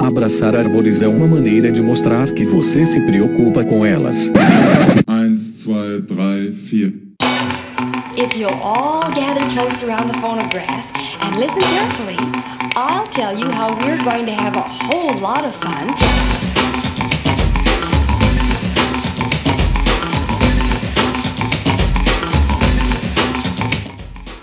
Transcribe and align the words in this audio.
Abraçar 0.00 0.54
árvores 0.54 1.02
é 1.02 1.08
uma 1.08 1.26
maneira 1.26 1.72
de 1.72 1.80
mostrar 1.80 2.30
que 2.32 2.44
você 2.44 2.86
se 2.86 3.00
preocupa 3.00 3.64
com 3.64 3.84
elas. 3.84 4.30
1, 5.08 5.34
2, 5.34 6.06
3, 6.06 6.06
4. 6.06 7.08
If 8.16 8.36
you'll 8.36 8.60
all 8.62 9.10
gather 9.12 9.46
close 9.54 9.84
around 9.84 10.10
the 10.10 10.18
phonograph 10.20 10.84
and 11.20 11.36
listen 11.38 11.62
carefully, 11.62 12.16
I'll 12.74 13.06
tell 13.06 13.36
you 13.38 13.48
how 13.50 13.74
we're 13.76 14.02
going 14.02 14.26
to 14.26 14.32
have 14.32 14.56
a 14.56 14.62
whole 14.62 15.14
lot 15.20 15.44
of 15.44 15.54
fun. 15.54 15.94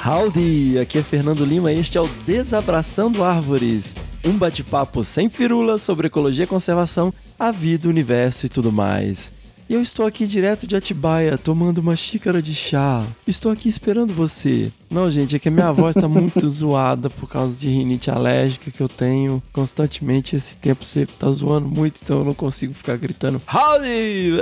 Howdy! 0.05 0.77
Aqui 0.77 0.99
é 0.99 1.01
Fernando 1.01 1.43
Lima 1.43 1.71
e 1.71 1.79
este 1.79 1.97
é 1.97 2.01
o 2.01 2.07
Desabraçando 2.27 3.23
Árvores. 3.23 3.95
Um 4.25 4.39
bate-papo 4.39 5.03
sem 5.03 5.29
firula 5.29 5.77
sobre 5.77 6.07
ecologia, 6.07 6.47
conservação, 6.47 7.13
a 7.37 7.51
vida, 7.51 7.87
o 7.87 7.91
universo 7.91 8.47
e 8.47 8.49
tudo 8.49 8.71
mais. 8.71 9.31
E 9.69 9.73
eu 9.75 9.81
estou 9.81 10.05
aqui 10.05 10.25
direto 10.25 10.65
de 10.65 10.75
Atibaia, 10.75 11.37
tomando 11.37 11.77
uma 11.77 11.95
xícara 11.95 12.41
de 12.41 12.53
chá. 12.55 13.05
Estou 13.27 13.51
aqui 13.51 13.69
esperando 13.69 14.13
você. 14.13 14.71
Não, 14.89 15.09
gente, 15.11 15.35
é 15.35 15.39
que 15.39 15.47
a 15.47 15.51
minha 15.51 15.71
voz 15.71 15.95
está 15.95 16.07
muito 16.07 16.45
zoada 16.49 17.07
por 17.07 17.29
causa 17.29 17.55
de 17.55 17.67
rinite 17.67 18.09
alérgica 18.09 18.71
que 18.71 18.81
eu 18.81 18.89
tenho 18.89 19.41
constantemente. 19.53 20.35
Esse 20.35 20.57
tempo 20.57 20.83
você 20.83 21.05
tá 21.05 21.29
zoando 21.31 21.67
muito, 21.67 21.99
então 22.03 22.19
eu 22.19 22.25
não 22.25 22.33
consigo 22.33 22.73
ficar 22.73 22.97
gritando 22.97 23.39
Howdy! 23.47 24.37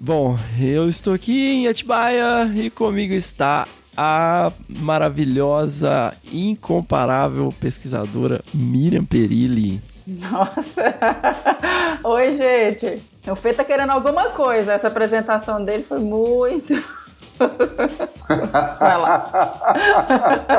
Bom, 0.00 0.36
eu 0.60 0.88
estou 0.88 1.14
aqui 1.14 1.52
em 1.52 1.68
Atibaia 1.68 2.50
e 2.56 2.68
comigo 2.68 3.14
está 3.14 3.66
a 3.96 4.52
maravilhosa, 4.68 6.12
incomparável 6.32 7.52
pesquisadora 7.60 8.40
Miriam 8.52 9.04
Perilli. 9.04 9.82
Nossa! 10.06 10.94
Oi, 12.02 12.34
gente! 12.34 13.02
O 13.28 13.36
Fê 13.36 13.52
tá 13.52 13.62
querendo 13.62 13.90
alguma 13.90 14.30
coisa. 14.30 14.72
Essa 14.72 14.88
apresentação 14.88 15.64
dele 15.64 15.84
foi 15.84 16.00
muito. 16.00 16.74
Vai 18.78 18.98
lá. 18.98 19.30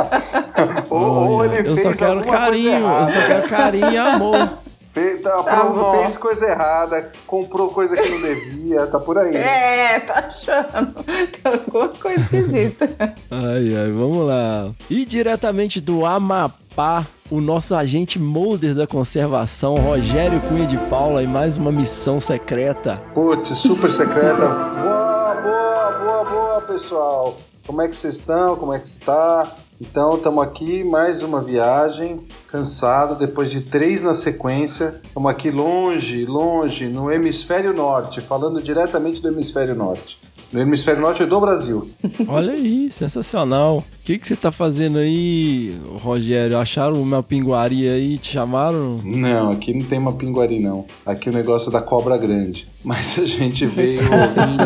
ou, 0.90 1.30
ou 1.30 1.46
ele 1.46 1.70
eu 1.70 1.76
fez 1.76 1.98
só 1.98 2.06
quero 2.08 2.26
carinho, 2.26 2.88
eu 2.88 3.08
só 3.08 3.28
quero 3.28 3.48
carinho 3.50 3.92
e 3.92 3.98
amor. 3.98 4.61
Fez, 4.92 5.22
tá, 5.22 5.42
Tá 5.42 5.56
pronto, 5.56 6.00
fez 6.00 6.18
coisa 6.18 6.46
errada, 6.48 7.10
comprou 7.26 7.70
coisa 7.70 7.96
que 7.96 8.10
não 8.10 8.22
devia, 8.22 8.86
tá 8.88 9.00
por 9.00 9.18
aí. 9.18 9.34
É, 9.34 10.02
tá 10.02 10.28
achando. 10.28 11.02
Tem 11.06 11.54
alguma 11.54 11.88
coisa 11.88 12.20
esquisita. 12.22 12.90
Ai, 13.32 13.74
ai, 13.74 13.92
vamos 13.92 14.28
lá. 14.28 14.70
E 14.90 15.06
diretamente 15.06 15.80
do 15.80 16.06
Amapá, 16.06 17.08
o 17.30 17.40
nosso 17.40 17.74
agente 17.74 18.20
molder 18.20 18.76
da 18.76 18.86
conservação, 18.86 19.76
Rogério 19.76 20.42
Cunha 20.42 20.68
de 20.68 20.78
Paula, 20.78 21.24
e 21.24 21.28
mais 21.28 21.58
uma 21.58 21.72
missão 21.72 22.20
secreta. 22.20 23.02
Putz, 23.14 23.48
super 23.48 23.94
secreta. 23.94 24.46
Boa, 24.46 25.36
boa, 25.36 25.92
boa, 25.92 26.26
boa, 26.26 26.62
pessoal. 26.64 27.38
Como 27.66 27.82
é 27.82 27.88
que 27.88 27.96
vocês 27.96 28.16
estão? 28.16 28.58
Como 28.58 28.74
é 28.74 28.80
que 28.80 28.88
está? 28.88 29.56
Então, 29.84 30.16
estamos 30.16 30.44
aqui, 30.44 30.84
mais 30.84 31.24
uma 31.24 31.42
viagem, 31.42 32.20
cansado, 32.48 33.16
depois 33.16 33.50
de 33.50 33.62
três 33.62 34.04
na 34.04 34.14
sequência. 34.14 35.02
Estamos 35.04 35.32
aqui 35.32 35.50
longe, 35.50 36.24
longe, 36.24 36.88
no 36.88 37.12
hemisfério 37.12 37.74
norte, 37.74 38.22
falando 38.22 38.62
diretamente 38.62 39.24
do 39.24 39.30
hemisfério 39.30 39.74
norte. 39.74 40.20
No 40.52 40.60
hemisfério 40.60 41.02
norte 41.02 41.26
do 41.26 41.40
Brasil. 41.40 41.88
Olha 42.28 42.52
aí, 42.52 42.92
sensacional. 42.92 43.78
O 43.78 43.84
que, 44.04 44.18
que 44.18 44.28
você 44.28 44.36
tá 44.36 44.52
fazendo 44.52 44.98
aí, 44.98 45.80
Rogério? 46.02 46.58
Acharam 46.58 47.02
uma 47.02 47.24
pinguaria 47.24 47.94
aí? 47.94 48.18
Te 48.18 48.34
chamaram? 48.34 49.00
Não, 49.04 49.52
aqui 49.52 49.74
não 49.74 49.86
tem 49.86 49.98
uma 49.98 50.14
pinguari, 50.14 50.60
não. 50.60 50.86
Aqui 51.06 51.30
o 51.30 51.34
negócio 51.34 51.70
é 51.70 51.72
da 51.72 51.82
cobra 51.82 52.18
grande. 52.18 52.68
Mas 52.84 53.18
a 53.18 53.26
gente 53.26 53.66
veio 53.66 54.02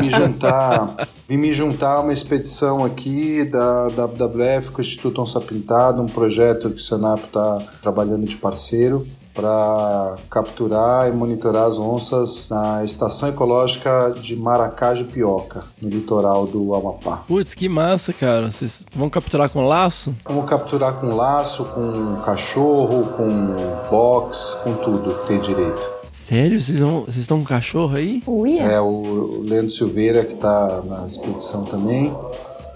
me 0.01 0.09
juntar. 0.09 1.07
Vim 1.27 1.37
me 1.37 1.53
juntar 1.53 1.95
a 1.95 1.99
uma 2.01 2.13
expedição 2.13 2.83
aqui 2.83 3.45
da, 3.45 3.89
da 3.89 4.05
WWF 4.05 4.71
com 4.71 4.79
o 4.79 4.81
Instituto 4.81 5.21
Onça 5.21 5.39
Pintada, 5.41 6.01
um 6.01 6.07
projeto 6.07 6.69
que 6.69 6.77
o 6.77 6.83
Senap 6.83 7.25
está 7.25 7.61
trabalhando 7.81 8.25
de 8.25 8.37
parceiro 8.37 9.05
para 9.35 10.15
capturar 10.29 11.07
e 11.07 11.11
monitorar 11.11 11.67
as 11.67 11.77
onças 11.77 12.49
na 12.49 12.83
estação 12.85 13.27
ecológica 13.29 14.15
de 14.21 14.35
Maracá 14.35 14.93
de 14.93 15.03
Pioca, 15.03 15.63
no 15.81 15.89
litoral 15.89 16.47
do 16.47 16.73
Amapá. 16.73 17.23
Putz, 17.27 17.53
que 17.53 17.67
massa, 17.67 18.13
cara. 18.13 18.49
Vocês 18.49 18.83
vão 18.95 19.09
capturar 19.09 19.49
com 19.49 19.67
laço? 19.67 20.15
Vamos 20.25 20.49
capturar 20.49 20.93
com 20.93 21.13
laço, 21.15 21.65
com 21.65 22.15
cachorro, 22.23 23.05
com 23.17 23.89
box, 23.91 24.57
com 24.63 24.73
tudo 24.75 25.13
que 25.21 25.27
tem 25.27 25.39
direito. 25.39 25.95
Sério? 26.11 26.59
Vocês 26.59 26.79
vão- 26.79 27.01
vocês 27.01 27.17
estão 27.17 27.39
com 27.39 27.45
cachorro 27.45 27.95
aí? 27.97 28.23
Uia. 28.25 28.63
É 28.63 28.79
o 28.81 29.41
Leandro 29.43 29.69
Silveira 29.69 30.23
que 30.25 30.33
está 30.33 30.81
na 30.85 31.05
expedição 31.05 31.63
também. 31.65 32.15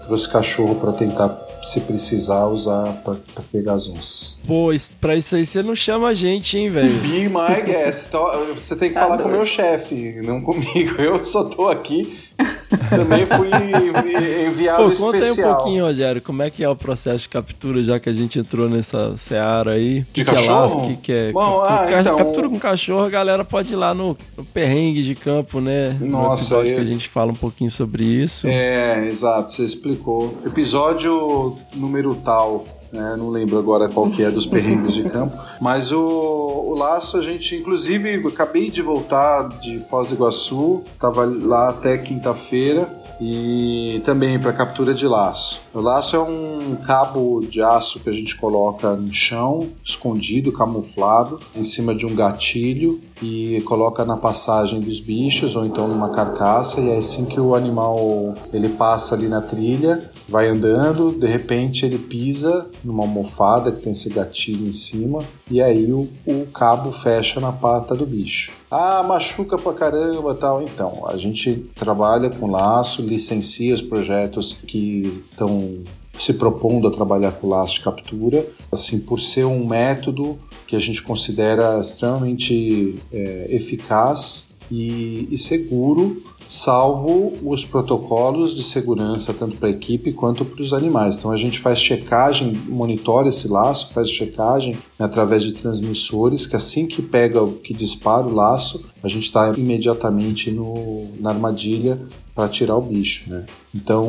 Trouxe 0.04 0.28
cachorro 0.28 0.74
para 0.76 0.92
tentar, 0.92 1.28
se 1.62 1.80
precisar, 1.82 2.46
usar 2.46 2.92
para 3.04 3.16
pegar 3.52 3.74
as 3.74 3.88
onças. 3.88 4.40
Pô, 4.46 4.72
isso- 4.72 4.96
pra 5.00 5.14
isso 5.16 5.34
aí 5.36 5.44
você 5.46 5.62
não 5.62 5.74
chama 5.74 6.08
a 6.08 6.14
gente, 6.14 6.56
hein, 6.58 6.70
velho? 6.70 6.98
Be 7.00 7.28
my 7.28 7.62
guest. 7.64 8.10
Você 8.56 8.76
tem 8.76 8.88
que 8.88 8.94
Tá 8.94 9.02
falar 9.02 9.18
com 9.18 9.28
o 9.28 9.32
meu 9.32 9.44
chefe, 9.46 10.20
não 10.22 10.40
comigo. 10.40 10.94
Eu 11.00 11.24
só 11.24 11.44
tô 11.44 11.68
aqui. 11.68 12.18
Também 12.90 13.26
fui 13.26 13.48
envi- 13.48 14.46
enviado 14.46 14.90
Pô, 14.90 14.96
conta 14.96 15.16
aí 15.18 15.22
um 15.22 15.26
especial. 15.26 15.56
pouquinho, 15.56 15.84
Rogério, 15.84 16.22
como 16.22 16.42
é 16.42 16.50
que 16.50 16.62
é 16.64 16.68
o 16.68 16.74
processo 16.76 17.18
de 17.24 17.28
captura, 17.28 17.82
já 17.82 17.98
que 18.00 18.08
a 18.08 18.12
gente 18.12 18.38
entrou 18.38 18.68
nessa 18.68 19.16
seara 19.16 19.72
aí? 19.72 20.04
Que, 20.12 20.20
De 20.20 20.24
que 20.24 20.30
é 20.30 20.34
cachorro? 20.34 20.60
laço? 20.60 20.78
O 20.78 20.86
que, 20.88 20.96
que 20.96 21.12
é 21.12 21.32
Bom, 21.32 21.60
captura? 21.62 21.96
ah, 21.96 22.00
então- 22.00 22.16
captura 22.16 22.48
com 22.48 22.58
cachorro, 22.58 23.04
a 23.04 23.10
galera 23.10 23.44
pode 23.44 23.72
ir 23.72 23.76
lá 23.76 23.92
no, 23.94 24.16
no 24.36 24.44
perrengue 24.44 25.02
de 25.02 25.14
campo, 25.14 25.60
né? 25.60 25.96
no 26.00 26.06
Nossa, 26.06 26.42
episódio 26.44 26.70
eu- 26.72 26.76
que 26.76 26.80
a 26.82 26.84
gente 26.86 27.08
fala 27.08 27.32
um 27.32 27.36
pouquinho 27.36 27.70
sobre 27.70 28.04
isso. 28.04 28.46
É, 28.46 29.06
exato, 29.06 29.52
você 29.52 29.64
explicou. 29.64 30.36
Episódio 30.44 31.56
número 31.74 32.14
tal, 32.16 32.64
né? 32.92 33.16
Não 33.16 33.30
lembro 33.30 33.58
agora 33.58 33.88
qual 33.88 34.10
que 34.10 34.22
é 34.22 34.30
dos 34.30 34.46
perrengues 34.46 34.94
de 34.94 35.04
campo. 35.04 35.36
Mas 35.60 35.92
o, 35.92 36.00
o 36.00 36.74
laço, 36.74 37.16
a 37.16 37.22
gente, 37.22 37.54
inclusive, 37.56 38.26
acabei 38.26 38.70
de 38.70 38.82
voltar 38.82 39.48
de 39.60 39.78
Foz 39.78 40.08
do 40.08 40.14
Iguaçu, 40.14 40.82
tava 40.98 41.24
lá 41.24 41.70
até 41.70 41.98
quinta-feira. 41.98 43.00
E 43.22 44.00
também 44.02 44.38
para 44.38 44.50
captura 44.50 44.94
de 44.94 45.06
laço. 45.06 45.60
O 45.74 45.80
laço 45.80 46.16
é 46.16 46.18
um 46.18 46.74
cabo 46.86 47.42
de 47.42 47.60
aço 47.60 48.00
que 48.00 48.08
a 48.08 48.12
gente 48.12 48.34
coloca 48.34 48.94
no 48.94 49.12
chão, 49.12 49.68
escondido, 49.84 50.50
camuflado, 50.50 51.38
em 51.54 51.62
cima 51.62 51.94
de 51.94 52.06
um 52.06 52.14
gatilho 52.14 52.98
e 53.22 53.60
coloca 53.66 54.06
na 54.06 54.16
passagem 54.16 54.80
dos 54.80 55.00
bichos 55.00 55.54
ou 55.54 55.66
então 55.66 55.86
numa 55.86 56.08
carcaça 56.08 56.80
e 56.80 56.88
é 56.88 56.96
assim 56.96 57.26
que 57.26 57.38
o 57.38 57.54
animal 57.54 58.34
ele 58.54 58.70
passa 58.70 59.14
ali 59.14 59.28
na 59.28 59.42
trilha 59.42 60.10
vai 60.30 60.46
andando 60.46 61.10
de 61.10 61.26
repente 61.26 61.84
ele 61.84 61.98
pisa 61.98 62.70
numa 62.84 63.02
almofada 63.02 63.72
que 63.72 63.80
tem 63.80 63.92
esse 63.92 64.08
gatilho 64.08 64.68
em 64.68 64.72
cima 64.72 65.24
e 65.50 65.60
aí 65.60 65.92
o, 65.92 66.08
o 66.24 66.46
cabo 66.46 66.92
fecha 66.92 67.40
na 67.40 67.50
pata 67.50 67.94
do 67.94 68.06
bicho. 68.06 68.52
Ah 68.70 69.02
machuca 69.02 69.58
pra 69.58 69.72
caramba 69.72 70.34
tal. 70.34 70.62
Então 70.62 71.06
a 71.08 71.16
gente 71.16 71.68
trabalha 71.74 72.30
com 72.30 72.50
laço 72.50 73.02
licencia 73.02 73.74
os 73.74 73.82
projetos 73.82 74.52
que 74.52 75.24
estão 75.30 75.74
se 76.18 76.34
propondo 76.34 76.86
a 76.86 76.90
trabalhar 76.90 77.32
com 77.32 77.48
laço 77.48 77.74
de 77.74 77.80
captura. 77.80 78.46
Assim 78.70 79.00
por 79.00 79.20
ser 79.20 79.44
um 79.44 79.66
método 79.66 80.38
que 80.66 80.76
a 80.76 80.78
gente 80.78 81.02
considera 81.02 81.80
extremamente 81.80 82.96
é, 83.12 83.48
eficaz 83.50 84.50
e, 84.70 85.26
e 85.30 85.36
seguro, 85.36 86.22
salvo 86.50 87.32
os 87.44 87.64
protocolos 87.64 88.56
de 88.56 88.64
segurança 88.64 89.32
tanto 89.32 89.56
para 89.56 89.68
a 89.68 89.70
equipe 89.70 90.12
quanto 90.12 90.44
para 90.44 90.60
os 90.60 90.72
animais. 90.72 91.16
Então 91.16 91.30
a 91.30 91.36
gente 91.36 91.60
faz 91.60 91.78
checagem, 91.78 92.60
monitora 92.66 93.28
esse 93.28 93.46
laço, 93.46 93.92
faz 93.92 94.10
checagem 94.10 94.72
né, 94.98 95.06
através 95.06 95.44
de 95.44 95.52
transmissores, 95.52 96.48
que 96.48 96.56
assim 96.56 96.88
que 96.88 97.00
pega, 97.00 97.46
que 97.62 97.72
dispara 97.72 98.26
o 98.26 98.34
laço, 98.34 98.84
a 99.00 99.06
gente 99.06 99.26
está 99.26 99.52
imediatamente 99.56 100.50
no, 100.50 101.04
na 101.20 101.30
armadilha 101.30 102.00
para 102.34 102.48
tirar 102.48 102.76
o 102.76 102.82
bicho, 102.82 103.30
né? 103.30 103.46
Então 103.72 104.08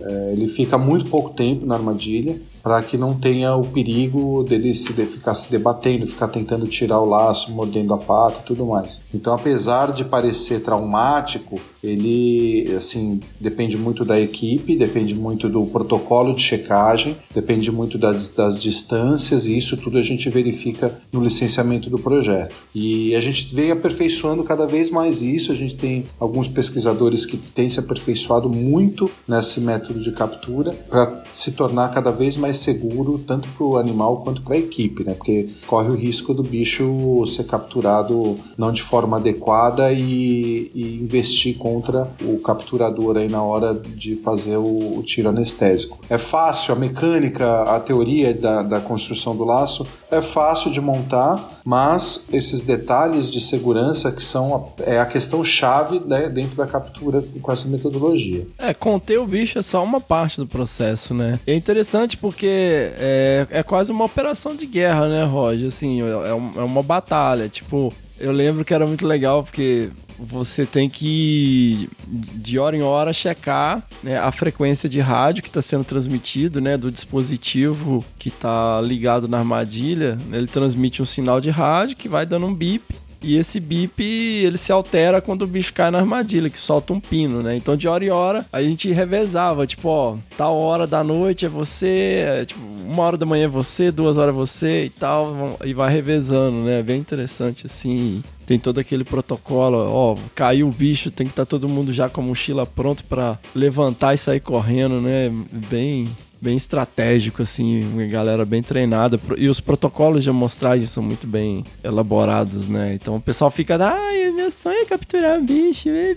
é, 0.00 0.32
ele 0.32 0.48
fica 0.48 0.76
muito 0.76 1.06
pouco 1.06 1.30
tempo 1.30 1.64
na 1.64 1.76
armadilha 1.76 2.40
para 2.66 2.82
que 2.82 2.98
não 2.98 3.14
tenha 3.14 3.54
o 3.54 3.64
perigo 3.64 4.42
dele 4.42 4.74
se 4.74 4.92
de, 4.92 5.06
ficar 5.06 5.36
se 5.36 5.48
debatendo, 5.48 6.04
ficar 6.04 6.26
tentando 6.26 6.66
tirar 6.66 6.98
o 6.98 7.04
laço, 7.04 7.52
mordendo 7.52 7.94
a 7.94 7.96
pata 7.96 8.40
e 8.40 8.42
tudo 8.42 8.66
mais. 8.66 9.04
Então, 9.14 9.32
apesar 9.32 9.92
de 9.92 10.04
parecer 10.04 10.58
traumático, 10.62 11.60
ele, 11.86 12.74
assim, 12.76 13.20
depende 13.40 13.76
muito 13.76 14.04
da 14.04 14.20
equipe, 14.20 14.76
depende 14.76 15.14
muito 15.14 15.48
do 15.48 15.64
protocolo 15.64 16.34
de 16.34 16.42
checagem, 16.42 17.16
depende 17.34 17.70
muito 17.70 17.96
das, 17.96 18.30
das 18.30 18.60
distâncias 18.60 19.46
e 19.46 19.56
isso 19.56 19.76
tudo 19.76 19.98
a 19.98 20.02
gente 20.02 20.28
verifica 20.28 20.98
no 21.12 21.22
licenciamento 21.22 21.88
do 21.88 21.98
projeto. 21.98 22.54
E 22.74 23.14
a 23.14 23.20
gente 23.20 23.54
vem 23.54 23.70
aperfeiçoando 23.70 24.42
cada 24.44 24.66
vez 24.66 24.90
mais 24.90 25.22
isso, 25.22 25.52
a 25.52 25.54
gente 25.54 25.76
tem 25.76 26.04
alguns 26.18 26.48
pesquisadores 26.48 27.24
que 27.24 27.36
têm 27.36 27.70
se 27.70 27.78
aperfeiçoado 27.78 28.48
muito 28.48 29.10
nesse 29.26 29.60
método 29.60 30.00
de 30.00 30.12
captura 30.12 30.72
para 30.72 31.24
se 31.32 31.52
tornar 31.52 31.88
cada 31.90 32.10
vez 32.10 32.36
mais 32.36 32.58
seguro 32.58 33.18
tanto 33.18 33.48
para 33.48 33.66
o 33.66 33.76
animal 33.76 34.22
quanto 34.22 34.42
para 34.42 34.54
a 34.54 34.58
equipe, 34.58 35.04
né? 35.04 35.14
Porque 35.14 35.48
corre 35.66 35.90
o 35.90 35.94
risco 35.94 36.32
do 36.32 36.42
bicho 36.42 37.26
ser 37.26 37.44
capturado 37.44 38.36
não 38.56 38.72
de 38.72 38.82
forma 38.82 39.16
adequada 39.16 39.92
e, 39.92 40.70
e 40.74 40.98
investir 41.02 41.56
contra 41.76 42.08
o 42.22 42.38
capturador 42.38 43.18
aí 43.18 43.28
na 43.28 43.42
hora 43.42 43.74
de 43.74 44.16
fazer 44.16 44.56
o, 44.56 44.98
o, 44.98 45.02
tiro 45.02 45.28
anestésico. 45.28 45.98
É 46.08 46.16
fácil, 46.16 46.72
a 46.72 46.76
mecânica, 46.76 47.62
a 47.64 47.78
teoria 47.78 48.32
da, 48.32 48.62
da 48.62 48.80
construção 48.80 49.36
do 49.36 49.44
laço 49.44 49.86
é 50.10 50.22
fácil 50.22 50.70
de 50.70 50.80
montar, 50.80 51.60
mas 51.64 52.26
esses 52.32 52.62
detalhes 52.62 53.30
de 53.30 53.40
segurança 53.40 54.10
que 54.10 54.24
são 54.24 54.54
a, 54.56 54.82
é 54.84 54.98
a 54.98 55.04
questão 55.04 55.44
chave 55.44 56.00
né, 56.00 56.30
dentro 56.30 56.56
da 56.56 56.66
captura 56.66 57.22
com 57.42 57.52
essa 57.52 57.68
metodologia. 57.68 58.46
É, 58.58 58.72
conter 58.72 59.18
o 59.18 59.26
bicho 59.26 59.58
é 59.58 59.62
só 59.62 59.84
uma 59.84 60.00
parte 60.00 60.38
do 60.38 60.46
processo, 60.46 61.12
né? 61.12 61.38
É 61.46 61.54
interessante 61.54 62.16
porque 62.16 62.48
é, 62.48 63.46
é 63.50 63.62
quase 63.62 63.92
uma 63.92 64.04
operação 64.04 64.56
de 64.56 64.64
guerra, 64.64 65.08
né, 65.08 65.24
Roger? 65.24 65.68
Assim, 65.68 66.00
é, 66.00 66.28
é 66.28 66.62
uma 66.62 66.82
batalha. 66.82 67.48
Tipo, 67.48 67.92
eu 68.18 68.32
lembro 68.32 68.64
que 68.64 68.74
era 68.74 68.86
muito 68.86 69.06
legal 69.06 69.42
porque 69.42 69.90
você 70.18 70.64
tem 70.64 70.88
que 70.88 71.88
de 72.08 72.58
hora 72.58 72.76
em 72.76 72.82
hora 72.82 73.12
checar 73.12 73.86
né, 74.02 74.18
a 74.18 74.32
frequência 74.32 74.88
de 74.88 74.98
rádio 75.00 75.42
que 75.42 75.48
está 75.48 75.60
sendo 75.60 75.84
transmitido, 75.84 76.60
né, 76.60 76.76
do 76.76 76.90
dispositivo 76.90 78.04
que 78.18 78.28
está 78.28 78.80
ligado 78.80 79.28
na 79.28 79.38
armadilha. 79.38 80.18
Ele 80.32 80.46
transmite 80.46 81.02
um 81.02 81.04
sinal 81.04 81.40
de 81.40 81.50
rádio 81.50 81.96
que 81.96 82.08
vai 82.08 82.24
dando 82.24 82.46
um 82.46 82.54
bip 82.54 82.82
e 83.26 83.36
esse 83.36 83.58
bip, 83.58 84.00
ele 84.00 84.56
se 84.56 84.70
altera 84.70 85.20
quando 85.20 85.42
o 85.42 85.46
bicho 85.48 85.72
cai 85.72 85.90
na 85.90 85.98
armadilha, 85.98 86.48
que 86.48 86.56
solta 86.56 86.92
um 86.92 87.00
pino, 87.00 87.42
né? 87.42 87.56
Então, 87.56 87.76
de 87.76 87.88
hora 87.88 88.04
em 88.04 88.08
hora, 88.08 88.46
a 88.52 88.62
gente 88.62 88.92
revezava. 88.92 89.66
Tipo, 89.66 89.88
ó, 89.88 90.16
tal 90.36 90.56
hora 90.56 90.86
da 90.86 91.02
noite 91.02 91.44
é 91.44 91.48
você, 91.48 92.24
é, 92.24 92.44
tipo, 92.44 92.60
uma 92.60 93.02
hora 93.02 93.16
da 93.16 93.26
manhã 93.26 93.46
é 93.46 93.48
você, 93.48 93.90
duas 93.90 94.16
horas 94.16 94.32
é 94.32 94.36
você 94.36 94.84
e 94.84 94.90
tal. 94.90 95.58
E 95.64 95.74
vai 95.74 95.92
revezando, 95.92 96.60
né? 96.60 96.80
Bem 96.84 97.00
interessante, 97.00 97.66
assim. 97.66 98.22
Tem 98.46 98.60
todo 98.60 98.78
aquele 98.78 99.02
protocolo, 99.02 99.76
ó, 99.76 100.16
caiu 100.32 100.68
o 100.68 100.72
bicho, 100.72 101.10
tem 101.10 101.26
que 101.26 101.32
estar 101.32 101.44
tá 101.44 101.50
todo 101.50 101.68
mundo 101.68 101.92
já 101.92 102.08
com 102.08 102.20
a 102.20 102.24
mochila 102.24 102.64
pronto 102.64 103.02
para 103.02 103.36
levantar 103.52 104.14
e 104.14 104.18
sair 104.18 104.38
correndo, 104.38 105.00
né? 105.00 105.32
Bem, 105.68 106.08
bem 106.40 106.56
estratégico, 106.56 107.42
assim, 107.42 107.84
uma 107.92 108.04
galera 108.06 108.44
bem 108.44 108.62
treinada. 108.62 109.18
E 109.36 109.48
os 109.48 109.60
protocolos 109.60 110.22
de 110.22 110.30
amostragem 110.30 110.86
são 110.86 111.02
muito 111.02 111.26
bem 111.26 111.64
elaborados, 111.82 112.68
né? 112.68 112.94
Então 112.94 113.16
o 113.16 113.20
pessoal 113.20 113.50
fica, 113.50 113.76
ai, 113.80 114.30
meu 114.30 114.50
sonho 114.50 114.82
é 114.82 114.84
capturar 114.84 115.38
um 115.38 115.44
bicho. 115.44 115.88
É. 115.88 116.14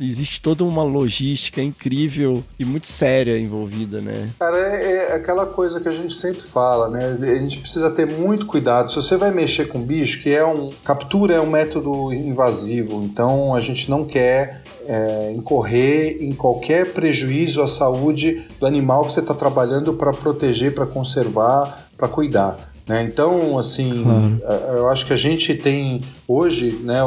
Existe 0.00 0.40
toda 0.40 0.64
uma 0.64 0.82
logística 0.82 1.62
incrível 1.62 2.42
e 2.58 2.64
muito 2.64 2.86
séria 2.86 3.38
envolvida, 3.38 4.00
né? 4.00 4.30
Cara, 4.38 4.58
é, 4.58 4.92
é, 4.92 5.14
aquela 5.14 5.46
coisa 5.46 5.80
que 5.80 5.88
a 5.88 5.92
gente 5.92 6.14
sempre 6.14 6.42
fala, 6.42 6.88
né? 6.88 7.16
A 7.20 7.38
gente 7.38 7.58
precisa 7.58 7.90
ter 7.90 8.06
muito 8.06 8.46
cuidado. 8.46 8.90
Se 8.90 8.96
você 8.96 9.16
vai 9.16 9.30
mexer 9.30 9.66
com 9.66 9.80
bicho, 9.80 10.22
que 10.22 10.30
é 10.30 10.44
um. 10.44 10.72
Captura 10.84 11.34
é 11.34 11.40
um 11.40 11.50
método 11.50 12.12
invasivo, 12.12 13.02
então 13.04 13.54
a 13.54 13.60
gente 13.60 13.90
não 13.90 14.04
quer 14.04 14.63
é, 14.86 15.32
incorrer 15.32 16.18
em 16.20 16.32
qualquer 16.32 16.92
prejuízo 16.92 17.62
à 17.62 17.68
saúde 17.68 18.46
do 18.58 18.66
animal 18.66 19.06
que 19.06 19.12
você 19.12 19.20
está 19.20 19.34
trabalhando 19.34 19.94
para 19.94 20.12
proteger, 20.12 20.74
para 20.74 20.86
conservar, 20.86 21.88
para 21.96 22.08
cuidar. 22.08 22.72
Né? 22.86 23.02
Então, 23.04 23.58
assim, 23.58 24.02
claro. 24.02 24.40
É, 24.42 24.78
eu 24.78 24.90
acho 24.90 25.06
que 25.06 25.12
a 25.12 25.16
gente 25.16 25.54
tem 25.54 26.02
hoje, 26.28 26.80
né, 26.82 27.00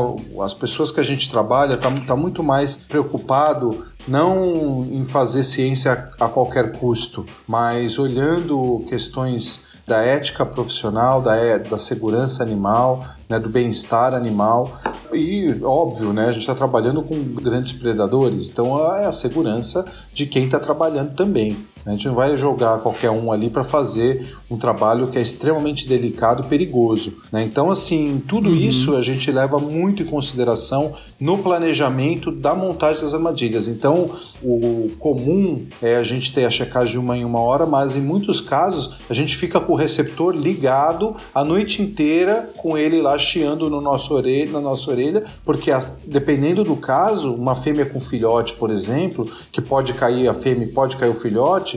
as 0.44 0.54
pessoas 0.54 0.92
que 0.92 1.00
a 1.00 1.04
gente 1.04 1.30
trabalha 1.30 1.76
está 1.76 1.92
tá 1.92 2.16
muito 2.16 2.44
mais 2.44 2.76
preocupado 2.76 3.86
não 4.08 4.88
em 4.90 5.04
fazer 5.04 5.44
ciência 5.44 6.10
a 6.20 6.30
qualquer 6.30 6.72
custo, 6.72 7.26
mas 7.46 8.00
olhando 8.00 8.86
questões 8.88 9.67
da 9.88 10.02
ética 10.02 10.46
profissional, 10.46 11.22
da, 11.22 11.36
é, 11.38 11.58
da 11.58 11.80
segurança 11.80 12.44
animal, 12.44 13.06
né, 13.30 13.40
do 13.40 13.48
bem-estar 13.48 14.14
animal. 14.14 14.78
E, 15.14 15.64
óbvio, 15.64 16.12
né, 16.12 16.26
a 16.26 16.32
gente 16.32 16.42
está 16.42 16.54
trabalhando 16.54 17.02
com 17.02 17.18
grandes 17.36 17.72
predadores, 17.72 18.50
então 18.50 18.78
é 18.96 19.06
a 19.06 19.14
segurança 19.14 19.86
de 20.14 20.26
quem 20.26 20.46
está 20.46 20.60
trabalhando 20.60 21.16
também. 21.16 21.58
A 21.88 21.92
gente 21.92 22.06
não 22.06 22.14
vai 22.14 22.36
jogar 22.36 22.80
qualquer 22.80 23.10
um 23.10 23.32
ali 23.32 23.50
para 23.50 23.64
fazer 23.64 24.36
um 24.52 24.58
trabalho 24.58 25.08
que 25.08 25.18
é 25.18 25.22
extremamente 25.22 25.88
delicado 25.88 26.44
e 26.44 26.48
perigoso. 26.48 27.14
Né? 27.32 27.44
Então, 27.44 27.72
assim, 27.72 28.22
tudo 28.28 28.50
uhum. 28.50 28.56
isso 28.56 28.96
a 28.96 29.02
gente 29.02 29.32
leva 29.32 29.58
muito 29.58 30.04
em 30.04 30.06
consideração 30.06 30.94
no 31.20 31.38
planejamento 31.38 32.30
da 32.30 32.54
montagem 32.54 33.02
das 33.02 33.14
armadilhas. 33.14 33.70
Então, 33.70 34.12
o 34.44 34.92
comum 35.00 35.66
é 35.82 35.96
a 35.96 36.04
gente 36.04 36.34
ter 36.34 36.46
a 36.46 36.50
checagem 36.50 36.92
de 36.92 37.00
uma 37.00 37.18
em 37.18 37.24
uma 37.24 37.40
hora, 37.40 37.66
mas 37.66 37.96
em 37.96 38.02
muitos 38.02 38.42
casos 38.42 38.98
a 39.10 39.14
gente 39.14 39.36
fica 39.36 39.60
com 39.60 39.74
o 39.74 39.76
receptor 39.76 40.36
ligado 40.36 41.16
a 41.34 41.44
noite 41.44 41.82
inteira 41.82 42.50
com 42.58 42.78
ele 42.78 43.02
lá 43.02 43.18
chiando 43.18 43.70
no 43.70 43.82
nosso 43.82 44.14
orelha, 44.14 44.52
na 44.52 44.62
nossa 44.62 44.92
orelha, 44.92 45.24
porque 45.46 45.72
a, 45.72 45.82
dependendo 46.06 46.64
do 46.64 46.76
caso, 46.76 47.34
uma 47.34 47.56
fêmea 47.56 47.86
com 47.86 48.00
filhote, 48.00 48.54
por 48.54 48.70
exemplo, 48.70 49.30
que 49.52 49.62
pode 49.62 49.94
cair 49.94 50.28
a 50.28 50.34
fêmea 50.34 50.66
e 50.66 50.72
pode 50.72 50.98
cair 50.98 51.10
o 51.10 51.14
filhote, 51.14 51.77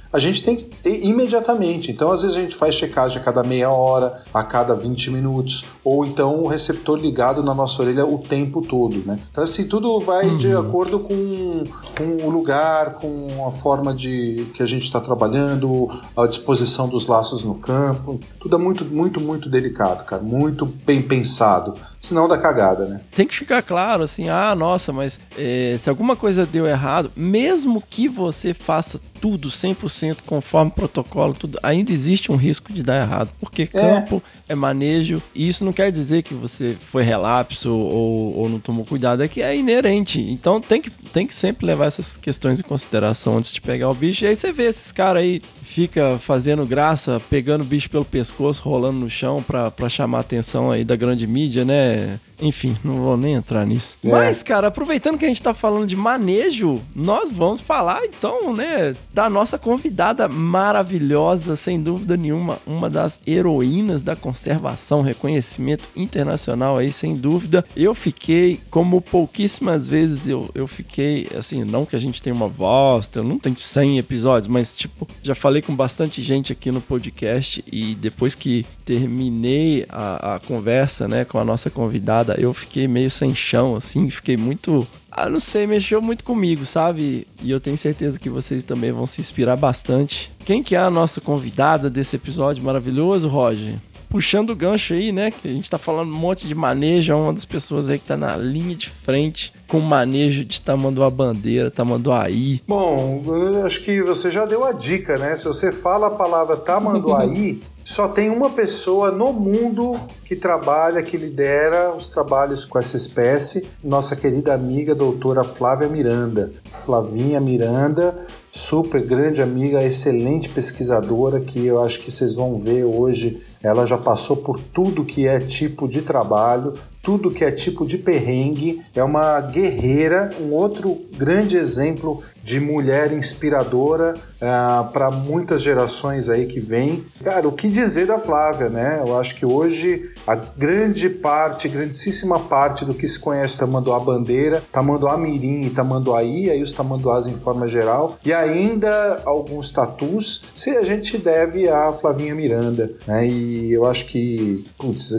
a 0.11 0.19
gente 0.19 0.43
tem 0.43 0.55
que 0.55 0.63
ter 0.63 1.03
imediatamente. 1.03 1.91
Então, 1.91 2.11
às 2.11 2.21
vezes, 2.21 2.35
a 2.35 2.41
gente 2.41 2.55
faz 2.55 2.75
checagem 2.75 3.17
a 3.17 3.23
cada 3.23 3.43
meia 3.43 3.69
hora, 3.69 4.23
a 4.33 4.43
cada 4.43 4.75
20 4.75 5.09
minutos, 5.09 5.65
ou 5.83 6.05
então 6.05 6.41
o 6.41 6.47
receptor 6.47 6.99
ligado 6.99 7.41
na 7.43 7.53
nossa 7.53 7.81
orelha 7.81 8.05
o 8.05 8.17
tempo 8.17 8.61
todo, 8.61 9.03
né? 9.05 9.19
Então, 9.29 9.43
assim, 9.43 9.67
tudo 9.67 9.99
vai 9.99 10.27
uhum. 10.27 10.37
de 10.37 10.53
acordo 10.53 10.99
com, 10.99 11.63
com 11.97 12.25
o 12.25 12.29
lugar, 12.29 12.95
com 12.95 13.47
a 13.47 13.51
forma 13.51 13.93
de 13.93 14.47
que 14.53 14.61
a 14.61 14.65
gente 14.65 14.83
está 14.83 14.99
trabalhando, 14.99 15.87
a 16.15 16.25
disposição 16.27 16.89
dos 16.89 17.07
laços 17.07 17.43
no 17.43 17.55
campo. 17.55 18.19
Tudo 18.39 18.55
é 18.55 18.59
muito, 18.59 18.83
muito, 18.83 19.21
muito 19.21 19.49
delicado, 19.49 20.03
cara. 20.03 20.21
Muito 20.21 20.65
bem 20.65 21.01
pensado. 21.01 21.75
Senão 21.99 22.27
dá 22.27 22.37
cagada, 22.37 22.85
né? 22.85 23.01
Tem 23.15 23.25
que 23.25 23.35
ficar 23.35 23.61
claro, 23.61 24.03
assim, 24.03 24.29
ah, 24.29 24.53
nossa, 24.55 24.91
mas 24.91 25.19
é, 25.37 25.77
se 25.79 25.89
alguma 25.89 26.15
coisa 26.15 26.45
deu 26.45 26.67
errado, 26.67 27.11
mesmo 27.15 27.81
que 27.81 28.07
você 28.07 28.53
faça 28.53 28.99
tudo 29.21 29.49
100% 29.49 30.00
conforme 30.25 30.71
protocolo, 30.71 31.33
tudo, 31.33 31.59
ainda 31.63 31.91
existe 31.91 32.31
um 32.31 32.35
risco 32.35 32.71
de 32.73 32.83
dar 32.83 33.01
errado, 33.01 33.29
porque 33.39 33.63
é. 33.63 33.67
campo 33.67 34.21
é, 34.47 34.53
é 34.53 34.55
manejo, 34.55 35.21
e 35.33 35.47
isso 35.47 35.63
não 35.63 35.73
quer 35.73 35.91
dizer 35.91 36.23
que 36.23 36.33
você 36.33 36.75
foi 36.79 37.03
relapso 37.03 37.73
ou, 37.73 38.37
ou 38.37 38.49
não 38.49 38.59
tomou 38.59 38.85
cuidado, 38.85 39.23
é 39.23 39.27
que 39.27 39.41
é 39.41 39.55
inerente. 39.55 40.19
Então 40.21 40.59
tem 40.59 40.81
que, 40.81 40.89
tem 40.89 41.25
que 41.25 41.33
sempre 41.33 41.65
levar 41.65 41.85
essas 41.85 42.17
questões 42.17 42.59
em 42.59 42.63
consideração 42.63 43.37
antes 43.37 43.51
de 43.51 43.61
pegar 43.61 43.89
o 43.89 43.93
bicho. 43.93 44.25
E 44.25 44.27
aí 44.27 44.35
você 44.35 44.51
vê 44.51 44.63
esses 44.63 44.91
caras 44.91 45.23
aí 45.23 45.41
fica 45.71 46.19
fazendo 46.19 46.65
graça, 46.65 47.21
pegando 47.29 47.61
o 47.61 47.65
bicho 47.65 47.89
pelo 47.89 48.03
pescoço, 48.03 48.61
rolando 48.61 48.99
no 48.99 49.09
chão 49.09 49.41
pra, 49.41 49.71
pra 49.71 49.87
chamar 49.87 50.17
a 50.17 50.21
atenção 50.21 50.69
aí 50.69 50.83
da 50.83 50.97
grande 50.97 51.25
mídia, 51.25 51.63
né? 51.63 52.19
Enfim, 52.41 52.75
não 52.83 52.95
vou 52.95 53.15
nem 53.15 53.35
entrar 53.35 53.65
nisso. 53.65 53.97
É. 54.03 54.09
Mas, 54.09 54.41
cara, 54.41 54.67
aproveitando 54.67 55.17
que 55.17 55.25
a 55.25 55.27
gente 55.27 55.41
tá 55.41 55.53
falando 55.53 55.85
de 55.85 55.95
manejo, 55.95 56.81
nós 56.95 57.29
vamos 57.29 57.61
falar 57.61 58.03
então, 58.03 58.53
né, 58.53 58.95
da 59.13 59.29
nossa 59.29 59.59
convidada 59.59 60.27
maravilhosa, 60.27 61.55
sem 61.55 61.79
dúvida 61.79 62.17
nenhuma, 62.17 62.57
uma 62.65 62.89
das 62.89 63.19
heroínas 63.27 64.01
da 64.01 64.15
conservação, 64.15 65.01
reconhecimento 65.01 65.87
internacional 65.95 66.77
aí, 66.77 66.91
sem 66.91 67.15
dúvida. 67.15 67.63
Eu 67.75 67.93
fiquei, 67.93 68.59
como 68.71 69.01
pouquíssimas 69.01 69.87
vezes 69.87 70.27
eu, 70.27 70.49
eu 70.55 70.65
fiquei, 70.67 71.29
assim, 71.37 71.63
não 71.63 71.85
que 71.85 71.95
a 71.95 71.99
gente 71.99 72.21
tenha 72.21 72.35
uma 72.35 72.47
voz, 72.47 73.11
eu 73.15 73.23
não 73.23 73.37
tenho 73.37 73.57
100 73.57 73.99
episódios, 73.99 74.47
mas, 74.47 74.73
tipo, 74.73 75.07
já 75.21 75.35
falei 75.35 75.60
com 75.61 75.75
bastante 75.75 76.21
gente 76.21 76.51
aqui 76.51 76.71
no 76.71 76.81
podcast 76.81 77.63
e 77.71 77.95
depois 77.95 78.35
que 78.35 78.65
terminei 78.85 79.85
a, 79.89 80.35
a 80.35 80.39
conversa, 80.39 81.07
né, 81.07 81.25
com 81.25 81.37
a 81.37 81.45
nossa 81.45 81.69
convidada, 81.69 82.35
eu 82.39 82.53
fiquei 82.53 82.87
meio 82.87 83.11
sem 83.11 83.33
chão, 83.35 83.75
assim, 83.75 84.09
fiquei 84.09 84.37
muito 84.37 84.87
ah, 85.11 85.27
não 85.27 85.41
sei, 85.41 85.67
mexeu 85.67 86.01
muito 86.01 86.23
comigo, 86.23 86.63
sabe? 86.63 87.27
E 87.43 87.51
eu 87.51 87.59
tenho 87.59 87.75
certeza 87.75 88.17
que 88.17 88.29
vocês 88.29 88.63
também 88.63 88.93
vão 88.93 89.05
se 89.05 89.19
inspirar 89.19 89.57
bastante. 89.57 90.31
Quem 90.45 90.63
que 90.63 90.73
é 90.73 90.79
a 90.79 90.89
nossa 90.89 91.19
convidada 91.19 91.89
desse 91.89 92.15
episódio 92.15 92.63
maravilhoso, 92.63 93.27
Roger? 93.27 93.75
Puxando 94.11 94.49
o 94.49 94.55
gancho 94.55 94.93
aí, 94.93 95.11
né? 95.11 95.31
Que 95.31 95.47
a 95.47 95.51
gente 95.51 95.69
tá 95.69 95.77
falando 95.77 96.09
um 96.09 96.17
monte 96.17 96.45
de 96.45 96.53
manejo, 96.53 97.13
é 97.13 97.15
uma 97.15 97.31
das 97.31 97.45
pessoas 97.45 97.87
aí 97.87 97.97
que 97.97 98.05
tá 98.05 98.17
na 98.17 98.35
linha 98.35 98.75
de 98.75 98.89
frente 98.89 99.53
com 99.67 99.79
manejo 99.79 100.43
de 100.43 100.61
tamanduá 100.61 101.09
bandeira, 101.09 101.71
tamanduaí. 101.71 102.61
Bom, 102.67 103.23
eu 103.25 103.65
acho 103.65 103.81
que 103.81 104.01
você 104.01 104.29
já 104.29 104.45
deu 104.45 104.65
a 104.65 104.73
dica, 104.73 105.17
né? 105.17 105.37
Se 105.37 105.45
você 105.45 105.71
fala 105.71 106.07
a 106.07 106.11
palavra 106.11 106.57
tamanduaí, 106.57 107.61
só 107.85 108.09
tem 108.09 108.29
uma 108.29 108.49
pessoa 108.49 109.11
no 109.11 109.31
mundo 109.31 109.97
que 110.25 110.35
trabalha, 110.35 111.01
que 111.01 111.15
lidera 111.15 111.93
os 111.93 112.09
trabalhos 112.09 112.65
com 112.65 112.77
essa 112.77 112.97
espécie, 112.97 113.65
nossa 113.81 114.13
querida 114.13 114.53
amiga 114.53 114.93
doutora 114.93 115.45
Flávia 115.45 115.87
Miranda. 115.87 116.51
Flavinha 116.83 117.39
Miranda, 117.39 118.25
super 118.51 119.01
grande 119.01 119.41
amiga, 119.41 119.81
excelente 119.83 120.49
pesquisadora, 120.49 121.39
que 121.39 121.65
eu 121.65 121.81
acho 121.81 122.01
que 122.01 122.11
vocês 122.11 122.35
vão 122.35 122.57
ver 122.57 122.83
hoje. 122.83 123.41
Ela 123.63 123.85
já 123.85 123.97
passou 123.97 124.37
por 124.37 124.59
tudo 124.59 125.05
que 125.05 125.27
é 125.27 125.39
tipo 125.39 125.87
de 125.87 126.01
trabalho, 126.01 126.73
tudo 127.01 127.31
que 127.31 127.43
é 127.43 127.51
tipo 127.51 127.85
de 127.85 127.97
perrengue. 127.97 128.81
É 128.95 129.03
uma 129.03 129.39
guerreira, 129.41 130.31
um 130.39 130.51
outro 130.51 130.99
grande 131.15 131.57
exemplo 131.57 132.21
de 132.43 132.59
mulher 132.59 133.11
inspiradora 133.11 134.15
uh, 134.15 134.91
para 134.91 135.09
muitas 135.09 135.61
gerações 135.61 136.29
aí 136.29 136.45
que 136.45 136.59
vêm. 136.59 137.03
Cara, 137.23 137.47
o 137.47 137.51
que 137.51 137.69
dizer 137.69 138.07
da 138.07 138.19
Flávia, 138.19 138.69
né? 138.69 139.01
Eu 139.05 139.17
acho 139.19 139.35
que 139.35 139.45
hoje 139.45 140.10
a 140.25 140.35
grande 140.35 141.09
parte, 141.09 141.67
grandíssima 141.67 142.39
parte 142.39 142.85
do 142.85 142.93
que 142.93 143.07
se 143.07 143.19
conhece 143.19 143.57
Tamanduá 143.57 143.99
Bandeira, 143.99 144.63
Tamanduá 144.71 145.17
Mirim 145.17 145.63
e 145.63 145.69
Tamanduaí, 145.69 146.49
aí 146.49 146.61
os 146.61 146.71
tamanduás 146.71 147.27
em 147.27 147.35
forma 147.35 147.67
geral, 147.67 148.17
e 148.25 148.33
ainda 148.33 149.21
alguns 149.25 149.71
tatus, 149.71 150.45
se 150.55 150.71
a 150.71 150.83
gente 150.83 151.17
deve 151.17 151.69
a 151.69 151.91
Flavinha 151.91 152.35
Miranda, 152.35 152.91
né? 153.07 153.27
E 153.27 153.71
eu 153.71 153.85
acho 153.85 154.05
que 154.05 154.65
putz, 154.77 155.13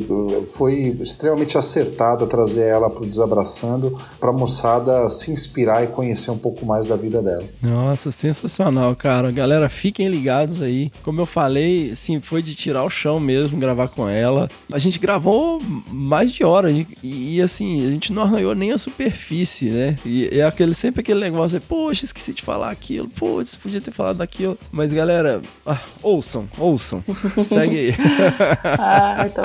foi 0.52 0.96
extremamente 1.00 1.56
acertado 1.56 2.26
trazer 2.26 2.62
ela 2.62 2.88
para 2.90 3.02
o 3.02 3.06
Desabraçando, 3.06 3.98
para 4.18 4.30
a 4.30 4.32
moçada 4.32 5.08
se 5.08 5.30
inspirar 5.30 5.84
e 5.84 5.88
conhecer 5.88 6.30
um 6.30 6.38
pouco 6.38 6.64
mais 6.64 6.86
da 6.86 6.96
vida 6.96 7.20
dela. 7.22 7.44
Nossa, 7.62 8.10
sensacional, 8.10 8.94
cara. 8.96 9.30
Galera, 9.30 9.68
fiquem 9.68 10.08
ligados 10.08 10.60
aí. 10.62 10.90
Como 11.02 11.20
eu 11.20 11.26
falei, 11.26 11.90
assim, 11.92 12.20
foi 12.20 12.42
de 12.42 12.54
tirar 12.54 12.84
o 12.84 12.90
chão 12.90 13.20
mesmo 13.20 13.58
gravar 13.58 13.88
com 13.88 14.08
ela. 14.08 14.50
A 14.72 14.78
gente 14.78 14.91
gravou 14.98 15.60
mais 15.90 16.32
de 16.32 16.44
hora 16.44 16.70
e, 16.70 16.86
e 17.02 17.40
assim, 17.40 17.86
a 17.86 17.90
gente 17.90 18.12
não 18.12 18.22
arranhou 18.22 18.54
nem 18.54 18.72
a 18.72 18.78
superfície, 18.78 19.70
né? 19.70 19.96
E 20.04 20.28
é 20.32 20.44
aquele, 20.44 20.74
sempre 20.74 21.00
aquele 21.00 21.20
negócio, 21.20 21.60
poxa, 21.60 22.04
esqueci 22.04 22.32
de 22.32 22.42
falar 22.42 22.70
aquilo, 22.70 23.08
putz, 23.08 23.56
podia 23.56 23.80
ter 23.80 23.90
falado 23.90 24.18
daquilo. 24.18 24.58
Mas 24.70 24.92
galera, 24.92 25.40
ah, 25.66 25.78
ouçam, 26.02 26.48
ouçam. 26.58 27.02
Segue 27.44 27.78
aí. 27.78 27.94
ah, 28.78 29.26
tô 29.28 29.42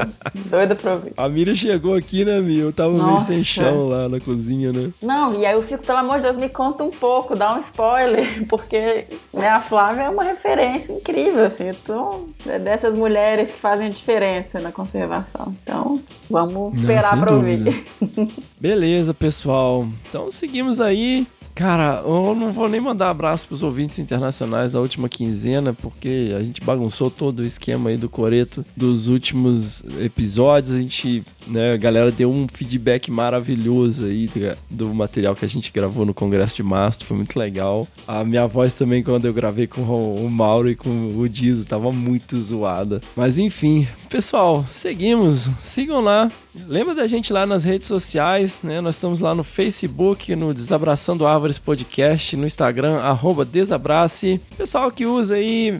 doida 0.49 0.75
pra 0.75 0.93
ouvir. 0.93 1.13
A 1.17 1.27
Miriam 1.29 1.55
chegou 1.55 1.95
aqui, 1.95 2.25
né, 2.25 2.39
Mi? 2.39 2.57
Eu 2.57 2.73
tava 2.73 2.97
Nossa. 2.97 3.29
meio 3.29 3.43
sem 3.43 3.43
chão 3.43 3.89
lá 3.89 4.09
na 4.09 4.19
cozinha, 4.19 4.71
né? 4.71 4.91
Não, 5.01 5.39
e 5.39 5.45
aí 5.45 5.53
eu 5.53 5.63
fico, 5.63 5.83
pelo 5.85 5.99
amor 5.99 6.17
de 6.17 6.23
Deus, 6.23 6.37
me 6.37 6.49
conta 6.49 6.83
um 6.83 6.91
pouco, 6.91 7.35
dá 7.35 7.53
um 7.53 7.59
spoiler, 7.59 8.25
porque 8.47 9.05
né, 9.33 9.49
a 9.49 9.61
Flávia 9.61 10.03
é 10.03 10.09
uma 10.09 10.23
referência 10.23 10.93
incrível, 10.93 11.45
assim. 11.45 11.69
Então, 11.69 12.27
é 12.45 12.57
dessas 12.57 12.95
mulheres 12.95 13.49
que 13.49 13.57
fazem 13.57 13.87
a 13.87 13.89
diferença 13.89 14.59
na 14.59 14.71
conservação. 14.71 15.36
Então, 15.61 15.99
vamos 16.29 16.75
esperar 16.77 17.19
para 17.19 17.35
ouvir. 17.35 17.85
Beleza, 18.59 19.13
pessoal. 19.13 19.87
Então, 20.09 20.31
seguimos 20.31 20.79
aí. 20.81 21.27
Cara, 21.57 22.03
eu 22.05 22.35
não 22.35 22.51
vou 22.51 22.69
nem 22.69 22.79
mandar 22.79 23.09
abraço 23.09 23.47
pros 23.47 23.63
ouvintes 23.63 23.97
internacionais 23.97 24.73
da 24.73 24.79
última 24.79 25.09
quinzena, 25.09 25.73
porque 25.73 26.31
a 26.37 26.43
gente 26.43 26.61
bagunçou 26.61 27.09
todo 27.09 27.39
o 27.39 27.45
esquema 27.45 27.89
aí 27.89 27.97
do 27.97 28.07
Coreto 28.07 28.63
dos 28.75 29.07
últimos 29.07 29.83
episódios. 29.99 30.75
A 30.75 30.79
gente, 30.79 31.23
né, 31.47 31.73
a 31.73 31.77
galera 31.77 32.11
deu 32.11 32.29
um 32.29 32.45
feedback 32.47 33.09
maravilhoso 33.09 34.05
aí 34.05 34.29
do 34.69 34.93
material 34.93 35.35
que 35.35 35.45
a 35.45 35.49
gente 35.49 35.71
gravou 35.71 36.05
no 36.05 36.13
Congresso 36.13 36.55
de 36.55 36.61
Março, 36.61 37.03
foi 37.03 37.17
muito 37.17 37.39
legal. 37.39 37.87
A 38.07 38.23
minha 38.23 38.45
voz 38.45 38.71
também, 38.73 39.01
quando 39.01 39.25
eu 39.25 39.33
gravei 39.33 39.65
com 39.65 39.81
o 39.81 40.29
Mauro 40.29 40.69
e 40.69 40.75
com 40.75 41.17
o 41.17 41.27
Dizo, 41.27 41.65
tava 41.65 41.91
muito 41.91 42.39
zoada. 42.39 43.01
Mas 43.15 43.39
enfim, 43.39 43.87
pessoal, 44.07 44.65
seguimos. 44.71 45.49
Sigam 45.59 46.01
lá, 46.01 46.31
Lembra 46.65 46.95
da 46.95 47.05
gente 47.05 47.31
lá 47.31 47.45
nas 47.45 47.63
redes 47.63 47.87
sociais, 47.87 48.61
né? 48.63 48.81
Nós 48.81 48.95
estamos 48.95 49.19
lá 49.19 49.35
no 49.35 49.43
Facebook, 49.43 50.35
no 50.35 50.53
Desabraçando 50.53 51.27
Árvores 51.27 51.59
Podcast, 51.59 52.35
no 52.35 52.47
Instagram, 52.47 52.97
arroba 52.97 53.45
Desabrace. 53.45 54.41
Pessoal 54.57 54.89
que 54.89 55.05
usa 55.05 55.35
aí, 55.35 55.79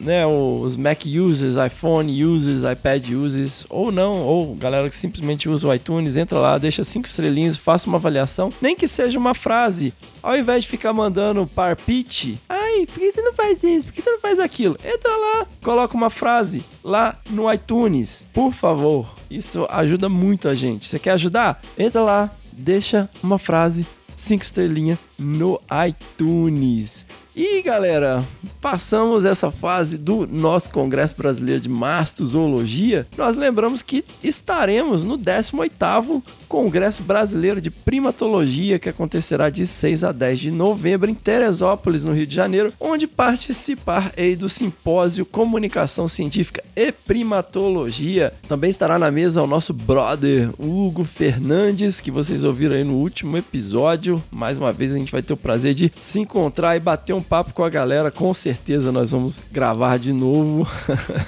né, 0.00 0.26
os 0.26 0.76
Mac 0.76 1.04
users, 1.06 1.54
iPhone 1.64 2.24
users, 2.24 2.62
iPad 2.70 3.10
users, 3.10 3.64
ou 3.70 3.92
não, 3.92 4.22
ou 4.22 4.54
galera 4.54 4.88
que 4.88 4.96
simplesmente 4.96 5.48
usa 5.48 5.68
o 5.68 5.74
iTunes, 5.74 6.16
entra 6.16 6.38
lá, 6.38 6.58
deixa 6.58 6.82
cinco 6.82 7.06
estrelinhas, 7.06 7.56
faça 7.56 7.88
uma 7.88 7.98
avaliação, 7.98 8.52
nem 8.60 8.74
que 8.74 8.88
seja 8.88 9.18
uma 9.18 9.34
frase. 9.34 9.92
Ao 10.20 10.36
invés 10.36 10.64
de 10.64 10.70
ficar 10.70 10.92
mandando 10.92 11.46
parpite, 11.46 12.38
ai, 12.68 12.86
por 12.86 12.98
que 12.98 13.12
você 13.12 13.22
não 13.22 13.32
faz 13.32 13.62
isso? 13.62 13.86
Por 13.86 13.92
que 13.92 14.02
você 14.02 14.10
não 14.10 14.20
faz 14.20 14.38
aquilo? 14.38 14.76
Entra 14.84 15.16
lá, 15.16 15.46
coloca 15.62 15.94
uma 15.96 16.10
frase 16.10 16.64
lá 16.84 17.18
no 17.30 17.52
iTunes, 17.52 18.24
por 18.32 18.52
favor. 18.52 19.14
Isso 19.30 19.66
ajuda 19.70 20.08
muito 20.08 20.48
a 20.48 20.54
gente. 20.54 20.86
Você 20.88 20.98
quer 20.98 21.12
ajudar? 21.12 21.60
Entra 21.78 22.02
lá, 22.02 22.30
deixa 22.52 23.08
uma 23.22 23.38
frase, 23.38 23.86
cinco 24.16 24.42
estrelinhas 24.44 24.98
no 25.18 25.60
iTunes. 25.88 27.06
E 27.40 27.62
galera, 27.62 28.24
passamos 28.60 29.24
essa 29.24 29.52
fase 29.52 29.96
do 29.96 30.26
nosso 30.26 30.70
Congresso 30.70 31.14
Brasileiro 31.16 31.60
de 31.60 31.68
Mastozoologia. 31.68 33.06
Nós 33.16 33.36
lembramos 33.36 33.80
que 33.80 34.04
estaremos 34.24 35.04
no 35.04 35.16
18º 35.16 36.20
Congresso 36.48 37.02
Brasileiro 37.02 37.60
de 37.60 37.70
Primatologia, 37.70 38.78
que 38.78 38.88
acontecerá 38.88 39.50
de 39.50 39.66
6 39.66 40.02
a 40.02 40.12
10 40.12 40.38
de 40.40 40.50
novembro 40.50 41.10
em 41.10 41.14
Teresópolis, 41.14 42.02
no 42.02 42.12
Rio 42.12 42.26
de 42.26 42.34
Janeiro, 42.34 42.72
onde 42.80 43.06
participar 43.06 44.12
aí 44.16 44.34
do 44.34 44.48
simpósio 44.48 45.26
Comunicação 45.26 46.08
Científica 46.08 46.64
e 46.74 46.90
Primatologia. 46.90 48.32
Também 48.48 48.70
estará 48.70 48.98
na 48.98 49.10
mesa 49.10 49.42
o 49.42 49.46
nosso 49.46 49.74
brother 49.74 50.48
Hugo 50.58 51.04
Fernandes, 51.04 52.00
que 52.00 52.10
vocês 52.10 52.42
ouviram 52.42 52.74
aí 52.74 52.84
no 52.84 52.94
último 52.94 53.36
episódio. 53.36 54.22
Mais 54.30 54.56
uma 54.56 54.72
vez 54.72 54.92
a 54.92 54.96
gente 54.96 55.12
vai 55.12 55.22
ter 55.22 55.34
o 55.34 55.36
prazer 55.36 55.74
de 55.74 55.92
se 56.00 56.18
encontrar 56.18 56.76
e 56.76 56.80
bater 56.80 57.12
um 57.12 57.22
papo 57.22 57.52
com 57.52 57.62
a 57.62 57.70
galera. 57.70 58.10
Com 58.10 58.32
certeza 58.32 58.90
nós 58.90 59.10
vamos 59.10 59.42
gravar 59.52 59.98
de 59.98 60.12
novo. 60.14 60.66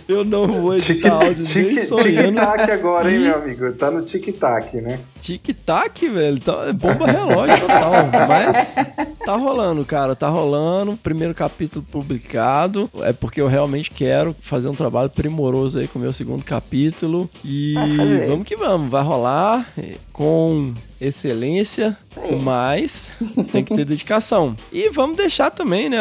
eu 0.17 0.25
não 0.25 0.47
vou 0.47 0.75
editar 0.75 1.15
áudio 1.15 1.45
nem 1.55 1.81
sonhando. 1.81 2.29
Tic-tac 2.29 2.71
agora, 2.71 3.13
hein, 3.13 3.14
meu 3.19 3.37
amigo? 3.37 3.73
Tá 3.73 3.91
no 3.91 4.03
tic-tac, 4.05 4.81
né? 4.81 5.01
Tic-tac, 5.25 6.07
velho. 6.07 6.39
Tá, 6.39 6.67
é 6.69 6.73
bomba 6.75 7.07
relógio 7.07 7.59
total. 7.61 7.93
Mas 8.29 8.75
tá 9.25 9.35
rolando, 9.37 9.83
cara. 9.83 10.15
Tá 10.15 10.29
rolando. 10.29 10.99
Primeiro 10.99 11.35
capítulo 11.35 11.83
publicado. 11.91 12.91
É 13.01 13.11
porque 13.11 13.41
eu 13.41 13.49
realmente 13.49 13.91
quero 13.91 14.37
fazer 14.43 14.69
um 14.69 14.75
trabalho 14.75 15.09
primoroso 15.09 15.79
aí 15.79 15.89
com 15.89 15.99
o 15.99 16.03
meu 16.03 16.13
segundo 16.13 16.45
capítulo. 16.45 17.31
E 17.43 17.75
vamos 18.29 18.47
que 18.47 18.55
vamos. 18.55 18.91
Vai 18.91 19.03
rolar 19.03 19.67
com 20.13 20.75
excelência, 21.01 21.97
mas 22.41 23.11
tem 23.53 23.65
que 23.65 23.75
ter 23.75 23.85
dedicação. 23.85 24.57
E 24.73 24.89
vamos 24.91 25.17
deixar 25.17 25.51
também, 25.51 25.89
né? 25.89 25.99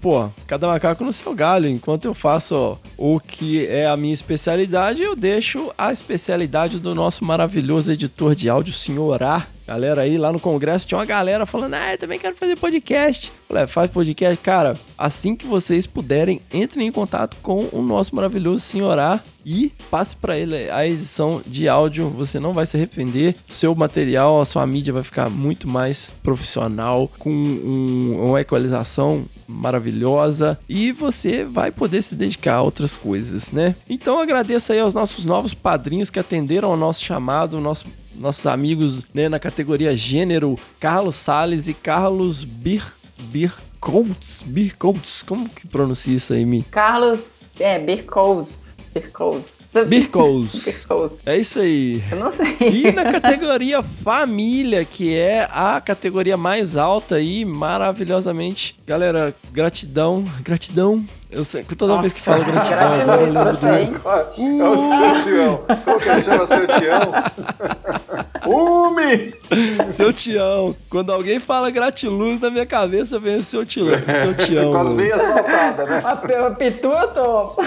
Pô, 0.00 0.28
cada 0.46 0.66
macaco 0.66 1.04
no 1.04 1.12
seu 1.12 1.34
galho. 1.34 1.68
Enquanto 1.68 2.04
eu 2.04 2.14
faço 2.14 2.78
o 2.96 3.18
que 3.18 3.66
é 3.66 3.86
a 3.86 3.96
minha 3.96 4.14
especialidade, 4.14 5.02
eu 5.02 5.16
deixo 5.16 5.72
a 5.76 5.92
especialidade 5.92 6.78
do 6.78 6.94
nosso 6.94 7.24
maravilhoso 7.24 7.90
editor 7.90 8.34
de 8.34 8.47
áudio, 8.48 8.72
senhor 8.72 9.22
A, 9.22 9.46
galera 9.66 10.02
aí 10.02 10.16
lá 10.16 10.32
no 10.32 10.40
congresso 10.40 10.86
tinha 10.86 10.98
uma 10.98 11.04
galera 11.04 11.44
falando: 11.46 11.74
"Ah, 11.74 11.92
eu 11.92 11.98
também 11.98 12.18
quero 12.18 12.34
fazer 12.36 12.56
podcast". 12.56 13.30
Falei, 13.46 13.64
"É, 13.64 13.66
faz 13.66 13.90
podcast, 13.90 14.36
cara. 14.42 14.76
Assim 14.96 15.34
que 15.36 15.46
vocês 15.46 15.86
puderem, 15.86 16.40
entrem 16.52 16.86
em 16.88 16.92
contato 16.92 17.36
com 17.42 17.68
o 17.72 17.80
nosso 17.82 18.14
maravilhoso 18.14 18.60
senhorá 18.60 19.20
e 19.44 19.72
passe 19.90 20.14
para 20.16 20.36
ele 20.36 20.68
a 20.70 20.86
edição 20.86 21.40
de 21.46 21.68
áudio. 21.68 22.10
Você 22.10 22.38
não 22.40 22.52
vai 22.52 22.66
se 22.66 22.76
arrepender. 22.76 23.34
Seu 23.48 23.74
material, 23.74 24.40
a 24.40 24.44
sua 24.44 24.66
mídia 24.66 24.92
vai 24.92 25.02
ficar 25.02 25.30
muito 25.30 25.66
mais 25.68 26.10
profissional, 26.22 27.10
com 27.18 27.30
um- 27.30 28.26
uma 28.28 28.40
equalização 28.40 29.24
maravilhosa 29.46 30.58
e 30.68 30.92
você 30.92 31.44
vai 31.44 31.70
poder 31.70 32.02
se 32.02 32.14
dedicar 32.14 32.56
a 32.56 32.62
outras 32.62 32.96
coisas, 32.96 33.52
né? 33.52 33.74
Então 33.88 34.18
agradeço 34.18 34.72
aí 34.72 34.80
aos 34.80 34.92
nossos 34.94 35.24
novos 35.24 35.54
padrinhos 35.54 36.10
que 36.10 36.18
atenderam 36.18 36.70
ao 36.70 36.76
nosso 36.76 37.02
chamado, 37.04 37.60
nosso 37.60 37.86
nossos 38.18 38.46
amigos 38.46 39.04
né, 39.14 39.28
na 39.28 39.38
categoria 39.38 39.96
gênero, 39.96 40.58
Carlos 40.78 41.16
Sales 41.16 41.68
e 41.68 41.74
Carlos 41.74 42.44
Bir, 42.44 42.84
Bircoats. 43.18 44.42
Bircoats, 44.44 45.22
como 45.22 45.48
que 45.48 45.66
pronuncia 45.66 46.14
isso 46.14 46.32
aí, 46.32 46.44
Mi? 46.44 46.64
Carlos, 46.70 47.40
é. 47.58 47.78
Birkous. 47.78 48.68
Birkous. 48.94 49.54
Birkous. 49.86 51.18
É 51.26 51.36
isso 51.36 51.60
aí. 51.60 52.02
Eu 52.10 52.18
não 52.18 52.32
sei. 52.32 52.56
E 52.60 52.90
na 52.90 53.12
categoria 53.12 53.82
família, 53.82 54.84
que 54.84 55.14
é 55.14 55.48
a 55.50 55.80
categoria 55.80 56.36
mais 56.36 56.76
alta 56.76 57.16
aí, 57.16 57.44
maravilhosamente. 57.44 58.76
Galera, 58.86 59.34
gratidão, 59.52 60.24
gratidão. 60.42 61.04
Eu 61.30 61.44
sei, 61.44 61.62
toda 61.62 62.00
vez 62.00 62.12
que 62.14 62.22
falo 62.22 62.42
gratidão, 62.44 63.00
agora 63.02 63.22
eu 63.22 63.32
lembro 63.32 63.56
do... 63.56 63.68
hein? 63.68 63.94
É 64.60 64.68
o 64.68 64.78
seu 64.78 65.22
tião. 65.22 65.60
Como 65.84 66.00
que 66.00 66.08
ele 66.08 66.22
chama 66.22 66.46
seu 66.46 66.66
tião? 66.66 67.12
Umi! 68.48 69.34
Seu 69.92 70.12
Tião. 70.12 70.74
Quando 70.88 71.12
alguém 71.12 71.38
fala 71.38 71.70
gratiluz, 71.70 72.40
na 72.40 72.50
minha 72.50 72.64
cabeça 72.64 73.18
vem 73.18 73.36
o 73.36 73.42
seu 73.42 73.66
Tião. 73.66 73.86
Seu 74.08 74.34
Tião. 74.34 74.72
Com 74.72 74.78
as 74.78 74.92
veias 74.92 75.22
saltadas, 75.22 75.88
né? 75.88 76.02
A, 76.02 76.12
a 76.46 76.50
pitu 76.52 76.88
eu 76.88 77.08
tô. 77.08 77.62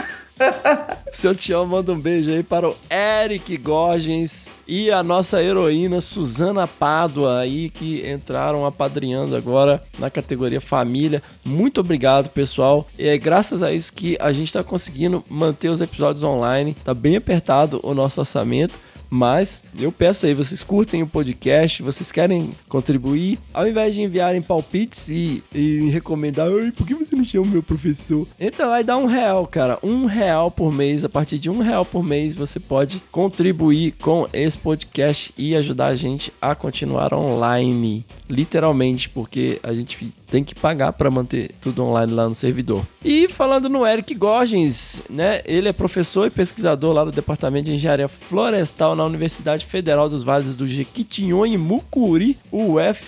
Seu 1.12 1.36
Tião 1.36 1.66
manda 1.68 1.92
um 1.92 2.00
beijo 2.00 2.32
aí 2.32 2.42
para 2.42 2.68
o 2.68 2.76
Eric 2.90 3.58
Gorgens 3.58 4.50
e 4.74 4.90
a 4.90 5.04
nossa 5.04 5.44
heroína 5.44 6.00
Suzana 6.00 6.66
Pádua 6.66 7.40
aí 7.40 7.70
que 7.70 8.10
entraram 8.10 8.66
apadrinhando 8.66 9.36
agora 9.36 9.84
na 10.00 10.10
categoria 10.10 10.62
família. 10.62 11.22
Muito 11.44 11.82
obrigado, 11.82 12.30
pessoal. 12.30 12.88
É 12.98 13.18
graças 13.18 13.62
a 13.62 13.74
isso 13.74 13.92
que 13.92 14.16
a 14.18 14.32
gente 14.32 14.48
está 14.48 14.64
conseguindo 14.64 15.22
manter 15.30 15.68
os 15.68 15.82
episódios 15.82 16.24
online. 16.24 16.74
Tá 16.86 16.94
bem 16.94 17.18
apertado 17.18 17.82
o 17.84 17.94
nosso 17.94 18.22
orçamento. 18.22 18.80
Mas 19.12 19.62
eu 19.78 19.92
peço 19.92 20.26
aí, 20.26 20.34
vocês 20.34 20.64
curtem 20.64 21.04
o 21.04 21.08
podcast, 21.08 21.84
vocês 21.84 22.14
querem 22.14 22.52
contribuir, 22.70 23.38
ao 23.54 23.68
invés 23.68 23.94
de 23.94 24.02
enviarem 24.02 24.42
palpites 24.42 25.10
e, 25.10 25.44
e 25.54 25.90
recomendar, 25.90 26.48
por 26.78 26.88
que 26.88 26.96
você 26.96 27.14
não 27.14 27.26
chama 27.26 27.46
o 27.46 27.50
meu 27.50 27.62
professor? 27.62 28.26
Entra 28.40 28.66
lá 28.68 28.80
e 28.80 28.86
dá 28.86 28.96
um 28.96 29.06
real, 29.06 29.46
cara. 29.46 29.78
Um 29.84 30.06
real 30.06 30.50
por 30.50 30.72
mês. 30.72 31.04
A 31.04 31.10
partir 31.10 31.38
de 31.38 31.50
um 31.50 31.60
real 31.60 31.84
por 31.84 32.04
mês 32.04 32.36
você 32.36 32.58
pode 32.58 33.04
contribuir 33.12 33.94
com 34.00 34.28
esse 34.32 34.58
podcast 34.58 35.34
e 35.38 35.56
ajudar 35.58 35.88
a 35.88 35.96
gente 35.96 36.32
a 36.42 36.56
continuar 36.56 37.14
online. 37.14 38.06
Literalmente, 38.30 39.10
porque 39.10 39.60
a 39.62 39.74
gente 39.74 40.14
tem 40.32 40.44
que 40.46 40.56
pagar 40.56 40.94
para 40.94 41.12
manter 41.12 41.52
tudo 41.62 41.84
online 41.84 42.14
lá 42.14 42.28
no 42.28 42.34
servidor. 42.34 42.88
E 43.04 43.28
falando 43.28 43.68
no 43.68 43.86
Eric 43.86 44.16
Gorgens, 44.16 45.04
né? 45.10 45.42
Ele 45.46 45.68
é 45.68 45.74
professor 45.74 46.26
e 46.26 46.30
pesquisador 46.30 46.94
lá 46.94 47.04
do 47.04 47.12
Departamento 47.12 47.66
de 47.66 47.76
Engenharia 47.76 48.08
Florestal 48.08 48.96
na 49.02 49.08
Universidade 49.08 49.66
Federal 49.66 50.08
dos 50.08 50.24
Vales 50.24 50.54
do 50.54 50.68
Jequitinhonha 50.68 51.56
e 51.56 51.58
Mucuri, 51.58 52.38
UFVJM. 52.52 53.02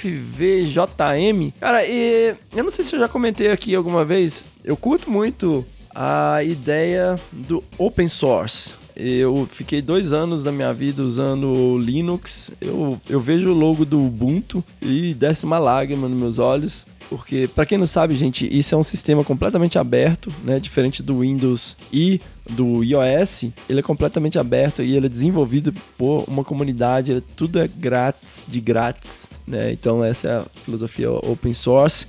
Cara, 1.60 1.86
e 1.86 2.36
eu 2.56 2.64
não 2.64 2.72
sei 2.72 2.84
se 2.84 2.96
eu 2.96 3.00
já 3.00 3.08
comentei 3.08 3.52
aqui 3.52 3.76
alguma 3.76 4.04
vez, 4.04 4.44
eu 4.64 4.76
curto 4.76 5.12
muito 5.12 5.64
a 5.94 6.44
ideia 6.44 7.20
do 7.32 7.64
open 7.78 8.08
source. 8.08 8.72
Eu 8.96 9.48
fiquei 9.52 9.82
dois 9.82 10.14
anos 10.14 10.44
da 10.44 10.52
minha 10.52 10.72
vida 10.72 11.02
usando 11.02 11.78
Linux. 11.80 12.52
Eu, 12.62 13.00
eu 13.10 13.20
vejo 13.20 13.50
o 13.50 13.54
logo 13.54 13.86
do 13.86 14.00
Ubuntu 14.00 14.64
e 14.82 15.14
desce 15.16 15.46
uma 15.46 15.58
lágrima 15.58 16.08
nos 16.08 16.18
meus 16.18 16.40
olhos. 16.40 16.86
Porque, 17.15 17.48
para 17.48 17.63
quem 17.63 17.77
não 17.77 17.86
sabe, 17.86 18.15
gente, 18.15 18.48
isso 18.51 18.74
é 18.74 18.77
um 18.77 18.82
sistema 18.82 19.24
completamente 19.24 19.77
aberto, 19.77 20.34
né? 20.43 20.60
Diferente 20.60 21.03
do 21.03 21.20
Windows 21.20 21.77
e 21.91 22.20
do 22.50 22.84
iOS, 22.84 23.50
ele 23.70 23.82
é 23.82 23.84
completamente 23.84 24.39
aberto 24.39 24.82
e 24.82 24.96
ele 24.96 25.05
é 25.05 25.10
desenvolvido 25.10 25.72
por 25.96 26.24
uma 26.27 26.43
comunidade, 26.43 27.12
ele- 27.12 27.22
tudo 27.36 27.60
é 27.60 27.67
grátis, 27.67 28.46
de 28.48 28.60
grátis, 28.60 29.27
né? 29.46 29.72
Então 29.72 30.03
essa 30.03 30.27
é 30.27 30.32
a 30.38 30.46
filosofia 30.65 31.12
open 31.12 31.53
source. 31.53 32.08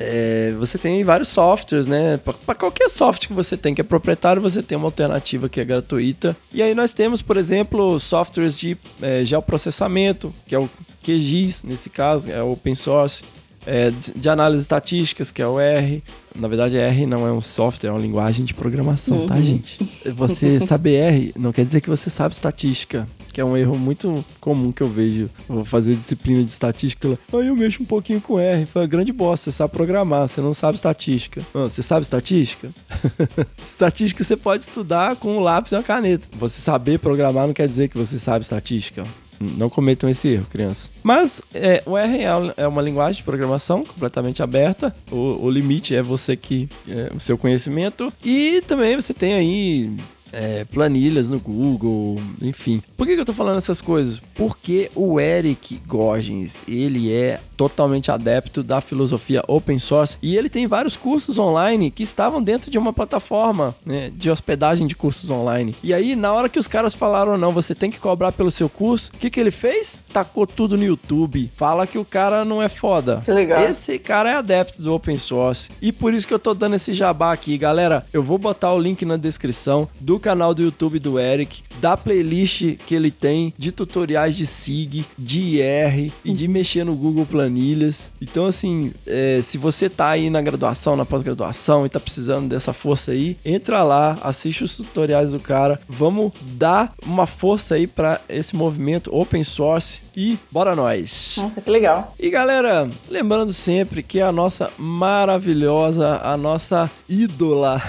É, 0.00 0.54
você 0.58 0.78
tem 0.78 1.04
vários 1.04 1.28
softwares, 1.28 1.86
né? 1.86 2.16
Para 2.46 2.54
qualquer 2.54 2.88
software 2.88 3.28
que 3.28 3.34
você 3.34 3.54
tem 3.54 3.74
que 3.74 3.82
é 3.82 3.84
proprietário, 3.84 4.40
você 4.40 4.62
tem 4.62 4.78
uma 4.78 4.86
alternativa 4.86 5.46
que 5.46 5.60
é 5.60 5.64
gratuita. 5.64 6.34
E 6.54 6.62
aí 6.62 6.74
nós 6.74 6.94
temos, 6.94 7.20
por 7.20 7.36
exemplo, 7.36 8.00
softwares 8.00 8.56
de 8.56 8.78
é, 9.02 9.26
geoprocessamento, 9.26 10.32
que 10.46 10.54
é 10.54 10.58
o 10.58 10.70
QGIS, 11.04 11.64
nesse 11.64 11.90
caso, 11.90 12.30
é 12.30 12.42
open 12.42 12.74
source. 12.74 13.22
É, 13.66 13.90
de 13.90 14.28
análise 14.28 14.62
estatísticas, 14.62 15.30
que 15.30 15.42
é 15.42 15.46
o 15.46 15.58
R. 15.60 16.02
Na 16.34 16.48
verdade, 16.48 16.76
R 16.76 17.06
não 17.06 17.26
é 17.26 17.32
um 17.32 17.40
software, 17.40 17.90
é 17.90 17.92
uma 17.92 18.00
linguagem 18.00 18.44
de 18.44 18.54
programação, 18.54 19.26
tá, 19.26 19.40
gente? 19.40 19.78
Você 20.14 20.60
saber 20.60 20.94
R 20.94 21.32
não 21.36 21.52
quer 21.52 21.64
dizer 21.64 21.80
que 21.80 21.90
você 21.90 22.08
sabe 22.08 22.34
estatística, 22.34 23.06
que 23.32 23.40
é 23.40 23.44
um 23.44 23.56
erro 23.56 23.76
muito 23.76 24.24
comum 24.40 24.72
que 24.72 24.82
eu 24.82 24.88
vejo. 24.88 25.30
Eu 25.48 25.56
vou 25.56 25.64
fazer 25.64 25.94
disciplina 25.94 26.42
de 26.42 26.50
estatística, 26.50 27.08
lá, 27.08 27.16
ah, 27.32 27.36
eu 27.36 27.54
mexo 27.54 27.82
um 27.82 27.86
pouquinho 27.86 28.20
com 28.20 28.38
R. 28.38 28.66
Fala, 28.66 28.86
grande 28.86 29.12
bosta, 29.12 29.50
você 29.50 29.56
sabe 29.56 29.72
programar, 29.72 30.28
você 30.28 30.40
não 30.40 30.54
sabe 30.54 30.76
estatística. 30.76 31.42
Ah, 31.54 31.64
você 31.64 31.82
sabe 31.82 32.02
estatística? 32.02 32.70
estatística 33.60 34.24
você 34.24 34.36
pode 34.36 34.64
estudar 34.64 35.16
com 35.16 35.36
um 35.36 35.40
lápis 35.40 35.72
e 35.72 35.76
uma 35.76 35.82
caneta. 35.82 36.26
Você 36.38 36.60
saber 36.60 36.98
programar 36.98 37.46
não 37.46 37.54
quer 37.54 37.68
dizer 37.68 37.88
que 37.88 37.98
você 37.98 38.18
sabe 38.18 38.42
estatística. 38.42 39.04
Não 39.40 39.68
cometam 39.68 40.08
esse 40.10 40.28
erro, 40.28 40.46
crianças. 40.50 40.90
Mas 41.02 41.40
é, 41.54 41.82
o 41.86 41.96
R 41.96 42.18
é- 42.18 42.54
é 42.64 42.66
uma 42.66 42.82
linguagem 42.82 43.18
de 43.18 43.24
programação 43.24 43.84
completamente 43.84 44.42
aberta. 44.42 44.94
O, 45.10 45.44
o 45.46 45.50
limite 45.50 45.94
é 45.94 46.02
você 46.02 46.36
que. 46.36 46.68
É, 46.88 47.10
o 47.14 47.20
seu 47.20 47.38
conhecimento. 47.38 48.12
E 48.24 48.62
também 48.66 48.96
você 48.96 49.14
tem 49.14 49.34
aí. 49.34 49.90
É, 50.32 50.64
planilhas 50.64 51.28
no 51.28 51.38
Google, 51.38 52.20
enfim. 52.42 52.82
Por 52.96 53.06
que, 53.06 53.14
que 53.14 53.20
eu 53.20 53.24
tô 53.24 53.32
falando 53.32 53.58
essas 53.58 53.80
coisas? 53.80 54.20
Porque 54.34 54.90
o 54.94 55.20
Eric 55.20 55.80
Gorgens, 55.86 56.62
ele 56.68 57.12
é 57.12 57.40
totalmente 57.56 58.10
adepto 58.10 58.62
da 58.62 58.80
filosofia 58.80 59.42
open 59.48 59.78
source 59.80 60.16
e 60.22 60.36
ele 60.36 60.48
tem 60.48 60.66
vários 60.66 60.96
cursos 60.96 61.38
online 61.38 61.90
que 61.90 62.04
estavam 62.04 62.40
dentro 62.40 62.70
de 62.70 62.78
uma 62.78 62.92
plataforma 62.92 63.74
né, 63.84 64.12
de 64.14 64.30
hospedagem 64.30 64.86
de 64.86 64.94
cursos 64.94 65.28
online. 65.28 65.74
E 65.82 65.92
aí, 65.92 66.14
na 66.14 66.32
hora 66.32 66.48
que 66.48 66.58
os 66.58 66.68
caras 66.68 66.94
falaram, 66.94 67.36
não, 67.36 67.52
você 67.52 67.74
tem 67.74 67.90
que 67.90 67.98
cobrar 67.98 68.30
pelo 68.32 68.50
seu 68.50 68.68
curso, 68.68 69.10
o 69.14 69.18
que, 69.18 69.28
que 69.28 69.40
ele 69.40 69.50
fez? 69.50 70.00
Tacou 70.12 70.46
tudo 70.46 70.76
no 70.76 70.84
YouTube. 70.84 71.50
Fala 71.56 71.86
que 71.86 71.98
o 71.98 72.04
cara 72.04 72.44
não 72.44 72.62
é 72.62 72.68
foda. 72.68 73.22
Que 73.24 73.32
legal. 73.32 73.64
Esse 73.64 73.98
cara 73.98 74.30
é 74.30 74.34
adepto 74.34 74.80
do 74.80 74.94
open 74.94 75.18
source. 75.18 75.68
E 75.82 75.90
por 75.90 76.14
isso 76.14 76.28
que 76.28 76.34
eu 76.34 76.38
tô 76.38 76.54
dando 76.54 76.76
esse 76.76 76.94
jabá 76.94 77.32
aqui, 77.32 77.58
galera. 77.58 78.06
Eu 78.12 78.22
vou 78.22 78.38
botar 78.38 78.72
o 78.72 78.78
link 78.78 79.04
na 79.04 79.16
descrição 79.16 79.88
do 80.00 80.17
canal 80.18 80.54
do 80.54 80.62
YouTube 80.62 80.98
do 80.98 81.18
Eric, 81.18 81.62
da 81.80 81.96
playlist 81.96 82.76
que 82.86 82.94
ele 82.94 83.10
tem 83.10 83.52
de 83.56 83.72
tutoriais 83.72 84.36
de 84.36 84.46
SIG, 84.46 85.04
de 85.18 85.58
IR 85.58 86.12
e 86.24 86.32
de 86.32 86.48
mexer 86.48 86.84
no 86.84 86.94
Google 86.94 87.26
Planilhas. 87.26 88.10
Então, 88.20 88.46
assim, 88.46 88.92
é, 89.06 89.40
se 89.42 89.58
você 89.58 89.88
tá 89.88 90.08
aí 90.10 90.30
na 90.30 90.40
graduação, 90.40 90.96
na 90.96 91.04
pós-graduação 91.04 91.86
e 91.86 91.88
tá 91.88 92.00
precisando 92.00 92.48
dessa 92.48 92.72
força 92.72 93.12
aí, 93.12 93.36
entra 93.44 93.82
lá, 93.82 94.18
assiste 94.22 94.64
os 94.64 94.76
tutoriais 94.76 95.30
do 95.30 95.40
cara. 95.40 95.80
Vamos 95.88 96.32
dar 96.40 96.92
uma 97.04 97.26
força 97.26 97.74
aí 97.74 97.86
para 97.86 98.20
esse 98.28 98.56
movimento 98.56 99.14
open 99.14 99.44
source 99.44 100.00
e 100.16 100.38
bora 100.50 100.74
nós. 100.74 101.36
Nossa, 101.38 101.60
que 101.60 101.70
legal. 101.70 102.14
E 102.18 102.28
galera, 102.28 102.90
lembrando 103.08 103.52
sempre 103.52 104.02
que 104.02 104.20
a 104.20 104.32
nossa 104.32 104.70
maravilhosa, 104.76 106.20
a 106.22 106.36
nossa 106.36 106.90
ídola, 107.08 107.80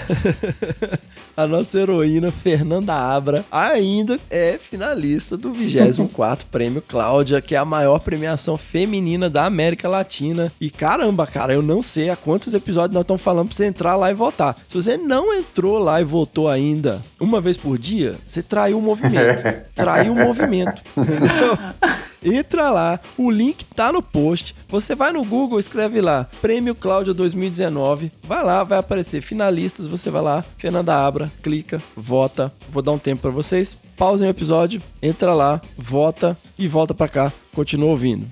a 1.40 1.46
nossa 1.46 1.78
heroína 1.78 2.30
Fernanda 2.30 2.94
Abra 2.94 3.44
ainda 3.50 4.18
é 4.30 4.58
finalista 4.58 5.36
do 5.38 5.52
24 5.52 6.46
Prêmio 6.52 6.82
Cláudia, 6.86 7.40
que 7.40 7.54
é 7.54 7.58
a 7.58 7.64
maior 7.64 7.98
premiação 8.00 8.58
feminina 8.58 9.30
da 9.30 9.46
América 9.46 9.88
Latina. 9.88 10.52
E 10.60 10.70
caramba, 10.70 11.26
cara, 11.26 11.54
eu 11.54 11.62
não 11.62 11.82
sei 11.82 12.10
a 12.10 12.16
quantos 12.16 12.52
episódios 12.52 12.94
nós 12.94 13.02
estamos 13.02 13.22
falando 13.22 13.48
pra 13.48 13.56
você 13.56 13.64
entrar 13.64 13.96
lá 13.96 14.10
e 14.10 14.14
votar. 14.14 14.54
Se 14.68 14.74
você 14.74 14.96
não 14.98 15.32
entrou 15.32 15.78
lá 15.78 16.00
e 16.00 16.04
votou 16.04 16.48
ainda 16.48 17.00
uma 17.18 17.40
vez 17.40 17.56
por 17.56 17.78
dia, 17.78 18.16
você 18.26 18.42
traiu 18.42 18.78
o 18.78 18.82
movimento. 18.82 19.42
Traiu 19.74 20.12
o 20.12 20.16
movimento. 20.16 20.82
Entendeu? 20.96 21.58
Entra 22.22 22.68
lá, 22.70 23.00
o 23.16 23.30
link 23.30 23.64
tá 23.64 23.90
no 23.90 24.02
post. 24.02 24.54
Você 24.68 24.94
vai 24.94 25.10
no 25.10 25.24
Google, 25.24 25.58
escreve 25.58 26.02
lá 26.02 26.26
Prêmio 26.42 26.74
Cláudia 26.74 27.14
2019. 27.14 28.12
Vai 28.22 28.44
lá, 28.44 28.62
vai 28.62 28.78
aparecer 28.78 29.22
finalistas. 29.22 29.86
Você 29.86 30.10
vai 30.10 30.20
lá, 30.20 30.44
Fernanda 30.58 30.94
Abra, 30.94 31.29
clica, 31.42 31.82
vota. 31.96 32.52
Vou 32.70 32.82
dar 32.82 32.92
um 32.92 32.98
tempo 32.98 33.22
para 33.22 33.30
vocês. 33.30 33.76
Pausem 33.96 34.28
o 34.28 34.30
episódio, 34.30 34.82
entra 35.02 35.34
lá, 35.34 35.60
vota 35.76 36.36
e 36.58 36.66
volta 36.66 36.94
para 36.94 37.08
cá. 37.08 37.32
Continua 37.54 37.90
ouvindo. 37.90 38.26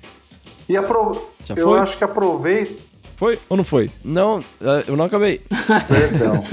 E 0.68 0.76
apro... 0.76 1.28
Já 1.44 1.54
eu 1.54 1.74
acho 1.74 1.96
que 1.96 2.04
aproveita. 2.04 2.87
Foi 3.18 3.36
ou 3.48 3.56
não 3.56 3.64
foi? 3.64 3.90
Não, 4.04 4.44
eu 4.86 4.96
não 4.96 5.06
acabei. 5.06 5.40
Perdão. 5.88 6.44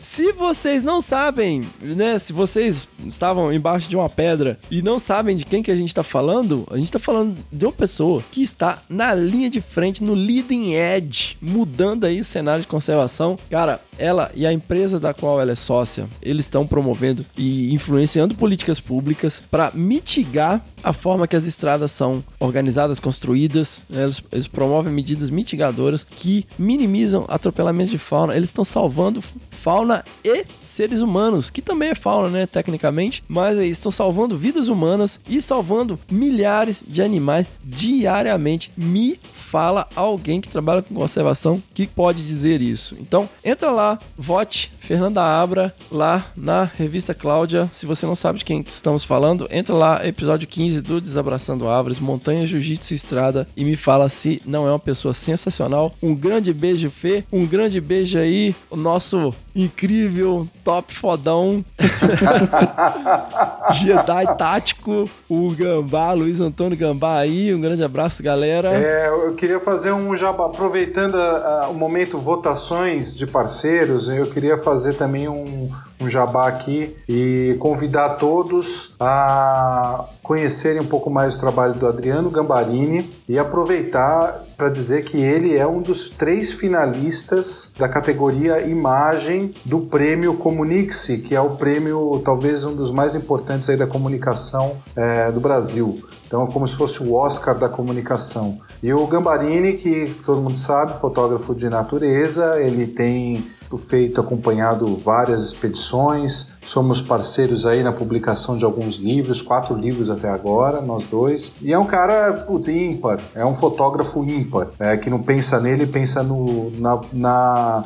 Se 0.00 0.32
vocês 0.32 0.82
não 0.82 1.00
sabem, 1.00 1.64
né? 1.80 2.18
Se 2.18 2.32
vocês 2.32 2.88
estavam 3.06 3.52
embaixo 3.52 3.88
de 3.88 3.94
uma 3.94 4.08
pedra 4.08 4.58
e 4.68 4.82
não 4.82 4.98
sabem 4.98 5.36
de 5.36 5.44
quem 5.44 5.62
que 5.62 5.70
a 5.70 5.76
gente 5.76 5.94
tá 5.94 6.02
falando, 6.02 6.66
a 6.72 6.76
gente 6.76 6.90
tá 6.90 6.98
falando 6.98 7.36
de 7.52 7.64
uma 7.64 7.72
pessoa 7.72 8.20
que 8.32 8.42
está 8.42 8.82
na 8.88 9.14
linha 9.14 9.48
de 9.48 9.60
frente, 9.60 10.02
no 10.02 10.12
leading 10.12 10.72
edge, 10.72 11.36
mudando 11.40 12.04
aí 12.04 12.18
o 12.18 12.24
cenário 12.24 12.62
de 12.62 12.66
conservação. 12.66 13.38
Cara, 13.48 13.80
ela 13.96 14.28
e 14.34 14.44
a 14.44 14.52
empresa 14.52 14.98
da 14.98 15.14
qual 15.14 15.40
ela 15.40 15.52
é 15.52 15.54
sócia, 15.54 16.08
eles 16.20 16.46
estão 16.46 16.66
promovendo 16.66 17.24
e 17.38 17.72
influenciando 17.72 18.34
políticas 18.34 18.80
públicas 18.80 19.40
para 19.48 19.70
mitigar 19.72 20.60
a 20.82 20.92
forma 20.92 21.28
que 21.28 21.36
as 21.36 21.44
estradas 21.44 21.92
são 21.92 22.24
organizadas, 22.40 22.98
construídas. 22.98 23.84
né? 23.88 24.02
Eles, 24.02 24.20
eles 24.32 24.48
promovem 24.48 24.92
medidas 24.92 25.30
mitigadoras 25.30 25.91
que 26.02 26.46
minimizam 26.58 27.24
atropelamento 27.28 27.90
de 27.90 27.98
fauna. 27.98 28.36
Eles 28.36 28.48
estão 28.48 28.64
salvando 28.64 29.22
fauna 29.50 30.04
e 30.24 30.44
seres 30.62 31.00
humanos, 31.00 31.50
que 31.50 31.60
também 31.60 31.90
é 31.90 31.94
fauna, 31.94 32.28
né, 32.28 32.46
tecnicamente, 32.46 33.22
mas 33.28 33.58
eles 33.58 33.78
estão 33.78 33.92
salvando 33.92 34.36
vidas 34.36 34.68
humanas 34.68 35.20
e 35.28 35.42
salvando 35.42 35.98
milhares 36.10 36.84
de 36.86 37.02
animais 37.02 37.46
diariamente. 37.64 38.70
Me 38.76 39.18
fala 39.52 39.86
alguém 39.94 40.40
que 40.40 40.48
trabalha 40.48 40.80
com 40.80 40.94
conservação 40.94 41.62
que 41.74 41.86
pode 41.86 42.24
dizer 42.24 42.62
isso. 42.62 42.96
Então, 42.98 43.28
entra 43.44 43.70
lá, 43.70 43.98
vote 44.16 44.72
Fernanda 44.80 45.22
Abra 45.22 45.74
lá 45.90 46.24
na 46.34 46.64
revista 46.64 47.12
Cláudia. 47.12 47.68
Se 47.70 47.84
você 47.84 48.06
não 48.06 48.16
sabe 48.16 48.38
de 48.38 48.46
quem 48.46 48.62
que 48.62 48.70
estamos 48.70 49.04
falando, 49.04 49.46
entra 49.50 49.74
lá, 49.74 50.08
episódio 50.08 50.48
15 50.48 50.80
do 50.80 51.02
Desabraçando 51.02 51.68
Árvores, 51.68 52.00
Montanha 52.00 52.46
Jiu-Jitsu 52.46 52.94
e 52.94 52.96
Estrada 52.96 53.46
e 53.54 53.62
me 53.62 53.76
fala 53.76 54.08
se 54.08 54.40
não 54.46 54.66
é 54.66 54.70
uma 54.70 54.78
pessoa 54.78 55.12
sensacional. 55.12 55.94
Um 56.02 56.14
grande 56.14 56.50
beijo, 56.54 56.90
Fê. 56.90 57.22
Um 57.30 57.46
grande 57.46 57.78
beijo 57.78 58.18
aí, 58.18 58.56
o 58.70 58.76
nosso 58.76 59.34
incrível 59.54 60.48
top 60.64 60.94
fodão 60.94 61.62
Jedi 63.74 64.36
tático, 64.38 65.10
o 65.34 65.50
Gambá, 65.54 66.12
Luiz 66.12 66.40
Antônio 66.40 66.76
Gambá 66.76 67.18
aí. 67.18 67.54
Um 67.54 67.60
grande 67.60 67.82
abraço, 67.82 68.22
galera. 68.22 68.68
É, 68.74 69.08
eu 69.08 69.34
queria 69.34 69.58
fazer 69.58 69.90
um 69.92 70.14
jabá, 70.14 70.44
aproveitando 70.46 71.14
a- 71.16 71.62
a- 71.64 71.68
o 71.70 71.74
momento 71.74 72.18
votações 72.18 73.16
de 73.16 73.26
parceiros, 73.26 74.08
eu 74.08 74.26
queria 74.26 74.58
fazer 74.58 74.92
também 74.94 75.28
um, 75.28 75.70
um 76.02 76.10
jabá 76.10 76.48
aqui 76.48 76.96
e 77.08 77.56
convidar 77.58 78.10
todos 78.10 78.94
a 78.98 80.04
conhecerem 80.22 80.80
um 80.80 80.86
pouco 80.86 81.10
mais 81.10 81.34
o 81.34 81.40
trabalho 81.40 81.74
do 81.74 81.86
Adriano 81.86 82.30
Gambarini 82.30 83.10
e 83.28 83.38
aproveitar 83.38 84.44
para 84.56 84.68
dizer 84.68 85.04
que 85.04 85.18
ele 85.18 85.56
é 85.56 85.66
um 85.66 85.80
dos 85.80 86.10
três 86.10 86.52
finalistas 86.52 87.72
da 87.78 87.88
categoria 87.88 88.60
Imagem 88.60 89.54
do 89.64 89.80
prêmio 89.80 90.34
Comunique-se, 90.34 91.18
que 91.18 91.34
é 91.34 91.40
o 91.40 91.50
prêmio 91.50 92.20
talvez 92.24 92.64
um 92.64 92.74
dos 92.74 92.90
mais 92.90 93.14
importantes 93.14 93.68
aí 93.68 93.76
da 93.76 93.86
comunicação 93.86 94.76
é, 94.96 95.30
do 95.30 95.40
Brasil. 95.40 95.98
Então, 96.32 96.44
é 96.44 96.46
como 96.50 96.66
se 96.66 96.74
fosse 96.74 97.02
o 97.02 97.12
Oscar 97.12 97.58
da 97.58 97.68
comunicação. 97.68 98.58
E 98.82 98.90
o 98.90 99.06
Gambarini, 99.06 99.74
que 99.74 100.16
todo 100.24 100.40
mundo 100.40 100.56
sabe, 100.56 100.98
fotógrafo 100.98 101.54
de 101.54 101.68
natureza, 101.68 102.58
ele 102.58 102.86
tem 102.86 103.46
feito, 103.76 104.20
acompanhado 104.20 104.96
várias 104.96 105.42
expedições, 105.42 106.51
somos 106.64 107.00
parceiros 107.00 107.66
aí 107.66 107.82
na 107.82 107.92
publicação 107.92 108.56
de 108.56 108.64
alguns 108.64 108.96
livros, 108.96 109.42
quatro 109.42 109.76
livros 109.76 110.10
até 110.10 110.28
agora, 110.28 110.80
nós 110.80 111.04
dois. 111.04 111.52
E 111.60 111.72
é 111.72 111.78
um 111.78 111.84
cara, 111.84 112.32
putz, 112.32 112.68
ímpar, 112.68 113.20
é 113.34 113.44
um 113.44 113.54
fotógrafo 113.54 114.24
ímpar, 114.24 114.68
é, 114.78 114.96
que 114.96 115.10
não 115.10 115.22
pensa 115.22 115.60
nele, 115.60 115.86
pensa 115.86 116.22
no, 116.22 116.70
na, 116.78 117.00
na 117.12 117.84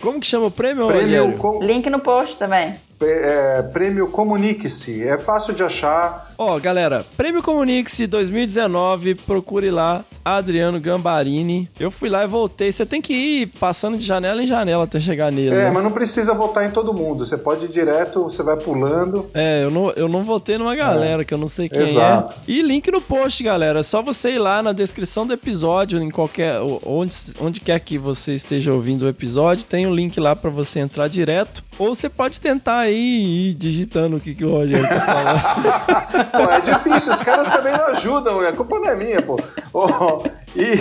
Como 0.00 0.20
que 0.20 0.26
chama 0.26 0.46
o 0.46 0.50
prêmio, 0.50 0.86
Prêmio, 0.86 1.32
com- 1.38 1.62
Link 1.62 1.88
no 1.88 1.98
post 1.98 2.36
também. 2.36 2.74
É, 3.00 3.62
prêmio 3.62 4.08
Comunique-se. 4.08 5.06
É 5.06 5.18
fácil 5.18 5.52
de 5.52 5.62
achar. 5.62 6.26
Ó, 6.38 6.58
galera, 6.58 7.04
Prêmio 7.16 7.42
Comunique-se 7.42 8.06
2019, 8.06 9.14
procure 9.14 9.70
lá, 9.70 10.04
Adriano 10.24 10.78
Gambarini. 10.78 11.68
Eu 11.80 11.90
fui 11.90 12.08
lá 12.10 12.24
e 12.24 12.26
voltei. 12.26 12.70
Você 12.70 12.84
tem 12.84 13.00
que 13.00 13.14
ir 13.14 13.46
passando 13.58 13.96
de 13.96 14.04
janela 14.04 14.42
em 14.42 14.46
janela 14.46 14.84
até 14.84 15.00
chegar 15.00 15.32
nele. 15.32 15.54
É, 15.54 15.64
né? 15.64 15.70
mas 15.70 15.82
não 15.82 15.90
precisa 15.90 16.34
votar 16.34 16.66
em 16.66 16.70
todo 16.70 16.92
mundo. 16.92 17.24
Você 17.24 17.38
pode 17.38 17.66
ir 17.66 17.68
direto, 17.68 18.24
você 18.24 18.42
vai 18.42 18.56
pulando. 18.56 19.30
É, 19.32 19.64
eu 19.64 19.70
não, 19.70 19.90
eu 19.92 20.08
não 20.08 20.24
votei 20.24 20.58
numa 20.58 20.74
galera 20.74 21.24
que 21.24 21.32
eu 21.32 21.38
não 21.38 21.48
sei 21.48 21.68
quem 21.68 21.82
Exato. 21.82 22.34
é. 22.34 22.36
E 22.46 22.60
link 22.62 22.90
no 22.90 23.00
post, 23.00 23.42
galera. 23.42 23.80
É 23.80 23.82
só 23.82 24.02
você 24.02 24.32
ir 24.32 24.38
lá 24.38 24.62
na 24.62 24.72
descrição 24.72 25.26
do 25.26 25.32
episódio, 25.32 26.02
em 26.02 26.10
qualquer. 26.10 26.60
Onde, 26.84 27.14
onde 27.40 27.60
quer 27.60 27.80
que 27.80 27.96
você 27.98 28.34
esteja 28.34 28.72
ouvindo 28.72 29.04
o 29.04 29.08
episódio, 29.08 29.64
tem 29.64 29.86
o 29.86 29.94
link 29.94 30.18
lá 30.20 30.36
pra 30.36 30.50
você 30.50 30.80
entrar 30.80 31.08
direto. 31.08 31.64
Ou 31.78 31.94
você 31.94 32.08
pode 32.08 32.40
tentar 32.40 32.78
aí 32.78 33.50
ir 33.50 33.54
digitando 33.54 34.16
o 34.16 34.20
que, 34.20 34.34
que 34.34 34.44
o 34.44 34.50
Rogério 34.50 34.88
tá 34.88 35.00
falando. 35.00 36.30
Pô, 36.32 36.50
é 36.50 36.60
difícil, 36.60 37.12
os 37.12 37.20
caras 37.20 37.48
também 37.48 37.72
não 37.72 37.86
ajudam, 37.88 38.40
a 38.40 38.52
culpa 38.52 38.78
não 38.78 38.88
é 38.88 38.96
minha, 38.96 39.22
pô. 39.22 39.38
Ó, 39.74 40.22
e, 40.54 40.74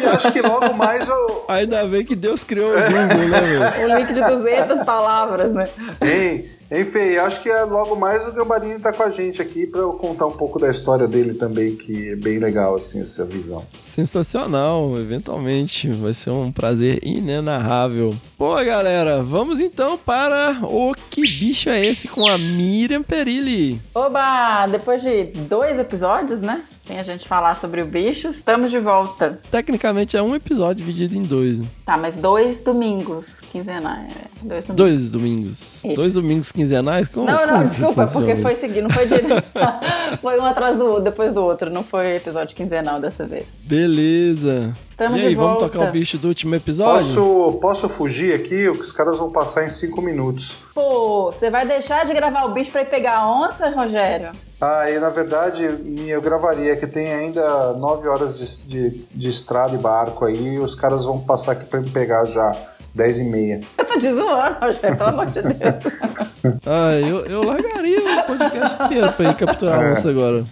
e 0.00 0.06
acho 0.06 0.30
que 0.32 0.40
logo 0.40 0.72
mais 0.74 1.08
eu. 1.08 1.44
Ainda 1.48 1.84
bem 1.86 2.04
que 2.04 2.14
Deus 2.14 2.44
criou 2.44 2.70
o 2.70 2.74
Google, 2.74 3.28
né, 3.28 3.40
meu? 3.40 3.88
Um 3.88 3.98
link 3.98 4.12
de 4.12 4.20
200 4.20 4.84
palavras, 4.84 5.52
né? 5.52 5.68
Hein, 6.00 6.44
Fê, 6.84 7.18
acho 7.18 7.42
que 7.42 7.48
é 7.48 7.62
logo 7.64 7.96
mais 7.96 8.26
o 8.26 8.32
Gambarini 8.32 8.78
tá 8.78 8.92
com 8.92 9.02
a 9.02 9.10
gente 9.10 9.40
aqui 9.40 9.66
pra 9.66 9.80
eu 9.80 9.92
contar 9.92 10.26
um 10.26 10.32
pouco 10.32 10.58
da 10.58 10.70
história 10.70 11.08
dele 11.08 11.34
também, 11.34 11.74
que 11.74 12.10
é 12.10 12.16
bem 12.16 12.38
legal, 12.38 12.76
assim, 12.76 13.00
essa 13.00 13.24
visão. 13.24 13.64
Sensacional, 13.82 14.98
eventualmente 14.98 15.88
vai 15.88 16.12
ser 16.12 16.30
um 16.30 16.52
prazer 16.52 17.00
inenarrável. 17.02 18.14
Pô, 18.36 18.54
galera, 18.56 19.22
vamos 19.22 19.60
então 19.60 19.98
para 19.98 20.58
o 20.62 20.94
Que 21.10 21.22
Bicho 21.22 21.70
é 21.70 21.84
Esse 21.84 22.06
com 22.06 22.26
a 22.26 22.36
Miriam 22.36 23.02
Perilli. 23.02 23.80
Oba! 23.94 24.66
Depois 24.66 25.02
de 25.02 25.24
dois 25.24 25.78
episódios, 25.78 26.40
né? 26.40 26.62
Sem 26.88 26.98
a 26.98 27.02
gente 27.02 27.28
falar 27.28 27.54
sobre 27.60 27.82
o 27.82 27.86
bicho, 27.86 28.28
estamos 28.28 28.70
de 28.70 28.78
volta. 28.78 29.38
Tecnicamente 29.50 30.16
é 30.16 30.22
um 30.22 30.34
episódio 30.34 30.76
dividido 30.76 31.14
em 31.14 31.22
dois. 31.22 31.58
né? 31.58 31.66
Tá, 31.84 31.98
mas 31.98 32.16
dois 32.16 32.60
domingos 32.60 33.40
quinzenais. 33.52 34.10
é, 34.10 34.24
Dois 34.42 34.64
domingos. 34.64 34.76
Dois 34.76 35.10
domingos. 35.10 35.82
Dois 35.94 36.14
domingos 36.14 36.50
quinzenais? 36.50 37.06
Como, 37.06 37.26
Não, 37.26 37.40
como 37.40 37.52
não, 37.52 37.60
que 37.60 37.68
desculpa, 37.68 38.06
porque 38.06 38.36
foi 38.36 38.56
seguido, 38.56 38.88
não 38.88 38.90
foi 38.90 39.06
direto. 39.06 39.44
foi 40.22 40.40
um 40.40 40.44
atrás 40.46 40.78
do 40.78 40.98
depois 40.98 41.34
do 41.34 41.42
outro, 41.44 41.68
não 41.68 41.84
foi 41.84 42.16
episódio 42.16 42.56
quinzenal 42.56 42.98
dessa 42.98 43.26
vez. 43.26 43.44
Beleza. 43.66 44.72
Estamos 44.98 45.20
e 45.20 45.22
aí, 45.22 45.28
de 45.28 45.34
vamos 45.36 45.60
volta. 45.60 45.68
tocar 45.68 45.88
o 45.88 45.92
bicho 45.92 46.18
do 46.18 46.26
último 46.26 46.56
episódio? 46.56 46.92
Posso, 46.92 47.58
posso 47.60 47.88
fugir 47.88 48.34
aqui? 48.34 48.68
Os 48.68 48.90
caras 48.90 49.20
vão 49.20 49.30
passar 49.30 49.64
em 49.64 49.68
cinco 49.68 50.02
minutos. 50.02 50.56
Pô, 50.74 51.30
você 51.30 51.52
vai 51.52 51.64
deixar 51.64 52.04
de 52.04 52.12
gravar 52.12 52.46
o 52.46 52.52
bicho 52.52 52.72
pra 52.72 52.82
ir 52.82 52.86
pegar 52.86 53.18
a 53.18 53.30
onça, 53.30 53.70
Rogério? 53.70 54.32
Ah, 54.60 54.90
e 54.90 54.98
na 54.98 55.08
verdade 55.08 55.62
eu 56.08 56.20
gravaria 56.20 56.74
que 56.74 56.84
tem 56.84 57.14
ainda 57.14 57.74
nove 57.74 58.08
horas 58.08 58.36
de, 58.36 58.66
de, 58.66 58.90
de 59.14 59.28
estrada 59.28 59.72
e 59.72 59.78
barco 59.78 60.24
aí, 60.24 60.54
e 60.54 60.58
os 60.58 60.74
caras 60.74 61.04
vão 61.04 61.20
passar 61.20 61.52
aqui 61.52 61.66
pra 61.66 61.80
me 61.80 61.90
pegar 61.90 62.24
já, 62.24 62.50
dez 62.98 63.18
e 63.20 63.24
meia. 63.24 63.60
tô 63.76 63.98
te 63.98 64.12
zoando, 64.12 64.56
Rogério, 64.60 64.96
pelo 64.96 65.08
amor 65.08 65.26
de 65.26 65.40
Deus. 65.42 65.58
Ah, 66.64 66.92
eu, 66.94 67.26
eu 67.26 67.42
largaria 67.42 67.98
o 68.20 68.22
podcast 68.24 68.82
inteiro 68.84 69.12
pra 69.12 69.30
ir 69.30 69.34
capturar 69.34 69.84
a 69.84 69.92
onça 69.92 70.08
agora. 70.08 70.44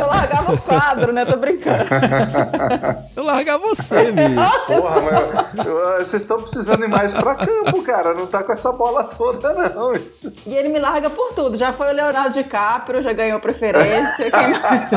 Eu 0.00 0.06
largava 0.06 0.54
o 0.54 0.58
quadro, 0.58 1.12
né? 1.12 1.24
Tô 1.26 1.36
brincando. 1.36 1.84
Eu 3.14 3.22
largar 3.24 3.58
você, 3.58 4.10
Mi. 4.12 4.34
Porra, 4.66 5.00
mas 5.02 5.66
eu- 5.66 5.98
vocês 5.98 6.22
estão 6.22 6.40
precisando 6.40 6.84
ir 6.84 6.88
mais 6.88 7.12
pra 7.12 7.34
campo, 7.34 7.82
cara. 7.82 8.14
Não 8.14 8.26
tá 8.26 8.42
com 8.42 8.52
essa 8.52 8.72
bola 8.72 9.04
toda, 9.04 9.52
não. 9.52 9.94
E 10.46 10.54
ele 10.54 10.68
me 10.70 10.78
larga 10.78 11.10
por 11.10 11.32
tudo. 11.34 11.58
Já 11.58 11.72
foi 11.72 11.90
o 11.90 11.92
Leonardo 11.94 12.30
DiCaprio, 12.32 13.02
já 13.02 13.12
ganhou 13.12 13.38
preferência. 13.40 14.30
Quem 14.30 14.60
mais? 14.60 14.90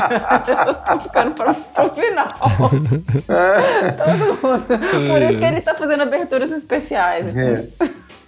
Eu 0.68 0.74
tô 0.76 1.00
ficando 1.00 1.32
pra, 1.32 1.54
pro 1.54 1.90
final. 1.90 2.28
Todo 3.98 4.48
mundo. 4.48 5.10
Por 5.10 5.22
isso 5.22 5.40
que 5.40 5.46
ele 5.46 5.62
tá 5.62 5.74
fazendo 5.76 6.04
aberturas 6.04 6.50
especiais. 6.52 6.73
É. 7.36 7.68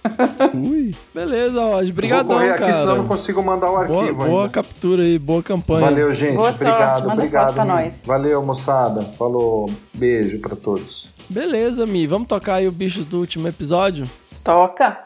Ui. 0.54 0.94
Beleza, 1.14 1.60
Roger. 1.60 1.70
Vou 1.86 1.90
Obrigadão, 1.90 2.36
correr 2.36 2.50
aqui, 2.50 2.58
cara. 2.60 2.72
senão 2.72 2.92
eu 2.92 2.98
não 2.98 3.08
consigo 3.08 3.42
mandar 3.42 3.68
o 3.70 3.86
boa, 3.86 4.00
arquivo 4.02 4.24
boa 4.24 4.40
ainda. 4.42 4.52
captura 4.52 5.02
aí, 5.02 5.18
boa 5.18 5.42
campanha. 5.42 5.80
Valeu, 5.80 6.12
gente. 6.12 6.36
Boa 6.36 6.46
sorte, 6.48 6.62
obrigado, 6.62 7.00
manda 7.02 7.12
obrigado. 7.14 7.44
foto 7.46 7.54
pra 7.54 7.64
Mi. 7.64 7.70
nós. 7.70 7.94
Valeu, 8.04 8.42
moçada. 8.44 9.02
Falou. 9.18 9.70
Beijo 9.92 10.38
pra 10.38 10.54
todos. 10.54 11.08
Beleza, 11.28 11.84
Mi. 11.86 12.06
Vamos 12.06 12.28
tocar 12.28 12.54
aí 12.56 12.68
o 12.68 12.72
bicho 12.72 13.02
do 13.04 13.18
último 13.18 13.48
episódio? 13.48 14.08
Toca. 14.44 15.05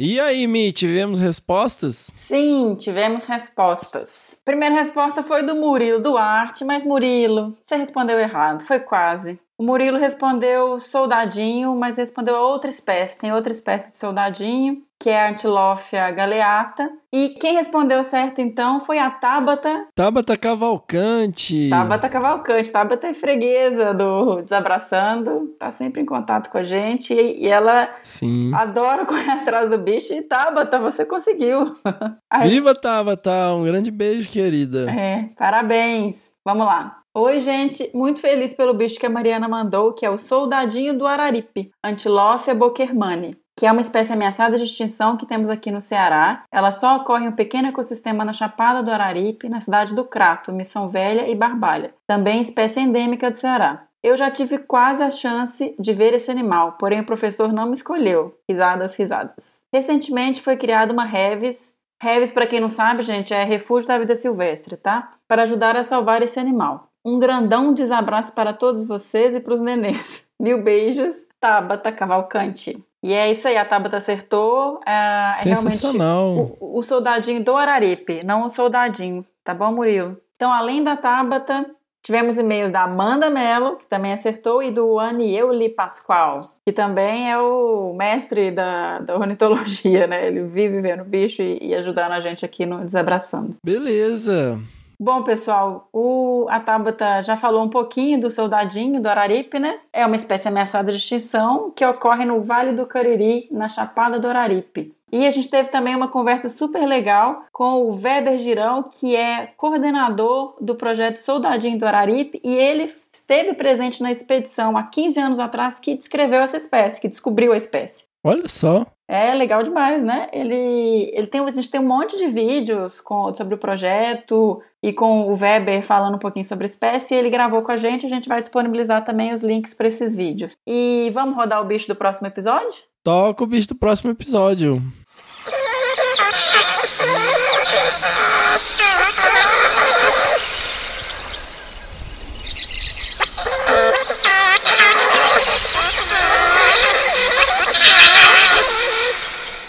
E 0.00 0.20
aí, 0.20 0.46
Mi, 0.46 0.70
tivemos 0.70 1.18
respostas? 1.18 2.12
Sim, 2.14 2.76
tivemos 2.76 3.24
respostas. 3.24 4.38
Primeira 4.44 4.76
resposta 4.76 5.24
foi 5.24 5.42
do 5.42 5.56
Murilo 5.56 5.98
Duarte, 5.98 6.64
mas 6.64 6.84
Murilo, 6.84 7.58
você 7.64 7.74
respondeu 7.74 8.16
errado, 8.16 8.62
foi 8.62 8.78
quase. 8.78 9.40
O 9.58 9.64
Murilo 9.64 9.98
respondeu 9.98 10.78
soldadinho, 10.78 11.74
mas 11.74 11.96
respondeu 11.96 12.36
outra 12.36 12.70
espécie. 12.70 13.18
Tem 13.18 13.32
outra 13.32 13.50
espécie 13.50 13.90
de 13.90 13.96
soldadinho, 13.96 14.84
que 15.00 15.08
é 15.08 15.26
a 15.26 15.30
Antilófia 15.30 16.10
galeata. 16.10 16.90
E 17.12 17.30
quem 17.30 17.54
respondeu 17.54 18.02
certo 18.02 18.40
então 18.40 18.80
foi 18.80 18.98
a 18.98 19.10
Tabata. 19.10 19.86
Tabata 19.94 20.36
Cavalcante. 20.36 21.70
Tabata 21.70 22.08
Cavalcante. 22.08 22.72
Tabata 22.72 23.06
é 23.06 23.14
freguesa 23.14 23.94
do 23.94 24.42
Desabraçando, 24.42 25.54
tá 25.58 25.72
sempre 25.72 26.02
em 26.02 26.06
contato 26.06 26.50
com 26.50 26.58
a 26.58 26.62
gente 26.62 27.14
e, 27.14 27.46
ela 27.48 27.88
Sim. 28.02 28.52
adora 28.54 29.06
correr 29.06 29.30
atrás 29.30 29.70
do 29.70 29.78
bicho. 29.78 30.12
E 30.12 30.22
Tabata, 30.22 30.78
você 30.78 31.04
conseguiu. 31.04 31.74
A 32.28 32.46
Viva 32.46 32.74
Tabata! 32.74 33.54
Um 33.54 33.64
grande 33.64 33.90
beijo, 33.90 34.28
querida. 34.28 34.90
É, 34.90 35.30
parabéns. 35.38 36.30
Vamos 36.44 36.66
lá. 36.66 36.98
Oi, 37.14 37.40
gente. 37.40 37.90
Muito 37.94 38.20
feliz 38.20 38.54
pelo 38.54 38.74
bicho 38.74 38.98
que 39.00 39.06
a 39.06 39.10
Mariana 39.10 39.48
mandou, 39.48 39.92
que 39.92 40.06
é 40.06 40.10
o 40.10 40.18
soldadinho 40.18 40.96
do 40.96 41.06
Araripe, 41.06 41.70
Antilófia 41.82 42.54
boquermani, 42.54 43.36
que 43.58 43.66
é 43.66 43.72
uma 43.72 43.80
espécie 43.80 44.12
ameaçada 44.12 44.56
de 44.56 44.62
extinção 44.62 45.16
que 45.16 45.26
temos 45.26 45.50
aqui 45.50 45.72
no 45.72 45.80
Ceará. 45.80 46.44
Ela 46.48 46.70
só 46.70 46.94
ocorre 46.94 47.24
em 47.24 47.28
um 47.28 47.32
pequeno 47.32 47.66
ecossistema 47.66 48.24
na 48.24 48.32
Chapada 48.32 48.84
do 48.84 48.90
Araripe, 48.92 49.48
na 49.48 49.60
cidade 49.60 49.96
do 49.96 50.04
Crato, 50.04 50.52
Missão 50.52 50.88
Velha 50.88 51.28
e 51.28 51.34
Barbalha. 51.34 51.92
Também 52.06 52.40
espécie 52.40 52.78
endêmica 52.78 53.28
do 53.28 53.36
Ceará. 53.36 53.82
Eu 54.00 54.16
já 54.16 54.30
tive 54.30 54.58
quase 54.58 55.02
a 55.02 55.10
chance 55.10 55.74
de 55.76 55.92
ver 55.92 56.14
esse 56.14 56.30
animal, 56.30 56.76
porém 56.78 57.00
o 57.00 57.04
professor 57.04 57.52
não 57.52 57.66
me 57.66 57.74
escolheu. 57.74 58.32
Risadas, 58.48 58.94
risadas. 58.94 59.54
Recentemente 59.74 60.40
foi 60.40 60.56
criada 60.56 60.92
uma 60.92 61.04
Reves. 61.04 61.72
Reves, 62.00 62.30
para 62.30 62.46
quem 62.46 62.60
não 62.60 62.70
sabe, 62.70 63.02
gente, 63.02 63.34
é 63.34 63.42
refúgio 63.42 63.88
da 63.88 63.98
vida 63.98 64.14
silvestre, 64.14 64.76
tá? 64.76 65.10
Para 65.26 65.42
ajudar 65.42 65.76
a 65.76 65.82
salvar 65.82 66.22
esse 66.22 66.38
animal. 66.38 66.90
Um 67.04 67.18
grandão 67.18 67.74
desabraço 67.74 68.32
para 68.32 68.52
todos 68.52 68.86
vocês 68.86 69.34
e 69.34 69.40
para 69.40 69.54
os 69.54 69.60
nenês. 69.60 70.24
Mil 70.40 70.62
beijos, 70.62 71.26
Tabata 71.40 71.90
Cavalcante. 71.90 72.86
E 73.02 73.12
é 73.12 73.30
isso 73.30 73.46
aí, 73.46 73.56
a 73.56 73.64
Tabata 73.64 73.96
acertou. 73.96 74.80
É, 74.86 74.90
é 74.90 75.32
realmente 75.44 75.76
Sensacional. 75.76 76.56
o, 76.60 76.78
o 76.78 76.82
soldadinho 76.82 77.42
do 77.42 77.56
Araripe, 77.56 78.20
não 78.24 78.46
o 78.46 78.50
soldadinho, 78.50 79.24
tá 79.44 79.54
bom, 79.54 79.72
Murilo? 79.72 80.16
Então, 80.36 80.52
além 80.52 80.82
da 80.82 80.96
Tabata, 80.96 81.66
tivemos 82.02 82.36
e-mails 82.36 82.72
da 82.72 82.82
Amanda 82.82 83.28
Mello, 83.28 83.76
que 83.76 83.86
também 83.86 84.12
acertou, 84.12 84.62
e 84.62 84.70
do 84.70 84.98
Anieli 84.98 85.68
Pascoal, 85.68 86.40
que 86.64 86.72
também 86.72 87.30
é 87.30 87.38
o 87.38 87.92
mestre 87.94 88.50
da, 88.50 88.98
da 89.00 89.16
ornitologia, 89.16 90.06
né? 90.06 90.26
Ele 90.26 90.44
vive 90.44 90.80
vendo 90.80 91.04
bicho 91.04 91.42
e, 91.42 91.58
e 91.60 91.74
ajudando 91.74 92.12
a 92.12 92.20
gente 92.20 92.44
aqui 92.44 92.64
no 92.64 92.84
Desabraçando. 92.84 93.56
Beleza. 93.64 94.58
Bom, 95.00 95.22
pessoal, 95.22 95.88
o, 95.92 96.46
a 96.48 96.58
Tabata 96.58 97.22
já 97.22 97.36
falou 97.36 97.62
um 97.62 97.68
pouquinho 97.68 98.20
do 98.20 98.30
soldadinho 98.32 99.00
do 99.00 99.06
Araripe, 99.06 99.60
né? 99.60 99.78
É 99.92 100.04
uma 100.04 100.16
espécie 100.16 100.48
ameaçada 100.48 100.90
de 100.90 100.98
extinção 100.98 101.70
que 101.70 101.86
ocorre 101.86 102.24
no 102.24 102.42
Vale 102.42 102.72
do 102.72 102.84
Cariri, 102.84 103.46
na 103.52 103.68
Chapada 103.68 104.18
do 104.18 104.26
Araripe. 104.26 104.92
E 105.12 105.24
a 105.24 105.30
gente 105.30 105.48
teve 105.48 105.70
também 105.70 105.94
uma 105.94 106.08
conversa 106.08 106.48
super 106.48 106.84
legal 106.84 107.44
com 107.52 107.84
o 107.84 107.94
Weber 107.94 108.38
Girão, 108.40 108.82
que 108.82 109.14
é 109.14 109.52
coordenador 109.56 110.56
do 110.60 110.74
projeto 110.74 111.18
Soldadinho 111.18 111.78
do 111.78 111.86
Araripe, 111.86 112.40
e 112.44 112.54
ele 112.54 112.92
esteve 113.10 113.54
presente 113.54 114.02
na 114.02 114.10
expedição 114.10 114.76
há 114.76 114.82
15 114.82 115.20
anos 115.20 115.38
atrás 115.38 115.78
que 115.78 115.96
descreveu 115.96 116.42
essa 116.42 116.56
espécie, 116.56 117.00
que 117.00 117.08
descobriu 117.08 117.52
a 117.52 117.56
espécie. 117.56 118.04
Olha 118.22 118.48
só. 118.48 118.84
É 119.08 119.32
legal 119.32 119.62
demais, 119.62 120.02
né? 120.02 120.28
Ele, 120.32 121.10
ele 121.14 121.26
tem, 121.28 121.40
a 121.40 121.50
gente 121.50 121.70
tem 121.70 121.80
um 121.80 121.86
monte 121.86 122.18
de 122.18 122.26
vídeos 122.26 123.00
com, 123.00 123.32
sobre 123.32 123.54
o 123.54 123.58
projeto 123.58 124.60
e 124.82 124.92
com 124.92 125.22
o 125.22 125.34
Weber 125.34 125.82
falando 125.82 126.14
um 126.16 126.18
pouquinho 126.18 126.44
sobre 126.44 126.64
a 126.64 126.70
espécie. 126.70 127.14
Ele 127.14 127.30
gravou 127.30 127.62
com 127.62 127.72
a 127.72 127.76
gente, 127.76 128.06
a 128.06 128.08
gente 128.08 128.28
vai 128.28 128.40
disponibilizar 128.40 129.04
também 129.04 129.32
os 129.32 129.42
links 129.42 129.74
para 129.74 129.88
esses 129.88 130.14
vídeos. 130.14 130.56
E 130.66 131.10
vamos 131.12 131.34
rodar 131.34 131.60
o 131.60 131.64
bicho 131.64 131.88
do 131.88 131.96
próximo 131.96 132.26
episódio? 132.26 132.82
Toca 133.02 133.44
o 133.44 133.46
bicho 133.46 133.68
do 133.68 133.74
próximo 133.74 134.10
episódio. 134.10 134.82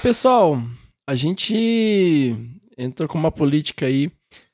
Pessoal, 0.02 0.58
a 1.08 1.14
gente 1.14 2.36
entrou 2.78 3.08
com 3.08 3.18
uma 3.18 3.32
política 3.32 3.86
aí, 3.86 4.10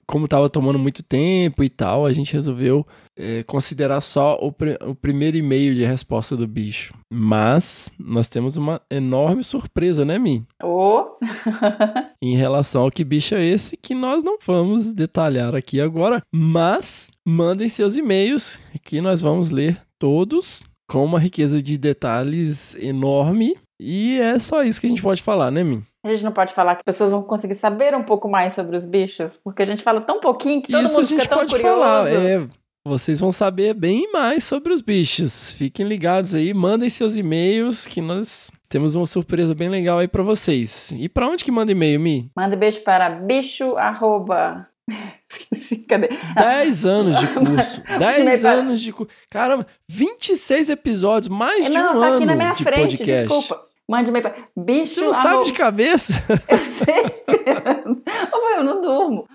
como 0.07 0.27
tava 0.27 0.49
tomando 0.49 0.77
muito 0.79 1.01
tempo 1.03 1.63
e 1.63 1.69
tal, 1.69 2.05
a 2.05 2.13
gente 2.13 2.33
resolveu 2.33 2.85
é, 3.17 3.43
considerar 3.43 4.01
só 4.01 4.37
o, 4.41 4.51
pri- 4.51 4.77
o 4.85 4.93
primeiro 4.93 5.37
e-mail 5.37 5.73
de 5.73 5.83
resposta 5.85 6.35
do 6.37 6.47
bicho. 6.47 6.93
Mas 7.11 7.89
nós 7.99 8.27
temos 8.27 8.55
uma 8.57 8.81
enorme 8.91 9.43
surpresa, 9.43 10.03
né, 10.05 10.19
Mi? 10.19 10.45
Ô, 10.63 11.05
Em 12.21 12.35
relação 12.35 12.83
ao 12.83 12.91
que 12.91 13.03
bicho 13.03 13.35
é 13.35 13.43
esse, 13.45 13.77
que 13.77 13.93
nós 13.95 14.23
não 14.23 14.37
vamos 14.45 14.93
detalhar 14.93 15.55
aqui 15.55 15.79
agora, 15.81 16.21
mas 16.33 17.09
mandem 17.27 17.69
seus 17.69 17.95
e-mails, 17.95 18.59
que 18.83 19.01
nós 19.01 19.21
vamos 19.21 19.49
ler 19.51 19.77
todos 19.99 20.63
com 20.87 21.03
uma 21.03 21.19
riqueza 21.19 21.63
de 21.63 21.77
detalhes 21.77 22.75
enorme. 22.75 23.55
E 23.79 24.19
é 24.19 24.39
só 24.39 24.63
isso 24.63 24.79
que 24.79 24.87
a 24.87 24.89
gente 24.89 25.01
pode 25.01 25.21
falar, 25.21 25.51
né, 25.51 25.63
Mi? 25.63 25.83
a 26.03 26.11
gente 26.11 26.23
não 26.23 26.31
pode 26.31 26.53
falar 26.53 26.75
que 26.75 26.81
as 26.81 26.85
pessoas 26.85 27.09
vão 27.09 27.23
conseguir 27.23 27.55
saber 27.55 27.95
um 27.95 28.03
pouco 28.03 28.29
mais 28.29 28.53
sobre 28.53 28.77
os 28.77 28.85
bichos, 28.85 29.35
porque 29.37 29.63
a 29.63 29.65
gente 29.65 29.81
fala 29.81 29.99
tão 30.01 30.19
pouquinho 30.19 30.61
que 30.61 30.71
todo 30.71 30.83
Isso 30.85 30.93
a 30.93 30.97
mundo 30.97 31.07
gente 31.09 31.21
fica 31.21 31.27
tão 31.29 31.39
pode 31.39 31.49
curioso. 31.51 31.79
falar. 31.79 32.07
É, 32.13 32.47
vocês 32.85 33.19
vão 33.19 33.31
saber 33.31 33.73
bem 33.73 34.11
mais 34.13 34.43
sobre 34.43 34.71
os 34.71 34.81
bichos. 34.81 35.53
Fiquem 35.53 35.87
ligados 35.87 36.35
aí, 36.35 36.53
mandem 36.53 36.89
seus 36.89 37.17
e-mails 37.17 37.87
que 37.87 38.01
nós 38.01 38.51
temos 38.69 38.93
uma 38.93 39.07
surpresa 39.07 39.55
bem 39.55 39.67
legal 39.67 39.97
aí 39.97 40.07
pra 40.07 40.21
vocês. 40.21 40.91
E 40.95 41.09
pra 41.09 41.27
onde 41.27 41.43
que 41.43 41.49
manda 41.49 41.71
e-mail, 41.71 41.99
Mi? 41.99 42.29
Manda 42.37 42.55
beijo 42.55 42.81
para 42.81 43.09
bicho 43.09 43.75
arroba... 43.75 44.67
Esqueci, 45.27 45.77
cadê? 45.77 46.09
10 46.35 46.85
anos 46.85 47.19
de 47.19 47.27
curso. 47.33 47.81
10 47.97 48.19
e-mail 48.19 48.41
para- 48.41 48.51
anos 48.51 48.79
de 48.79 48.93
curso. 48.93 49.11
Caramba, 49.31 49.65
26 49.89 50.69
episódios, 50.69 51.27
mais 51.27 51.65
de 51.65 51.71
Não, 51.71 51.97
um 51.97 51.99
tá 51.99 52.05
ano 52.07 52.15
aqui 52.17 52.25
na 52.25 52.35
minha 52.35 52.53
frente, 52.55 52.97
podcast. 52.97 53.27
desculpa. 53.27 53.64
Mande 53.87 54.09
e-mail 54.09 54.23
para 54.23 54.35
bicho 54.55 54.95
Você 54.95 55.01
não 55.01 55.11
arroba... 55.11 55.29
sabe 55.29 55.45
de 55.45 55.53
cabeça? 55.53 56.13
Eu 56.49 56.57
sei, 56.57 57.23
Eu 58.57 58.63
não 58.63 58.81
durmo. 58.81 59.27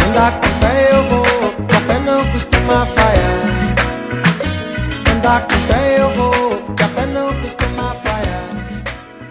Andar 0.08 0.40
com 0.40 0.48
fé 0.62 0.92
eu 0.92 1.04
vou, 1.06 1.26
café 1.68 1.98
não 2.06 2.32
costuma 2.32 2.86
falhar. 2.86 3.35
Andar 5.26 5.48
com 5.48 5.54
fé 5.54 6.02
eu 6.02 6.10
vou, 6.12 6.76
café 6.76 7.04
não 7.08 7.34
costuma 7.42 7.96
falhar. 7.96 8.84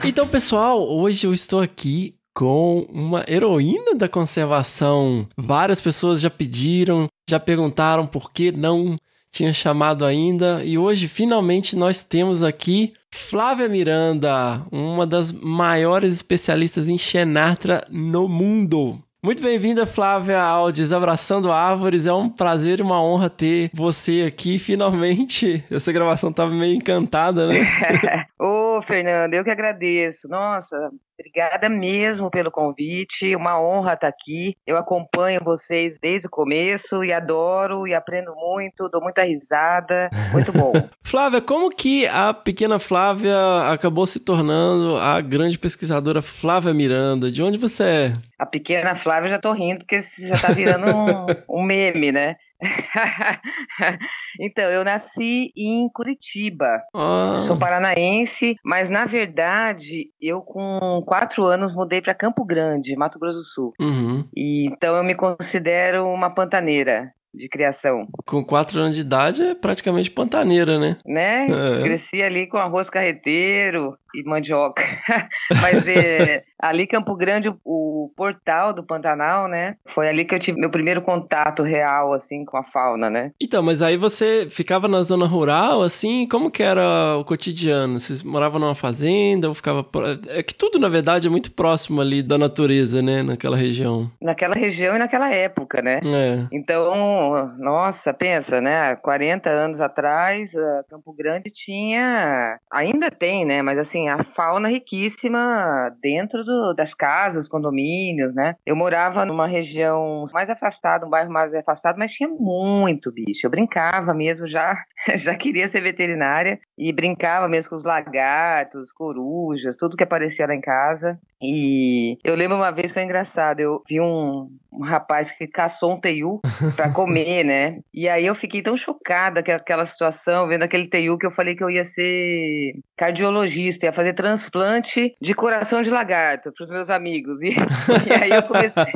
Então, 0.05 0.27
pessoal, 0.27 0.89
hoje 0.89 1.25
eu 1.25 1.33
estou 1.33 1.61
aqui 1.61 2.17
com 2.35 2.85
uma 2.93 3.25
heroína 3.29 3.95
da 3.95 4.09
conservação. 4.09 5.25
Várias 5.37 5.81
pessoas 5.81 6.21
já 6.21 6.29
pediram, 6.29 7.07
já 7.31 7.39
perguntaram 7.39 8.09
por 8.09 8.33
que 8.33 8.51
não 8.51 8.97
tinha 9.31 9.53
chamado 9.53 10.05
ainda. 10.05 10.65
E 10.65 10.77
hoje, 10.77 11.07
finalmente, 11.07 11.77
nós 11.77 12.03
temos 12.03 12.43
aqui 12.43 12.93
Flávia 13.15 13.69
Miranda, 13.69 14.65
uma 14.73 15.07
das 15.07 15.31
maiores 15.31 16.13
especialistas 16.13 16.89
em 16.89 16.99
Xenartra 16.99 17.87
no 17.89 18.27
mundo. 18.27 18.99
Muito 19.25 19.43
bem-vinda, 19.43 19.87
Flávia, 19.87 20.39
ao 20.39 20.71
Desabraçando 20.71 21.51
Árvores. 21.51 22.05
É 22.05 22.13
um 22.13 22.29
prazer 22.29 22.81
e 22.81 22.83
uma 22.83 23.03
honra 23.03 23.31
ter 23.31 23.71
você 23.73 24.23
aqui, 24.29 24.59
finalmente. 24.59 25.65
Essa 25.71 25.91
gravação 25.91 26.29
estava 26.29 26.51
meio 26.51 26.77
encantada, 26.77 27.47
né? 27.47 27.61
Ô, 28.39 28.83
Fernando, 28.83 29.33
eu 29.33 29.43
que 29.43 29.49
agradeço. 29.49 30.29
Nossa, 30.29 30.91
obrigada 31.19 31.69
mesmo 31.69 32.31
pelo 32.31 32.51
convite. 32.51 33.35
Uma 33.35 33.61
honra 33.61 33.95
estar 33.95 34.09
aqui. 34.09 34.57
Eu 34.67 34.77
acompanho 34.77 35.43
vocês 35.45 35.97
desde 36.01 36.27
o 36.27 36.31
começo 36.31 37.05
e 37.05 37.13
adoro 37.13 37.87
e 37.87 37.95
aprendo 37.95 38.35
muito, 38.35 38.89
dou 38.89 39.03
muita 39.03 39.23
risada. 39.23 40.09
Muito 40.33 40.53
bom. 40.53 40.73
Flávia, 41.03 41.41
como 41.41 41.71
que 41.71 42.07
a 42.07 42.35
pequena 42.35 42.79
Flávia 42.79 43.37
acabou 43.71 44.07
se 44.07 44.21
tornando 44.21 44.97
a 44.97 45.21
grande 45.21 45.59
pesquisadora 45.59 46.21
Flávia 46.21 46.75
Miranda? 46.75 47.31
De 47.31 47.43
onde 47.43 47.59
você 47.59 47.85
é? 47.85 48.13
A 48.39 48.47
pequena 48.47 48.97
Flávia 48.97 49.31
já 49.31 49.39
tô 49.39 49.53
rindo 49.53 49.81
porque 49.81 50.03
já 50.19 50.37
tá 50.41 50.53
virando 50.53 50.87
um, 50.87 51.61
um 51.61 51.63
meme, 51.63 52.11
né? 52.11 52.37
então, 54.41 54.65
eu 54.71 54.85
nasci 54.85 55.53
em 55.57 55.89
Curitiba. 55.93 56.83
Ah, 56.95 57.43
Sou 57.47 57.59
paranaense, 57.59 58.57
mas 58.65 58.89
na 58.89 59.05
verdade 59.05 60.11
eu 60.21 60.41
com 60.41 61.03
quatro 61.07 61.45
anos 61.45 61.75
mudei 61.75 62.01
para 62.01 62.15
Campo 62.15 62.45
Grande, 62.45 62.97
Mato 62.97 63.19
Grosso 63.19 63.39
do 63.39 63.45
Sul. 63.45 63.73
uhum. 63.81 64.25
E, 64.37 64.67
então 64.67 64.97
eu 64.97 65.05
me 65.05 65.15
considero 65.15 66.07
uma 66.07 66.31
pantaneira 66.31 67.13
de 67.35 67.49
criação, 67.49 68.07
Com 68.25 68.45
quatro 68.45 68.81
anos 68.81 68.95
de 68.95 69.01
idade 69.01 69.43
é 69.43 69.55
praticamente 69.55 70.11
pantaneira, 70.11 70.79
né? 70.79 70.97
né? 71.05 71.47
É. 71.47 71.83
Cresci 71.83 72.23
ali 72.23 72.47
com 72.47 72.57
arroz 72.57 72.89
carreteiro 72.89 73.99
e 74.15 74.23
mandioca. 74.25 74.83
Mas 75.61 75.87
é, 75.89 76.45
ali 76.61 76.87
Campo 76.87 77.15
Grande, 77.17 77.53
o, 77.65 78.11
portal 78.17 78.73
do 78.73 78.85
Pantanal, 78.85 79.49
né? 79.49 79.77
Foi 79.95 80.09
ali 80.09 80.25
que 80.25 80.35
eu 80.35 80.41
tive 80.41 80.59
meu 80.59 80.71
primeiro 80.71 81.03
contato 81.03 81.63
real 81.63 82.13
assim 82.13 82.45
com 82.45 82.57
a 82.57 82.65
fauna, 82.65 83.11
né? 83.11 83.33
Então, 83.41 83.63
mas 83.63 83.83
aí 83.83 83.97
você 83.97 84.47
ficava 84.49 84.89
na 84.89 85.03
zona 85.03 85.27
rural, 85.27 85.83
assim, 85.83 86.27
como 86.29 86.51
que 86.51 86.63
era 86.63 87.17
o 87.19 87.25
cotidiano? 87.25 87.99
Vocês 87.99 88.23
moravam 88.23 88.61
numa 88.61 88.75
fazenda 88.75 89.49
ou 89.49 89.55
ficava... 89.55 89.87
É 90.29 90.43
que 90.43 90.55
tudo, 90.55 90.79
na 90.79 90.89
verdade, 90.89 91.27
é 91.27 91.31
muito 91.31 91.53
próximo 91.53 92.01
ali 92.01 92.23
da 92.23 92.39
natureza, 92.39 93.03
né? 93.03 93.23
Naquela 93.23 93.57
região. 93.57 94.11
Naquela 94.21 94.55
região 94.55 94.97
e 94.97 94.99
naquela 94.99 95.33
época, 95.33 95.83
né? 95.83 96.01
É. 96.05 96.47
Então, 96.53 97.55
nossa, 97.59 98.13
pensa, 98.13 98.61
né? 98.61 98.97
40 98.97 99.51
anos 99.51 99.81
atrás, 99.81 100.51
Campo 100.89 101.15
Grande 101.17 101.51
tinha, 101.51 102.59
ainda 102.71 103.11
tem, 103.11 103.45
né? 103.45 103.63
Mas 103.63 103.79
assim, 103.79 104.04
a 104.09 104.23
fauna 104.25 104.69
riquíssima 104.69 105.95
dentro 106.03 106.45
do- 106.45 106.75
das 106.75 106.95
casas, 106.95 107.49
condomínios, 107.49 108.35
né? 108.35 108.57
Eu 108.67 108.77
morava 108.77 109.25
numa 109.25 109.47
região 109.47 110.27
mais 110.33 110.49
afastada, 110.51 111.07
um 111.07 111.11
bairro 111.11 111.31
mais 111.33 111.55
afastado, 111.55 111.99
mas 111.99 112.13
tinha 112.13 112.29
muito 112.29 113.13
bicho. 113.13 113.47
Eu 113.47 113.51
brincava 113.51 114.13
mesmo, 114.15 114.47
já, 114.49 114.77
já 115.17 115.35
queria 115.37 115.69
ser 115.69 115.81
veterinária 115.81 116.59
e 116.77 116.93
brincava 116.93 117.49
mesmo 117.49 117.71
com 117.71 117.77
os 117.77 117.85
lagartos, 117.85 118.93
corujas, 118.93 119.77
tudo 119.77 119.97
que 119.97 120.05
aparecia 120.05 120.47
lá 120.47 120.55
em 120.55 120.61
casa. 120.61 121.19
E 121.43 122.17
eu 122.25 122.35
lembro 122.35 122.57
uma 122.57 122.71
vez 122.71 122.91
foi 122.91 123.03
engraçado, 123.03 123.61
eu 123.61 123.83
vi 123.89 124.01
um, 124.01 124.49
um 124.73 124.83
rapaz 124.83 125.31
que 125.31 125.47
caçou 125.47 125.93
um 125.93 126.01
teiu 126.01 126.41
pra 126.75 126.91
comer, 126.93 127.45
né? 127.45 127.81
E 127.93 128.09
aí 128.09 128.25
eu 128.25 128.35
fiquei 128.35 128.63
tão 128.63 128.77
chocada 128.79 129.43
com 129.43 129.53
aquela 129.53 129.87
situação, 129.87 130.47
vendo 130.49 130.63
aquele 130.63 130.89
teiu, 130.89 131.19
que 131.19 131.27
eu 131.27 131.31
falei 131.31 131.55
que 131.55 131.63
eu 131.63 131.69
ia 131.71 131.85
ser 131.85 132.73
cardiologista, 132.97 133.85
ia 133.87 133.93
fazer 133.95 134.15
transplante 134.15 135.15
de 135.21 135.35
coração 135.35 135.83
de 135.83 135.91
lagarto 135.91 136.53
pros 136.53 136.69
meus 136.69 136.91
amigos. 136.91 137.41
E, 137.41 137.51
e 138.09 138.13
aí 138.13 138.31
eu 138.31 138.43
comecei. 138.43 138.93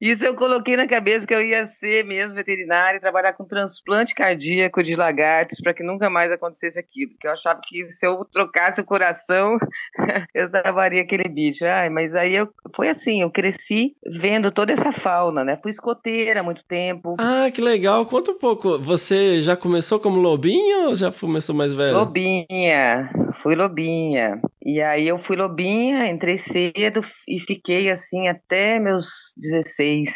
Isso 0.00 0.24
eu 0.24 0.34
coloquei 0.34 0.76
na 0.76 0.86
cabeça 0.86 1.26
que 1.26 1.34
eu 1.34 1.42
ia 1.42 1.66
ser 1.66 2.04
mesmo 2.04 2.34
veterinária 2.34 2.96
e 2.96 3.00
trabalhar 3.00 3.32
com 3.34 3.44
transplante 3.44 4.14
cardíaco 4.14 4.82
de 4.82 4.94
lagartos 4.94 5.60
para 5.60 5.74
que 5.74 5.82
nunca 5.82 6.10
mais 6.10 6.30
acontecesse 6.32 6.78
aquilo. 6.78 7.12
Porque 7.12 7.26
eu 7.26 7.32
achava 7.32 7.60
que 7.62 7.90
se 7.90 8.06
eu 8.06 8.24
trocasse 8.24 8.80
o 8.80 8.84
coração, 8.84 9.58
eu 10.34 10.48
salvaria 10.48 11.02
aquele 11.02 11.28
bicho. 11.28 11.64
Ai, 11.64 11.88
mas 11.88 12.14
aí 12.14 12.34
eu, 12.34 12.48
foi 12.74 12.88
assim, 12.88 13.22
eu 13.22 13.30
cresci 13.30 13.94
vendo 14.20 14.50
toda 14.50 14.72
essa 14.72 14.92
fauna, 14.92 15.44
né? 15.44 15.58
Fui 15.62 15.70
escoteira 15.70 16.40
há 16.40 16.42
muito 16.42 16.64
tempo. 16.64 17.16
Ah, 17.18 17.50
que 17.52 17.60
legal. 17.60 18.06
Conta 18.06 18.32
um 18.32 18.38
pouco. 18.38 18.78
Você 18.78 19.42
já 19.42 19.56
começou 19.56 19.98
como 19.98 20.20
lobinho 20.20 20.88
ou 20.88 20.96
já 20.96 21.10
começou 21.10 21.54
mais 21.54 21.72
velho? 21.72 21.98
Lobinha, 21.98 23.10
fui 23.42 23.54
lobinha. 23.54 24.40
E 24.64 24.80
aí 24.80 25.06
eu 25.06 25.18
fui 25.18 25.36
lobinha, 25.36 26.06
entrei 26.08 26.38
cedo 26.38 27.02
e 27.28 27.38
fiquei 27.40 27.90
assim 27.90 28.28
até 28.28 28.78
meus 28.78 29.06
16. 29.36 30.10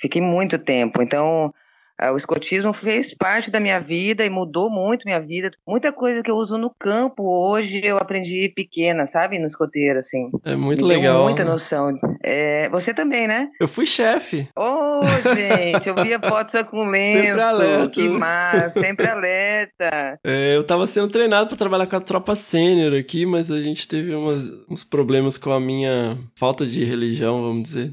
Fiquei 0.00 0.22
muito 0.22 0.58
tempo. 0.58 1.02
Então, 1.02 1.52
o 2.12 2.16
escotismo 2.16 2.72
fez 2.72 3.14
parte 3.14 3.50
da 3.50 3.60
minha 3.60 3.78
vida 3.80 4.24
e 4.24 4.30
mudou 4.30 4.70
muito 4.70 5.04
minha 5.04 5.20
vida. 5.20 5.50
Muita 5.66 5.92
coisa 5.92 6.22
que 6.22 6.30
eu 6.30 6.36
uso 6.36 6.56
no 6.56 6.70
campo 6.78 7.22
hoje 7.24 7.80
eu 7.84 7.96
aprendi 7.98 8.50
pequena, 8.54 9.06
sabe? 9.06 9.38
No 9.38 9.46
escoteiro, 9.46 9.98
assim. 9.98 10.30
É 10.44 10.54
muito 10.56 10.86
Me 10.86 10.94
legal. 10.94 11.24
muita 11.24 11.44
noção. 11.44 11.98
É, 12.22 12.68
você 12.70 12.94
também, 12.94 13.26
né? 13.26 13.48
Eu 13.60 13.68
fui 13.68 13.86
chefe. 13.86 14.48
Ô, 14.56 15.00
gente, 15.34 15.88
eu 15.88 15.94
via 15.94 16.18
foto 16.20 16.50
sua 16.52 16.64
com 16.64 16.84
lenço. 16.88 17.12
Sempre 17.12 17.40
alerta. 17.40 17.88
Que 17.90 18.08
massa, 18.08 18.70
sempre 18.80 19.06
alerta. 19.08 20.18
É, 20.24 20.56
eu 20.56 20.64
tava 20.64 20.86
sendo 20.86 21.08
treinado 21.08 21.48
pra 21.48 21.56
trabalhar 21.56 21.86
com 21.86 21.96
a 21.96 22.00
tropa 22.00 22.34
sênior 22.34 22.94
aqui, 22.98 23.26
mas 23.26 23.50
a 23.50 23.60
gente 23.60 23.86
teve 23.88 24.14
umas- 24.14 24.64
uns 24.70 24.84
problemas 24.84 25.36
com 25.38 25.50
a 25.52 25.60
minha 25.60 26.16
falta 26.36 26.64
de 26.66 26.84
religião, 26.84 27.40
vamos 27.42 27.62
dizer. 27.64 27.90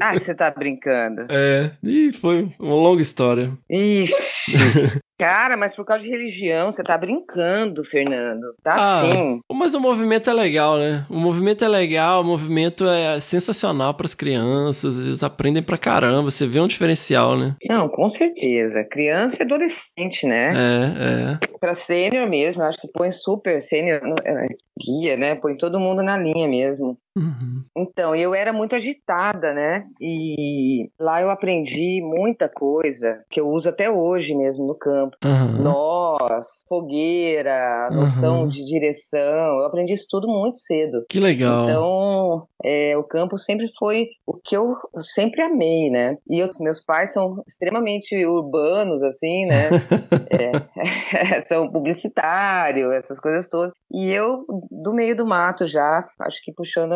Ah, 0.00 0.12
você 0.14 0.34
tá 0.34 0.50
brincando. 0.50 1.26
É, 1.30 1.70
e 1.82 2.12
foi 2.12 2.48
uma 2.58 2.74
longa 3.02 3.08
história. 3.08 3.52
Ixi. 3.68 4.14
Cara, 5.18 5.56
mas 5.56 5.74
por 5.74 5.84
causa 5.84 6.02
de 6.02 6.10
religião, 6.10 6.72
você 6.72 6.82
tá 6.82 6.96
brincando, 6.98 7.84
Fernando. 7.84 8.54
Tá 8.62 8.74
Ah, 8.74 9.02
sim. 9.02 9.40
Mas 9.52 9.74
o 9.74 9.80
movimento 9.80 10.28
é 10.28 10.32
legal, 10.32 10.78
né? 10.78 11.06
O 11.08 11.16
movimento 11.16 11.64
é 11.64 11.68
legal, 11.68 12.22
o 12.22 12.24
movimento 12.24 12.88
é 12.88 13.20
sensacional 13.20 13.94
pras 13.94 14.14
crianças, 14.14 14.98
eles 14.98 15.22
aprendem 15.22 15.62
pra 15.62 15.78
caramba, 15.78 16.30
você 16.30 16.46
vê 16.46 16.60
um 16.60 16.66
diferencial, 16.66 17.36
né? 17.36 17.54
Não, 17.68 17.88
com 17.88 18.10
certeza. 18.10 18.84
Criança 18.90 19.36
e 19.40 19.44
adolescente, 19.44 20.26
né? 20.26 20.52
É, 20.52 21.42
é. 21.44 21.58
Pra 21.60 21.74
sênior 21.74 22.28
mesmo, 22.28 22.62
acho 22.62 22.80
que 22.80 22.88
põe 22.88 23.12
super 23.12 23.62
sênior, 23.62 24.00
é, 24.24 24.48
guia, 24.80 25.16
né? 25.16 25.34
Põe 25.36 25.56
todo 25.56 25.78
mundo 25.78 26.02
na 26.02 26.16
linha 26.16 26.48
mesmo. 26.48 26.96
Uhum. 27.16 27.62
Então, 27.76 28.14
eu 28.16 28.34
era 28.34 28.52
muito 28.52 28.74
agitada, 28.74 29.52
né? 29.52 29.84
E 30.00 30.88
lá 30.98 31.20
eu 31.20 31.30
aprendi 31.30 32.00
muita 32.02 32.48
coisa 32.48 33.22
que 33.30 33.38
eu 33.38 33.48
uso 33.48 33.68
até 33.68 33.90
hoje 33.90 34.34
mesmo 34.34 34.66
no 34.66 34.74
campo. 34.74 35.01
Aham. 35.24 35.62
Nós, 35.62 36.46
fogueira, 36.68 37.88
noção 37.92 38.42
Uhum. 38.42 38.48
de 38.48 38.64
direção. 38.64 39.20
Eu 39.58 39.64
aprendi 39.66 39.92
isso 39.92 40.06
tudo 40.08 40.28
muito 40.28 40.58
cedo. 40.58 41.04
Que 41.08 41.20
legal. 41.20 41.64
Então, 41.64 42.46
é, 42.64 42.96
o 42.96 43.02
campo 43.02 43.36
sempre 43.38 43.68
foi 43.78 44.08
o 44.26 44.34
que 44.34 44.56
eu 44.56 44.74
sempre 45.14 45.42
amei, 45.42 45.90
né? 45.90 46.16
E 46.28 46.38
eu- 46.38 46.50
meus 46.60 46.80
pais 46.84 47.12
são 47.12 47.42
extremamente 47.46 48.14
urbanos, 48.26 49.02
assim, 49.02 49.46
né? 49.46 49.68
É, 50.32 50.52
são 51.46 51.68
publicitários, 51.70 52.90
essas 52.92 53.18
coisas 53.20 53.48
todas. 53.48 53.72
E 53.92 54.10
eu, 54.10 54.44
do 54.70 54.92
meio 54.94 55.16
do 55.16 55.26
mato 55.26 55.66
já, 55.66 56.06
acho 56.20 56.42
que 56.44 56.52
puxando 56.52 56.94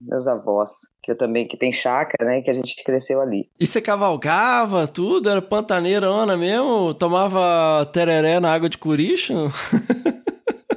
meus 0.00 0.26
avós, 0.26 0.72
que 1.02 1.10
eu 1.12 1.16
também 1.16 1.46
que 1.46 1.56
tem 1.56 1.72
chácara, 1.72 2.24
né, 2.28 2.40
que 2.42 2.50
a 2.50 2.54
gente 2.54 2.82
cresceu 2.84 3.20
ali. 3.20 3.48
E 3.58 3.66
você 3.66 3.80
cavalgava 3.80 4.86
tudo? 4.86 5.28
Era 5.28 5.40
pantaneirona 5.42 6.36
mesmo? 6.36 6.94
Tomava 6.94 7.38
tereré 7.92 8.40
na 8.40 8.52
água 8.52 8.68
de 8.68 8.78
curicho? 8.78 9.34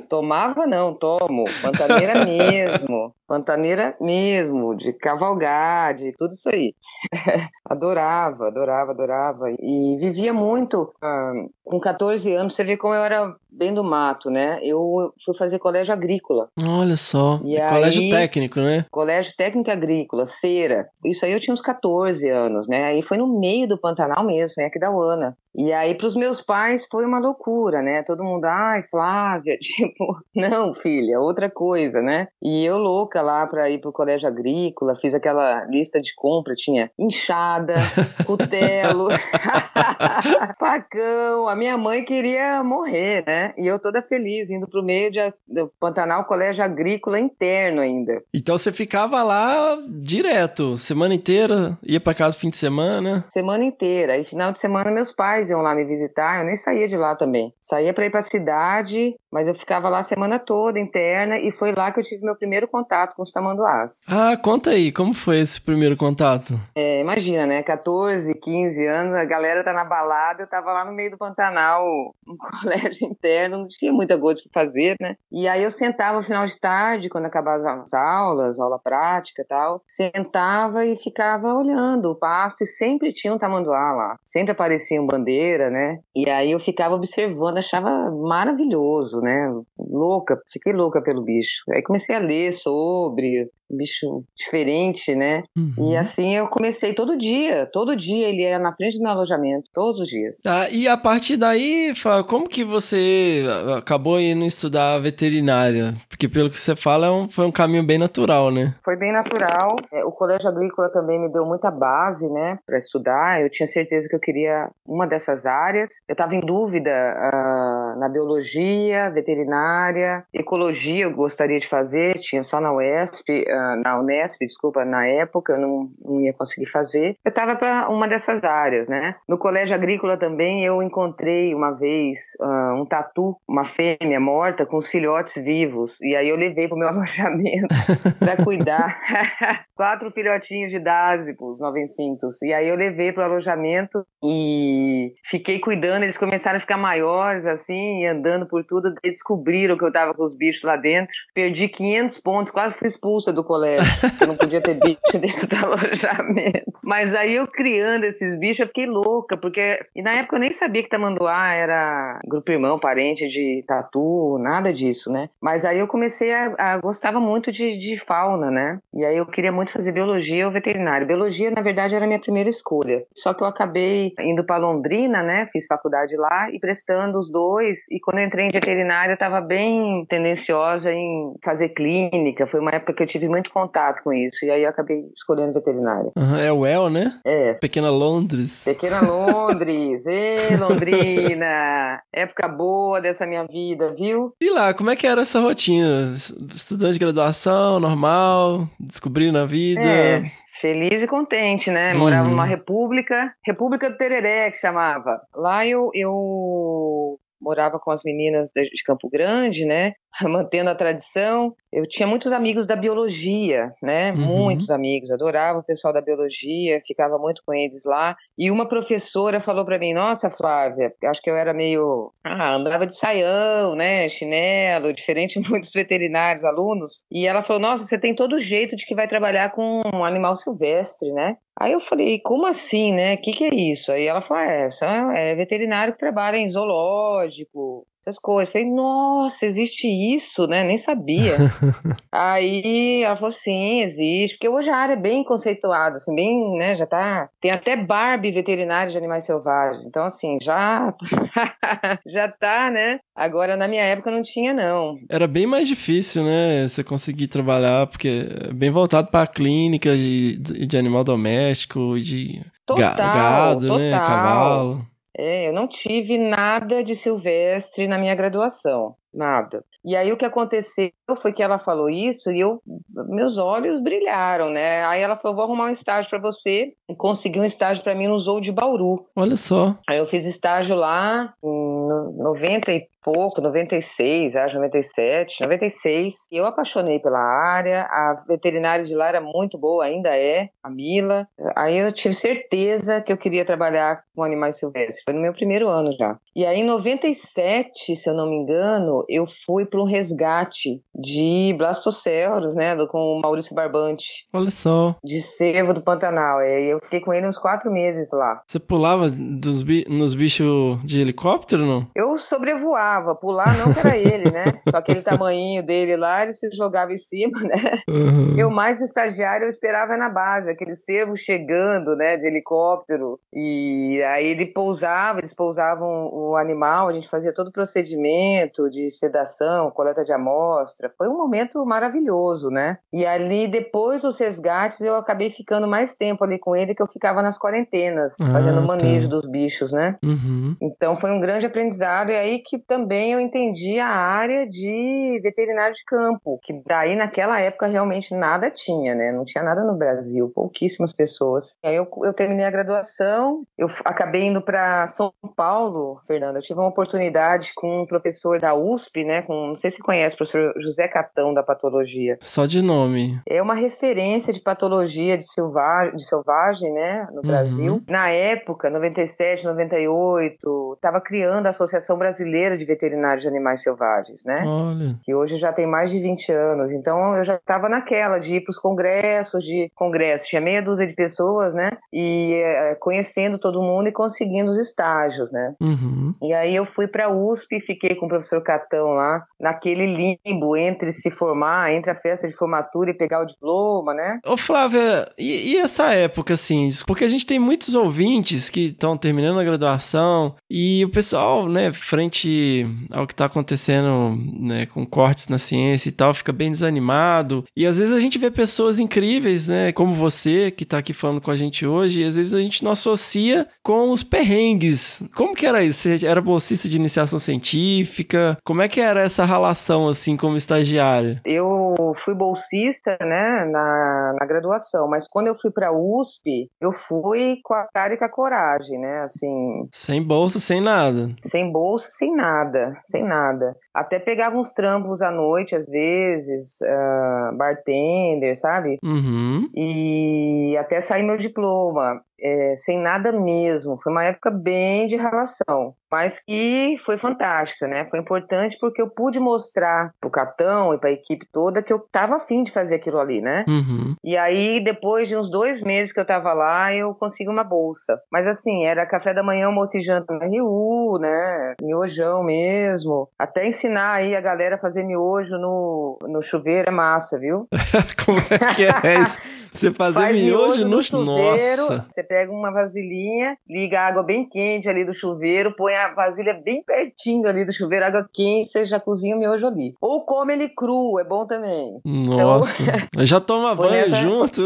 Tomava 0.09 0.67
não, 0.67 0.93
tomo. 0.93 1.45
Pantaneira 1.61 2.23
mesmo. 2.25 3.13
Pantaneira 3.31 3.95
mesmo, 4.01 4.75
de 4.75 4.91
cavalgar, 4.91 5.95
de 5.95 6.11
tudo 6.17 6.33
isso 6.33 6.49
aí. 6.49 6.75
adorava, 7.63 8.47
adorava, 8.47 8.91
adorava. 8.91 9.49
E 9.57 9.97
vivia 10.01 10.33
muito. 10.33 10.93
Ah, 11.01 11.31
com 11.63 11.79
14 11.79 12.33
anos, 12.33 12.53
você 12.53 12.65
vê 12.65 12.75
como 12.75 12.93
eu 12.93 13.01
era 13.01 13.33
bem 13.49 13.73
do 13.73 13.83
mato, 13.83 14.29
né? 14.29 14.59
Eu 14.61 15.13
fui 15.23 15.35
fazer 15.37 15.59
colégio 15.59 15.93
agrícola. 15.93 16.49
Olha 16.61 16.97
só. 16.97 17.39
E 17.45 17.55
é 17.55 17.67
colégio 17.69 18.03
aí- 18.03 18.09
técnico, 18.09 18.59
né? 18.59 18.85
Colégio 18.91 19.33
técnico 19.37 19.71
agrícola, 19.71 20.27
cera. 20.27 20.87
Isso 21.05 21.25
aí 21.25 21.31
eu 21.31 21.39
tinha 21.39 21.53
uns 21.53 21.61
14 21.61 22.27
anos, 22.27 22.67
né? 22.67 22.83
Aí 22.85 23.01
foi 23.01 23.15
no 23.17 23.39
meio 23.39 23.67
do 23.67 23.79
Pantanal 23.79 24.25
mesmo, 24.25 24.55
foi 24.55 24.65
aqui 24.65 24.77
da 24.77 24.91
UANA. 24.91 25.37
E 25.53 25.71
aí 25.73 25.95
pros 25.95 26.15
meus 26.15 26.41
pais 26.41 26.87
foi 26.89 27.05
uma 27.05 27.19
loucura, 27.19 27.81
né? 27.81 28.03
Todo 28.03 28.23
mundo, 28.23 28.45
ai, 28.45 28.83
Flávia, 28.83 29.57
tipo, 29.59 30.17
não, 30.35 30.73
filha, 30.75 31.19
outra 31.19 31.49
coisa, 31.49 32.01
né? 32.01 32.27
E 32.41 32.63
eu 32.65 32.77
louca 32.77 33.20
lá 33.21 33.45
pra 33.47 33.69
ir 33.69 33.79
pro 33.79 33.91
colégio 33.91 34.27
agrícola, 34.27 34.97
fiz 34.99 35.13
aquela 35.13 35.65
lista 35.65 36.01
de 36.01 36.13
compra, 36.15 36.55
tinha 36.55 36.89
enxada, 36.97 37.75
cutelo, 38.25 39.09
facão. 40.59 41.47
A 41.47 41.55
minha 41.55 41.77
mãe 41.77 42.03
queria 42.03 42.63
morrer, 42.63 43.23
né? 43.25 43.53
E 43.57 43.67
eu 43.67 43.79
toda 43.79 44.01
feliz, 44.01 44.49
indo 44.49 44.67
pro 44.67 44.83
meio 44.83 45.11
de, 45.11 45.19
do 45.47 45.71
Pantanal 45.79 46.25
Colégio 46.25 46.63
Agrícola 46.63 47.19
interno 47.19 47.81
ainda. 47.81 48.21
Então 48.33 48.57
você 48.57 48.71
ficava 48.71 49.23
lá 49.23 49.77
direto, 49.89 50.77
semana 50.77 51.13
inteira, 51.13 51.77
ia 51.83 51.99
pra 51.99 52.13
casa 52.13 52.37
fim 52.37 52.49
de 52.49 52.57
semana. 52.57 53.25
Semana 53.31 53.63
inteira. 53.63 54.17
E 54.17 54.25
final 54.25 54.51
de 54.51 54.59
semana 54.59 54.91
meus 54.91 55.11
pais 55.11 55.49
iam 55.49 55.61
lá 55.61 55.75
me 55.75 55.85
visitar, 55.85 56.39
eu 56.39 56.45
nem 56.45 56.57
saía 56.57 56.87
de 56.87 56.97
lá 56.97 57.15
também. 57.15 57.53
Saía 57.63 57.93
pra 57.93 58.05
ir 58.05 58.09
pra 58.09 58.21
cidade, 58.21 59.15
mas 59.31 59.47
eu 59.47 59.55
ficava 59.55 59.89
lá 59.89 59.99
a 59.99 60.03
semana 60.03 60.37
toda 60.37 60.79
interna 60.79 61.39
e 61.39 61.51
foi 61.51 61.71
lá 61.71 61.91
que 61.91 61.99
eu 61.99 62.03
tive 62.03 62.23
meu 62.23 62.35
primeiro 62.35 62.67
contato 62.67 63.15
com 63.15 63.23
os 63.23 63.31
tamanduás. 63.31 64.01
Ah, 64.07 64.35
conta 64.37 64.71
aí, 64.71 64.91
como 64.91 65.13
foi 65.13 65.39
esse 65.39 65.59
primeiro 65.59 65.95
contato? 65.95 66.53
É, 66.75 66.99
imagina, 66.99 67.45
né? 67.45 67.63
14, 67.63 68.33
15 68.33 68.85
anos, 68.85 69.15
a 69.15 69.25
galera 69.25 69.63
tá 69.63 69.73
na 69.73 69.85
balada, 69.85 70.43
eu 70.43 70.47
tava 70.47 70.71
lá 70.71 70.83
no 70.83 70.91
meio 70.91 71.11
do 71.11 71.17
Pantanal, 71.17 71.85
no 72.25 72.37
colégio 72.61 73.07
interno, 73.07 73.59
não 73.59 73.67
tinha 73.67 73.93
muita 73.93 74.17
coisa 74.17 74.41
pra 74.51 74.65
fazer, 74.65 74.95
né? 74.99 75.15
E 75.31 75.47
aí 75.47 75.63
eu 75.63 75.71
sentava 75.71 76.17
no 76.17 76.23
final 76.23 76.45
de 76.45 76.59
tarde, 76.59 77.09
quando 77.09 77.25
acabavam 77.25 77.83
as 77.83 77.93
aulas, 77.93 78.59
aula 78.59 78.79
prática 78.79 79.41
e 79.41 79.45
tal, 79.45 79.81
sentava 79.87 80.85
e 80.85 80.97
ficava 80.97 81.53
olhando 81.53 82.11
o 82.11 82.15
pasto 82.15 82.63
e 82.63 82.67
sempre 82.67 83.13
tinha 83.13 83.33
um 83.33 83.37
tamanduá 83.37 83.91
lá. 83.93 84.17
Sempre 84.25 84.51
aparecia 84.51 85.01
um 85.01 85.05
bandeira, 85.05 85.69
né? 85.69 85.99
E 86.15 86.29
aí 86.29 86.51
eu 86.51 86.59
ficava 86.59 86.95
observando, 86.95 87.57
achava 87.57 88.11
maravilhoso, 88.11 89.20
né? 89.21 89.47
Louca, 89.77 90.39
fiquei 90.51 90.73
louca 90.73 91.01
pelo 91.01 91.23
bicho. 91.23 91.63
Aí 91.71 91.81
comecei 91.81 92.15
a 92.15 92.19
ler 92.19 92.53
sobre 92.53 93.49
bicho 93.71 94.23
diferente, 94.35 95.15
né? 95.15 95.43
Uhum. 95.57 95.91
E 95.91 95.97
assim 95.97 96.35
eu 96.35 96.47
comecei 96.47 96.93
todo 96.93 97.17
dia, 97.17 97.67
todo 97.71 97.95
dia 97.95 98.27
ele 98.29 98.43
era 98.43 98.59
na 98.59 98.73
frente 98.75 98.97
do 98.97 99.03
meu 99.03 99.11
alojamento, 99.11 99.69
todos 99.73 99.99
os 100.01 100.07
dias. 100.09 100.35
Ah, 100.45 100.67
e 100.69 100.87
a 100.87 100.97
partir 100.97 101.37
daí, 101.37 101.93
como 102.27 102.47
que 102.47 102.63
você 102.63 103.43
acabou 103.77 104.19
indo 104.19 104.45
estudar 104.45 104.99
veterinária? 104.99 105.93
Porque 106.09 106.27
pelo 106.27 106.49
que 106.49 106.57
você 106.57 106.75
fala, 106.75 107.07
é 107.07 107.09
um- 107.11 107.29
foi 107.29 107.45
um 107.45 107.51
caminho 107.51 107.83
bem 107.85 107.97
natural, 107.97 108.51
né? 108.51 108.75
Foi 108.83 108.95
bem 108.95 109.11
natural. 109.11 109.75
É, 109.91 110.03
O 110.03 110.11
colégio 110.11 110.49
agrícola 110.49 110.89
também 110.89 111.19
me 111.19 111.29
deu 111.31 111.45
muita 111.45 111.71
base, 111.71 112.27
né, 112.29 112.59
para 112.65 112.77
estudar. 112.77 113.41
Eu 113.41 113.49
tinha 113.49 113.65
certeza 113.67 114.07
que 114.09 114.15
eu 114.15 114.19
queria 114.19 114.69
uma 114.85 115.07
dessas 115.07 115.45
áreas. 115.45 115.89
Eu 116.07 116.13
estava 116.13 116.35
em 116.35 116.41
dúvida 116.41 116.91
ah, 116.91 117.95
na 117.97 118.09
biologia, 118.09 119.09
veterinária, 119.11 120.23
ecologia. 120.33 121.05
Eu 121.05 121.13
gostaria 121.13 121.59
de 121.59 121.67
fazer. 121.69 122.19
Tinha 122.19 122.43
só 122.43 122.59
na 122.59 122.73
UESP, 122.73 123.45
ah, 123.49 123.60
na 123.83 123.99
Unesp, 123.99 124.39
desculpa, 124.39 124.85
na 124.85 125.05
época 125.05 125.53
eu 125.53 125.59
não, 125.59 125.89
não 126.03 126.21
ia 126.21 126.33
conseguir 126.33 126.67
fazer. 126.67 127.15
Eu 127.23 127.29
estava 127.29 127.55
para 127.55 127.89
uma 127.89 128.07
dessas 128.07 128.43
áreas, 128.43 128.87
né? 128.87 129.15
No 129.27 129.37
colégio 129.37 129.75
agrícola 129.75 130.17
também 130.17 130.65
eu 130.65 130.81
encontrei 130.81 131.53
uma 131.53 131.71
vez 131.71 132.17
ah, 132.39 132.75
um 132.75 132.85
tatu, 132.85 133.35
uma 133.47 133.65
fêmea 133.65 134.19
morta 134.19 134.65
com 134.65 134.77
os 134.77 134.87
filhotes 134.87 135.35
vivos. 135.43 135.99
E 136.01 136.15
aí 136.15 136.29
eu 136.29 136.35
levei 136.35 136.67
pro 136.67 136.77
meu 136.77 136.87
alojamento 136.89 137.73
para 138.19 138.43
cuidar. 138.43 138.99
Quatro 139.75 140.11
filhotinhos 140.11 140.71
de 140.71 140.79
dásipos, 140.79 141.59
novencintos. 141.59 142.41
E 142.41 142.53
aí 142.53 142.67
eu 142.67 142.75
levei 142.75 143.11
pro 143.11 143.23
alojamento 143.23 144.05
e 144.23 145.13
fiquei 145.29 145.59
cuidando. 145.59 146.03
Eles 146.03 146.17
começaram 146.17 146.57
a 146.57 146.61
ficar 146.61 146.77
maiores, 146.77 147.45
assim, 147.45 148.01
e 148.01 148.07
andando 148.07 148.45
por 148.45 148.63
tudo. 148.63 148.93
Daí 148.93 149.11
descobriram 149.11 149.77
que 149.77 149.83
eu 149.83 149.91
tava 149.91 150.13
com 150.13 150.23
os 150.23 150.35
bichos 150.35 150.63
lá 150.63 150.75
dentro. 150.75 151.15
Perdi 151.33 151.67
500 151.67 152.17
pontos, 152.19 152.51
quase 152.51 152.75
fui 152.75 152.87
expulsa 152.87 153.33
do 153.33 153.43
colégio. 153.51 153.85
Eu 154.21 154.27
não 154.27 154.37
podia 154.37 154.61
ter 154.61 154.75
bicho 154.75 154.99
dentro 155.19 155.47
do 155.47 155.55
alojamento. 155.65 156.71
Mas 156.83 157.13
aí 157.13 157.35
eu 157.35 157.47
criando 157.47 158.05
esses 158.05 158.39
bichos, 158.39 158.59
eu 158.59 158.67
fiquei 158.67 158.85
louca, 158.85 159.37
porque. 159.37 159.79
E 159.95 160.01
na 160.01 160.13
época 160.13 160.37
eu 160.37 160.39
nem 160.39 160.53
sabia 160.53 160.83
que 160.83 160.89
tamanduá 160.89 161.53
era 161.53 162.19
grupo 162.25 162.51
irmão, 162.51 162.79
parente 162.79 163.27
de 163.27 163.63
tatu, 163.67 164.37
nada 164.39 164.73
disso, 164.73 165.11
né? 165.11 165.29
Mas 165.41 165.65
aí 165.65 165.79
eu 165.79 165.87
comecei 165.87 166.33
a, 166.33 166.53
a 166.57 166.77
gostava 166.77 167.19
muito 167.19 167.51
de, 167.51 167.77
de 167.77 168.01
fauna, 168.05 168.49
né? 168.49 168.79
E 168.93 169.03
aí 169.05 169.17
eu 169.17 169.25
queria 169.25 169.51
muito 169.51 169.71
fazer 169.71 169.91
biologia 169.91 170.45
ou 170.45 170.51
veterinário. 170.51 171.07
Biologia, 171.07 171.51
na 171.51 171.61
verdade, 171.61 171.95
era 171.95 172.05
a 172.05 172.07
minha 172.07 172.19
primeira 172.19 172.49
escolha. 172.49 173.03
Só 173.13 173.33
que 173.33 173.43
eu 173.43 173.47
acabei 173.47 174.13
indo 174.19 174.45
para 174.45 174.57
Londrina, 174.57 175.21
né? 175.21 175.47
Fiz 175.51 175.65
faculdade 175.65 176.15
lá 176.15 176.49
e 176.51 176.59
prestando 176.59 177.19
os 177.19 177.29
dois. 177.31 177.79
E 177.89 177.99
quando 177.99 178.19
entrei 178.19 178.47
em 178.47 178.51
veterinária, 178.51 179.11
eu 179.11 179.15
estava 179.15 179.41
bem 179.41 180.05
tendenciosa 180.09 180.91
em 180.91 181.33
fazer 181.43 181.69
clínica. 181.69 182.47
Foi 182.47 182.59
uma 182.59 182.71
época 182.71 182.93
que 182.93 183.03
eu 183.03 183.07
tive 183.07 183.27
muito 183.27 183.40
contato 183.49 184.03
com 184.03 184.13
isso. 184.13 184.45
E 184.45 184.51
aí 184.51 184.63
eu 184.63 184.69
acabei 184.69 185.03
escolhendo 185.15 185.53
veterinária. 185.53 186.11
Aham, 186.17 186.39
é 186.41 186.51
o 186.51 186.65
El, 186.65 186.89
né? 186.89 187.19
É, 187.25 187.53
Pequena 187.55 187.89
Londres. 187.89 188.63
Pequena 188.65 189.01
Londres, 189.01 190.03
ê 190.07 190.55
Londrina, 190.57 192.01
época 192.13 192.47
boa 192.47 193.01
dessa 193.01 193.25
minha 193.25 193.45
vida, 193.45 193.93
viu? 193.93 194.33
E 194.41 194.49
lá, 194.49 194.73
como 194.73 194.89
é 194.89 194.95
que 194.95 195.07
era 195.07 195.21
essa 195.21 195.39
rotina? 195.39 196.13
Estudante 196.15 196.93
de 196.93 196.99
graduação, 196.99 197.79
normal, 197.79 198.67
descobrindo 198.79 199.37
a 199.37 199.45
vida. 199.45 199.81
É, 199.81 200.21
feliz 200.61 201.01
e 201.01 201.07
contente, 201.07 201.69
né? 201.71 201.93
Morava 201.93 202.25
Uhum. 202.25 202.31
numa 202.31 202.45
república, 202.45 203.33
República 203.45 203.89
do 203.89 203.97
Tereré 203.97 204.51
que 204.51 204.57
chamava. 204.57 205.19
Lá 205.35 205.65
eu, 205.65 205.89
eu 205.93 207.17
morava 207.41 207.79
com 207.79 207.89
as 207.91 208.01
meninas 208.03 208.49
de 208.55 208.83
Campo 208.85 209.09
Grande, 209.09 209.65
né? 209.65 209.93
Mantendo 210.29 210.69
a 210.69 210.75
tradição. 210.75 211.55
Eu 211.71 211.87
tinha 211.87 212.05
muitos 212.05 212.33
amigos 212.33 212.67
da 212.67 212.75
biologia, 212.75 213.73
né? 213.81 214.11
Uhum. 214.11 214.43
Muitos 214.43 214.69
amigos, 214.69 215.09
adorava 215.09 215.59
o 215.59 215.63
pessoal 215.63 215.93
da 215.93 216.01
biologia, 216.01 216.81
ficava 216.85 217.17
muito 217.17 217.41
com 217.45 217.53
eles 217.53 217.85
lá. 217.85 218.15
E 218.37 218.51
uma 218.51 218.67
professora 218.67 219.39
falou 219.39 219.63
para 219.63 219.79
mim: 219.79 219.93
Nossa, 219.93 220.29
Flávia, 220.29 220.93
acho 221.05 221.21
que 221.21 221.29
eu 221.29 221.35
era 221.35 221.53
meio. 221.53 222.11
Ah, 222.23 222.55
andava 222.55 222.85
de 222.85 222.97
saião, 222.97 223.75
né? 223.75 224.09
Chinelo, 224.09 224.93
diferente 224.93 225.39
de 225.39 225.49
muitos 225.49 225.71
veterinários, 225.71 226.43
alunos. 226.43 227.01
E 227.09 227.25
ela 227.25 227.43
falou: 227.43 227.61
Nossa, 227.61 227.85
você 227.85 227.97
tem 227.97 228.13
todo 228.13 228.41
jeito 228.41 228.75
de 228.75 228.85
que 228.85 228.95
vai 228.95 229.07
trabalhar 229.07 229.51
com 229.51 229.81
um 229.93 230.03
animal 230.03 230.35
silvestre, 230.35 231.11
né? 231.13 231.37
Aí 231.59 231.73
eu 231.73 231.81
falei, 231.81 232.19
como 232.19 232.47
assim, 232.47 232.93
né? 232.93 233.15
O 233.15 233.21
que, 233.21 233.31
que 233.33 233.43
é 233.43 233.53
isso? 233.53 233.91
Aí 233.91 234.07
ela 234.07 234.21
falou, 234.21 234.43
é, 234.43 234.69
é 235.13 235.35
veterinário 235.35 235.93
que 235.93 235.99
trabalha 235.99 236.37
em 236.37 236.49
zoológico, 236.49 237.85
essas 238.05 238.19
coisas. 238.19 238.51
Falei, 238.51 238.69
nossa, 238.69 239.45
existe 239.45 239.87
isso, 239.87 240.47
né? 240.47 240.63
Nem 240.63 240.77
sabia. 240.77 241.37
Aí 242.11 243.03
ela 243.03 243.15
falou, 243.15 243.31
sim, 243.31 243.81
existe, 243.83 244.35
porque 244.35 244.49
hoje 244.49 244.69
a 244.69 244.75
área 244.75 244.93
é 244.93 244.97
bem 244.97 245.23
conceituada, 245.23 245.95
assim, 245.95 246.13
bem, 246.13 246.57
né, 246.57 246.75
já 246.75 246.85
tá, 246.85 247.29
tem 247.39 247.51
até 247.51 247.75
Barbie 247.75 248.31
veterinária 248.31 248.91
de 248.91 248.97
animais 248.97 249.25
selvagens, 249.25 249.85
então 249.85 250.03
assim, 250.03 250.37
já, 250.41 250.93
já 252.05 252.27
tá, 252.27 252.69
né, 252.69 252.99
agora 253.15 253.55
na 253.55 253.67
minha 253.67 253.83
época 253.83 254.11
não 254.11 254.23
tinha 254.23 254.53
não. 254.53 254.97
Era 255.09 255.25
bem 255.25 255.47
mais 255.47 255.67
difícil, 255.67 256.23
né? 256.23 256.67
Você 256.67 256.83
conseguir 256.83 257.27
trabalhar, 257.27 257.87
porque 257.87 258.27
é 258.49 258.53
bem 258.53 258.69
voltado 258.69 259.07
pra 259.09 259.25
clínica 259.25 259.95
de, 259.95 260.37
de 260.37 260.77
animal 260.77 261.03
doméstico, 261.03 261.99
de 261.99 262.41
Total, 262.65 263.13
gado, 263.13 263.77
né? 263.77 263.91
total. 263.91 264.07
Cavalo. 264.07 264.90
É, 265.17 265.47
eu 265.47 265.53
não 265.53 265.67
tive 265.67 266.17
nada 266.17 266.83
de 266.83 266.95
silvestre 266.95 267.87
na 267.87 267.97
minha 267.97 268.15
graduação. 268.15 268.95
nada. 269.13 269.63
E 269.83 269.95
aí 269.95 270.11
o 270.11 270.17
que 270.17 270.23
aconteceu 270.23 270.91
foi 271.21 271.33
que 271.33 271.43
ela 271.43 271.59
falou 271.59 271.89
isso 271.89 272.31
e 272.31 272.39
eu, 272.39 272.61
meus 273.09 273.37
olhos 273.37 273.81
brilharam, 273.81 274.49
né? 274.49 274.85
Aí 274.85 275.01
ela 275.01 275.17
falou, 275.17 275.35
vou 275.35 275.45
arrumar 275.45 275.65
um 275.65 275.71
estágio 275.71 276.09
para 276.09 276.19
você 276.19 276.71
e 276.87 276.95
consegui 276.95 277.39
um 277.39 277.45
estágio 277.45 277.83
para 277.83 277.95
mim 277.95 278.07
no 278.07 278.17
Zoo 278.17 278.39
de 278.39 278.51
Bauru. 278.51 279.05
Olha 279.15 279.35
só. 279.35 279.75
Aí 279.89 279.97
eu 279.97 280.07
fiz 280.07 280.25
estágio 280.25 280.75
lá 280.75 281.33
em 281.43 282.17
90 282.17 282.71
e 282.71 282.87
pouco, 283.03 283.41
96, 283.41 284.35
acho 284.35 284.55
97, 284.55 285.41
96. 285.41 286.15
E 286.31 286.37
eu 286.37 286.45
apaixonei 286.45 286.99
pela 286.99 287.19
área, 287.19 287.83
a 287.83 288.23
veterinária 288.27 288.85
de 288.85 288.95
lá 288.95 289.07
era 289.07 289.21
muito 289.21 289.57
boa, 289.57 289.85
ainda 289.85 290.15
é, 290.15 290.49
a 290.63 290.69
Mila. 290.69 291.27
Aí 291.55 291.77
eu 291.77 291.91
tive 291.91 292.13
certeza 292.13 293.01
que 293.01 293.11
eu 293.11 293.17
queria 293.17 293.45
trabalhar 293.45 294.03
com 294.15 294.23
animais 294.23 294.57
silvestres. 294.57 295.03
Foi 295.03 295.13
no 295.13 295.21
meu 295.21 295.33
primeiro 295.33 295.67
ano 295.67 295.91
já. 295.97 296.17
E 296.35 296.45
aí 296.45 296.59
em 296.59 296.65
97, 296.65 297.95
se 297.95 298.09
eu 298.09 298.13
não 298.13 298.29
me 298.29 298.35
engano, 298.35 299.03
eu 299.09 299.25
fui 299.45 299.65
para 299.65 299.81
um 299.81 299.85
resgate 299.85 300.81
de 300.95 301.53
blastoceros, 301.57 302.55
né, 302.55 302.75
com 302.87 303.17
o 303.17 303.21
Maurício 303.21 303.55
Barbante. 303.55 304.05
Olha 304.33 304.51
só. 304.51 304.95
De 305.03 305.21
cervo 305.21 305.73
do 305.73 305.81
Pantanal. 305.81 306.41
E 306.41 306.69
eu 306.69 306.79
fiquei 306.83 306.99
com 306.99 307.13
ele 307.13 307.27
uns 307.27 307.37
quatro 307.37 307.71
meses 307.71 308.09
lá. 308.11 308.41
Você 308.47 308.59
pulava 308.59 309.09
dos 309.09 309.63
bi 309.63 309.85
nos 309.89 310.13
bichos 310.13 310.79
de 310.85 311.01
helicóptero, 311.01 311.65
não? 311.65 311.87
Eu 311.95 312.17
sobrevoava, 312.17 312.90
pular 313.19 313.47
não 313.57 313.71
era 313.71 313.97
ele, 313.97 314.31
né? 314.31 314.45
Só 314.69 314.77
aquele 314.77 315.01
tamanhinho 315.01 315.63
dele 315.63 315.95
lá, 315.95 316.23
ele 316.23 316.33
se 316.33 316.49
jogava 316.55 316.93
em 316.93 316.97
cima, 316.97 317.39
né? 317.41 317.81
Uhum. 317.89 318.37
Eu 318.37 318.49
mais 318.49 318.79
estagiário, 318.81 319.45
eu 319.45 319.49
esperava 319.49 319.95
na 319.97 320.09
base, 320.09 320.49
aquele 320.49 320.75
cervo 320.75 321.15
chegando, 321.15 321.95
né, 321.95 322.17
de 322.17 322.27
helicóptero. 322.27 323.19
E 323.33 324.01
aí 324.03 324.27
ele 324.27 324.45
pousava, 324.47 325.19
eles 325.19 325.33
pousavam 325.33 326.09
o 326.11 326.35
animal, 326.35 326.87
a 326.87 326.93
gente 326.93 327.09
fazia 327.09 327.33
todo 327.33 327.47
o 327.47 327.51
procedimento 327.51 328.69
de 328.69 328.89
sedação, 328.91 329.71
coleta 329.71 330.03
de 330.03 330.11
amostra. 330.11 330.91
Foi 330.97 331.07
um 331.07 331.17
momento 331.17 331.65
maravilhoso, 331.65 332.49
né? 332.49 332.77
E 332.91 333.05
ali, 333.05 333.47
depois 333.47 334.01
dos 334.01 334.17
resgates, 334.19 334.81
eu 334.81 334.95
acabei 334.95 335.29
ficando 335.29 335.67
mais 335.67 335.95
tempo 335.95 336.23
ali 336.23 336.39
com 336.39 336.55
ele, 336.55 336.75
que 336.75 336.81
eu 336.81 336.87
ficava 336.87 337.21
nas 337.21 337.37
quarentenas, 337.37 338.15
ah, 338.19 338.31
fazendo 338.31 338.61
manejo 338.61 339.09
tá. 339.09 339.15
dos 339.15 339.25
bichos, 339.25 339.71
né? 339.71 339.97
Uhum. 340.03 340.55
Então 340.61 340.97
foi 340.97 341.11
um 341.11 341.19
grande 341.19 341.45
aprendizado, 341.45 342.11
e 342.11 342.15
aí 342.15 342.39
que 342.39 342.57
também 342.57 342.80
eu 343.11 343.19
entendi 343.19 343.79
a 343.79 343.87
área 343.87 344.47
de 344.47 345.19
veterinário 345.21 345.75
de 345.75 345.83
campo, 345.85 346.39
que 346.43 346.53
daí 346.65 346.95
naquela 346.95 347.39
época 347.39 347.67
realmente 347.67 348.13
nada 348.13 348.49
tinha, 348.49 348.95
né? 348.95 349.11
Não 349.11 349.25
tinha 349.25 349.43
nada 349.43 349.63
no 349.63 349.77
Brasil, 349.77 350.31
pouquíssimas 350.33 350.93
pessoas. 350.93 351.53
E 351.63 351.67
aí 351.67 351.75
eu, 351.75 351.87
eu 352.03 352.13
terminei 352.13 352.45
a 352.45 352.51
graduação, 352.51 353.43
eu 353.57 353.67
acabei 353.85 354.23
indo 354.23 354.41
para 354.41 354.87
São 354.89 355.13
Paulo, 355.35 355.99
Fernanda. 356.07 356.39
Eu 356.39 356.43
tive 356.43 356.59
uma 356.59 356.69
oportunidade 356.69 357.51
com 357.55 357.81
um 357.81 357.85
professor 357.85 358.39
da 358.39 358.53
USP, 358.53 359.03
né? 359.03 359.21
Com, 359.23 359.47
não 359.47 359.57
sei 359.57 359.71
se 359.71 359.79
conhece, 359.79 360.15
o 360.15 360.17
professor 360.17 360.53
José 360.61 360.87
Catão 360.87 361.33
da 361.33 361.43
patologia. 361.43 362.17
Só 362.21 362.45
de 362.45 362.61
nome. 362.61 363.19
É 363.27 363.41
uma 363.41 363.55
referência 363.55 364.33
de 364.33 364.39
patologia 364.39 365.17
de, 365.17 365.31
silva 365.31 365.91
de 365.93 366.05
selvagem, 366.05 366.71
né? 366.73 367.07
No 367.11 367.21
Brasil. 367.21 367.73
Uhum. 367.73 367.83
Na 367.87 368.09
época, 368.09 368.69
97, 368.69 369.43
98, 369.43 370.73
estava 370.75 371.01
criando 371.01 371.47
a 371.47 371.49
Associação 371.49 371.97
Brasileira 371.97 372.57
de 372.57 372.65
Veterinários 372.71 373.23
de 373.23 373.27
Animais 373.27 373.61
Selvagens, 373.61 374.23
né? 374.23 374.43
Olha. 374.45 374.95
Que 375.03 375.13
hoje 375.13 375.37
já 375.37 375.51
tem 375.51 375.67
mais 375.67 375.91
de 375.91 375.99
20 375.99 376.31
anos. 376.31 376.71
Então 376.71 377.15
eu 377.15 377.25
já 377.25 377.35
estava 377.35 377.67
naquela 377.67 378.19
de 378.19 378.35
ir 378.35 378.41
para 378.41 378.51
os 378.51 378.59
congressos, 378.59 379.43
de 379.43 379.69
congressos, 379.75 380.27
tinha 380.27 380.41
meia 380.41 380.61
dúzia 380.61 380.87
de 380.87 380.93
pessoas, 380.93 381.53
né? 381.53 381.69
E 381.91 382.33
é, 382.33 382.75
conhecendo 382.75 383.37
todo 383.37 383.61
mundo 383.61 383.87
e 383.87 383.91
conseguindo 383.91 384.49
os 384.49 384.57
estágios, 384.57 385.31
né? 385.31 385.53
Uhum. 385.61 386.13
E 386.21 386.33
aí 386.33 386.55
eu 386.55 386.65
fui 386.65 386.87
para 386.87 387.05
a 387.05 387.13
USP 387.13 387.57
e 387.57 387.61
fiquei 387.61 387.95
com 387.95 388.05
o 388.05 388.09
professor 388.09 388.41
Catão 388.41 388.93
lá, 388.93 389.23
naquele 389.39 390.17
limbo 390.25 390.55
entre 390.55 390.91
se 390.91 391.11
formar, 391.11 391.73
entre 391.73 391.91
a 391.91 391.95
festa 391.95 392.27
de 392.27 392.35
formatura 392.35 392.91
e 392.91 392.93
pegar 392.93 393.21
o 393.21 393.25
diploma, 393.25 393.93
né? 393.93 394.19
Ô 394.25 394.37
Flávia, 394.37 395.07
e, 395.17 395.53
e 395.53 395.57
essa 395.57 395.93
época, 395.93 396.33
assim? 396.33 396.69
Porque 396.85 397.03
a 397.03 397.09
gente 397.09 397.25
tem 397.25 397.39
muitos 397.39 397.75
ouvintes 397.75 398.49
que 398.49 398.67
estão 398.67 398.95
terminando 398.97 399.39
a 399.39 399.43
graduação 399.43 400.35
e 400.49 400.83
o 400.85 400.89
pessoal, 400.89 401.47
né, 401.47 401.73
frente 401.73 402.60
ao 402.91 403.07
que 403.07 403.13
está 403.13 403.25
acontecendo, 403.25 404.17
né, 404.39 404.65
com 404.65 404.85
cortes 404.85 405.27
na 405.27 405.37
ciência 405.37 405.89
e 405.89 405.91
tal, 405.91 406.13
fica 406.13 406.31
bem 406.33 406.51
desanimado. 406.51 407.43
E 407.55 407.65
às 407.65 407.77
vezes 407.77 407.93
a 407.93 407.99
gente 407.99 408.17
vê 408.17 408.31
pessoas 408.31 408.79
incríveis, 408.79 409.47
né, 409.47 409.71
como 409.71 409.93
você, 409.93 410.51
que 410.51 410.63
está 410.63 410.77
aqui 410.77 410.93
falando 410.93 411.21
com 411.21 411.31
a 411.31 411.35
gente 411.35 411.65
hoje, 411.65 412.01
e 412.01 412.05
às 412.05 412.15
vezes 412.15 412.33
a 412.33 412.41
gente 412.41 412.63
não 412.63 412.71
associa 412.71 413.47
com 413.63 413.91
os 413.91 414.03
perrengues. 414.03 415.01
Como 415.15 415.35
que 415.35 415.45
era 415.45 415.63
isso? 415.63 415.89
Você 415.89 416.05
era 416.05 416.21
bolsista 416.21 416.67
de 416.67 416.77
iniciação 416.77 417.19
científica? 417.19 418.37
Como 418.43 418.61
é 418.61 418.67
que 418.67 418.79
era 418.79 419.01
essa 419.01 419.25
relação, 419.25 419.87
assim, 419.87 420.17
como 420.17 420.37
estagiária? 420.37 421.21
Eu 421.25 421.75
fui 422.03 422.13
bolsista, 422.13 422.97
né, 423.01 423.45
na, 423.51 424.15
na 424.19 424.25
graduação, 424.25 424.87
mas 424.87 425.07
quando 425.07 425.27
eu 425.27 425.37
fui 425.39 425.51
para 425.51 425.69
a 425.69 425.71
USP, 425.71 426.49
eu 426.59 426.73
fui 426.87 427.39
com 427.43 427.53
a 427.53 427.67
cara 427.73 427.93
e 427.93 427.97
com 427.97 428.05
a 428.05 428.09
coragem, 428.09 428.79
né, 428.79 429.01
assim... 429.03 429.67
Sem 429.71 430.01
bolsa, 430.01 430.39
sem 430.39 430.61
nada. 430.61 431.09
Sem 431.21 431.51
bolsa, 431.51 431.87
sem 431.89 432.15
nada, 432.15 432.50
sem 432.85 433.03
nada. 433.03 433.55
Até 433.73 433.99
pegava 433.99 434.37
uns 434.37 434.53
trampos 434.53 435.01
à 435.01 435.11
noite, 435.11 435.55
às 435.55 435.65
vezes, 435.65 436.57
uh, 436.61 437.35
bartender, 437.37 438.37
sabe? 438.37 438.77
Uhum. 438.83 439.49
E 439.55 440.57
até 440.57 440.81
sair 440.81 441.03
meu 441.03 441.17
diploma 441.17 442.01
é, 442.21 442.55
sem 442.57 442.79
nada 442.79 443.11
mesmo. 443.11 443.79
Foi 443.81 443.91
uma 443.91 444.03
época 444.03 444.29
bem 444.29 444.87
de 444.87 444.95
relação, 444.95 445.73
mas 445.91 446.19
que 446.19 446.77
foi 446.85 446.97
fantástica, 446.97 447.67
né? 447.67 447.87
Foi 447.89 447.99
importante 447.99 448.57
porque 448.59 448.81
eu 448.81 448.89
pude 448.89 449.19
mostrar 449.19 449.91
pro 449.99 450.09
Catão 450.09 450.73
e 450.73 450.77
para 450.77 450.89
a 450.89 450.93
equipe 450.93 451.25
toda 451.31 451.63
que 451.63 451.73
eu 451.73 451.77
estava 451.77 452.17
afim 452.17 452.43
de 452.43 452.51
fazer 452.51 452.75
aquilo 452.75 452.99
ali, 452.99 453.21
né? 453.21 453.43
Uhum. 453.47 453.95
E 454.03 454.15
aí, 454.15 454.63
depois 454.63 455.07
de 455.07 455.17
uns 455.17 455.29
dois 455.29 455.61
meses 455.61 455.91
que 455.91 455.99
eu 455.99 456.03
estava 456.03 456.33
lá, 456.33 456.73
eu 456.73 456.93
consegui 456.93 457.29
uma 457.29 457.43
bolsa. 457.43 457.99
Mas 458.11 458.27
assim, 458.27 458.65
era 458.65 458.85
café 458.85 459.13
da 459.13 459.23
manhã, 459.23 459.47
almoço 459.47 459.77
e 459.77 459.81
janta 459.81 460.13
no 460.13 460.19
RU, 460.19 460.99
né? 460.99 461.55
Miojão 461.61 462.23
mesmo. 462.23 463.09
Até 463.17 463.47
ensinar 463.47 463.93
aí 463.93 464.15
a 464.15 464.21
galera 464.21 464.55
a 464.55 464.59
fazer 464.59 464.83
miojo 464.83 465.37
no, 465.37 465.97
no 466.03 466.21
chuveiro 466.21 466.69
é 466.69 466.71
massa, 466.71 467.17
viu? 467.17 467.47
Como 468.05 468.19
é 468.19 468.53
que 468.55 468.65
é 468.65 468.99
isso? 468.99 469.19
Você 469.53 469.73
fazer 469.73 469.99
Faz 469.99 470.17
miojo, 470.17 470.65
no, 470.65 470.81
chuveiro, 470.81 471.61
Nossa. 471.63 471.85
Pega 472.11 472.29
uma 472.29 472.51
vasilhinha, 472.51 473.37
liga 473.49 473.79
a 473.79 473.87
água 473.87 474.03
bem 474.03 474.27
quente 474.27 474.67
ali 474.67 474.83
do 474.83 474.93
chuveiro, 474.93 475.55
põe 475.55 475.73
a 475.73 475.93
vasilha 475.93 476.33
bem 476.33 476.61
pertinho 476.61 477.25
ali 477.25 477.45
do 477.45 477.53
chuveiro, 477.53 477.85
água 477.85 478.05
quente, 478.11 478.51
você 478.51 478.65
já 478.65 478.81
cozinha 478.81 479.15
o 479.15 479.19
miojo 479.19 479.47
ali. 479.47 479.73
Ou 479.79 480.03
come 480.03 480.33
ele 480.33 480.49
cru, 480.49 480.99
é 480.99 481.05
bom 481.05 481.25
também. 481.25 481.79
Nossa. 481.85 482.63
Então, 482.91 483.05
já 483.05 483.21
toma 483.21 483.55
banho 483.55 483.89
nessa... 483.89 484.01
junto? 484.01 484.41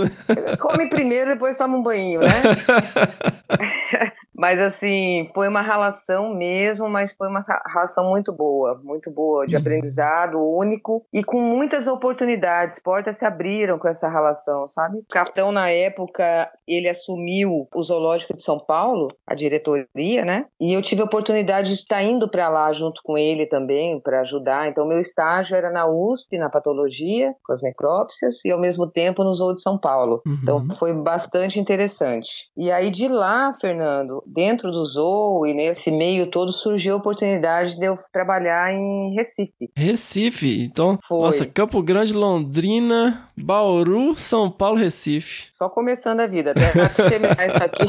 Come 0.60 0.88
primeiro, 0.90 1.32
depois 1.32 1.58
toma 1.58 1.76
um 1.78 1.82
banho, 1.82 2.20
né? 2.20 2.28
Mas 4.38 4.60
assim, 4.60 5.30
foi 5.34 5.48
uma 5.48 5.62
relação 5.62 6.34
mesmo, 6.34 6.90
mas 6.90 7.12
foi 7.14 7.28
uma 7.28 7.44
relação 7.68 8.10
muito 8.10 8.34
boa, 8.34 8.80
muito 8.84 9.10
boa, 9.10 9.48
de 9.48 9.56
uhum. 9.56 9.62
aprendizado 9.62 10.40
único 10.40 11.06
e 11.14 11.24
com 11.24 11.40
muitas 11.40 11.88
oportunidades. 11.88 12.80
Portas 12.80 13.18
se 13.18 13.26
abriram 13.26 13.80
com 13.80 13.88
essa 13.88 14.08
relação, 14.10 14.68
sabe? 14.68 15.00
O 15.00 15.06
capitão, 15.10 15.52
na 15.52 15.70
época, 15.70 16.50
ele 16.68 16.90
assumiu 16.90 17.68
o 17.74 17.84
Zoológico 17.84 18.36
de 18.36 18.44
São 18.44 18.60
Paulo, 18.60 19.08
a 19.26 19.34
diretoria, 19.34 20.26
né? 20.26 20.46
E 20.60 20.74
eu 20.74 20.82
tive 20.82 21.02
a 21.02 21.06
oportunidade 21.06 21.70
de 21.70 21.76
estar 21.76 22.04
indo 22.04 22.30
para 22.30 22.50
lá 22.50 22.74
junto 22.74 23.02
com 23.04 23.18
ele 23.18 23.46
também, 23.46 24.00
para 24.00 24.22
ajudar. 24.22 24.68
Então, 24.68 24.88
meu 24.88 25.00
estágio 25.00 25.56
era 25.56 25.72
na 25.72 25.88
USP, 25.88 26.38
na 26.38 26.50
patologia, 26.50 27.34
com 27.44 27.54
as 27.54 27.62
necrópsias, 27.62 28.44
e 28.44 28.52
ao 28.52 28.60
mesmo 28.60 28.88
tempo 28.88 29.24
no 29.24 29.34
Zoo 29.34 29.56
de 29.56 29.62
São 29.62 29.78
Paulo. 29.78 30.22
Uhum. 30.26 30.38
Então, 30.42 30.76
foi 30.78 30.94
bastante 30.94 31.60
interessante. 31.60 32.30
E 32.58 32.72
aí, 32.72 32.92
de 32.92 33.08
lá, 33.08 33.56
Fernando, 33.60 34.24
dentro 34.26 34.72
do 34.72 34.86
Zoo 34.86 35.46
e 35.46 35.54
nesse 35.54 35.92
meio 35.92 36.30
todo 36.30 36.52
surgiu 36.52 36.96
a 36.96 36.98
oportunidade 36.98 37.78
de 37.78 37.86
eu 37.86 37.98
trabalhar 38.12 38.74
em 38.74 39.14
Recife. 39.16 39.70
Recife? 39.76 40.64
Então, 40.64 40.98
Foi. 41.08 41.22
nossa, 41.22 41.46
Campo 41.46 41.82
Grande, 41.82 42.14
Londrina, 42.14 43.28
Bauru, 43.38 44.16
São 44.16 44.50
Paulo, 44.50 44.78
Recife. 44.78 45.50
Só 45.52 45.70
começando 45.70 46.20
a 46.20 46.28
vida, 46.28 46.52
até, 46.52 46.68
até 46.82 47.10
terminar 47.10 47.48
isso 47.48 47.64
aqui. 47.64 47.86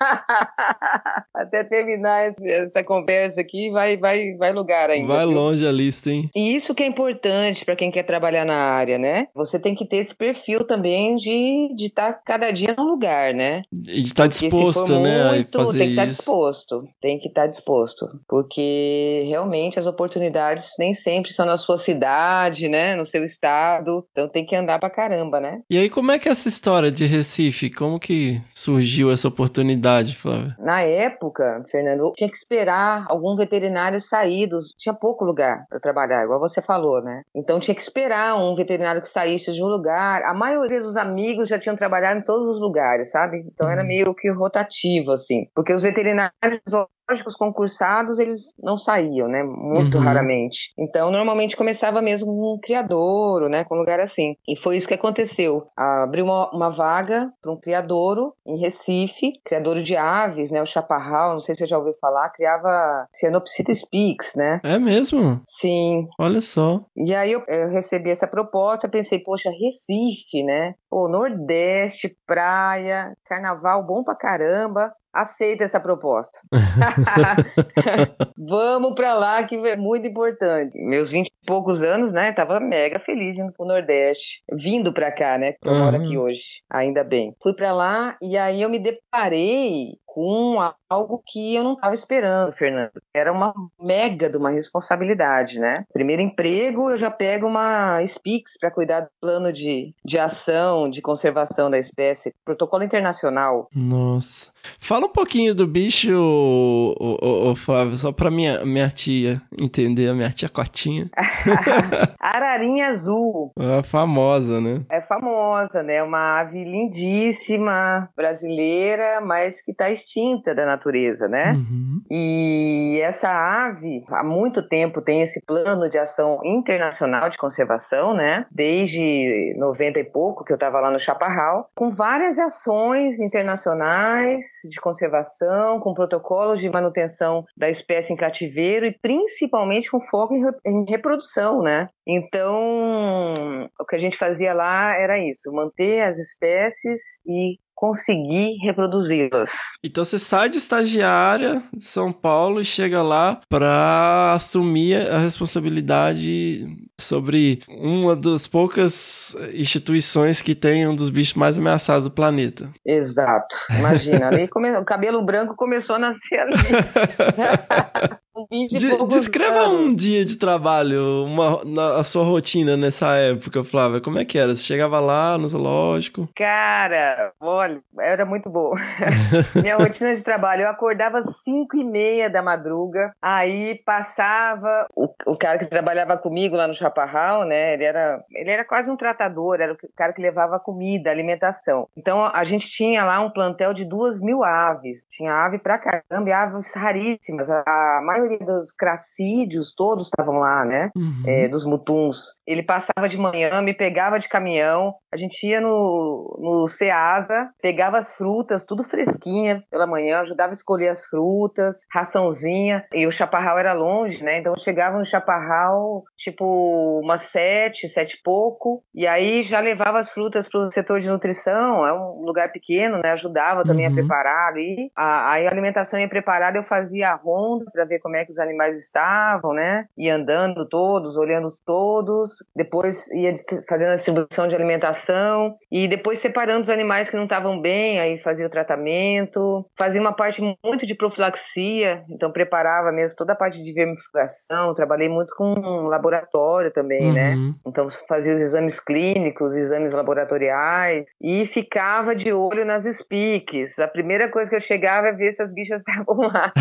até 1.34 1.64
terminar 1.64 2.32
essa 2.42 2.82
conversa 2.82 3.40
aqui, 3.40 3.70
vai, 3.70 3.96
vai, 3.96 4.34
vai 4.36 4.52
lugar 4.52 4.90
ainda. 4.90 5.08
Vai 5.08 5.26
viu? 5.26 5.34
longe 5.34 5.66
a 5.66 5.72
lista, 5.72 6.10
hein? 6.10 6.30
E 6.34 6.54
isso 6.54 6.74
que 6.74 6.82
é 6.82 6.86
importante 6.86 7.64
para 7.64 7.76
quem 7.76 7.90
quer 7.90 8.04
trabalhar 8.04 8.44
na 8.44 8.56
área, 8.56 8.98
né? 8.98 9.28
Você 9.34 9.58
tem 9.58 9.74
que 9.74 9.84
ter 9.86 9.96
esse 9.98 10.14
perfil 10.14 10.64
também 10.64 11.16
de 11.16 11.70
estar 11.78 12.10
de 12.10 12.14
tá 12.16 12.20
cada 12.24 12.50
dia 12.50 12.74
num 12.76 12.84
lugar, 12.84 13.34
né? 13.34 13.62
E 13.72 14.00
de 14.00 14.08
estar 14.08 14.26
disposto, 14.26 14.98
né? 15.00 15.30
Muito 15.30 15.60
a 15.60 15.66
fazer 15.66 15.79
tem 15.80 15.88
que 15.88 15.92
estar 15.92 16.04
isso. 16.06 16.16
disposto. 16.18 16.88
Tem 17.00 17.18
que 17.18 17.28
estar 17.28 17.46
disposto. 17.46 18.06
Porque 18.28 19.24
realmente 19.26 19.78
as 19.78 19.86
oportunidades 19.86 20.70
nem 20.78 20.94
sempre 20.94 21.32
são 21.32 21.46
na 21.46 21.56
sua 21.56 21.76
cidade, 21.76 22.68
né? 22.68 22.94
No 22.96 23.06
seu 23.06 23.24
estado. 23.24 24.04
Então 24.12 24.28
tem 24.28 24.44
que 24.44 24.54
andar 24.54 24.78
pra 24.78 24.90
caramba, 24.90 25.40
né? 25.40 25.60
E 25.70 25.78
aí, 25.78 25.88
como 25.88 26.12
é 26.12 26.18
que 26.18 26.28
é 26.28 26.32
essa 26.32 26.48
história 26.48 26.90
de 26.90 27.06
Recife? 27.06 27.70
Como 27.70 27.98
que 27.98 28.40
surgiu 28.50 29.10
essa 29.10 29.28
oportunidade, 29.28 30.16
Flávia? 30.16 30.56
Na 30.58 30.82
época, 30.82 31.64
Fernando, 31.70 32.12
tinha 32.16 32.30
que 32.30 32.36
esperar 32.36 33.06
algum 33.08 33.36
veterinário 33.36 34.00
sair 34.00 34.46
dos. 34.46 34.74
Tinha 34.78 34.94
pouco 34.94 35.24
lugar 35.24 35.64
para 35.68 35.80
trabalhar, 35.80 36.24
igual 36.24 36.40
você 36.40 36.60
falou, 36.62 37.02
né? 37.02 37.22
Então 37.34 37.60
tinha 37.60 37.74
que 37.74 37.82
esperar 37.82 38.36
um 38.36 38.54
veterinário 38.54 39.02
que 39.02 39.08
saísse 39.08 39.52
de 39.52 39.62
um 39.62 39.66
lugar. 39.66 40.22
A 40.22 40.34
maioria 40.34 40.80
dos 40.80 40.96
amigos 40.96 41.48
já 41.48 41.58
tinham 41.58 41.76
trabalhado 41.76 42.20
em 42.20 42.24
todos 42.24 42.48
os 42.48 42.60
lugares, 42.60 43.10
sabe? 43.10 43.44
Então 43.52 43.68
era 43.68 43.82
meio 43.84 44.14
que 44.14 44.30
rotativo, 44.30 45.12
assim. 45.12 45.46
Porque 45.54 45.69
os 45.74 45.82
veterinários 45.82 46.62
zoológicos 47.10 47.34
concursados, 47.34 48.18
eles 48.18 48.52
não 48.62 48.78
saíam, 48.78 49.28
né? 49.28 49.42
Muito 49.42 49.98
Uhum. 49.98 50.04
raramente. 50.04 50.72
Então, 50.78 51.10
normalmente 51.10 51.56
começava 51.56 52.00
mesmo 52.00 52.26
com 52.26 52.54
um 52.54 52.58
criadouro, 52.60 53.48
né? 53.48 53.64
Com 53.64 53.74
um 53.76 53.78
lugar 53.78 54.00
assim. 54.00 54.36
E 54.48 54.56
foi 54.56 54.76
isso 54.76 54.88
que 54.88 54.94
aconteceu. 54.94 55.66
Abriu 55.76 56.24
uma, 56.24 56.50
uma 56.50 56.70
vaga 56.70 57.30
para 57.42 57.50
um 57.50 57.56
criadouro 57.60 58.32
em 58.46 58.58
Recife, 58.58 59.32
criadouro 59.44 59.82
de 59.82 59.96
aves, 59.96 60.50
né? 60.50 60.62
O 60.62 60.66
chaparral, 60.66 61.34
não 61.34 61.40
sei 61.40 61.54
se 61.54 61.60
você 61.60 61.66
já 61.66 61.78
ouviu 61.78 61.94
falar, 62.00 62.30
criava 62.30 63.06
Cianopsitta 63.12 63.74
spix, 63.74 64.34
né? 64.34 64.60
É 64.62 64.78
mesmo? 64.78 65.40
Sim, 65.46 66.06
Olha 66.18 66.40
só. 66.40 66.80
e 66.96 67.14
aí 67.14 67.32
eu, 67.32 67.42
eu 67.48 67.68
recebi 67.70 68.10
essa 68.10 68.26
proposta, 68.26 68.88
pensei, 68.88 69.18
poxa, 69.18 69.50
Recife, 69.50 70.42
né? 70.44 70.74
Pô, 70.88 71.08
Nordeste, 71.08 72.16
praia, 72.26 73.12
carnaval 73.26 73.82
bom 73.84 74.02
pra 74.04 74.14
caramba. 74.14 74.92
Aceita 75.12 75.64
essa 75.64 75.80
proposta. 75.80 76.38
Vamos 78.38 78.94
pra 78.94 79.14
lá 79.14 79.44
que 79.44 79.56
é 79.56 79.76
muito 79.76 80.06
importante. 80.06 80.78
Meus 80.78 81.10
20 81.10 81.28
e 81.28 81.46
poucos 81.46 81.82
anos, 81.82 82.12
né? 82.12 82.32
Tava 82.32 82.60
mega 82.60 82.98
feliz 83.00 83.38
indo 83.38 83.52
pro 83.52 83.66
Nordeste. 83.66 84.42
Vindo 84.52 84.92
pra 84.92 85.12
cá, 85.12 85.38
né? 85.38 85.52
Que 85.52 85.68
eu 85.68 85.74
moro 85.74 85.96
Aham. 85.96 86.04
aqui 86.04 86.18
hoje. 86.18 86.42
Ainda 86.70 87.04
bem. 87.04 87.34
Fui 87.42 87.54
pra 87.54 87.72
lá 87.72 88.16
e 88.22 88.36
aí 88.36 88.62
eu 88.62 88.70
me 88.70 88.78
deparei 88.78 89.94
com 90.12 90.58
algo 90.88 91.22
que 91.24 91.54
eu 91.54 91.62
não 91.62 91.74
estava 91.74 91.94
esperando, 91.94 92.52
Fernando. 92.52 92.90
Era 93.14 93.32
uma 93.32 93.54
mega 93.80 94.28
de 94.28 94.36
uma 94.36 94.50
responsabilidade, 94.50 95.60
né? 95.60 95.84
Primeiro 95.92 96.20
emprego, 96.20 96.90
eu 96.90 96.98
já 96.98 97.10
pego 97.10 97.46
uma 97.46 98.02
SPIX 98.02 98.58
para 98.58 98.72
cuidar 98.72 99.02
do 99.02 99.08
plano 99.20 99.52
de, 99.52 99.94
de 100.04 100.18
ação, 100.18 100.90
de 100.90 101.00
conservação 101.00 101.70
da 101.70 101.78
espécie, 101.78 102.34
protocolo 102.44 102.82
internacional. 102.82 103.68
Nossa. 103.74 104.50
Fala 104.80 105.06
um 105.06 105.12
pouquinho 105.12 105.54
do 105.54 105.66
bicho, 105.66 106.12
ô, 106.12 106.94
ô, 106.98 107.50
ô, 107.50 107.54
Flávio, 107.54 107.96
só 107.96 108.10
pra 108.10 108.30
minha, 108.30 108.64
minha 108.64 108.90
tia 108.90 109.40
entender, 109.58 110.08
a 110.08 110.14
minha 110.14 110.30
tia 110.30 110.48
Cotinha. 110.48 111.08
Ararinha 112.18 112.88
azul. 112.88 113.52
É 113.58 113.82
famosa, 113.82 114.60
né? 114.60 114.82
É 114.90 115.00
famosa, 115.00 115.82
né? 115.82 116.02
Uma 116.02 116.40
ave 116.40 116.64
lindíssima, 116.64 118.08
brasileira, 118.16 119.20
mas 119.20 119.62
que 119.62 119.70
está 119.70 119.90
extinta 120.00 120.54
da 120.54 120.64
natureza, 120.66 121.28
né? 121.28 121.52
Uhum. 121.52 122.00
E 122.10 123.00
essa 123.02 123.28
ave, 123.28 124.04
há 124.08 124.24
muito 124.24 124.66
tempo, 124.68 125.00
tem 125.02 125.22
esse 125.22 125.40
plano 125.44 125.88
de 125.88 125.98
ação 125.98 126.40
internacional 126.44 127.28
de 127.28 127.38
conservação, 127.38 128.14
né? 128.14 128.46
Desde 128.50 129.54
90 129.58 130.00
e 130.00 130.04
pouco, 130.04 130.44
que 130.44 130.52
eu 130.52 130.56
estava 130.56 130.80
lá 130.80 130.90
no 130.90 131.00
Chaparral, 131.00 131.68
com 131.76 131.90
várias 131.90 132.38
ações 132.38 133.20
internacionais 133.20 134.44
de 134.68 134.80
conservação, 134.80 135.80
com 135.80 135.94
protocolos 135.94 136.60
de 136.60 136.68
manutenção 136.70 137.44
da 137.56 137.70
espécie 137.70 138.12
em 138.12 138.16
cativeiro 138.16 138.86
e 138.86 138.98
principalmente 139.00 139.90
com 139.90 140.00
foco 140.00 140.34
em, 140.34 140.42
re- 140.44 140.58
em 140.66 140.84
reprodução, 140.88 141.62
né? 141.62 141.88
Então, 142.06 143.68
o 143.78 143.84
que 143.84 143.96
a 143.96 143.98
gente 143.98 144.16
fazia 144.16 144.52
lá 144.52 144.96
era 144.96 145.18
isso, 145.18 145.52
manter 145.52 146.02
as 146.02 146.18
espécies 146.18 147.00
e 147.26 147.58
conseguir 147.80 148.58
reproduzi-las. 148.62 149.50
Então 149.82 150.04
você 150.04 150.18
sai 150.18 150.50
de 150.50 150.58
estagiária 150.58 151.62
de 151.74 151.82
São 151.82 152.12
Paulo 152.12 152.60
e 152.60 152.64
chega 152.64 153.02
lá 153.02 153.40
pra 153.48 154.34
assumir 154.34 154.96
a 155.10 155.18
responsabilidade 155.18 156.66
sobre 157.00 157.62
uma 157.66 158.14
das 158.14 158.46
poucas 158.46 159.34
instituições 159.54 160.42
que 160.42 160.54
tem 160.54 160.86
um 160.86 160.94
dos 160.94 161.08
bichos 161.08 161.32
mais 161.32 161.56
ameaçados 161.56 162.04
do 162.04 162.10
planeta. 162.10 162.68
Exato. 162.84 163.56
Imagina, 163.78 164.28
ali 164.28 164.46
come... 164.46 164.76
o 164.76 164.84
cabelo 164.84 165.24
branco 165.24 165.56
começou 165.56 165.96
a 165.96 165.98
nascer 165.98 166.38
ali. 166.38 166.54
de 168.48 169.06
descreva 169.06 169.68
um 169.68 169.94
dia 169.94 170.24
de 170.24 170.36
trabalho, 170.38 171.24
uma, 171.24 171.64
na, 171.64 171.96
a 171.98 172.04
sua 172.04 172.24
rotina 172.24 172.76
nessa 172.76 173.16
época, 173.16 173.64
Flávia. 173.64 174.00
Como 174.00 174.18
é 174.18 174.24
que 174.24 174.38
era? 174.38 174.54
Você 174.54 174.62
chegava 174.62 175.00
lá 175.00 175.36
no 175.38 175.48
zoológico? 175.48 176.28
Cara, 176.36 177.32
olha, 177.40 177.80
era 177.98 178.24
muito 178.24 178.48
boa. 178.48 178.76
Minha 179.60 179.76
rotina 179.76 180.14
de 180.14 180.22
trabalho, 180.22 180.62
eu 180.62 180.68
acordava 180.68 181.18
às 181.18 181.42
5 181.44 181.76
e 181.76 181.84
meia 181.84 182.30
da 182.30 182.42
madruga, 182.42 183.12
aí 183.20 183.80
passava, 183.84 184.86
o, 184.94 185.08
o 185.26 185.36
cara 185.36 185.58
que 185.58 185.66
trabalhava 185.66 186.16
comigo 186.16 186.56
lá 186.56 186.66
no 186.66 186.74
Chaparral, 186.74 187.44
né, 187.44 187.74
ele 187.74 187.84
era, 187.84 188.22
ele 188.32 188.50
era 188.50 188.64
quase 188.64 188.90
um 188.90 188.96
tratador, 188.96 189.60
era 189.60 189.72
o 189.72 189.76
cara 189.96 190.12
que 190.12 190.22
levava 190.22 190.58
comida, 190.58 191.10
alimentação. 191.10 191.88
Então, 191.96 192.24
a 192.24 192.44
gente 192.44 192.68
tinha 192.70 193.04
lá 193.04 193.20
um 193.20 193.30
plantel 193.30 193.74
de 193.74 193.84
duas 193.84 194.20
mil 194.20 194.44
aves, 194.44 195.06
tinha 195.10 195.32
ave 195.32 195.58
pra 195.58 195.78
caramba, 195.78 196.28
e 196.28 196.32
aves 196.32 196.72
raríssimas, 196.74 197.48
a, 197.50 197.62
a 197.66 198.00
maioria 198.02 198.29
dos 198.38 198.72
cracídeos 198.72 199.74
todos 199.74 200.06
estavam 200.06 200.38
lá, 200.38 200.64
né, 200.64 200.90
Uhum. 200.96 201.22
é, 201.26 201.48
dos 201.48 201.64
mutuns. 201.64 202.34
Ele 202.46 202.62
passava 202.62 203.08
de 203.08 203.16
manhã, 203.16 203.60
me 203.62 203.74
pegava 203.74 204.18
de 204.18 204.28
caminhão, 204.28 204.94
a 205.12 205.16
gente 205.16 205.46
ia 205.46 205.60
no, 205.60 206.36
no 206.40 206.68
Ceasa, 206.68 207.50
pegava 207.62 207.98
as 207.98 208.12
frutas, 208.16 208.64
tudo 208.64 208.84
fresquinha 208.84 209.62
pela 209.70 209.86
manhã, 209.86 210.20
ajudava 210.20 210.52
a 210.52 210.54
escolher 210.54 210.88
as 210.88 211.04
frutas, 211.06 211.76
raçãozinha, 211.92 212.84
e 212.92 213.06
o 213.06 213.12
chaparral 213.12 213.58
era 213.58 213.72
longe, 213.72 214.22
né? 214.22 214.38
Então 214.38 214.52
eu 214.52 214.58
chegava 214.58 214.98
no 214.98 215.04
chaparral, 215.04 216.04
tipo, 216.16 217.00
umas 217.02 217.26
sete, 217.30 217.88
sete 217.88 218.14
e 218.14 218.22
pouco, 218.22 218.82
e 218.94 219.06
aí 219.06 219.42
já 219.44 219.60
levava 219.60 219.98
as 219.98 220.10
frutas 220.10 220.48
para 220.48 220.60
o 220.60 220.70
setor 220.72 221.00
de 221.00 221.08
nutrição, 221.08 221.86
é 221.86 221.92
um 221.92 222.22
lugar 222.24 222.50
pequeno, 222.52 222.98
né? 223.02 223.12
Ajudava 223.12 223.64
também 223.64 223.86
Uhum. 223.86 223.92
a 223.92 223.94
preparar 223.94 224.48
ali. 224.48 224.90
A, 224.96 225.32
aí 225.32 225.46
a 225.46 225.50
alimentação 225.50 225.98
ia 225.98 226.08
preparada, 226.08 226.58
eu 226.58 226.64
fazia 226.64 227.10
a 227.10 227.14
ronda 227.14 227.64
para 227.72 227.84
ver 227.84 227.98
como 228.00 228.16
é 228.16 228.19
que 228.24 228.32
os 228.32 228.38
animais 228.38 228.78
estavam, 228.78 229.52
né? 229.52 229.86
Ia 229.96 230.16
andando 230.16 230.66
todos, 230.68 231.16
olhando 231.16 231.52
todos, 231.66 232.30
depois 232.54 233.08
ia 233.12 233.32
fazendo 233.68 233.92
a 233.92 233.96
distribuição 233.96 234.48
de 234.48 234.54
alimentação 234.54 235.54
e 235.70 235.88
depois 235.88 236.20
separando 236.20 236.62
os 236.62 236.70
animais 236.70 237.08
que 237.08 237.16
não 237.16 237.24
estavam 237.24 237.60
bem, 237.60 238.00
aí 238.00 238.18
fazia 238.18 238.46
o 238.46 238.50
tratamento, 238.50 239.64
fazia 239.78 240.00
uma 240.00 240.12
parte 240.12 240.40
muito 240.64 240.86
de 240.86 240.94
profilaxia, 240.94 242.02
então 242.08 242.32
preparava 242.32 242.92
mesmo 242.92 243.16
toda 243.16 243.32
a 243.32 243.36
parte 243.36 243.62
de 243.62 243.72
vermifugação, 243.72 244.74
trabalhei 244.74 245.08
muito 245.08 245.34
com 245.36 245.54
laboratório 245.86 246.70
também, 246.72 247.12
né? 247.12 247.34
Uhum. 247.34 247.54
Então 247.66 247.88
fazia 248.08 248.34
os 248.34 248.40
exames 248.40 248.80
clínicos, 248.80 249.56
exames 249.56 249.92
laboratoriais 249.92 251.06
e 251.20 251.46
ficava 251.46 252.14
de 252.14 252.32
olho 252.32 252.64
nas 252.64 252.84
espiques. 252.84 253.78
A 253.78 253.88
primeira 253.88 254.28
coisa 254.28 254.50
que 254.50 254.56
eu 254.56 254.60
chegava 254.60 255.08
é 255.08 255.12
ver 255.12 255.34
se 255.34 255.42
as 255.42 255.52
bichas 255.52 255.82
estavam 255.86 256.28
lá. 256.28 256.52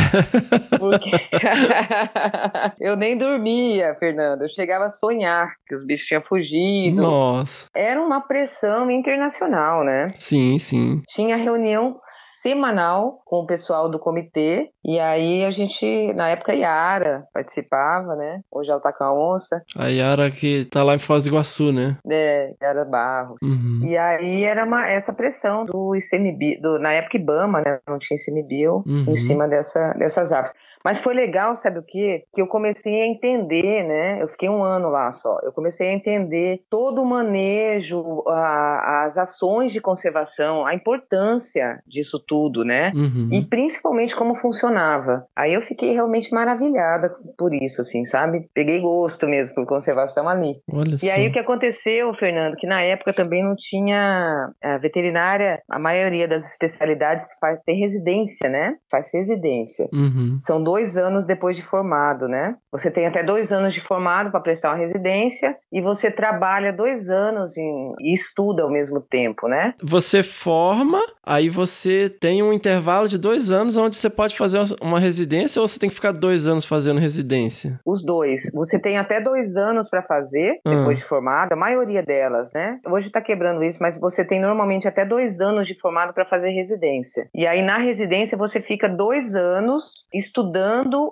Porque 0.78 1.12
eu 2.80 2.96
nem 2.96 3.18
dormia, 3.18 3.96
Fernando. 4.00 4.44
Eu 4.44 4.50
chegava 4.50 4.86
a 4.86 4.90
sonhar 4.90 5.54
que 5.68 5.76
os 5.76 5.86
bichos 5.86 6.08
tinham 6.08 6.22
fugido. 6.24 7.02
Nossa. 7.02 7.68
Era 7.76 8.02
uma 8.02 8.22
pressão 8.22 8.90
internacional, 8.90 9.84
né? 9.84 10.10
Sim, 10.16 10.58
sim. 10.60 11.02
Tinha 11.10 11.36
reunião 11.38 12.00
semanal 12.42 13.20
com 13.26 13.42
o 13.42 13.46
pessoal 13.46 13.90
do 13.90 14.00
comitê 14.00 14.70
e 14.84 14.98
aí 14.98 15.44
a 15.44 15.52
gente, 15.52 16.14
na 16.14 16.30
época, 16.30 16.54
Yara 16.54 17.26
participava, 17.34 18.16
né? 18.16 18.40
Hoje 18.50 18.72
ela 18.72 18.80
tá 18.80 18.94
com 18.94 19.04
a 19.04 19.14
onça, 19.14 19.62
A 19.76 19.88
Yara 19.88 20.32
que 20.32 20.64
tá 20.64 20.82
lá 20.82 20.96
em 20.96 21.00
Foz 21.00 21.24
do 21.26 21.30
Iguaçu, 21.32 21.74
né? 21.74 21.98
né? 22.06 22.54
Yara 22.64 22.86
Barros. 22.86 23.38
Uhum. 23.44 23.82
E 23.84 23.98
aí 23.98 24.44
era 24.46 24.64
uma, 24.66 24.88
essa 24.88 25.12
pressão 25.12 25.66
do 25.66 25.94
ICMBio, 25.96 26.62
do, 26.62 26.80
na 26.80 26.94
época 26.94 27.18
IBAMA, 27.18 27.62
né? 27.62 27.80
Não 27.88 28.00
tinha 28.00 28.18
ICMBio 28.18 28.84
Uhum. 28.88 29.06
em 29.10 29.18
cima 29.18 29.46
dessa, 29.48 29.94
dessas 29.94 30.32
aves. 30.32 30.54
Mas 30.84 31.00
foi 31.00 31.14
legal, 31.14 31.56
sabe 31.56 31.80
o 31.80 31.84
quê? 31.84 32.24
Que 32.34 32.42
eu 32.42 32.48
comecei 32.48 33.02
a 33.02 33.08
entender, 33.08 33.84
né? 33.84 34.22
Eu 34.22 34.28
fiquei 34.28 34.50
um 34.50 34.64
ano 34.64 34.90
lá 34.90 35.12
só. 35.12 35.40
Eu 35.44 35.52
comecei 35.52 35.90
a 35.90 35.94
entender 35.94 36.62
todo 36.70 37.02
o 37.02 37.06
manejo, 37.06 38.24
a, 38.28 39.06
as 39.06 39.18
ações 39.18 39.72
de 39.74 39.82
conservação, 39.82 40.66
a 40.66 40.74
importância 40.74 41.82
disso 41.86 42.22
tudo, 42.26 42.64
né? 42.64 42.92
Uhum. 42.96 43.30
E 43.32 43.46
principalmente 43.46 44.16
como 44.16 44.36
funcionava. 44.36 45.26
Aí 45.36 45.54
eu 45.54 45.62
fiquei 45.62 45.94
realmente 45.94 46.32
maravilhada 46.32 47.14
por 47.38 47.54
isso, 47.54 47.82
assim, 47.82 48.06
sabe? 48.06 48.50
Peguei 48.54 48.80
gosto 48.80 49.28
mesmo 49.28 49.56
por 49.56 49.66
conservação 49.66 50.28
ali. 50.28 50.56
Olha 50.72 50.96
E 51.04 51.10
aí 51.10 51.28
o 51.28 51.32
que 51.32 51.40
aconteceu, 51.40 52.14
Fernando, 52.14 52.56
que 52.56 52.68
na 52.68 52.82
época 52.82 53.14
também 53.14 53.44
não 53.44 53.56
tinha 53.56 54.50
a 54.62 54.78
veterinária, 54.78 55.62
a 55.70 55.80
maioria 55.80 56.28
das 56.28 56.52
especialidades 56.52 57.28
faz, 57.40 57.60
tem 57.66 57.80
residência, 57.80 58.50
né? 58.50 58.76
Faz 58.90 59.10
residência. 59.14 59.88
Uhum. 59.94 60.38
São 60.42 60.64
dois 60.70 60.96
anos 60.98 61.26
depois 61.26 61.56
de 61.58 61.64
formado, 61.64 62.28
né? 62.28 62.56
Você 62.72 62.92
tem 62.92 63.06
até 63.08 63.24
dois 63.24 63.52
anos 63.52 63.74
de 63.74 63.82
formado 63.88 64.30
para 64.32 64.40
prestar 64.40 64.70
uma 64.70 64.78
residência 64.86 65.56
e 65.74 65.82
você 65.82 66.12
trabalha 66.12 66.72
dois 66.72 67.10
anos 67.10 67.58
em- 67.58 67.94
e 68.00 68.14
estuda 68.14 68.64
ao 68.64 68.70
mesmo 68.70 69.02
tempo, 69.02 69.48
né? 69.48 69.74
Você 69.84 70.22
forma, 70.22 71.00
aí 71.26 71.50
você 71.50 72.10
tem 72.10 72.44
um 72.44 72.54
intervalo 72.54 73.08
de 73.08 73.18
dois 73.18 73.50
anos 73.52 73.78
onde 73.78 73.96
você 73.96 74.10
pode 74.10 74.38
fazer 74.38 74.60
uma 74.82 75.00
residência 75.00 75.60
ou 75.62 75.68
você 75.68 75.80
tem 75.80 75.90
que 75.90 75.96
ficar 75.96 76.12
dois 76.12 76.46
anos 76.46 76.66
fazendo 76.66 77.00
residência? 77.00 77.80
Os 77.86 78.04
dois. 78.04 78.42
Você 78.54 78.78
tem 78.78 78.98
até 78.98 79.20
dois 79.20 79.56
anos 79.56 79.90
para 79.90 80.04
fazer 80.04 80.60
Ah. 80.66 80.76
depois 80.76 80.98
de 81.00 81.06
formado, 81.06 81.52
a 81.54 81.56
maioria 81.56 82.04
delas, 82.04 82.52
né? 82.54 82.80
Hoje 82.86 83.10
tá 83.10 83.22
quebrando 83.22 83.64
isso, 83.64 83.80
mas 83.82 84.00
você 84.00 84.24
tem 84.24 84.40
normalmente 84.40 84.88
até 84.88 85.04
dois 85.06 85.42
anos 85.42 85.68
de 85.68 85.74
formado 85.80 86.14
para 86.14 86.26
fazer 86.26 86.50
residência. 86.52 87.28
E 87.34 87.48
aí 87.48 87.62
na 87.64 87.78
residência 87.80 88.38
você 88.38 88.62
fica 88.62 88.88
dois 88.88 89.34
anos 89.36 89.84
estudando 90.14 90.59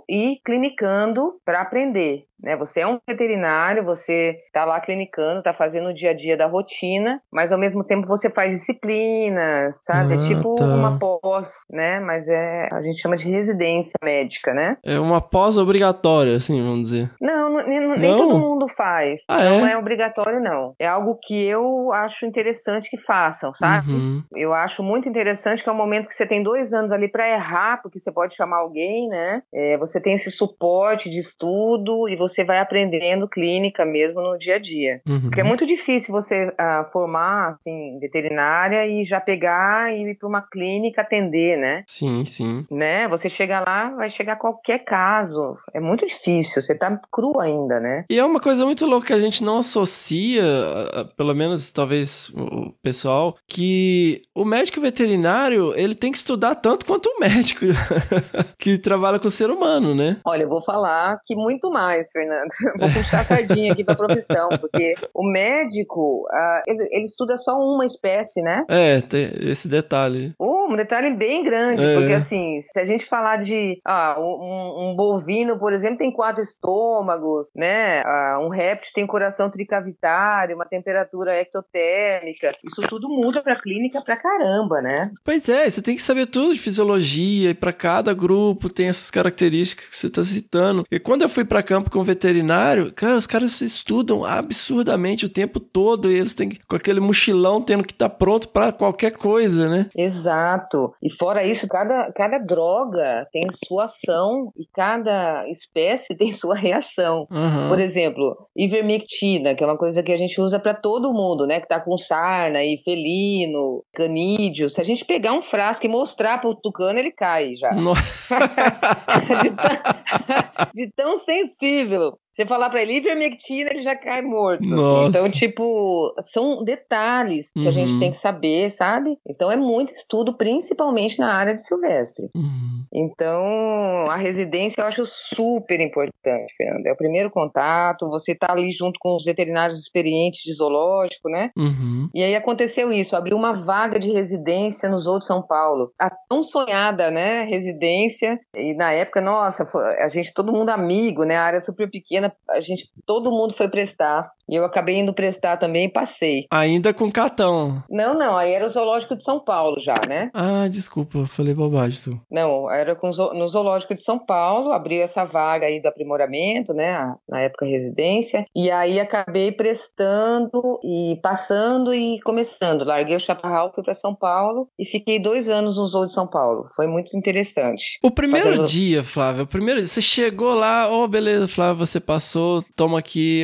e 0.07 0.39
clinicando 0.43 1.39
para 1.45 1.61
aprender. 1.61 2.25
Né? 2.41 2.55
Você 2.57 2.81
é 2.81 2.87
um 2.87 2.99
veterinário, 3.07 3.83
você 3.83 4.37
tá 4.53 4.63
lá 4.65 4.79
clinicando, 4.79 5.43
tá 5.43 5.53
fazendo 5.53 5.89
o 5.89 5.93
dia 5.93 6.11
a 6.11 6.13
dia 6.13 6.37
da 6.37 6.47
rotina, 6.47 7.21
mas 7.31 7.51
ao 7.51 7.57
mesmo 7.59 7.83
tempo 7.83 8.07
você 8.07 8.29
faz 8.29 8.51
disciplinas, 8.51 9.81
sabe? 9.83 10.13
Ah, 10.13 10.17
é 10.17 10.27
tipo 10.27 10.55
tá. 10.55 10.65
uma 10.65 10.99
pós, 10.99 11.49
né? 11.69 11.99
Mas 11.99 12.27
é 12.27 12.67
a 12.71 12.81
gente 12.81 13.01
chama 13.01 13.17
de 13.17 13.29
residência 13.29 13.97
médica, 14.03 14.53
né? 14.53 14.77
É 14.83 14.99
uma 14.99 15.21
pós 15.21 15.57
obrigatória, 15.57 16.35
assim, 16.35 16.61
vamos 16.61 16.83
dizer. 16.83 17.05
Não, 17.19 17.49
não- 17.49 17.67
nem, 17.67 18.11
Não? 18.11 18.17
todo 18.17 18.39
mundo 18.39 18.67
faz. 18.75 19.21
Ah, 19.27 19.43
não 19.43 19.65
é? 19.65 19.71
é? 19.73 19.77
obrigatório, 19.77 20.39
não. 20.39 20.73
É 20.79 20.87
algo 20.87 21.17
que 21.21 21.45
eu 21.47 21.91
acho 21.93 22.25
interessante 22.25 22.89
que 22.89 22.97
façam, 23.01 23.53
sabe? 23.55 23.91
Uhum. 23.93 24.23
Eu 24.35 24.53
acho 24.53 24.83
muito 24.83 25.09
interessante 25.09 25.63
que 25.63 25.69
é 25.69 25.71
um 25.71 25.77
momento 25.77 26.07
que 26.07 26.13
você 26.15 26.25
tem 26.25 26.43
dois 26.43 26.73
anos 26.73 26.91
ali 26.91 27.07
para 27.07 27.29
errar, 27.29 27.81
porque 27.81 27.99
você 27.99 28.11
pode 28.11 28.35
chamar 28.35 28.57
alguém, 28.57 29.07
né? 29.07 29.41
É, 29.53 29.77
você 29.77 29.99
tem 29.99 30.15
esse 30.15 30.29
suporte 30.29 31.09
de 31.09 31.19
estudo 31.19 32.07
e 32.07 32.15
você 32.15 32.26
vai 32.43 32.59
aprendendo 32.59 33.27
clínica 33.27 33.85
mesmo 33.85 34.21
no 34.21 34.37
dia 34.37 34.55
a 34.55 34.59
dia. 34.59 35.01
Uhum. 35.07 35.21
Porque 35.21 35.41
é 35.41 35.43
muito 35.43 35.65
difícil 35.65 36.11
você 36.11 36.53
ah, 36.57 36.87
formar, 36.91 37.57
assim, 37.59 37.97
veterinária 37.99 38.85
e 38.87 39.03
já 39.03 39.19
pegar 39.19 39.93
e 39.93 40.11
ir 40.11 40.15
para 40.17 40.27
uma 40.27 40.41
clínica 40.41 41.01
atender, 41.01 41.57
né? 41.57 41.83
Sim, 41.87 42.25
sim. 42.25 42.65
né? 42.71 43.07
Você 43.07 43.29
chega 43.29 43.59
lá, 43.59 43.89
vai 43.95 44.09
chegar 44.11 44.35
qualquer 44.37 44.79
caso. 44.83 45.57
É 45.73 45.79
muito 45.79 46.05
difícil, 46.07 46.61
você 46.61 46.75
tá 46.75 46.99
cru 47.11 47.39
ainda, 47.39 47.79
né? 47.79 48.05
E 48.09 48.17
é 48.19 48.25
uma 48.25 48.39
coisa 48.39 48.65
muito 48.65 48.85
louca 48.85 49.07
que 49.07 49.13
a 49.13 49.19
gente 49.19 49.43
não 49.43 49.59
associa, 49.59 50.43
a- 50.43 51.01
a- 51.01 51.05
pelo 51.05 51.33
menos 51.33 51.71
talvez 51.71 52.29
o 52.29 52.73
pessoal, 52.81 53.35
que 53.47 54.21
o 54.35 54.43
médico 54.45 54.81
veterinário, 54.81 55.73
ele 55.75 55.95
tem 55.95 56.11
que 56.11 56.17
estudar 56.17 56.55
tanto 56.55 56.85
quanto 56.85 57.07
o 57.07 57.19
médico 57.19 57.65
que 58.59 58.77
trabalha 58.77 59.19
com 59.19 59.27
o 59.27 59.31
ser 59.31 59.49
humano, 59.49 59.95
né? 59.95 60.17
Olha, 60.25 60.43
eu 60.43 60.49
vou 60.49 60.63
falar 60.63 61.19
que 61.25 61.35
muito 61.35 61.69
mais, 61.69 62.09
Fernando. 62.17 62.49
Vou 62.79 62.89
puxar 62.89 63.21
a 63.21 63.23
sardinha 63.23 63.73
aqui 63.73 63.83
pra 63.83 63.95
profissão, 63.95 64.49
porque 64.59 64.95
o 65.13 65.23
médico, 65.29 66.25
ah, 66.31 66.63
ele, 66.65 66.87
ele 66.91 67.05
estuda 67.05 67.37
só 67.37 67.51
uma 67.59 67.85
espécie, 67.85 68.41
né? 68.41 68.65
É, 68.67 69.01
tem 69.01 69.29
esse 69.41 69.67
detalhe. 69.67 70.33
Um 70.39 70.75
detalhe 70.75 71.15
bem 71.15 71.43
grande, 71.43 71.81
É. 71.83 71.95
porque 71.95 72.13
assim, 72.13 72.59
se 72.61 72.79
a 72.79 72.85
gente 72.85 73.05
falar 73.05 73.43
de 73.43 73.79
ah, 73.85 74.15
um, 74.19 74.91
um 74.91 74.95
bovino, 74.95 75.57
por 75.59 75.71
exemplo, 75.73 75.99
tem 75.99 76.11
quatro 76.11 76.41
estômagos, 76.41 77.47
né? 77.55 78.01
Ah, 78.03 78.39
um 78.41 78.49
réptil 78.49 78.91
tem 78.93 79.05
coração 79.07 79.49
tricavitário, 79.49 80.55
uma 80.55 80.65
temperatura 80.65 81.35
ectotérmica. 81.35 82.51
Isso 82.65 82.81
tudo 82.89 83.07
muda 83.09 83.41
pra 83.41 83.61
clínica 83.61 84.01
pra 84.01 84.17
caramba, 84.17 84.81
né? 84.81 85.11
Pois 85.23 85.47
é, 85.47 85.69
você 85.69 85.81
tem 85.81 85.95
que 85.95 86.01
saber 86.01 86.25
tudo 86.25 86.53
de 86.53 86.59
fisiologia 86.59 87.51
e 87.51 87.53
para 87.53 87.71
cada 87.73 88.13
grupo 88.13 88.69
tem 88.69 88.87
essas 88.89 89.11
características 89.11 89.85
que 89.89 89.95
você 89.95 90.09
tá 90.09 90.23
citando. 90.23 90.83
E 90.91 90.99
quando 90.99 91.21
eu 91.21 91.29
fui 91.29 91.45
para 91.45 91.63
campo 91.63 91.89
com 91.89 92.03
veterinário, 92.07 92.91
cara, 92.93 93.15
os 93.15 93.27
caras 93.27 93.61
estudam 93.61 94.23
absurdamente 94.23 95.25
o 95.25 95.29
tempo 95.29 95.59
todo 95.59 96.09
e 96.09 96.17
eles 96.17 96.33
têm 96.33 96.49
que, 96.49 96.65
com 96.65 96.75
aquele 96.75 96.99
mochilão 96.99 97.61
tendo 97.61 97.85
que 97.85 97.93
estar 97.93 98.09
pronto 98.09 98.47
para 98.49 98.71
qualquer 98.71 99.11
coisa, 99.11 99.69
né? 99.69 99.89
Exato. 99.95 100.93
E 101.03 101.11
fora 101.17 101.45
isso, 101.45 101.67
cada, 101.67 102.11
cada 102.13 102.37
droga 102.37 103.27
tem 103.31 103.45
sua 103.67 103.85
ação 103.85 104.51
e 104.57 104.65
cada 104.73 105.47
espécie 105.49 106.15
tem 106.17 106.31
sua 106.31 106.55
reação. 106.55 107.27
Aham. 107.31 107.69
Por 107.69 107.79
exemplo, 107.79 108.37
ivermectina, 108.55 109.53
que 109.53 109.63
é 109.63 109.67
uma 109.67 109.77
coisa 109.77 110.01
que 110.01 110.11
a 110.11 110.17
gente 110.17 110.39
usa 110.39 110.59
para 110.59 110.73
todo 110.73 111.13
mundo, 111.13 111.45
né? 111.45 111.59
Que 111.59 111.67
tá 111.67 111.79
com 111.79 111.97
sarna 111.97 112.63
e 112.63 112.81
felino, 112.83 113.83
canídeo. 113.93 114.69
Se 114.69 114.79
a 114.79 114.83
gente 114.83 115.05
pegar 115.05 115.33
um 115.33 115.41
frasco 115.41 115.85
e 115.85 115.89
mostrar 115.89 116.39
pro 116.39 116.55
tucano, 116.55 116.99
ele 116.99 117.11
cai 117.11 117.55
já. 117.55 117.71
Nossa. 117.73 118.37
de, 119.43 119.51
tão, 119.51 120.71
de 120.73 120.91
tão 120.95 121.17
sensível. 121.17 121.96
tranquilo. 121.97 122.26
Você 122.37 122.45
falar 122.45 122.69
pra 122.69 122.83
ele 122.83 122.97
ivermectina, 122.97 123.71
ele 123.71 123.81
já 123.81 123.95
cai 123.95 124.21
morto. 124.21 124.61
assim. 124.63 124.69
Nossa. 124.75 125.09
Então, 125.09 125.31
tipo, 125.31 126.13
são 126.25 126.63
detalhes 126.63 127.51
que 127.51 127.61
a 127.61 127.63
Uhum. 127.63 127.71
gente 127.71 127.99
tem 127.99 128.11
que 128.11 128.17
saber, 128.17 128.69
sabe? 128.71 129.17
Então, 129.27 129.51
é 129.51 129.55
muito 129.57 129.91
estudo, 129.91 130.37
principalmente 130.37 131.17
na 131.17 131.33
área 131.33 131.55
de 131.55 131.65
silvestre. 131.65 132.27
Uhum. 132.35 132.85
Então, 132.93 134.05
a 134.11 134.17
residência 134.17 134.79
eu 134.81 134.85
acho 134.85 135.03
super 135.07 135.79
importante, 135.81 136.53
Fernando. 136.55 136.85
É 136.85 136.91
o 136.93 136.95
primeiro 136.97 137.31
contato, 137.31 138.07
você 138.07 138.35
tá 138.35 138.51
ali 138.51 138.71
junto 138.71 138.99
com 138.99 139.15
os 139.15 139.25
veterinários 139.25 139.79
experientes 139.79 140.41
de 140.43 140.53
zoológico, 140.53 141.29
né? 141.29 141.49
Uhum. 141.57 142.07
E 142.13 142.21
aí 142.23 142.35
aconteceu 142.35 142.91
isso, 142.91 143.15
abriu 143.15 143.35
uma 143.35 143.63
vaga 143.63 143.99
de 143.99 144.11
residência 144.11 144.87
no 144.89 144.99
Zoo 144.99 145.17
de 145.19 145.25
São 145.25 145.41
Paulo. 145.41 145.89
A 145.99 146.11
tão 146.29 146.43
sonhada, 146.43 147.09
né, 147.09 147.45
residência. 147.45 148.39
E 148.55 148.75
na 148.75 148.91
época, 148.91 149.21
nossa, 149.21 149.67
a 149.99 150.07
gente, 150.07 150.31
todo 150.33 150.53
mundo 150.53 150.69
amigo, 150.69 151.23
né, 151.23 151.35
a 151.35 151.43
área 151.43 151.61
super 151.61 151.89
pequena, 151.89 152.26
a 152.49 152.61
gente, 152.61 152.89
todo 153.05 153.31
mundo 153.31 153.53
foi 153.55 153.67
prestar. 153.69 154.31
E 154.49 154.55
eu 154.55 154.63
acabei 154.65 154.97
indo 154.97 155.13
prestar 155.13 155.57
também 155.57 155.85
e 155.85 155.91
passei. 155.91 156.45
Ainda 156.51 156.93
com 156.93 157.11
catão. 157.11 157.83
Não, 157.89 158.17
não, 158.17 158.37
aí 158.37 158.53
era 158.53 158.65
o 158.65 158.69
Zoológico 158.69 159.15
de 159.15 159.23
São 159.23 159.39
Paulo 159.39 159.79
já, 159.81 159.95
né? 160.07 160.29
Ah, 160.33 160.67
desculpa, 160.69 161.25
falei 161.25 161.53
bobagem. 161.53 161.99
Tu. 162.03 162.21
Não, 162.31 162.69
era 162.71 162.95
com, 162.95 163.09
no 163.09 163.47
Zoológico 163.47 163.95
de 163.95 164.03
São 164.03 164.17
Paulo, 164.19 164.71
abriu 164.71 165.01
essa 165.01 165.25
vaga 165.25 165.65
aí 165.65 165.81
do 165.81 165.87
aprimoramento, 165.87 166.73
né, 166.73 167.13
na 167.27 167.41
época 167.41 167.65
residência, 167.65 168.45
e 168.55 168.69
aí 168.71 168.99
acabei 168.99 169.51
prestando 169.51 170.79
e 170.83 171.19
passando 171.21 171.93
e 171.93 172.19
começando. 172.21 172.83
Larguei 172.85 173.15
o 173.15 173.19
Chaparral, 173.19 173.71
fui 173.73 173.83
para 173.83 173.93
São 173.93 174.13
Paulo 174.15 174.67
e 174.77 174.85
fiquei 174.85 175.19
dois 175.19 175.49
anos 175.49 175.77
no 175.77 175.87
Zoo 175.87 176.07
de 176.07 176.13
São 176.13 176.27
Paulo. 176.27 176.69
Foi 176.75 176.87
muito 176.87 177.15
interessante. 177.17 177.97
O 178.03 178.11
primeiro 178.11 178.49
Fazendo- 178.49 178.67
dia, 178.67 179.03
Flávio, 179.03 179.43
o 179.43 179.47
primeiro 179.47 179.79
dia, 179.79 179.87
você 179.87 180.01
chegou 180.01 180.53
lá, 180.53 180.89
ô, 180.89 181.07
beleza, 181.07 181.47
Flávio, 181.47 181.85
você 181.85 181.99
passou, 181.99 182.61
toma 182.75 182.99
aqui 182.99 183.43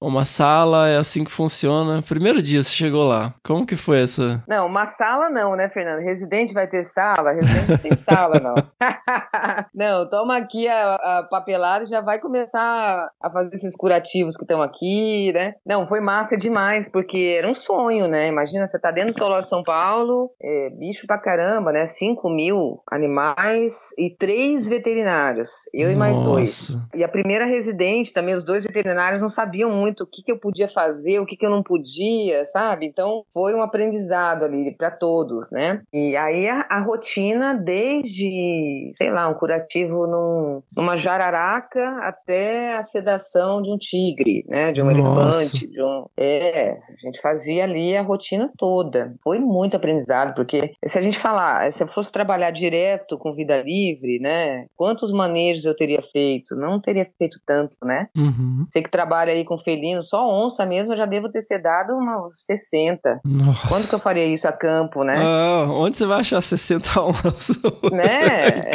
uma 0.00 0.24
sala, 0.32 0.88
é 0.88 0.96
assim 0.96 1.24
que 1.24 1.30
funciona. 1.30 2.02
Primeiro 2.02 2.42
dia 2.42 2.62
você 2.62 2.74
chegou 2.74 3.04
lá, 3.04 3.34
como 3.44 3.66
que 3.66 3.76
foi 3.76 4.02
essa? 4.02 4.42
Não, 4.48 4.66
uma 4.66 4.86
sala 4.86 5.28
não, 5.28 5.54
né, 5.54 5.68
Fernando? 5.68 6.00
Residente 6.00 6.54
vai 6.54 6.66
ter 6.66 6.84
sala? 6.86 7.32
Residente 7.32 7.70
não 7.70 7.78
tem 7.78 7.96
sala, 7.96 8.40
não. 8.40 8.54
não, 9.74 10.08
toma 10.08 10.38
aqui 10.38 10.66
a, 10.66 10.94
a 10.94 11.22
papelada 11.24 11.84
e 11.84 11.88
já 11.88 12.00
vai 12.00 12.18
começar 12.18 13.10
a 13.20 13.30
fazer 13.30 13.54
esses 13.54 13.76
curativos 13.76 14.36
que 14.36 14.44
estão 14.44 14.62
aqui, 14.62 15.32
né? 15.34 15.54
Não, 15.66 15.86
foi 15.86 16.00
massa 16.00 16.36
demais, 16.36 16.88
porque 16.88 17.36
era 17.38 17.48
um 17.48 17.54
sonho, 17.54 18.08
né? 18.08 18.28
Imagina, 18.28 18.66
você 18.66 18.78
tá 18.78 18.90
dentro 18.90 19.12
do 19.12 19.18
Zoológico 19.18 19.44
de 19.44 19.50
São 19.50 19.62
Paulo, 19.62 20.30
é, 20.40 20.70
bicho 20.70 21.06
pra 21.06 21.18
caramba, 21.18 21.72
né? 21.72 21.84
5 21.84 22.30
mil 22.30 22.82
animais 22.90 23.74
e 23.98 24.14
três 24.18 24.66
veterinários. 24.66 25.50
Eu 25.74 25.92
e 25.92 25.96
mais 25.96 26.16
dois. 26.16 26.70
Nossa. 26.70 26.88
E 26.94 27.04
a 27.04 27.08
primeira 27.08 27.44
residente, 27.44 28.12
também 28.12 28.34
os 28.34 28.44
dois 28.44 28.64
veterinários 28.64 29.20
não 29.20 29.28
sabiam 29.28 29.70
muito 29.70 30.04
o 30.04 30.06
que, 30.06 30.21
que, 30.22 30.26
que 30.26 30.32
eu 30.32 30.38
podia 30.38 30.68
fazer, 30.68 31.18
o 31.18 31.26
que, 31.26 31.36
que 31.36 31.44
eu 31.44 31.50
não 31.50 31.62
podia, 31.62 32.46
sabe? 32.46 32.86
Então 32.86 33.24
foi 33.34 33.54
um 33.54 33.62
aprendizado 33.62 34.44
ali 34.44 34.74
para 34.74 34.90
todos, 34.90 35.50
né? 35.50 35.82
E 35.92 36.16
aí 36.16 36.48
a, 36.48 36.66
a, 36.70 36.80
rotina, 36.80 37.54
desde, 37.54 38.92
sei 38.96 39.10
lá, 39.10 39.28
um 39.28 39.34
curativo 39.34 40.06
num, 40.06 40.62
numa 40.74 40.96
jararaca 40.96 41.98
até 42.00 42.76
a 42.76 42.86
sedação 42.86 43.62
de 43.62 43.70
um 43.70 43.76
tigre, 43.76 44.44
né? 44.48 44.72
De 44.72 44.80
um 44.80 44.90
Nossa. 44.90 45.38
elefante, 45.42 45.66
de 45.66 45.82
um. 45.82 46.06
É, 46.16 46.70
a 46.72 47.06
gente 47.06 47.20
fazia 47.20 47.64
ali 47.64 47.96
a 47.96 48.02
rotina 48.02 48.50
toda. 48.56 49.14
Foi 49.22 49.38
muito 49.38 49.76
aprendizado, 49.76 50.34
porque 50.34 50.74
se 50.84 50.98
a 50.98 51.02
gente 51.02 51.18
falar, 51.18 51.70
se 51.72 51.82
eu 51.82 51.88
fosse 51.88 52.12
trabalhar 52.12 52.50
direto 52.50 53.18
com 53.18 53.34
vida 53.34 53.60
livre, 53.62 54.18
né? 54.20 54.66
Quantos 54.76 55.12
manejos 55.12 55.64
eu 55.64 55.76
teria 55.76 56.02
feito? 56.12 56.54
Não 56.54 56.80
teria 56.80 57.08
feito 57.18 57.38
tanto, 57.46 57.76
né? 57.84 58.08
Uhum. 58.16 58.66
Você 58.70 58.82
que 58.82 58.90
trabalha 58.90 59.32
aí 59.32 59.44
com 59.44 59.58
felino, 59.58 60.02
só 60.12 60.28
onça 60.28 60.66
mesmo, 60.66 60.92
eu 60.92 60.96
já 60.98 61.06
devo 61.06 61.30
ter 61.30 61.42
sedado 61.42 61.94
umas 61.94 62.44
60. 62.44 63.22
Nossa. 63.24 63.66
Quando 63.66 63.88
que 63.88 63.94
eu 63.94 63.98
faria 63.98 64.26
isso 64.26 64.46
a 64.46 64.52
campo, 64.52 65.02
né? 65.02 65.14
Ah, 65.16 65.66
onde 65.70 65.96
você 65.96 66.04
vai 66.04 66.20
achar 66.20 66.42
60 66.42 66.90
onças? 67.00 67.56
Né? 67.90 68.20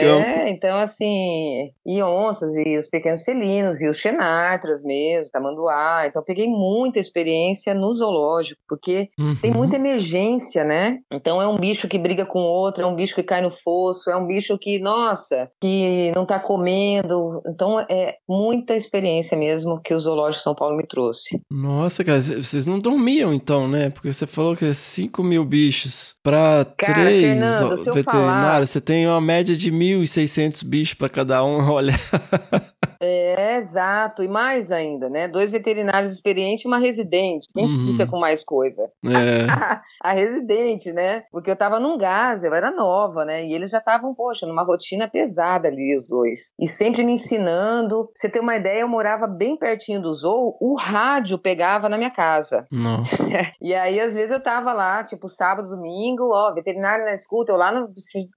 é, 0.02 0.50
então 0.50 0.80
assim, 0.80 1.70
e 1.86 2.02
onças, 2.02 2.52
e 2.56 2.80
os 2.80 2.88
pequenos 2.88 3.22
felinos, 3.22 3.80
e 3.84 3.88
os 3.88 3.98
xenartras 3.98 4.82
mesmo, 4.82 5.30
tamanduá. 5.32 6.08
Então 6.08 6.24
peguei 6.24 6.48
muita 6.48 6.98
experiência 6.98 7.76
no 7.76 7.94
zoológico, 7.94 8.60
porque 8.68 9.10
uhum. 9.20 9.36
tem 9.40 9.52
muita 9.52 9.76
emergência, 9.76 10.64
né? 10.64 10.98
Então 11.14 11.40
é 11.40 11.48
um 11.48 11.58
bicho 11.58 11.88
que 11.88 12.00
briga 12.00 12.26
com 12.26 12.40
outro, 12.40 12.82
é 12.82 12.88
um 12.88 12.96
bicho 12.96 13.14
que 13.14 13.22
cai 13.22 13.42
no 13.42 13.52
fosso, 13.64 14.10
é 14.10 14.18
um 14.18 14.26
bicho 14.26 14.58
que, 14.58 14.80
nossa, 14.80 15.52
que 15.62 16.12
não 16.16 16.26
tá 16.26 16.40
comendo. 16.40 17.44
Então 17.46 17.80
é 17.82 18.16
muita 18.28 18.76
experiência 18.76 19.38
mesmo 19.38 19.80
que 19.84 19.94
o 19.94 20.00
Zoológico 20.00 20.42
São 20.42 20.56
Paulo 20.56 20.76
me 20.76 20.88
trouxe. 20.88 21.27
Nossa, 21.50 22.04
cara, 22.04 22.20
vocês 22.22 22.66
não 22.66 22.80
dormiam 22.80 23.34
então, 23.34 23.68
né? 23.68 23.90
Porque 23.90 24.12
você 24.12 24.28
falou 24.28 24.56
que 24.56 24.66
é 24.66 24.74
5 24.74 25.24
mil 25.24 25.44
bichos 25.44 26.16
para 26.24 26.66
três 26.66 27.40
veterinários. 27.94 28.06
Falar... 28.06 28.66
Você 28.66 28.82
tem 28.82 29.08
uma 29.08 29.22
média 29.22 29.56
de 29.56 29.72
1.600 29.72 30.64
bichos 30.64 30.94
para 30.94 31.10
cada 31.10 31.44
um, 31.44 31.60
olha. 31.70 31.94
É, 33.00 33.58
exato. 33.58 34.24
E 34.24 34.28
mais 34.28 34.72
ainda, 34.72 35.10
né? 35.10 35.28
Dois 35.28 35.52
veterinários 35.52 36.14
experientes 36.14 36.66
e 36.66 36.68
uma 36.68 36.80
residente. 36.80 37.48
Quem 37.54 37.66
uhum. 37.66 37.88
fica 37.92 38.08
com 38.08 38.20
mais 38.20 38.44
coisa? 38.44 38.90
É. 39.06 39.48
a 40.02 40.14
residente, 40.14 40.92
né? 40.92 41.24
Porque 41.32 41.52
eu 41.52 41.56
tava 41.56 41.80
num 41.80 41.98
gás, 41.98 42.44
eu 42.44 42.54
era 42.54 42.72
nova, 42.72 43.26
né? 43.26 43.46
E 43.46 43.54
eles 43.54 43.70
já 43.70 43.80
estavam, 43.80 44.14
poxa, 44.14 44.46
numa 44.46 44.64
rotina 44.64 45.08
pesada 45.08 45.68
ali, 45.68 45.96
os 45.98 46.08
dois. 46.08 46.52
E 46.60 46.68
sempre 46.68 47.04
me 47.04 47.14
ensinando. 47.14 48.06
Pra 48.06 48.14
você 48.16 48.30
ter 48.30 48.40
uma 48.40 48.56
ideia, 48.56 48.82
eu 48.82 48.88
morava 48.88 49.28
bem 49.28 49.58
pertinho 49.58 50.02
do 50.02 50.14
zoo, 50.14 50.58
o 50.60 50.76
rádio 50.76 51.38
pegava 51.38 51.90
na 51.90 51.98
minha 51.98 52.12
casa. 52.12 52.66
Não. 52.72 53.04
e 53.62 53.74
aí, 53.74 54.00
às 54.00 54.14
vezes, 54.14 54.32
eu 54.32 54.42
tava 54.42 54.74
lá, 54.74 55.04
tipo, 55.04 55.30
sábado, 55.30 55.70
domingo, 55.70 56.32
ó, 56.32 56.54
veterinário 56.54 57.06
na 57.06 57.14
escuta, 57.14 57.52
eu 57.52 57.58
lá 57.58 57.72
no, 57.72 57.90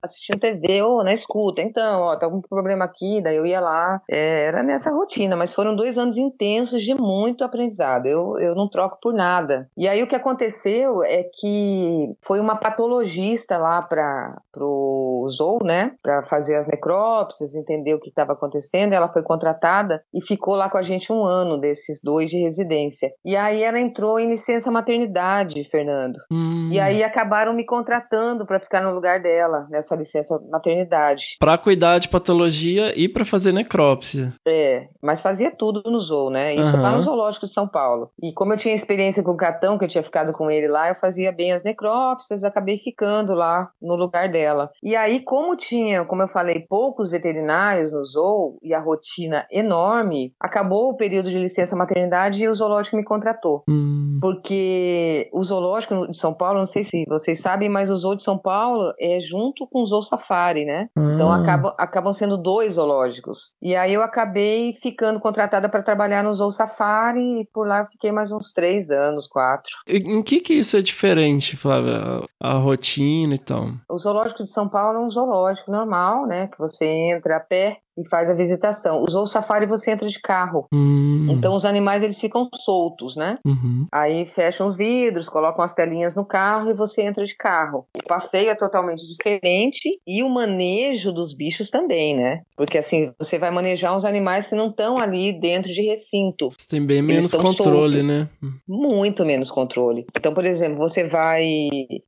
assistindo 0.02 0.40
TV, 0.40 0.82
ô, 0.82 1.02
na 1.02 1.14
escuta. 1.14 1.62
Então, 1.62 2.02
ó, 2.02 2.16
tá 2.16 2.26
algum 2.26 2.40
problema 2.40 2.84
aqui, 2.84 3.20
daí 3.22 3.36
eu 3.36 3.46
ia 3.46 3.60
lá. 3.60 4.00
É, 4.08 4.49
era 4.50 4.62
nessa 4.62 4.90
rotina, 4.90 5.36
mas 5.36 5.54
foram 5.54 5.74
dois 5.74 5.96
anos 5.96 6.16
intensos 6.16 6.82
de 6.82 6.94
muito 6.94 7.44
aprendizado. 7.44 8.06
Eu, 8.06 8.38
eu 8.38 8.54
não 8.54 8.68
troco 8.68 8.98
por 9.00 9.14
nada. 9.14 9.68
E 9.76 9.88
aí 9.88 10.02
o 10.02 10.06
que 10.06 10.16
aconteceu 10.16 11.02
é 11.02 11.22
que 11.22 12.14
foi 12.26 12.40
uma 12.40 12.56
patologista 12.56 13.56
lá 13.56 13.80
para 13.80 14.36
o 14.58 15.28
Zou, 15.30 15.60
né, 15.64 15.92
para 16.02 16.24
fazer 16.24 16.56
as 16.56 16.66
necrópsias, 16.66 17.54
entender 17.54 17.94
o 17.94 18.00
que 18.00 18.08
estava 18.08 18.32
acontecendo. 18.32 18.92
Ela 18.92 19.08
foi 19.08 19.22
contratada 19.22 20.02
e 20.12 20.20
ficou 20.20 20.54
lá 20.54 20.68
com 20.68 20.78
a 20.78 20.82
gente 20.82 21.12
um 21.12 21.24
ano 21.24 21.58
desses 21.58 22.00
dois 22.02 22.28
de 22.28 22.38
residência. 22.38 23.10
E 23.24 23.36
aí 23.36 23.62
ela 23.62 23.78
entrou 23.78 24.18
em 24.18 24.30
licença 24.30 24.70
maternidade, 24.70 25.68
Fernando. 25.70 26.18
Hum. 26.32 26.68
E 26.72 26.80
aí 26.80 27.02
acabaram 27.02 27.52
me 27.52 27.64
contratando 27.64 28.44
para 28.44 28.60
ficar 28.60 28.82
no 28.82 28.94
lugar 28.94 29.20
dela 29.20 29.66
nessa 29.70 29.94
licença 29.94 30.40
maternidade. 30.50 31.36
Para 31.38 31.56
cuidar 31.56 31.98
de 31.98 32.08
patologia 32.08 32.92
e 32.98 33.08
para 33.08 33.24
fazer 33.24 33.52
necrópsia. 33.52 34.32
É, 34.46 34.88
mas 35.02 35.20
fazia 35.20 35.50
tudo 35.50 35.82
no 35.90 36.00
zoo, 36.00 36.30
né? 36.30 36.54
Isso 36.54 36.76
uhum. 36.76 36.82
lá 36.82 36.92
no 36.92 37.02
Zoológico 37.02 37.46
de 37.46 37.52
São 37.52 37.68
Paulo. 37.68 38.10
E 38.22 38.32
como 38.32 38.52
eu 38.52 38.58
tinha 38.58 38.74
experiência 38.74 39.22
com 39.22 39.32
o 39.32 39.36
Catão, 39.36 39.78
que 39.78 39.84
eu 39.84 39.88
tinha 39.88 40.02
ficado 40.02 40.32
com 40.32 40.50
ele 40.50 40.68
lá, 40.68 40.88
eu 40.88 40.94
fazia 40.94 41.32
bem 41.32 41.52
as 41.52 41.62
necrópsias, 41.62 42.42
acabei 42.44 42.78
ficando 42.78 43.34
lá 43.34 43.70
no 43.80 43.94
lugar 43.94 44.28
dela. 44.28 44.70
E 44.82 44.96
aí, 44.96 45.20
como 45.24 45.56
tinha, 45.56 46.04
como 46.04 46.22
eu 46.22 46.28
falei, 46.28 46.60
poucos 46.68 47.10
veterinários 47.10 47.92
no 47.92 48.04
zoo 48.04 48.58
e 48.62 48.74
a 48.74 48.80
rotina 48.80 49.46
enorme, 49.50 50.32
acabou 50.40 50.90
o 50.90 50.96
período 50.96 51.30
de 51.30 51.38
licença 51.38 51.76
maternidade 51.76 52.42
e 52.42 52.48
o 52.48 52.54
zoológico 52.54 52.96
me 52.96 53.04
contratou. 53.04 53.62
Hum. 53.68 54.18
Porque 54.20 55.28
o 55.32 55.42
zoológico 55.44 56.08
de 56.08 56.18
São 56.18 56.34
Paulo, 56.34 56.60
não 56.60 56.66
sei 56.66 56.84
se 56.84 57.04
vocês 57.08 57.40
sabem, 57.40 57.68
mas 57.68 57.90
o 57.90 57.96
zoo 57.96 58.16
de 58.16 58.22
São 58.22 58.38
Paulo 58.38 58.92
é 58.98 59.20
junto 59.20 59.66
com 59.66 59.82
o 59.82 59.86
zoo 59.86 60.02
safari, 60.02 60.64
né? 60.64 60.88
Então, 60.96 61.30
ah. 61.30 61.30
Então 61.30 61.32
acabam, 61.32 61.74
acabam 61.78 62.14
sendo 62.14 62.36
dois 62.36 62.74
zoológicos. 62.74 63.52
E 63.62 63.76
aí 63.76 63.94
eu 63.94 64.02
acabei 64.02 64.29
acabei 64.30 64.78
ficando 64.80 65.18
contratada 65.18 65.68
para 65.68 65.82
trabalhar 65.82 66.22
no 66.22 66.34
Zou 66.34 66.52
Safari 66.52 67.40
e 67.40 67.44
por 67.52 67.66
lá 67.66 67.86
fiquei 67.86 68.12
mais 68.12 68.30
uns 68.30 68.52
três 68.52 68.90
anos, 68.90 69.26
quatro. 69.26 69.70
Em 69.86 70.22
que 70.22 70.40
que 70.40 70.54
isso 70.54 70.76
é 70.76 70.82
diferente, 70.82 71.56
Flávia? 71.56 72.22
A, 72.40 72.50
a 72.50 72.58
rotina 72.58 73.34
e 73.34 73.38
tal? 73.38 73.66
O 73.88 73.98
zoológico 73.98 74.44
de 74.44 74.50
São 74.50 74.68
Paulo 74.68 74.98
é 74.98 75.00
um 75.02 75.10
zoológico 75.10 75.70
normal, 75.70 76.26
né? 76.26 76.46
Que 76.46 76.58
você 76.58 76.84
entra 76.84 77.36
a 77.36 77.40
pé 77.40 77.78
e 77.96 78.08
faz 78.08 78.28
a 78.28 78.34
visitação. 78.34 79.02
Usou 79.02 79.24
o 79.24 79.26
safari 79.26 79.66
você 79.66 79.90
entra 79.90 80.08
de 80.08 80.20
carro. 80.20 80.66
Hum. 80.72 81.26
Então 81.30 81.54
os 81.54 81.64
animais 81.64 82.02
eles 82.02 82.18
ficam 82.18 82.48
soltos, 82.64 83.16
né? 83.16 83.38
Uhum. 83.44 83.86
Aí 83.92 84.26
fecham 84.34 84.66
os 84.66 84.76
vidros, 84.76 85.28
colocam 85.28 85.64
as 85.64 85.74
telinhas 85.74 86.14
no 86.14 86.24
carro 86.24 86.70
e 86.70 86.74
você 86.74 87.02
entra 87.02 87.24
de 87.24 87.36
carro. 87.36 87.86
O 87.96 88.06
passeio 88.06 88.50
é 88.50 88.54
totalmente 88.54 89.06
diferente 89.06 90.00
e 90.06 90.22
o 90.22 90.28
manejo 90.28 91.12
dos 91.12 91.34
bichos 91.34 91.70
também, 91.70 92.16
né? 92.16 92.42
Porque 92.56 92.78
assim, 92.78 93.12
você 93.18 93.38
vai 93.38 93.50
manejar 93.50 93.96
uns 93.96 94.04
animais 94.04 94.46
que 94.46 94.54
não 94.54 94.68
estão 94.68 94.98
ali 94.98 95.32
dentro 95.32 95.72
de 95.72 95.82
recinto. 95.82 96.50
Você 96.56 96.68
tem 96.68 96.84
bem 96.84 97.02
menos 97.02 97.32
controle, 97.32 98.02
soltos. 98.02 98.06
né? 98.06 98.28
Muito 98.68 99.24
menos 99.24 99.50
controle. 99.50 100.06
Então, 100.16 100.32
por 100.32 100.44
exemplo, 100.44 100.78
você 100.78 101.04
vai 101.04 101.44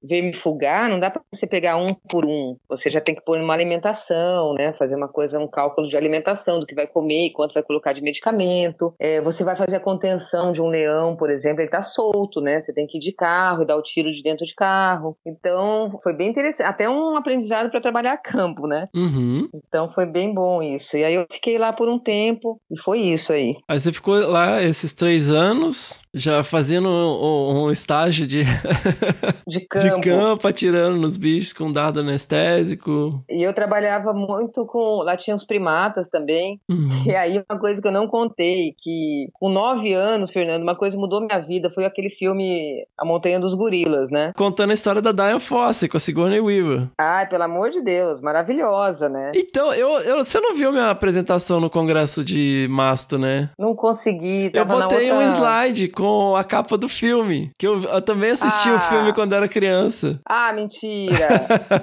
ver 0.02 0.22
me 0.22 0.34
fugar, 0.34 0.88
não 0.88 1.00
dá 1.00 1.10
para 1.10 1.22
você 1.32 1.46
pegar 1.46 1.76
um 1.76 1.94
por 1.94 2.24
um. 2.24 2.56
Você 2.68 2.90
já 2.90 3.00
tem 3.00 3.14
que 3.14 3.24
pôr 3.24 3.38
uma 3.38 3.54
alimentação, 3.54 4.54
né? 4.54 4.72
Fazer 4.74 4.94
uma 4.94 5.08
coisa, 5.08 5.38
um 5.38 5.48
cálculo 5.48 5.81
de 5.88 5.96
alimentação, 5.96 6.60
do 6.60 6.66
que 6.66 6.74
vai 6.74 6.86
comer 6.86 7.26
e 7.26 7.32
quanto 7.32 7.54
vai 7.54 7.62
colocar 7.62 7.92
de 7.92 8.00
medicamento. 8.00 8.94
É, 8.98 9.20
você 9.20 9.42
vai 9.44 9.56
fazer 9.56 9.76
a 9.76 9.80
contenção 9.80 10.52
de 10.52 10.60
um 10.60 10.68
leão, 10.68 11.16
por 11.16 11.30
exemplo, 11.30 11.60
ele 11.60 11.68
está 11.68 11.82
solto, 11.82 12.40
né? 12.40 12.60
Você 12.60 12.72
tem 12.72 12.86
que 12.86 12.98
ir 12.98 13.00
de 13.00 13.12
carro 13.12 13.62
e 13.62 13.66
dar 13.66 13.76
o 13.76 13.82
tiro 13.82 14.12
de 14.12 14.22
dentro 14.22 14.46
de 14.46 14.54
carro. 14.54 15.16
Então, 15.26 15.98
foi 16.02 16.12
bem 16.12 16.30
interessante. 16.30 16.66
Até 16.66 16.88
um 16.88 17.16
aprendizado 17.16 17.70
para 17.70 17.80
trabalhar 17.80 18.12
a 18.12 18.18
campo, 18.18 18.66
né? 18.66 18.88
Uhum. 18.94 19.48
Então, 19.54 19.90
foi 19.92 20.06
bem 20.06 20.32
bom 20.32 20.62
isso. 20.62 20.96
E 20.96 21.04
aí, 21.04 21.14
eu 21.14 21.26
fiquei 21.32 21.58
lá 21.58 21.72
por 21.72 21.88
um 21.88 21.98
tempo 21.98 22.60
e 22.70 22.78
foi 22.80 23.00
isso 23.00 23.32
aí. 23.32 23.56
Aí, 23.68 23.80
você 23.80 23.92
ficou 23.92 24.14
lá 24.26 24.62
esses 24.62 24.92
três 24.92 25.30
anos, 25.30 26.00
já 26.14 26.44
fazendo 26.44 26.88
um, 26.88 27.64
um 27.64 27.70
estágio 27.70 28.26
de... 28.26 28.42
de 29.46 29.60
campo. 29.66 30.00
De 30.00 30.00
campo, 30.00 30.48
atirando 30.48 30.98
nos 30.98 31.16
bichos 31.16 31.52
com 31.52 31.72
dado 31.72 32.00
anestésico. 32.00 33.10
E 33.28 33.42
eu 33.42 33.54
trabalhava 33.54 34.12
muito 34.12 34.66
com... 34.66 35.02
Lá 35.02 35.16
tinha 35.16 35.34
os 35.34 35.44
primários 35.44 35.61
matas 35.62 36.08
também. 36.08 36.60
Uhum. 36.70 37.04
E 37.06 37.14
aí, 37.14 37.42
uma 37.48 37.58
coisa 37.58 37.80
que 37.80 37.88
eu 37.88 37.92
não 37.92 38.06
contei, 38.06 38.74
que 38.82 39.28
com 39.32 39.48
nove 39.48 39.92
anos, 39.92 40.30
Fernando, 40.30 40.62
uma 40.62 40.76
coisa 40.76 40.96
mudou 40.96 41.20
minha 41.20 41.38
vida, 41.38 41.70
foi 41.70 41.84
aquele 41.84 42.10
filme 42.10 42.84
A 42.98 43.04
Montanha 43.04 43.40
dos 43.40 43.54
Gorilas, 43.54 44.10
né? 44.10 44.32
Contando 44.36 44.72
a 44.72 44.74
história 44.74 45.00
da 45.00 45.12
Diane 45.12 45.40
Fossey 45.40 45.88
com 45.88 45.96
a 45.96 46.00
Sigourney 46.00 46.40
Weaver. 46.40 46.88
Ai, 46.98 47.28
pelo 47.28 47.44
amor 47.44 47.70
de 47.70 47.80
Deus, 47.80 48.20
maravilhosa, 48.20 49.08
né? 49.08 49.32
Então, 49.34 49.72
eu, 49.72 49.88
eu, 50.00 50.18
você 50.18 50.40
não 50.40 50.54
viu 50.54 50.72
minha 50.72 50.90
apresentação 50.90 51.60
no 51.60 51.70
congresso 51.70 52.24
de 52.24 52.66
Masto, 52.68 53.18
né? 53.18 53.50
Não 53.58 53.74
consegui, 53.74 54.50
Eu 54.52 54.64
botei 54.64 55.10
outra... 55.10 55.26
um 55.26 55.28
slide 55.28 55.88
com 55.88 56.34
a 56.36 56.44
capa 56.44 56.76
do 56.76 56.88
filme, 56.88 57.50
que 57.58 57.66
eu, 57.66 57.82
eu 57.82 58.02
também 58.02 58.30
assisti 58.30 58.68
ah. 58.68 58.76
o 58.76 58.80
filme 58.80 59.12
quando 59.12 59.34
era 59.34 59.48
criança. 59.48 60.20
Ah, 60.26 60.52
mentira! 60.52 61.12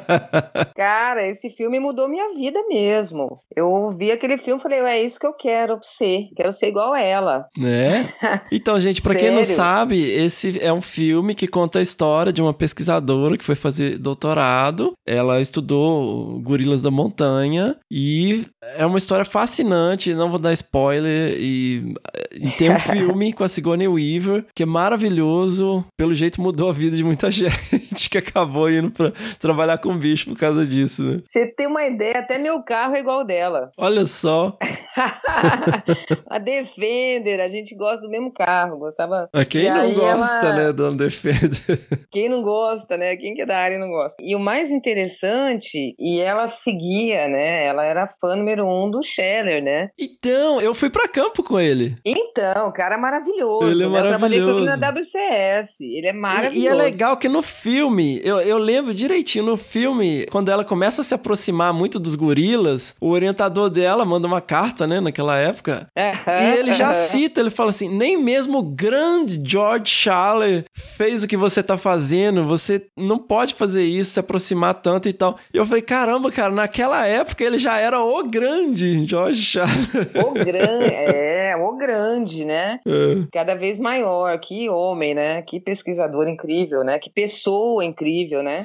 Cara, 0.76 1.28
esse 1.28 1.50
filme 1.52 1.80
mudou 1.80 2.08
minha 2.08 2.34
vida 2.34 2.60
mesmo. 2.68 3.40
Eu 3.56 3.69
vi 3.98 4.12
aquele 4.12 4.38
filme 4.38 4.60
e 4.60 4.64
falei, 4.64 4.80
é 4.80 5.04
isso 5.04 5.20
que 5.20 5.26
eu 5.26 5.34
quero 5.34 5.80
ser. 5.84 6.30
Quero 6.36 6.54
ser 6.54 6.68
igual 6.68 6.94
a 6.94 7.02
ela. 7.02 7.48
Né? 7.58 8.14
Então, 8.52 8.80
gente, 8.80 9.02
para 9.02 9.16
quem 9.16 9.32
não 9.32 9.44
sabe, 9.44 10.02
esse 10.02 10.60
é 10.64 10.72
um 10.72 10.82
filme 10.82 11.36
que 11.36 11.48
conta 11.48 11.80
a 11.80 11.82
história 11.82 12.34
de 12.34 12.42
uma 12.42 12.54
pesquisadora 12.54 13.38
que 13.38 13.44
foi 13.44 13.56
fazer 13.56 13.98
doutorado. 13.98 14.94
Ela 15.08 15.40
estudou 15.40 16.40
gorilas 16.42 16.82
da 16.82 16.90
montanha 16.90 17.76
e 17.92 18.46
é 18.76 18.86
uma 18.86 18.98
história 18.98 19.26
fascinante. 19.26 20.14
Não 20.14 20.30
vou 20.30 20.40
dar 20.40 20.54
spoiler. 20.54 21.36
E, 21.38 21.94
e 22.34 22.52
tem 22.52 22.72
um 22.72 22.80
filme 22.80 23.34
com 23.34 23.44
a 23.44 23.50
Sigourney 23.50 23.88
Weaver 23.88 24.46
que 24.56 24.64
é 24.64 24.66
maravilhoso. 24.66 25.86
Pelo 25.98 26.14
jeito 26.14 26.42
mudou 26.42 26.70
a 26.70 26.74
vida 26.74 26.96
de 26.96 27.04
muita 27.04 27.30
gente 27.32 28.10
que 28.10 28.18
acabou 28.18 28.70
indo 28.70 28.92
para 28.92 29.12
trabalhar 29.40 29.78
com 29.78 29.98
bicho 29.98 30.30
por 30.30 30.38
causa 30.38 30.66
disso, 30.66 31.04
né? 31.04 31.22
Você 31.30 31.48
tem 31.48 31.68
uma 31.68 31.86
ideia, 31.86 32.20
até 32.20 32.38
meu 32.38 32.62
carro 32.64 32.96
é 32.96 33.00
igual 33.00 33.24
dela. 33.26 33.59
Olha 33.78 34.06
só. 34.06 34.58
a 36.30 36.38
Defender, 36.40 37.40
a 37.42 37.50
gente 37.50 37.76
gosta 37.76 38.02
do 38.02 38.10
mesmo 38.10 38.32
carro, 38.34 38.78
gostava. 38.78 39.30
Quem 39.50 39.66
E 39.66 39.70
não 39.70 39.94
gosta, 39.94 40.48
ela- 40.48 40.54
né, 40.56 40.74
do 40.74 40.92
Defender? 40.96 41.80
Quem 42.12 42.30
não 42.30 42.42
gosta, 42.42 42.98
né? 42.98 43.16
Quem 43.16 43.34
que 43.34 43.42
é 43.42 43.46
da 43.46 43.58
área 43.58 43.78
não 43.78 43.90
gosta. 43.90 44.16
E 44.20 44.36
o 44.36 44.40
mais 44.40 44.70
interessante, 44.72 45.96
e 46.00 46.20
ela 46.20 46.48
seguia, 46.48 47.28
né? 47.28 47.66
Ela 47.68 47.84
era 47.86 48.08
fã 48.20 48.36
número 48.36 48.66
um 48.66 48.90
do 48.90 49.02
Scheller, 49.04 49.64
né? 49.64 49.90
Então, 50.00 50.60
eu 50.62 50.74
fui 50.74 50.90
pra 50.90 51.08
campo 51.08 51.44
com 51.44 51.60
ele. 51.60 51.96
Então, 52.06 52.68
o 52.70 52.74
cara 52.74 52.96
é 52.96 52.98
maravilhoso. 52.98 53.70
Ele 53.70 53.84
é 53.84 53.88
né? 53.88 54.00
Eu 54.00 54.08
trabalhei 54.10 54.40
com 54.40 54.50
ele 54.50 54.66
maravilhoso. 54.66 54.82
na 54.82 54.90
WCS. 54.90 55.82
Ele 55.82 56.08
é 56.08 56.14
maravilhoso. 56.14 56.58
E, 56.58 56.64
e 56.64 56.68
é 56.68 56.74
legal 56.74 57.18
que 57.18 57.30
no 57.30 57.42
filme, 57.42 58.20
eu, 58.24 58.40
eu 58.40 58.58
lembro 58.58 58.94
direitinho, 58.94 59.46
no 59.46 59.58
filme, 59.58 60.26
quando 60.32 60.50
ela 60.50 60.64
começa 60.66 61.02
a 61.02 61.04
se 61.04 61.14
aproximar 61.14 61.74
muito 61.74 62.00
dos 62.00 62.16
gorilas, 62.16 62.96
o 63.00 63.10
orientador 63.10 63.49
dela 63.50 64.06
manda 64.06 64.28
uma 64.28 64.42
carta, 64.42 64.86
né, 64.86 65.00
naquela 65.00 65.38
época. 65.38 65.88
E 65.96 66.58
ele 66.58 66.74
já 66.74 66.94
cita, 66.94 67.40
ele 67.40 67.50
fala 67.50 67.70
assim: 67.70 67.90
nem 67.90 68.18
mesmo 68.18 68.60
o 68.60 68.64
grande 68.64 69.42
George 69.44 69.88
Schaller 69.88 70.66
fez 70.74 71.24
o 71.24 71.28
que 71.28 71.38
você 71.38 71.64
tá 71.64 71.78
fazendo, 71.78 72.46
você 72.46 72.86
não 72.98 73.18
pode 73.18 73.54
fazer 73.54 73.84
isso, 73.84 74.12
se 74.12 74.20
aproximar 74.20 74.76
tanto 74.76 75.10
e 75.10 75.14
tal. 75.14 75.38
E 75.54 75.58
eu 75.58 75.66
falei: 75.66 75.82
caramba, 75.82 76.32
cara, 76.32 76.54
naquela 76.54 77.06
época 77.06 77.44
ele 77.44 77.58
já 77.58 77.78
era 77.78 78.00
o 78.00 78.24
grande 78.24 79.06
George 79.06 79.42
Schaller. 79.42 79.70
O 80.16 80.34
grande, 80.34 80.94
é, 80.94 81.56
o 81.58 81.78
grande, 81.78 82.46
né? 82.46 82.80
É. 82.90 83.28
Cada 83.32 83.56
vez 83.56 83.80
maior. 83.80 84.40
Que 84.40 84.68
homem, 84.68 85.14
né? 85.14 85.42
Que 85.44 85.60
pesquisador 85.60 86.28
incrível, 86.28 86.84
né? 86.84 86.98
Que 87.00 87.10
pessoa 87.10 87.86
incrível, 87.86 88.42
né? 88.42 88.64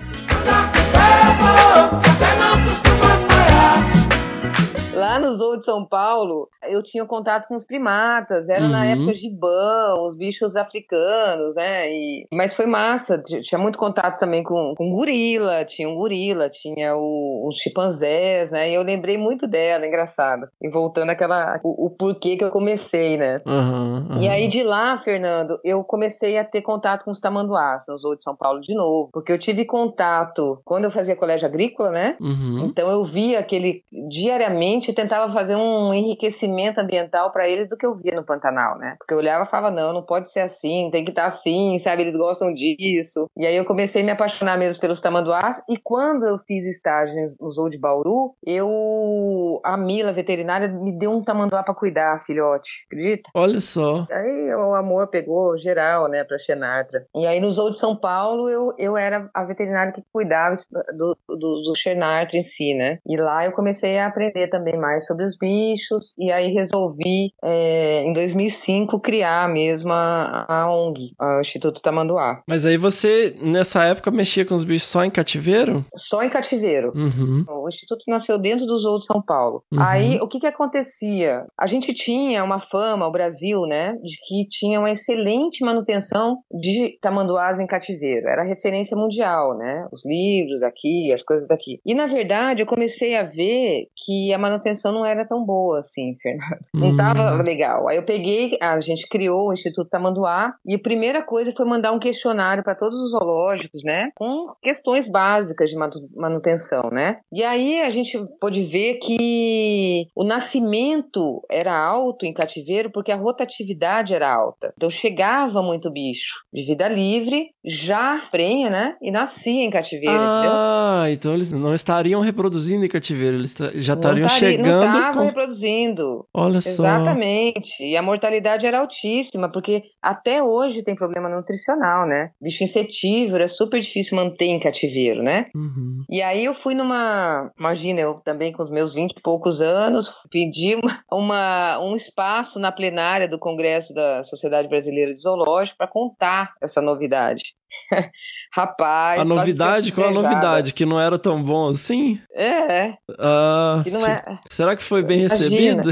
Lá 4.95 5.19
no 5.19 5.35
Zoo 5.37 5.59
de 5.59 5.65
São 5.65 5.85
Paulo, 5.85 6.49
eu 6.69 6.83
tinha 6.83 7.05
contato 7.05 7.47
com 7.49 7.55
os 7.55 7.65
primatas, 7.65 8.49
era 8.49 8.69
na 8.69 8.85
Uhum. 8.85 8.93
época 8.93 9.15
gibã, 9.15 9.95
os 10.01 10.17
bichos 10.17 10.57
africanos, 10.57 11.55
né? 11.55 11.91
E, 11.91 12.27
mas 12.33 12.55
foi 12.55 12.67
massa, 12.67 13.19
tinha 13.43 13.59
muito 13.59 13.79
contato 13.79 14.19
também 14.19 14.43
com, 14.43 14.75
com 14.77 14.91
gorila, 14.91 15.65
tinha 15.65 15.89
um 15.89 15.95
gorila, 15.95 16.49
tinha 16.49 16.97
o, 16.97 17.49
os 17.49 17.59
chimpanzés, 17.59 18.51
né? 18.51 18.71
E 18.71 18.75
eu 18.75 18.83
lembrei 18.83 19.17
muito 19.19 19.47
dela, 19.47 19.87
engraçado. 19.87 20.47
E 20.63 20.69
voltando 20.69 21.11
àquela, 21.11 21.61
o, 21.63 21.87
o 21.87 21.91
porquê 21.91 22.37
que 22.37 22.45
eu 22.45 22.51
comecei, 22.51 23.17
né? 23.17 23.41
Aham, 23.47 24.07
aham. 24.11 24.23
E 24.23 24.29
aí 24.29 24.49
de 24.49 24.63
lá, 24.63 24.99
Fernando, 25.03 25.59
eu 25.65 25.83
comecei 25.85 26.39
a 26.39 26.45
ter 26.45 26.63
contato 26.63 27.05
com 27.05 27.11
os 27.11 27.21
tamanduás 27.21 27.83
no 27.89 27.99
Zoo 27.99 28.17
de 28.17 28.23
São 28.23 28.37
Paulo 28.37 28.61
de 28.61 28.75
novo, 28.75 29.11
porque 29.13 29.33
eu 29.33 29.39
tive 29.39 29.65
contato 29.65 30.61
quando 30.65 30.85
eu 30.85 30.91
fazia 30.93 31.17
colégio 31.17 31.47
agrícola, 31.47 31.91
né? 31.91 32.17
Uhum. 32.21 32.67
Então 32.67 32.89
eu 32.91 33.05
via 33.05 33.41
aquele 33.41 33.83
diariamente 34.11 34.84
e 34.91 34.95
tentava 34.95 35.33
fazer 35.33 35.57
um 35.57 35.93
enriquecimento 35.93 36.81
ambiental 36.81 37.31
para 37.31 37.49
eles 37.49 37.69
do 37.69 37.77
que 37.77 37.87
eu 37.87 37.95
via 37.95 38.15
no 38.15 38.25
Pantanal, 38.25 38.79
né? 38.79 38.97
Porque 38.99 39.15
eu 39.15 39.19
olhava 39.19 39.45
e 39.45 39.51
falava, 39.51 39.75
não, 39.75 39.93
não 39.93 40.03
pode 40.03 40.31
ser 40.33 40.41
assim, 40.41 40.89
tem 40.91 41.05
que 41.05 41.11
estar 41.11 41.27
assim, 41.27 41.79
sabe? 41.79 42.03
Eles 42.03 42.17
gostam 42.17 42.53
disso. 42.53 43.29
E 43.37 43.47
aí 43.47 43.57
eu 43.57 43.65
comecei 43.65 44.03
a 44.03 44.05
me 44.05 44.13
apaixonar 44.13 44.59
mesmo 44.59 44.81
pelos 44.81 45.01
tamanduás 45.01 45.63
e 45.69 45.77
quando 45.77 46.27
eu 46.27 46.39
fiz 46.39 46.65
estágio 46.65 47.15
no 47.41 47.51
Zoo 47.51 47.71
de 47.71 47.79
Bauru, 47.79 48.35
eu 48.47 49.61
a 49.65 49.77
Mila 49.77 50.13
veterinária 50.13 50.69
me 50.69 50.93
deu 50.99 51.11
um 51.11 51.23
tamanduá 51.23 51.63
para 51.63 51.75
cuidar, 51.75 52.25
filhote. 52.25 52.85
Acredita? 52.87 53.31
Olha 53.35 53.61
só. 53.61 54.07
Aí 54.11 54.55
o 54.55 54.75
amor 54.75 55.09
pegou 55.09 55.59
geral, 55.59 56.09
né, 56.09 56.25
pra 56.25 56.39
Xenartra. 56.39 57.07
E 57.15 57.27
aí 57.27 57.41
no 57.41 57.51
Zoo 57.51 57.71
de 57.71 57.79
São 57.79 57.97
Paulo 57.97 58.49
eu, 58.49 58.75
eu 58.79 58.97
era 58.97 59.29
a 59.33 59.45
veterinária 59.45 59.93
que 59.93 60.03
cuidava 60.13 60.57
do, 60.97 61.17
do, 61.29 61.63
do 61.63 61.75
Xenartra 61.77 62.39
em 62.39 62.45
si, 62.45 62.75
né? 62.75 62.99
E 63.07 63.17
lá 63.17 63.45
eu 63.45 63.53
comecei 63.53 63.99
a 63.99 64.07
aprender 64.07 64.49
também 64.49 64.74
mais 64.77 65.07
sobre 65.07 65.25
os 65.25 65.37
bichos 65.37 66.15
e 66.19 66.31
aí 66.31 66.53
resolvi, 66.53 67.33
é, 67.43 68.03
em 68.03 68.13
2005, 68.13 69.01
criar 69.01 69.49
mesmo 69.49 69.93
a, 69.93 70.47
a 70.49 70.73
ONG, 70.75 71.13
o 71.21 71.41
Instituto 71.41 71.81
Tamanduá. 71.81 72.43
Mas 72.49 72.65
aí 72.65 72.77
você, 72.77 73.35
nessa 73.41 73.85
época, 73.85 74.11
mexia 74.11 74.45
com 74.45 74.55
os 74.55 74.65
bichos 74.65 74.89
só 74.89 75.05
em 75.05 75.11
cativeiro? 75.11 75.85
Só 75.97 76.23
em 76.23 76.31
cativeiro. 76.31 76.93
Uhum. 76.95 77.45
O 77.49 77.69
Instituto 77.69 78.05
nasceu 78.09 78.39
dentro 78.39 78.67
do 78.67 78.79
Zoo 78.79 78.99
de 78.99 79.07
São 79.07 79.23
Paulo. 79.23 79.63
Uhum. 79.73 79.81
Aí, 79.81 80.19
o 80.21 80.29
que 80.29 80.41
que 80.41 80.47
acontecia? 80.47 81.45
A 81.59 81.67
gente 81.67 81.93
tinha 81.95 82.43
uma 82.43 82.61
fama, 82.61 83.07
o 83.07 83.13
Brasil, 83.13 83.63
né, 83.63 83.95
de 84.03 84.17
que 84.27 84.49
tinha 84.51 84.79
uma 84.79 84.91
excelente 84.91 85.65
manutenção 85.65 86.39
de 86.51 86.99
tamanduás 87.01 87.59
em 87.59 87.67
cativeiro. 87.67 88.29
Era 88.29 88.43
referência 88.43 88.97
mundial, 88.97 89.57
né? 89.57 89.87
Os 89.93 90.05
livros 90.05 90.63
aqui, 90.63 91.13
as 91.13 91.23
coisas 91.23 91.49
daqui. 91.49 91.81
E, 91.85 91.95
na 91.95 92.07
verdade, 92.07 92.63
eu 92.63 92.67
comecei 92.67 93.17
a 93.17 93.23
ver 93.23 93.87
que 94.05 94.33
a 94.33 94.39
manutenção 94.39 94.64
não 94.93 95.05
era 95.07 95.25
tão 95.27 95.45
boa 95.45 95.81
assim, 95.81 96.17
Fernando. 96.23 96.59
Não 96.75 96.89
Hum. 96.91 96.97
tava 96.97 97.43
legal. 97.43 97.89
Aí 97.89 97.97
eu 97.97 98.03
peguei, 98.05 98.57
a 98.61 98.81
gente 98.81 99.07
criou 99.09 99.49
o 99.49 99.53
Instituto 99.53 99.89
Tamanduá 99.89 100.55
e 100.67 100.75
a 100.75 100.79
primeira 100.79 101.23
coisa 101.23 101.53
foi 101.57 101.65
mandar 101.67 101.93
um 101.93 101.99
questionário 101.99 102.63
para 102.63 102.75
todos 102.75 102.99
os 103.01 103.11
zoológicos, 103.11 103.83
né? 103.83 104.11
Com 104.15 104.53
questões 104.63 105.07
básicas 105.09 105.71
de 105.71 105.77
manu- 105.77 106.09
manutenção, 106.15 106.91
né? 106.91 107.19
E 107.33 107.43
aí 107.43 107.81
a 107.81 107.91
gente 107.91 108.19
pôde 108.41 108.65
ver 108.65 108.99
que 108.99 110.07
o 110.15 110.25
nascimento 110.25 111.43
era 111.51 111.77
alto 111.77 112.25
em 112.25 112.33
cativeiro 112.33 112.91
porque 112.91 113.13
a 113.13 113.17
rotatividade 113.17 114.15
era 114.15 114.33
alta. 114.33 114.73
Então 114.77 114.91
chegava 114.91 115.63
muito 115.63 115.91
bicho 115.91 116.35
de 116.53 116.65
vida 116.65 116.89
livre, 116.89 117.49
já 117.65 118.23
prenha, 118.31 118.71
né? 118.71 118.97
E 119.03 119.11
nascia 119.11 119.63
em 119.63 119.71
cativeiro, 119.71 120.15
entendeu? 120.15 120.51
Ah, 120.53 121.07
então 121.11 121.35
eles 121.35 121.51
não 121.53 121.75
estariam 121.75 122.21
reproduzindo 122.21 122.85
em 122.85 122.89
cativeiro, 122.89 123.37
eles 123.37 123.55
já 123.77 123.95
estariam 123.95 124.27
estaria- 124.27 124.54
Não 124.59 124.85
estavam 124.87 125.13
com... 125.23 125.27
reproduzindo. 125.27 126.27
Olha 126.35 126.61
só. 126.61 126.71
Exatamente. 126.85 127.83
E 127.85 127.97
a 127.97 128.03
mortalidade 128.03 128.67
era 128.67 128.81
altíssima, 128.81 129.51
porque 129.51 129.83
até 130.03 130.43
hoje 130.43 130.83
tem 130.83 130.95
problema 130.95 131.29
nutricional, 131.29 132.07
né? 132.07 132.31
Bicho 132.41 132.65
insetívoro 132.65 133.43
é 133.43 133.49
super 133.49 133.81
difícil 133.81 134.17
manter 134.17 134.47
em 134.47 134.61
cativeiro, 134.61 135.23
né? 135.23 135.47
Uhum. 135.55 136.03
E 136.11 136.21
aí 136.23 136.45
eu 136.45 136.55
fui 136.57 136.75
numa. 136.75 137.51
Imagina, 137.59 138.01
eu 138.01 138.15
também 138.25 138.53
com 138.53 138.63
os 138.63 138.71
meus 138.71 138.95
20 138.95 139.13
e 139.17 139.21
poucos 139.23 139.61
anos, 139.61 140.11
pedi 140.31 140.75
uma, 140.77 141.01
uma- 141.13 141.81
um 141.81 141.97
espaço 141.97 142.59
na 142.59 142.71
plenária 142.73 143.29
do 143.29 143.39
Congresso 143.39 143.93
da 143.95 144.23
Sociedade 144.25 144.69
Brasileira 144.69 145.13
de 145.15 145.21
Zoológico 145.21 145.79
para 145.79 145.87
contar 145.89 146.53
essa 146.63 146.81
novidade. 146.81 147.43
Rapaz. 148.53 149.21
A 149.21 149.25
novidade? 149.25 149.93
Qual 149.93 150.09
a 150.09 150.13
novidade? 150.13 150.73
Que 150.73 150.85
não 150.87 151.01
era 151.01 151.19
tão 151.19 151.43
bom 151.43 151.71
assim? 151.71 152.21
É, 152.35 152.95
Ah, 153.19 153.81
que 153.85 153.91
não 153.91 154.07
é. 154.07 154.23
Será 154.49 154.77
que 154.77 154.83
foi 154.83 155.03
bem 155.03 155.25
Imagina. 155.25 155.49
recebido? 155.51 155.91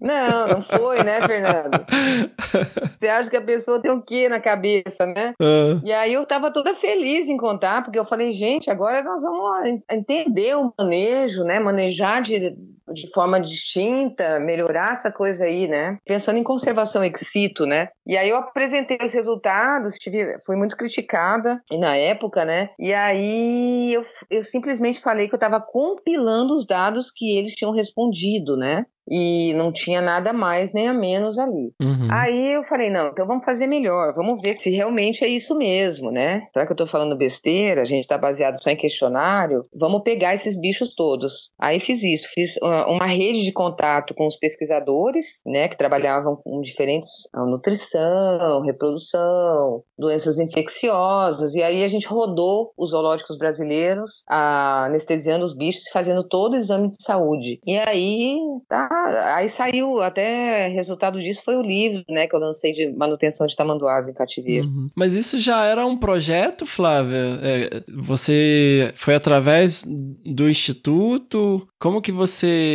Não, 0.00 0.46
não 0.48 0.62
foi, 0.62 1.02
né, 1.02 1.20
Fernando? 1.22 1.84
Você 2.98 3.08
acha 3.08 3.30
que 3.30 3.36
a 3.36 3.40
pessoa 3.40 3.80
tem 3.80 3.90
o 3.90 4.02
quê 4.02 4.28
na 4.28 4.38
cabeça, 4.40 5.06
né? 5.06 5.32
Ah, 5.40 5.80
E 5.84 5.92
aí 5.92 6.12
eu 6.12 6.26
tava 6.26 6.52
toda 6.52 6.74
feliz 6.76 7.26
em 7.28 7.36
contar, 7.36 7.82
porque 7.82 7.98
eu 7.98 8.04
falei, 8.04 8.32
gente, 8.34 8.70
agora 8.70 9.02
nós 9.02 9.22
vamos 9.22 9.66
en- 9.66 9.82
entender 9.90 10.56
o 10.56 10.72
manejo, 10.78 11.44
né? 11.44 11.58
Manejar 11.58 12.20
de, 12.22 12.54
de 12.92 13.10
forma 13.12 13.40
distinta, 13.40 14.38
melhorar 14.38 14.94
essa 14.94 15.10
coisa 15.10 15.44
aí, 15.44 15.66
né? 15.66 15.98
Pensando 16.04 16.38
em 16.38 16.44
conservação 16.44 17.02
ex 17.04 17.20
situ, 17.20 17.66
né? 17.66 17.88
E 18.06 18.16
aí 18.16 18.28
eu 18.28 18.36
apresentei 18.36 18.98
os 19.02 19.12
resultados, 19.12 19.94
tive, 19.96 20.38
fui 20.44 20.56
muito 20.56 20.76
criticada 20.76 21.60
na 21.70 21.96
época, 21.96 22.44
né? 22.44 22.70
E 22.78 22.92
aí 22.92 23.92
eu, 23.92 24.04
eu 24.30 24.42
simplesmente 24.44 25.00
falei 25.00 25.28
que 25.28 25.34
eu 25.34 25.38
estava 25.38 25.60
compilando 25.60 26.54
os 26.54 26.66
dados 26.66 27.10
que 27.10 27.36
eles 27.36 27.54
tinham 27.54 27.72
respondido, 27.72 28.56
né? 28.56 28.84
E 29.08 29.54
não 29.54 29.70
tinha 29.70 30.00
nada 30.00 30.32
mais 30.32 30.72
nem 30.72 30.88
a 30.88 30.94
menos 30.94 31.38
ali. 31.38 31.72
uhum. 31.80 32.08
Aí 32.10 32.54
eu 32.54 32.64
falei, 32.64 32.90
não, 32.90 33.08
então 33.08 33.24
vamos 33.26 33.44
fazer 33.44 33.66
melhor, 33.66 34.12
vamos 34.14 34.40
ver 34.42 34.56
se 34.56 34.68
realmente 34.70 35.24
é 35.24 35.28
isso 35.28 35.56
mesmo, 35.56 36.10
né? 36.10 36.48
Será 36.52 36.66
que 36.66 36.72
eu 36.72 36.76
tô 36.76 36.86
falando 36.88 37.16
besteira? 37.16 37.82
A 37.82 37.84
gente 37.84 38.06
tá 38.06 38.18
baseado 38.18 38.60
só 38.60 38.68
em 38.68 38.76
questionário? 38.76 39.64
Vamos 39.72 40.02
pegar 40.02 40.34
esses 40.34 40.58
bichos 40.58 40.94
todos. 40.96 41.50
Aí 41.58 41.78
fiz 41.78 42.02
isso, 42.02 42.28
fiz 42.34 42.56
uma, 42.84 43.06
rede 43.06 43.44
de 43.44 43.52
contato 43.52 44.14
com 44.14 44.26
os 44.26 44.36
pesquisadores, 44.36 45.40
né, 45.44 45.68
que 45.68 45.78
trabalhavam 45.78 46.36
com 46.36 46.60
diferentes 46.60 47.10
ah, 47.32 47.44
nutrição, 47.44 48.60
reprodução, 48.62 49.82
doenças 49.98 50.38
infecciosas, 50.38 51.54
e 51.54 51.62
aí 51.62 51.84
a 51.84 51.88
gente 51.88 52.06
rodou 52.06 52.72
os 52.76 52.90
zoológicos 52.90 53.38
brasileiros, 53.38 54.22
ah, 54.28 54.84
anestesiando 54.86 55.44
os 55.44 55.54
bichos 55.54 55.86
e 55.86 55.92
fazendo 55.92 56.24
todo 56.24 56.54
o 56.54 56.56
exame 56.56 56.88
de 56.88 57.02
saúde. 57.02 57.60
E 57.66 57.76
aí, 57.78 58.38
tá, 58.68 59.34
aí 59.36 59.48
saiu, 59.48 60.00
até 60.00 60.68
resultado 60.68 61.18
disso 61.20 61.42
foi 61.44 61.56
o 61.56 61.62
livro, 61.62 62.02
né, 62.08 62.26
que 62.26 62.34
eu 62.34 62.40
lancei 62.40 62.72
de 62.72 62.92
manutenção 62.96 63.46
de 63.46 63.56
tamanduás 63.56 64.08
em 64.08 64.14
cativeiro. 64.14 64.66
Uhum. 64.66 64.90
Mas 64.94 65.14
isso 65.14 65.38
já 65.38 65.64
era 65.64 65.86
um 65.86 65.96
projeto, 65.96 66.66
Flávia? 66.66 67.38
É, 67.42 67.82
você 67.88 68.92
foi 68.94 69.14
através 69.14 69.84
do 69.84 70.48
instituto? 70.48 71.66
Como 71.78 72.02
que 72.02 72.12
você 72.12 72.65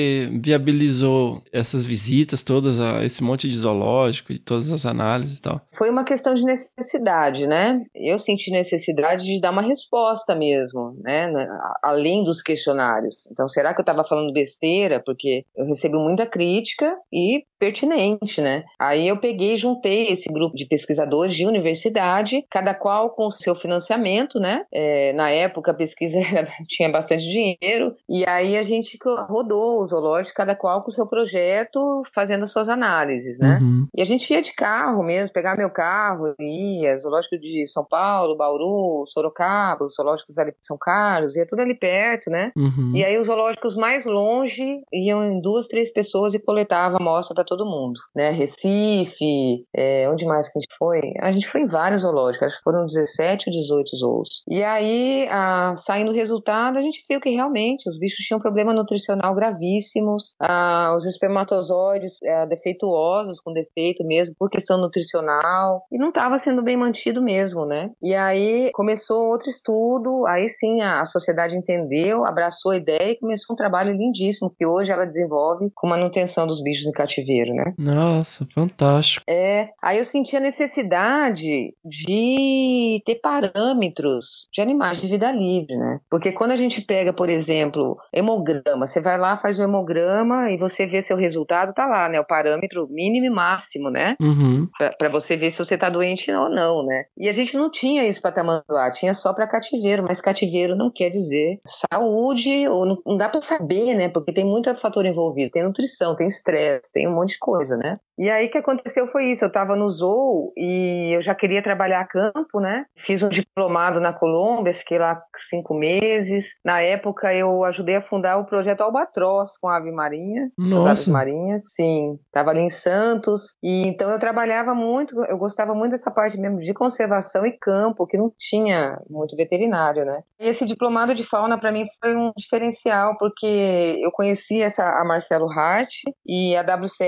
viabilizou 0.42 1.42
essas 1.52 1.86
visitas 1.86 2.44
todas 2.44 2.80
a 2.80 3.04
esse 3.04 3.24
monte 3.24 3.48
de 3.48 3.56
zoológico 3.56 4.32
e 4.32 4.40
todas 4.40 4.72
as 4.72 4.86
análises 4.86 5.38
e 5.38 5.42
tal? 5.42 5.62
foi 5.82 5.90
uma 5.90 6.04
questão 6.04 6.36
de 6.36 6.44
necessidade, 6.44 7.48
né? 7.48 7.84
Eu 7.96 8.20
senti 8.20 8.52
necessidade 8.52 9.26
de 9.26 9.42
dar 9.42 9.50
uma 9.50 9.64
resposta 9.64 10.36
mesmo, 10.36 10.96
né? 11.02 11.34
Além 11.82 12.24
dos 12.24 12.40
questionários. 12.40 13.28
Então, 13.32 13.48
será 13.48 13.74
que 13.74 13.80
eu 13.80 13.84
estava 13.84 14.08
falando 14.08 14.32
besteira? 14.32 15.02
Porque 15.04 15.44
eu 15.56 15.66
recebi 15.66 15.96
muita 15.96 16.28
crítica 16.28 16.96
e 17.12 17.44
pertinente, 17.62 18.42
né? 18.42 18.64
Aí 18.80 19.08
eu 19.08 19.18
peguei 19.18 19.54
e 19.54 19.58
juntei 19.60 20.08
esse 20.08 20.28
grupo 20.28 20.56
de 20.56 20.66
pesquisadores 20.66 21.36
de 21.36 21.46
universidade, 21.46 22.44
cada 22.50 22.74
qual 22.74 23.12
com 23.12 23.28
o 23.28 23.32
seu 23.32 23.56
financiamento, 23.56 24.40
né? 24.40 24.66
É, 24.74 25.14
na 25.14 25.30
época 25.30 25.70
a 25.70 25.76
pesquisa 25.76 26.18
tinha 26.68 26.90
bastante 26.90 27.22
dinheiro, 27.24 27.96
e 28.10 28.28
aí 28.28 28.58
a 28.58 28.64
gente 28.64 28.98
rodou 29.30 29.80
o 29.80 29.88
zoológico, 29.88 30.36
cada 30.36 30.56
qual 30.56 30.82
com 30.82 30.90
o 30.90 30.94
seu 30.94 31.06
projeto, 31.06 32.02
fazendo 32.16 32.46
as 32.46 32.52
suas 32.52 32.68
análises, 32.68 33.38
né? 33.38 33.60
Uhum. 33.62 33.88
E 33.96 34.02
a 34.02 34.06
gente 34.06 34.34
ia 34.34 34.42
de 34.42 34.54
carro 34.56 35.04
mesmo, 35.04 35.32
pegar 35.32 35.56
meu 35.56 35.70
carro, 35.70 36.34
ia, 36.40 36.98
zoológico 36.98 37.38
de 37.38 37.68
São 37.68 37.86
Paulo, 37.86 38.36
Bauru, 38.36 39.06
Sorocaba, 39.08 39.86
os 39.86 39.94
zoológicos 39.94 40.36
ali 40.40 40.50
de 40.50 40.66
São 40.66 40.78
Carlos, 40.80 41.36
ia 41.36 41.46
tudo 41.46 41.60
ali 41.60 41.76
perto, 41.76 42.32
né? 42.32 42.52
Uhum. 42.58 42.94
E 42.96 43.06
aí 43.06 43.20
os 43.20 43.28
zoológicos 43.28 43.76
mais 43.76 44.04
longe 44.04 44.82
iam 44.92 45.24
em 45.24 45.40
duas, 45.40 45.68
três 45.68 45.94
pessoas 45.94 46.34
e 46.34 46.40
coletavam 46.40 46.98
amostra 47.00 47.36
para 47.36 47.44
todo 47.52 47.66
mundo, 47.66 48.00
né? 48.16 48.32
Recife, 48.32 49.66
é, 49.76 50.10
onde 50.10 50.24
mais 50.24 50.48
que 50.48 50.58
a 50.58 50.62
gente 50.62 50.74
foi? 50.80 51.02
A 51.20 51.34
gente 51.34 51.50
foi 51.50 51.62
em 51.62 51.68
vários 51.68 52.04
zoológicos, 52.04 52.48
acho 52.48 52.58
que 52.58 52.64
foram 52.64 52.86
17 52.86 53.50
ou 53.50 53.54
18 53.54 53.98
zoos. 53.98 54.44
E 54.48 54.64
aí, 54.64 55.28
a, 55.30 55.76
saindo 55.78 56.12
o 56.12 56.16
resultado, 56.16 56.78
a 56.78 56.82
gente 56.82 57.04
viu 57.10 57.20
que 57.20 57.30
realmente 57.30 57.90
os 57.90 58.00
bichos 58.00 58.26
tinham 58.26 58.40
problema 58.40 58.74
nutricional 58.74 59.36
gravíssimos, 59.36 60.34
a, 60.40 60.96
os 60.96 61.06
espermatozoides 61.06 62.14
é, 62.24 62.46
defeituosos, 62.46 63.42
com 63.42 63.52
defeito 63.52 64.06
mesmo, 64.06 64.34
por 64.40 64.50
questão 64.50 64.78
nutricional, 64.78 65.84
e 65.92 65.98
não 65.98 66.08
estava 66.08 66.38
sendo 66.38 66.64
bem 66.64 66.78
mantido 66.78 67.22
mesmo, 67.22 67.66
né? 67.66 67.92
E 68.02 68.16
aí 68.16 68.72
começou 68.74 69.28
outro 69.28 69.50
estudo, 69.50 70.26
aí 70.26 70.48
sim 70.48 70.80
a, 70.80 71.02
a 71.02 71.06
sociedade 71.06 71.58
entendeu, 71.58 72.24
abraçou 72.24 72.72
a 72.72 72.78
ideia 72.78 73.12
e 73.12 73.20
começou 73.20 73.54
um 73.54 73.58
trabalho 73.58 73.92
lindíssimo 73.92 74.54
que 74.58 74.66
hoje 74.66 74.90
ela 74.90 75.06
desenvolve 75.06 75.70
com 75.76 75.88
manutenção 75.88 76.48
dos 76.48 76.62
bichos 76.64 76.88
em 76.88 76.92
cativeiro, 76.92 77.41
né? 77.50 77.74
Nossa, 77.78 78.46
fantástico. 78.54 79.24
É, 79.28 79.70
aí 79.82 79.98
eu 79.98 80.06
senti 80.06 80.36
a 80.36 80.40
necessidade 80.40 81.74
de 81.84 83.02
ter 83.06 83.16
parâmetros 83.16 84.48
de 84.54 84.62
animais 84.62 85.00
de 85.02 85.08
vida 85.08 85.32
livre, 85.32 85.76
né? 85.76 86.00
Porque 86.10 86.32
quando 86.32 86.52
a 86.52 86.58
gente 86.58 86.82
pega, 86.82 87.14
por 87.14 87.30
exemplo, 87.30 87.98
hemograma, 88.14 88.88
você 88.88 89.02
vai 89.02 89.18
lá, 89.18 89.38
faz 89.38 89.58
o 89.58 89.64
hemograma 89.64 90.52
e 90.52 90.58
você 90.58 90.86
vê 90.86 91.02
seu 91.02 91.18
resultado, 91.18 91.74
tá 91.74 91.86
lá, 91.86 92.10
né? 92.10 92.20
O 92.20 92.26
parâmetro 92.26 92.88
mínimo 92.90 93.26
e 93.26 93.30
máximo, 93.30 93.90
né? 93.90 94.16
Uhum. 94.22 94.68
Para 94.98 95.10
você 95.10 95.36
ver 95.36 95.52
se 95.52 95.60
você 95.60 95.78
tá 95.78 95.90
doente 95.90 96.32
ou 96.32 96.50
não, 96.50 96.86
né? 96.86 97.06
E 97.18 97.28
a 97.28 97.34
gente 97.34 97.56
não 97.56 97.72
tinha 97.72 98.08
isso 98.08 98.22
para 98.22 98.32
tamanduá, 98.32 98.92
tinha 98.92 99.14
só 99.14 99.34
para 99.34 99.48
cativeiro, 99.48 100.04
mas 100.08 100.22
cativeiro 100.22 100.76
não 100.76 100.92
quer 100.92 101.10
dizer 101.10 101.60
saúde, 101.66 102.68
ou 102.68 102.86
não, 102.86 102.98
não 103.06 103.18
dá 103.18 103.30
para 103.30 103.42
saber, 103.42 103.96
né? 103.96 104.10
Porque 104.10 104.34
tem 104.34 104.46
muito 104.46 104.74
fator 104.76 105.06
envolvido, 105.06 105.52
tem 105.52 105.64
nutrição, 105.64 106.16
tem 106.16 106.28
estresse, 106.28 106.92
tem 106.92 107.08
um 107.08 107.16
monte 107.16 107.31
de 107.32 107.40
coisa, 107.40 107.76
né? 107.78 107.98
E 108.18 108.30
aí 108.30 108.50
que 108.50 108.58
aconteceu 108.58 109.08
foi 109.08 109.32
isso, 109.32 109.44
eu 109.44 109.52
tava 109.52 109.76
no 109.76 109.90
zoo 109.90 110.54
e 110.56 111.16
eu 111.16 111.22
já 111.22 111.34
queria 111.34 111.64
trabalhar 111.64 112.02
a 112.02 112.08
campo, 112.08 112.60
né? 112.60 112.86
Fiz 113.06 113.24
um 113.24 113.30
diplomado 113.30 114.00
na 114.00 114.14
Colômbia, 114.14 114.76
fiquei 114.76 115.00
lá 115.00 115.20
cinco 115.50 115.74
meses. 115.74 116.54
Na 116.64 116.82
época 116.82 117.34
eu 117.34 117.64
ajudei 117.64 117.96
a 117.96 118.02
fundar 118.02 118.38
o 118.38 118.46
projeto 118.46 118.82
Albatroz 118.82 119.58
com 119.60 119.68
ave 119.68 119.92
marinha, 119.92 120.52
Nossa. 120.58 120.92
aves 120.92 121.08
marinhas, 121.08 121.64
sim. 121.76 122.20
Tava 122.32 122.52
ali 122.52 122.62
em 122.62 122.70
Santos 122.70 123.56
e 123.64 123.88
então 123.88 124.10
eu 124.12 124.20
trabalhava 124.20 124.76
muito, 124.76 125.24
eu 125.26 125.38
gostava 125.38 125.74
muito 125.74 125.94
dessa 125.94 126.12
parte 126.12 126.38
mesmo 126.38 126.60
de 126.60 126.74
conservação 126.74 127.46
e 127.46 127.52
campo, 127.52 128.06
que 128.06 128.18
não 128.18 128.32
tinha 128.38 129.00
muito 129.10 129.36
veterinário, 129.36 130.06
né? 130.06 130.22
E 130.40 130.48
esse 130.48 130.66
diplomado 130.66 131.16
de 131.16 131.28
fauna 131.28 131.58
para 131.58 131.72
mim 131.72 131.88
foi 132.00 132.16
um 132.16 132.32
diferencial 132.38 133.18
porque 133.18 134.00
eu 134.00 134.12
conheci 134.12 134.62
essa 134.62 134.84
a 134.84 135.04
Marcelo 135.04 135.50
Hart 135.50 135.90
e 136.26 136.56
a 136.56 136.64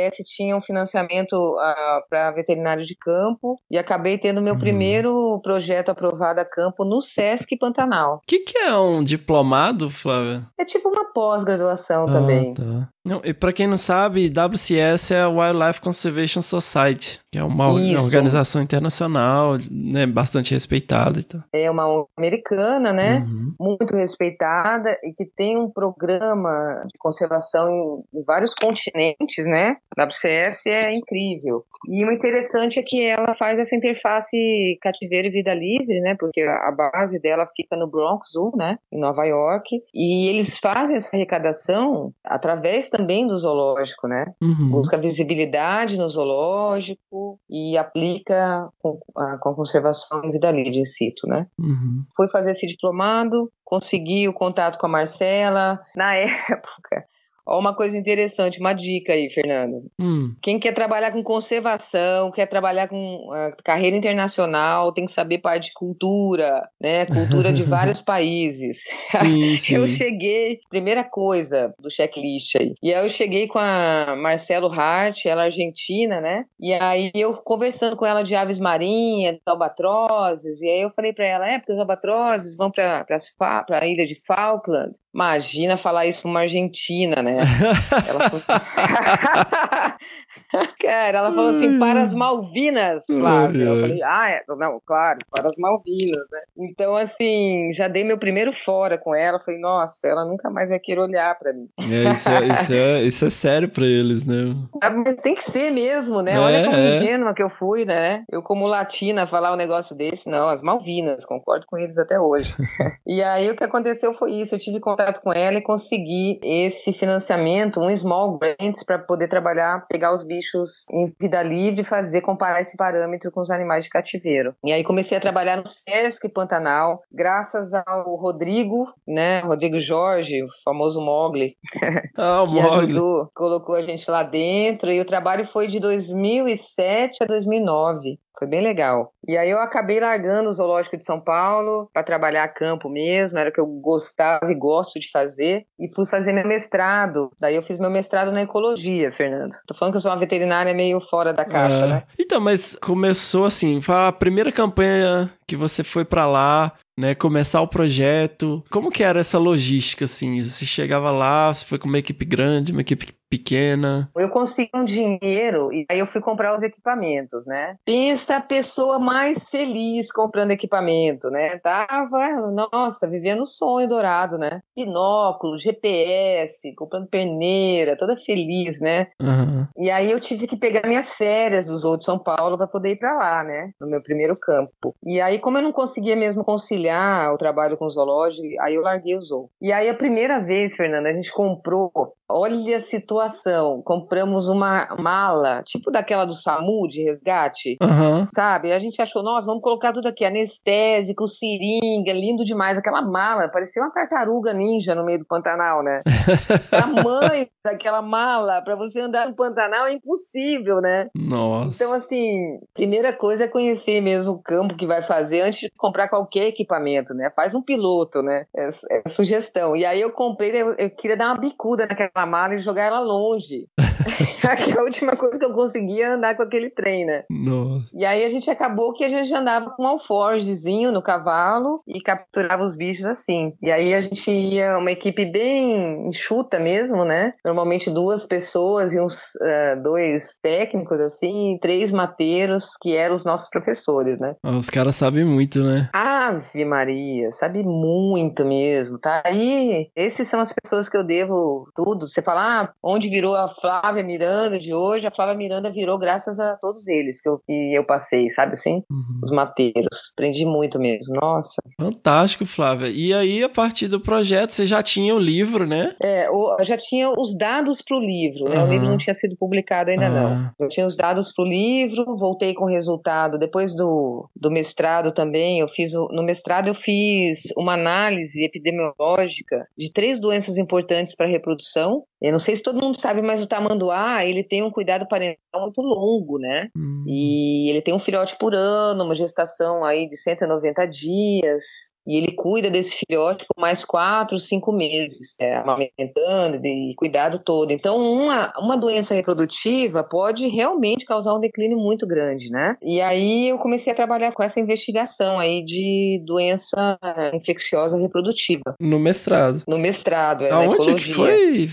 WCS 0.10 0.24
tinha 0.36 0.56
um 0.56 0.62
financiamento 0.62 1.34
uh, 1.34 2.02
para 2.10 2.32
veterinário 2.32 2.86
de 2.86 2.96
campo 2.96 3.58
e 3.70 3.78
acabei 3.78 4.18
tendo 4.18 4.42
meu 4.42 4.54
Uhum. 4.54 4.60
primeiro 4.60 5.40
projeto 5.44 5.90
aprovado 5.90 6.40
a 6.40 6.46
campo 6.46 6.84
no 6.86 7.02
SESC 7.02 7.58
Pantanal. 7.60 8.16
O 8.16 8.20
que, 8.28 8.40
que 8.40 8.58
é 8.58 8.76
um 8.76 9.04
diplomado, 9.04 9.90
Flávia? 9.90 10.44
É 10.60 10.66
tipo 10.66 10.90
uma 10.90 11.06
pós-graduação 11.14 12.04
Ah, 12.08 12.12
também. 12.12 12.54
tá. 12.54 12.90
Não, 13.06 13.20
e 13.26 13.34
pra 13.34 13.52
quem 13.52 13.68
não 13.68 13.78
sabe, 13.78 14.30
WCS 14.30 15.12
é 15.12 15.22
a 15.24 15.28
Wildlife 15.30 15.82
Conservation 15.82 16.42
Society, 16.42 17.20
que 17.32 17.38
é 17.38 17.44
uma 17.44 17.68
organização 17.70 18.62
internacional, 18.62 19.58
né, 19.70 20.06
bastante 20.06 20.54
respeitada 20.54 21.20
e 21.20 21.24
tal. 21.24 21.42
É 21.52 21.70
uma 21.70 21.86
ONG 21.86 22.08
americana, 22.18 22.94
né? 22.94 23.18
Uhum. 23.28 23.54
muito 23.60 23.94
respeitada 23.96 24.98
e 25.04 25.12
que 25.14 25.26
tem 25.26 25.58
um 25.58 25.70
programa 25.70 26.84
de 26.86 26.98
conservação 26.98 28.04
em 28.14 28.24
vários 28.24 28.54
continentes, 28.56 29.46
né? 29.46 29.76
WCS 29.98 30.66
é 30.68 30.94
incrível. 30.94 31.66
E 31.88 32.06
o 32.06 32.12
interessante 32.12 32.80
é 32.80 32.84
que 32.84 33.04
ela 33.04 33.36
faz 33.36 33.60
essa 33.60 33.76
interface 33.76 34.78
cativeiro 34.82 35.28
e 35.28 35.32
vida 35.32 35.54
livre, 35.54 36.00
né? 36.00 36.16
Porque 36.16 36.42
a 36.42 36.72
base 36.72 37.20
dela 37.20 37.48
fica 37.56 37.76
no 37.76 37.88
Bronx 37.88 38.32
Zoo, 38.32 38.56
né? 38.56 38.80
Em 38.92 39.00
Nova 39.00 39.26
York. 39.26 39.82
E 39.94 40.30
eles 40.30 40.58
fazem 40.60 40.96
essa 40.96 41.16
arrecadação 41.16 42.14
através 42.24 42.90
também 42.90 43.28
do 43.28 43.38
zoológico, 43.38 44.08
né? 44.08 44.34
Uhum. 44.42 44.70
Busca 44.72 44.98
visibilidade 44.98 45.98
no 45.98 46.10
zoológico 46.10 47.40
e 47.50 47.78
aplica 47.78 48.70
com 48.80 49.00
a, 49.18 49.38
com 49.38 49.50
a 49.50 49.56
conservação 49.56 50.24
em 50.24 50.32
vida 50.32 50.52
livre 50.52 50.80
in 50.80 50.86
situ, 50.86 51.28
né? 51.28 51.48
Uhum. 51.60 52.04
fui 52.16 52.30
fazer 52.30 52.52
esse 52.52 52.66
diplomado, 52.66 53.52
consegui 53.64 54.28
o 54.28 54.34
contato 54.34 54.78
com 54.78 54.86
a 54.86 54.90
Marcela. 54.90 55.80
Na 55.96 56.16
época, 56.16 57.06
ó, 57.46 57.60
uma 57.60 57.76
coisa 57.76 57.98
interessante, 57.98 58.60
uma 58.60 58.74
dica 58.74 59.14
aí, 59.14 59.30
Fernando. 59.30 59.84
Hum. 60.00 60.36
Quem 60.42 60.60
quer 60.60 60.74
trabalhar 60.74 61.12
com 61.12 61.24
conservação, 61.24 62.32
quer 62.32 62.48
trabalhar 62.48 62.88
com 62.88 63.30
ah, 63.34 63.52
carreira 63.64 63.96
internacional, 63.96 64.92
tem 64.94 65.06
que 65.06 65.12
saber 65.12 65.40
parte 65.40 65.68
de 65.68 65.74
cultura, 65.74 66.68
né? 66.80 67.06
Cultura 67.06 67.52
de 67.54 67.64
vários 67.70 68.02
países. 68.02 68.80
Sim, 69.08 69.56
sim. 69.58 69.76
Eu 69.76 69.88
cheguei, 69.88 70.60
primeira 70.70 71.04
coisa 71.04 71.74
do 71.80 71.92
checklist 71.92 72.56
aí. 72.56 72.74
E 72.82 72.94
aí 72.94 73.06
eu 73.06 73.10
cheguei 73.10 73.48
com 73.48 73.60
a 73.60 74.16
Marcelo 74.16 74.72
Hart, 74.72 75.26
ela 75.26 75.44
é 75.44 75.46
argentina, 75.46 76.20
né? 76.22 76.46
E 76.60 76.74
aí 76.74 77.12
eu 77.14 77.34
conversando 77.34 77.96
com 77.96 78.06
ela 78.06 78.24
de 78.24 78.36
aves 78.36 78.60
marinhas, 78.60 79.36
de 79.36 79.42
albatrozes, 79.46 80.62
e 80.62 80.68
aí 80.68 80.82
eu 80.82 80.92
falei 80.92 81.14
pra 81.14 81.26
ela, 81.26 81.48
é, 81.50 81.60
porque 81.60 81.74
os 81.74 81.80
albatrozes 81.80 82.56
vão 82.58 82.72
fa- 82.74 83.64
pra 83.64 83.88
ilha 83.88 84.06
de 84.06 84.22
Falkland. 84.26 84.94
Imagina 85.14 85.78
falar 85.78 86.08
isso 86.08 86.28
numa 86.28 86.42
argentina, 86.42 87.22
né? 87.22 87.33
Ela 88.08 88.30
falou... 88.30 88.44
Cara, 90.82 91.18
ela 91.18 91.34
falou 91.34 91.50
assim, 91.50 91.80
para 91.80 92.02
as 92.02 92.14
Malvinas, 92.14 93.06
Flávia. 93.06 93.64
Eu 93.64 93.74
Ai, 93.74 93.76
ai. 93.76 93.82
falei, 93.82 94.04
ah, 94.04 94.30
é, 94.30 94.44
não, 94.56 94.82
claro, 94.86 95.20
para 95.32 95.48
as 95.48 95.58
Malvinas, 95.58 96.26
né? 96.32 96.40
Então, 96.58 96.96
assim, 96.96 97.72
já 97.74 97.88
dei 97.88 98.04
meu 98.04 98.18
primeiro 98.18 98.54
fora 98.64 98.98
com 98.98 99.16
ela. 99.16 99.40
Falei, 99.40 99.60
nossa, 99.60 100.08
ela 100.08 100.26
nunca 100.26 100.50
mais 100.50 100.70
vai 100.70 100.80
querer 100.80 101.02
olhar 101.02 101.38
pra 101.38 101.54
mim. 101.54 101.68
É, 101.80 102.12
isso, 102.12 102.30
é, 102.30 102.48
isso, 102.48 102.74
é, 102.74 103.02
isso 103.04 103.26
é 103.26 103.30
sério 103.30 103.70
pra 103.70 103.86
eles, 103.86 104.26
né? 104.26 104.54
Ah, 104.82 104.90
Mas 104.90 105.16
tem 105.18 105.36
que 105.36 105.44
ser 105.50 105.72
mesmo, 105.72 106.22
né? 106.22 106.34
É, 106.34 106.40
Olha 106.40 106.64
como 106.66 106.78
é. 106.78 106.98
ingênua 106.98 107.34
que 107.34 107.44
eu 107.44 107.50
fui, 107.50 107.86
né? 107.86 108.24
Eu, 108.32 108.42
como 108.42 108.68
latina, 108.68 109.28
falar 109.28 109.54
um 109.54 109.58
negócio 109.58 109.96
desse, 109.96 110.30
não, 110.30 110.50
as 110.50 110.62
Malvinas, 110.62 111.26
concordo 111.26 111.66
com 111.66 111.78
eles 111.78 111.98
até 111.98 112.20
hoje. 112.20 112.54
e 113.08 113.24
aí 113.24 113.50
o 113.50 113.56
que 113.56 113.64
aconteceu 113.64 114.14
foi 114.14 114.34
isso: 114.34 114.54
eu 114.54 114.60
tive 114.60 114.80
contato 114.80 115.22
com 115.22 115.32
ela 115.34 115.58
e 115.58 115.62
consegui 115.62 116.40
esse 116.44 116.94
financiamento, 116.94 117.80
um 117.80 117.96
small 117.96 118.38
grants, 118.38 118.84
para 118.84 119.00
poder 119.00 119.28
trabalhar, 119.28 119.86
pegar 119.88 120.14
os 120.14 120.24
bichos 120.24 120.43
em 120.92 121.14
vida 121.20 121.42
livre 121.44 121.84
fazer, 121.84 122.22
comparar 122.22 122.62
esse 122.62 122.76
parâmetro 122.78 123.32
com 123.32 123.42
os 123.42 123.50
animais 123.50 123.84
de 123.86 123.90
cativeiro. 123.90 124.56
E 124.64 124.72
aí 124.72 124.84
comecei 124.84 125.18
a 125.18 125.22
trabalhar 125.22 125.58
no 125.58 125.68
Sesc 125.68 126.28
Pantanal, 126.30 127.02
graças 127.12 127.70
ao 127.86 128.16
Rodrigo, 128.16 128.88
né? 129.08 129.40
Rodrigo 129.40 129.80
Jorge, 129.80 130.44
o 130.44 130.48
famoso 130.64 131.00
Mogli, 131.02 131.56
Ah, 132.18 132.44
o 132.44 132.48
Mogli. 132.48 132.94
colocou 133.34 133.76
a 133.76 133.82
gente 133.82 134.10
lá 134.10 134.24
dentro 134.24 134.92
e 134.92 135.00
o 135.02 135.06
trabalho 135.06 135.48
foi 135.52 135.68
de 135.68 135.80
2007 135.80 137.24
a 137.24 137.26
2009. 137.26 138.20
Foi 138.38 138.48
bem 138.48 138.62
legal. 138.62 139.12
E 139.28 139.38
aí 139.38 139.50
eu 139.50 139.60
acabei 139.62 140.00
largando 140.00 140.50
o 140.50 140.54
zoológico 140.54 140.98
de 140.98 141.06
São 141.06 141.20
Paulo 141.20 141.90
para 141.94 142.04
trabalhar 142.04 142.44
a 142.44 142.48
campo 142.48 142.90
mesmo, 142.90 143.38
era 143.38 143.50
o 143.50 143.54
que 143.54 143.60
eu 143.60 143.66
gostava 143.66 144.52
e 144.52 144.56
gosto 144.56 145.00
de 145.00 145.10
fazer, 145.12 145.66
e 145.80 145.88
fui 145.94 146.06
fazer 146.08 146.34
meu 146.34 146.46
mestrado. 146.48 147.32
Daí 147.40 147.56
eu 147.56 147.64
fiz 147.64 147.80
meu 147.80 147.90
mestrado 147.90 148.32
na 148.32 148.42
ecologia, 148.42 149.12
Fernando. 149.12 149.54
Tô 149.68 149.74
falando 149.76 149.94
que 149.94 149.98
eu 149.98 150.02
sou 150.02 150.12
uma 150.12 150.20
veterinária 150.20 150.74
meio 150.74 151.00
fora 151.10 151.32
da 151.34 151.46
caixa, 151.46 151.86
É. 151.86 151.88
né? 151.88 152.04
Então, 152.20 152.40
mas 152.42 152.76
começou 152.76 153.46
assim, 153.46 153.80
a 153.88 154.12
primeira 154.12 154.52
campanha 154.52 155.30
que 155.48 155.56
você 155.56 155.84
foi 155.84 156.04
pra 156.06 156.26
lá, 156.26 156.72
né, 156.98 157.14
começar 157.16 157.62
o 157.62 157.68
projeto. 157.68 158.64
Como 158.72 158.92
que 158.92 159.04
era 159.04 159.20
essa 159.20 159.38
logística 159.38 160.06
assim? 160.06 160.42
Você 160.42 160.66
chegava 160.66 161.12
lá, 161.12 161.54
você 161.54 161.66
foi 161.66 161.78
com 161.78 161.88
uma 161.88 161.98
equipe 161.98 162.26
grande, 162.26 162.72
uma 162.72 162.82
equipe 162.82 163.08
pequena. 163.34 164.12
Eu 164.16 164.30
consegui 164.30 164.70
um 164.76 164.86
dinheiro 164.86 165.74
e 165.74 165.86
aí 165.90 165.98
eu 165.98 166.06
fui 166.08 166.22
comprar 166.22 166.56
os 166.56 166.62
equipamentos, 166.62 167.44
né? 167.48 167.78
Pensa 167.84 168.36
a 168.36 168.42
pessoa 168.42 169.00
mais 169.00 169.44
feliz 169.50 170.12
comprando 170.12 170.52
equipamento, 170.52 171.32
né? 171.32 171.58
Tava, 171.58 172.52
nossa, 172.52 173.08
vivendo 173.08 173.42
o 173.42 173.48
sonho 173.48 173.88
dourado, 173.88 174.38
né? 174.38 174.62
Binóculo, 174.76 175.58
GPS, 175.58 176.76
comprando 176.78 177.08
perneira, 177.08 177.98
toda 177.98 178.16
feliz, 178.18 178.80
né? 178.80 179.08
Aham. 179.20 179.68
E 179.78 179.90
aí 179.90 180.12
eu 180.12 180.20
tive 180.20 180.46
que 180.46 180.56
pegar 180.56 180.88
minhas 180.88 181.14
férias 181.16 181.66
do 181.66 181.76
Zoo 181.76 181.98
de 181.98 182.06
São 182.06 182.20
Paulo 182.20 182.56
para 182.56 182.68
poder 182.68 182.92
ir 182.92 182.98
para 182.98 183.18
lá, 183.18 183.44
né? 183.44 183.72
No 183.82 183.88
meu 183.88 184.02
primeiro 184.02 184.36
campo. 184.36 184.96
E 185.04 185.20
aí, 185.20 185.40
como 185.40 185.58
eu 185.58 185.64
não 185.64 185.72
conseguia 185.72 186.16
mesmo 186.16 186.44
conciliar 186.44 187.34
o 187.34 187.38
trabalho 187.38 187.78
com 187.78 187.86
o 187.86 187.90
zoológico, 187.90 188.44
aí 188.62 188.76
eu 188.76 188.84
larguei 188.84 189.16
o 189.16 189.22
zoo. 189.22 189.50
E 189.60 189.72
aí 189.72 189.90
a 189.90 189.96
primeira 189.96 190.40
vez, 190.40 190.76
Fernanda, 190.76 191.10
a 191.10 191.14
gente 191.14 191.32
comprou, 191.32 191.92
olha 192.34 192.78
a 192.78 192.82
situação, 192.82 193.82
compramos 193.84 194.48
uma 194.48 194.96
mala, 195.00 195.62
tipo 195.64 195.92
daquela 195.92 196.26
do 196.26 196.34
SAMU 196.34 196.88
de 196.88 197.04
resgate. 197.04 197.78
Aham. 197.82 198.28
Sabe? 198.34 198.72
A 198.72 198.80
gente 198.80 199.02
achou, 199.02 199.22
nossa, 199.22 199.46
vamos 199.46 199.62
colocar 199.62 199.94
tudo 199.94 200.08
aqui, 200.08 200.26
anestésico, 200.26 201.28
seringa, 201.28 202.12
lindo 202.12 202.44
demais. 202.44 202.78
Aquela 202.78 203.02
mala, 203.02 203.48
parecia 203.50 203.82
uma 203.82 203.92
tartaruga 203.92 204.54
ninja 204.54 204.96
no 204.96 205.06
meio 205.06 205.20
do 205.20 205.26
Pantanal, 205.26 205.84
né? 205.84 206.00
tamanho 206.72 207.48
daquela 207.64 208.02
mala 208.02 208.62
para 208.62 208.76
você 208.76 209.00
andar 209.00 209.28
no 209.28 209.36
Pantanal 209.36 209.88
é 209.88 209.94
impossível, 209.94 210.82
né? 210.82 211.10
Nossa. 211.16 211.84
Então, 211.84 211.94
assim, 211.94 212.60
primeira 212.74 213.14
coisa 213.14 213.44
é 213.44 213.48
conhecer 213.48 214.02
mesmo 214.02 214.34
o 214.34 214.42
campo 214.42 214.76
que 214.76 214.88
vai 214.88 215.04
fazer 215.04 215.42
antes 215.42 215.60
de 215.60 215.72
comprar 215.78 216.08
qualquer 216.08 216.48
equipamento, 216.48 217.14
né? 217.14 217.32
Faz 217.36 217.54
um 217.54 217.62
piloto, 217.62 218.22
né? 218.22 218.46
É, 218.56 218.70
é 218.90 219.10
sugestão. 219.10 219.76
E 219.76 219.86
aí 219.86 220.02
eu 220.02 220.12
comprei, 220.12 220.52
eu, 220.52 220.74
eu 220.74 220.90
queria 220.90 221.16
dar 221.16 221.28
uma 221.28 221.40
bicuda 221.40 221.86
naquela 221.86 222.23
mala 222.26 222.56
e 222.56 222.62
jogar 222.62 222.86
ela 222.86 223.00
longe. 223.00 223.68
a 224.78 224.84
última 224.84 225.16
coisa 225.16 225.40
que 225.40 225.46
eu 225.46 225.54
conseguia 225.54 226.14
andar 226.16 226.36
com 226.36 226.44
aquele 226.44 226.70
trem, 226.70 227.06
né? 227.06 227.24
Nossa. 227.30 227.90
E 227.94 228.06
aí 228.06 228.24
a 228.24 228.30
gente 228.30 228.50
acabou 228.50 228.94
que 228.94 229.04
a 229.04 229.10
gente 229.10 229.34
andava 229.34 229.72
com 229.72 229.84
um 229.84 229.88
alforgezinho 229.88 230.92
no 230.92 231.02
cavalo 231.02 231.82
e 231.88 232.02
capturava 232.02 232.64
os 232.64 232.76
bichos 232.76 233.06
assim. 233.06 233.54
E 233.62 233.72
aí 233.72 233.94
a 233.94 234.02
gente 234.02 234.30
ia 234.30 234.78
uma 234.78 234.92
equipe 234.92 235.26
bem 235.26 236.08
enxuta 236.08 236.60
mesmo, 236.60 237.06
né? 237.06 237.34
Normalmente 237.44 237.90
duas 237.90 238.26
pessoas 238.26 238.94
e 238.94 239.00
uns 239.00 239.36
ah, 239.42 239.76
dois 239.76 240.38
técnicos 240.42 241.00
assim, 241.00 241.56
e 241.56 241.60
três 241.60 241.92
mateiros 241.92 242.66
que 242.82 242.96
eram 242.96 243.16
os 243.16 243.24
nossos 243.24 243.50
professores, 243.50 244.20
né? 244.20 244.36
Ah, 244.44 244.58
Os 244.58 244.70
caras 244.70 244.96
sabem 244.96 245.26
muito, 245.26 245.64
né? 245.64 245.90
Ave 245.94 246.66
Maria, 246.66 247.32
sabe 247.32 247.64
muito 247.64 248.46
mesmo, 248.46 248.98
tá? 248.98 249.22
Aí, 249.26 249.90
esses 249.96 250.28
são 250.28 250.40
as 250.40 250.52
pessoas 250.52 250.90
que 250.90 250.98
eu 250.98 251.04
devo 251.04 251.68
tudo. 251.76 252.08
Você 252.08 252.22
fala, 252.22 252.62
ah, 252.62 252.74
onde 252.82 253.10
virou 253.10 253.36
a 253.36 253.50
Flávia 253.84 254.02
Miranda 254.04 254.58
de 254.58 254.74
hoje? 254.74 255.06
A 255.06 255.12
Flávia 255.12 255.36
Miranda 255.36 255.70
virou 255.70 255.98
graças 255.98 256.40
a 256.40 256.56
todos 256.56 256.88
eles 256.88 257.22
que 257.22 257.28
eu, 257.28 257.38
que 257.46 257.74
eu 257.74 257.84
passei, 257.86 258.30
sabe 258.30 258.54
assim? 258.54 258.82
Uhum. 258.90 259.20
Os 259.22 259.30
mateiros. 259.30 259.90
Aprendi 260.14 260.46
muito 260.46 260.80
mesmo, 260.80 261.14
nossa. 261.16 261.62
Fantástico, 261.78 262.46
Flávia. 262.46 262.88
E 262.88 263.14
aí, 263.14 263.44
a 263.44 263.50
partir 263.50 263.90
do 263.90 264.00
projeto, 264.00 264.52
você 264.52 264.66
já 264.66 264.82
tinha 264.82 265.14
o 265.14 265.20
livro, 265.20 265.68
né? 265.68 265.94
É, 266.02 266.30
o- 266.32 266.56
eu 266.58 266.66
já 266.66 266.78
tinha 266.78 267.10
os 267.12 267.36
dados 267.38 267.82
pro 267.82 268.00
livro, 268.00 268.46
né? 268.46 268.56
O 268.56 268.60
Aham. 268.62 268.70
livro 268.72 268.88
não 268.88 268.98
tinha 268.98 269.14
sido 269.14 269.36
publicado 269.36 269.90
ainda 269.90 270.06
Ah. 270.08 270.10
não. 270.10 270.66
Eu 270.66 270.70
tinha 270.70 270.88
os 270.88 270.96
dados 270.96 271.34
pro 271.34 271.44
livro, 271.44 272.16
voltei 272.16 272.54
com 272.54 272.64
o 272.64 272.70
resultado. 272.70 273.38
Depois 273.38 273.76
do, 273.76 274.30
do 274.34 274.50
mestrado 274.50 275.12
também, 275.12 275.60
eu 275.60 275.68
fiz 275.68 275.94
o- 275.94 276.08
no 276.10 276.24
mestrado 276.24 276.70
eu 276.70 276.76
fiz 276.76 277.42
uma 277.58 277.74
análise 277.74 278.42
epidemiológica 278.46 279.68
de 279.78 279.92
três 279.92 280.22
doenças 280.22 280.58
importantes 280.58 281.14
para 281.14 281.26
a 281.26 281.30
reprodução. 281.30 282.04
Eu 282.24 282.32
não 282.32 282.40
sei 282.40 282.56
se 282.56 282.64
todo 282.64 282.82
mundo 282.82 282.98
sabe, 282.98 283.22
mas 283.22 283.44
o 283.44 283.48
tamanduá, 283.48 284.26
ele 284.26 284.46
tem 284.46 284.64
um 284.64 284.72
cuidado 284.72 285.06
parental 285.06 285.62
muito 285.62 285.82
longo, 285.82 286.40
né? 286.40 286.70
Hum. 286.76 287.04
E 287.06 287.70
ele 287.70 287.82
tem 287.82 287.94
um 287.94 288.00
filhote 288.00 288.38
por 288.40 288.56
ano, 288.56 289.04
uma 289.04 289.14
gestação 289.14 289.84
aí 289.84 290.08
de 290.08 290.16
190 290.16 290.86
dias. 290.86 291.66
E 292.06 292.18
ele 292.18 292.34
cuida 292.34 292.70
desse 292.70 292.98
filhote 292.98 293.46
por 293.48 293.60
mais 293.60 293.86
quatro, 293.86 294.40
cinco 294.40 294.72
meses, 294.72 295.36
é, 295.40 295.56
amamentando 295.56 296.66
e 296.66 296.94
cuidado 296.98 297.40
todo. 297.40 297.72
Então, 297.72 297.98
uma, 297.98 298.54
uma 298.58 298.78
doença 298.78 299.14
reprodutiva 299.14 300.04
pode 300.04 300.48
realmente 300.48 301.06
causar 301.06 301.34
um 301.34 301.40
declínio 301.40 301.78
muito 301.78 302.06
grande, 302.06 302.50
né? 302.50 302.76
E 302.82 303.00
aí 303.02 303.50
eu 303.50 303.58
comecei 303.58 303.92
a 303.92 303.96
trabalhar 303.96 304.34
com 304.34 304.44
essa 304.44 304.60
investigação 304.60 305.40
aí 305.40 305.64
de 305.64 306.22
doença 306.26 306.98
infecciosa 307.34 307.98
reprodutiva 307.98 308.76
No 308.80 309.00
mestrado. 309.00 309.64
no 309.68 309.78
mestrado, 309.78 310.44
é, 310.46 310.52
Aonde 310.52 310.96
que 310.96 311.14
foi? 311.14 311.70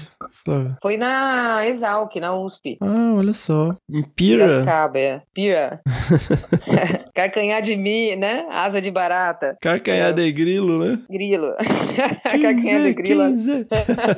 Foi 0.82 0.96
na 0.96 1.66
Exalc, 1.66 2.14
na 2.16 2.36
USP. 2.36 2.78
Ah, 2.80 3.14
olha 3.16 3.32
só. 3.32 3.74
Em 3.88 4.02
Pira. 4.02 4.46
Piracicaba, 4.46 4.98
é. 4.98 5.22
Pira. 5.34 5.80
Carcanhar 7.14 7.62
de 7.62 7.76
mim, 7.76 8.16
né? 8.16 8.46
Asa 8.50 8.80
de 8.80 8.90
barata. 8.90 9.56
Carcanhar 9.60 10.12
de 10.12 10.30
grilo, 10.32 10.78
né? 10.84 10.98
Grilo. 11.08 11.54
Carcanhar 12.22 12.54
de 12.54 12.62
15, 12.62 12.94
grilo. 12.94 13.24
15. 13.24 13.66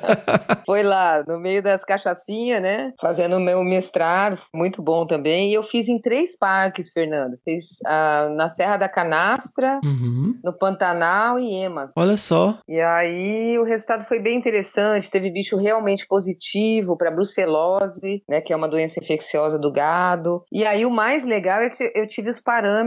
Foi 0.66 0.82
lá, 0.82 1.22
no 1.26 1.38
meio 1.38 1.62
das 1.62 1.84
cachaçinhas, 1.84 2.62
né? 2.62 2.92
Fazendo 3.00 3.36
o 3.36 3.40
meu 3.40 3.62
mestrado, 3.64 4.38
muito 4.54 4.82
bom 4.82 5.06
também. 5.06 5.50
E 5.50 5.54
eu 5.54 5.62
fiz 5.64 5.88
em 5.88 6.00
três 6.00 6.36
parques, 6.36 6.90
Fernando. 6.92 7.36
Fiz 7.44 7.66
ah, 7.86 8.28
na 8.34 8.48
Serra 8.50 8.76
da 8.76 8.88
Canastra, 8.88 9.80
Uhum. 9.84 10.34
no 10.44 10.52
Pantanal 10.52 11.38
e 11.38 11.52
Emas. 11.54 11.92
Olha 11.96 12.16
só. 12.16 12.58
E 12.68 12.80
aí 12.80 13.58
o 13.58 13.64
resultado 13.64 14.04
foi 14.06 14.18
bem 14.18 14.38
interessante, 14.38 15.10
teve 15.10 15.30
bicho 15.30 15.56
realmente 15.56 16.06
positivo 16.06 16.96
para 16.96 17.10
brucelose, 17.10 18.22
né, 18.28 18.40
que 18.40 18.52
é 18.52 18.56
uma 18.56 18.68
doença 18.68 18.98
infecciosa 19.02 19.58
do 19.58 19.72
gado. 19.72 20.44
E 20.52 20.64
aí 20.64 20.84
o 20.84 20.90
mais 20.90 21.24
legal 21.24 21.60
é 21.60 21.70
que 21.70 21.90
eu 21.94 22.06
tive 22.06 22.30
os 22.30 22.40
parâmetros 22.40 22.82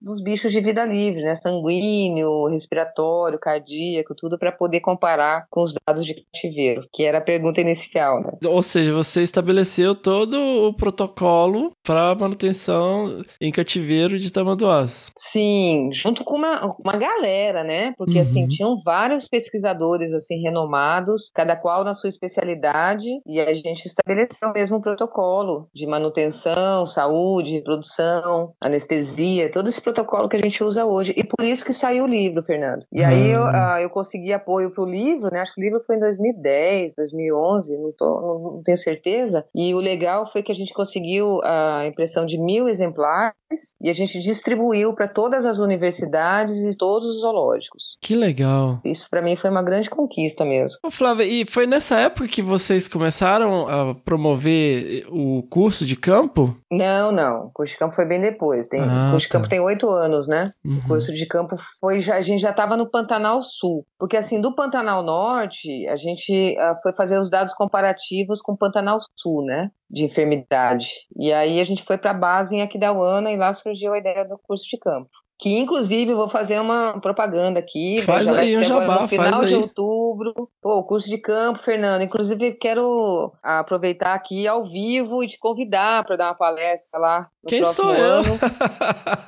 dos 0.00 0.22
bichos 0.22 0.52
de 0.52 0.60
vida 0.60 0.84
livre, 0.84 1.22
né, 1.22 1.36
sanguíneo, 1.36 2.46
respiratório, 2.48 3.38
cardíaco, 3.38 4.14
tudo 4.14 4.38
para 4.38 4.52
poder 4.52 4.80
comparar 4.80 5.46
com 5.50 5.62
os 5.62 5.74
dados 5.86 6.04
de 6.06 6.14
cativeiro, 6.14 6.86
que 6.92 7.02
era 7.04 7.18
a 7.18 7.22
pergunta 7.22 7.60
inicial, 7.60 8.20
né? 8.22 8.32
Ou 8.46 8.62
seja, 8.62 8.92
você 8.92 9.22
estabeleceu 9.22 9.94
todo 9.94 10.34
o 10.68 10.74
protocolo 10.74 11.72
para 11.84 12.14
manutenção 12.14 13.22
em 13.40 13.50
cativeiro 13.52 14.18
de 14.18 14.32
tamanduás. 14.32 15.10
Sim, 15.18 15.90
junto 15.92 16.24
com 16.24 16.36
uma, 16.36 16.74
uma 16.78 16.96
galera, 16.96 17.64
né? 17.64 17.94
Porque 17.96 18.18
assim, 18.18 18.42
Uhum. 18.42 18.48
tinham 18.48 18.82
vários 18.84 19.28
pesquisadores 19.28 20.12
assim 20.12 20.40
renomados, 20.42 21.30
cada 21.34 21.54
qual 21.56 21.84
na 21.84 21.94
sua 21.94 22.08
especialidade, 22.08 23.06
e 23.26 23.40
a 23.40 23.52
gente 23.54 23.86
estabeleceu 23.86 24.52
mesmo 24.52 24.76
um 24.78 24.80
protocolo 24.80 25.68
de 25.74 25.86
manutenção, 25.86 26.86
saúde, 26.86 27.50
reprodução, 27.52 28.52
anestesia, 28.60 29.31
todo 29.50 29.68
esse 29.68 29.80
protocolo 29.80 30.28
que 30.28 30.36
a 30.36 30.40
gente 30.40 30.62
usa 30.62 30.84
hoje. 30.84 31.12
E 31.16 31.24
por 31.24 31.44
isso 31.44 31.64
que 31.64 31.72
saiu 31.72 32.04
o 32.04 32.08
livro, 32.08 32.42
Fernando. 32.42 32.84
E 32.92 33.02
aí 33.02 33.30
eu, 33.30 33.44
ah, 33.44 33.78
eu 33.80 33.90
consegui 33.90 34.32
apoio 34.32 34.70
pro 34.70 34.84
livro, 34.84 35.30
né? 35.32 35.40
Acho 35.40 35.54
que 35.54 35.60
o 35.60 35.64
livro 35.64 35.82
foi 35.86 35.96
em 35.96 36.00
2010, 36.00 36.94
2011, 36.96 37.76
não, 37.78 37.92
tô, 37.92 38.52
não, 38.54 38.62
tenho 38.64 38.78
certeza. 38.78 39.44
E 39.54 39.74
o 39.74 39.78
legal 39.78 40.30
foi 40.32 40.42
que 40.42 40.52
a 40.52 40.54
gente 40.54 40.72
conseguiu 40.72 41.40
a 41.42 41.86
impressão 41.86 42.26
de 42.26 42.38
mil 42.38 42.68
exemplares 42.68 43.34
e 43.80 43.90
a 43.90 43.94
gente 43.94 44.18
distribuiu 44.20 44.94
para 44.94 45.08
todas 45.08 45.44
as 45.44 45.58
universidades 45.58 46.58
e 46.58 46.76
todos 46.76 47.08
os 47.08 47.20
zoológicos. 47.20 47.96
Que 48.00 48.14
legal. 48.14 48.80
Isso 48.84 49.06
para 49.10 49.22
mim 49.22 49.36
foi 49.36 49.50
uma 49.50 49.62
grande 49.62 49.90
conquista 49.90 50.44
mesmo. 50.44 50.78
Ô, 50.84 50.90
Flávia, 50.90 51.24
e 51.24 51.44
foi 51.44 51.66
nessa 51.66 51.98
época 51.98 52.28
que 52.28 52.42
vocês 52.42 52.88
começaram 52.88 53.68
a 53.68 53.94
promover 53.94 55.06
o 55.10 55.42
curso 55.50 55.84
de 55.84 55.96
campo? 55.96 56.56
Não, 56.70 57.12
não. 57.12 57.46
O 57.46 57.50
curso 57.52 57.72
de 57.72 57.78
campo 57.78 57.94
foi 57.94 58.04
bem 58.04 58.20
depois. 58.20 58.66
Tem, 58.66 58.80
Ah, 58.80 59.12
o 59.14 59.16
de 59.22 59.28
tá. 59.28 59.38
campo 59.38 59.48
tem 59.48 59.60
oito 59.60 59.88
anos, 59.88 60.28
né? 60.28 60.52
Uhum. 60.64 60.78
O 60.78 60.88
curso 60.88 61.12
de 61.12 61.26
campo 61.26 61.56
foi 61.80 62.00
já, 62.00 62.16
a 62.16 62.22
gente 62.22 62.40
já 62.40 62.50
estava 62.50 62.76
no 62.76 62.90
Pantanal 62.90 63.42
Sul, 63.42 63.86
porque 63.98 64.16
assim 64.16 64.40
do 64.40 64.54
Pantanal 64.54 65.02
Norte 65.02 65.86
a 65.88 65.96
gente 65.96 66.56
ah, 66.58 66.78
foi 66.82 66.92
fazer 66.92 67.18
os 67.18 67.30
dados 67.30 67.54
comparativos 67.54 68.40
com 68.40 68.52
o 68.52 68.58
Pantanal 68.58 68.98
Sul, 69.16 69.44
né, 69.44 69.70
de 69.90 70.04
enfermidade. 70.04 70.86
E 71.16 71.32
aí 71.32 71.60
a 71.60 71.64
gente 71.64 71.84
foi 71.84 71.96
para 71.96 72.10
a 72.10 72.14
base 72.14 72.54
em 72.54 72.62
Aquidauana 72.62 73.30
e 73.30 73.36
lá 73.36 73.54
surgiu 73.54 73.92
a 73.92 73.98
ideia 73.98 74.24
do 74.24 74.38
curso 74.38 74.64
de 74.70 74.78
campo. 74.78 75.10
Que 75.42 75.58
inclusive 75.58 76.12
eu 76.12 76.16
vou 76.16 76.30
fazer 76.30 76.60
uma 76.60 77.00
propaganda 77.00 77.58
aqui. 77.58 78.00
Faz 78.02 78.30
aí 78.30 78.56
um 78.56 78.62
jabá, 78.62 79.02
no 79.02 79.08
final 79.08 79.40
faz 79.40 79.48
de 79.48 79.54
aí. 79.56 79.60
outubro. 79.60 80.48
Pô, 80.62 80.76
o 80.78 80.84
curso 80.84 81.08
de 81.08 81.18
campo, 81.18 81.58
Fernando. 81.64 82.02
Inclusive 82.02 82.52
quero 82.52 83.32
aproveitar 83.42 84.14
aqui 84.14 84.46
ao 84.46 84.70
vivo 84.70 85.24
e 85.24 85.26
te 85.26 85.36
convidar 85.40 86.04
para 86.04 86.14
dar 86.14 86.26
uma 86.26 86.34
palestra 86.36 86.96
lá 86.96 87.28
no 87.42 87.48
Quem 87.48 87.60
próximo 87.60 87.88
sou 87.88 87.96
eu? 87.96 88.04
ano. 88.04 88.38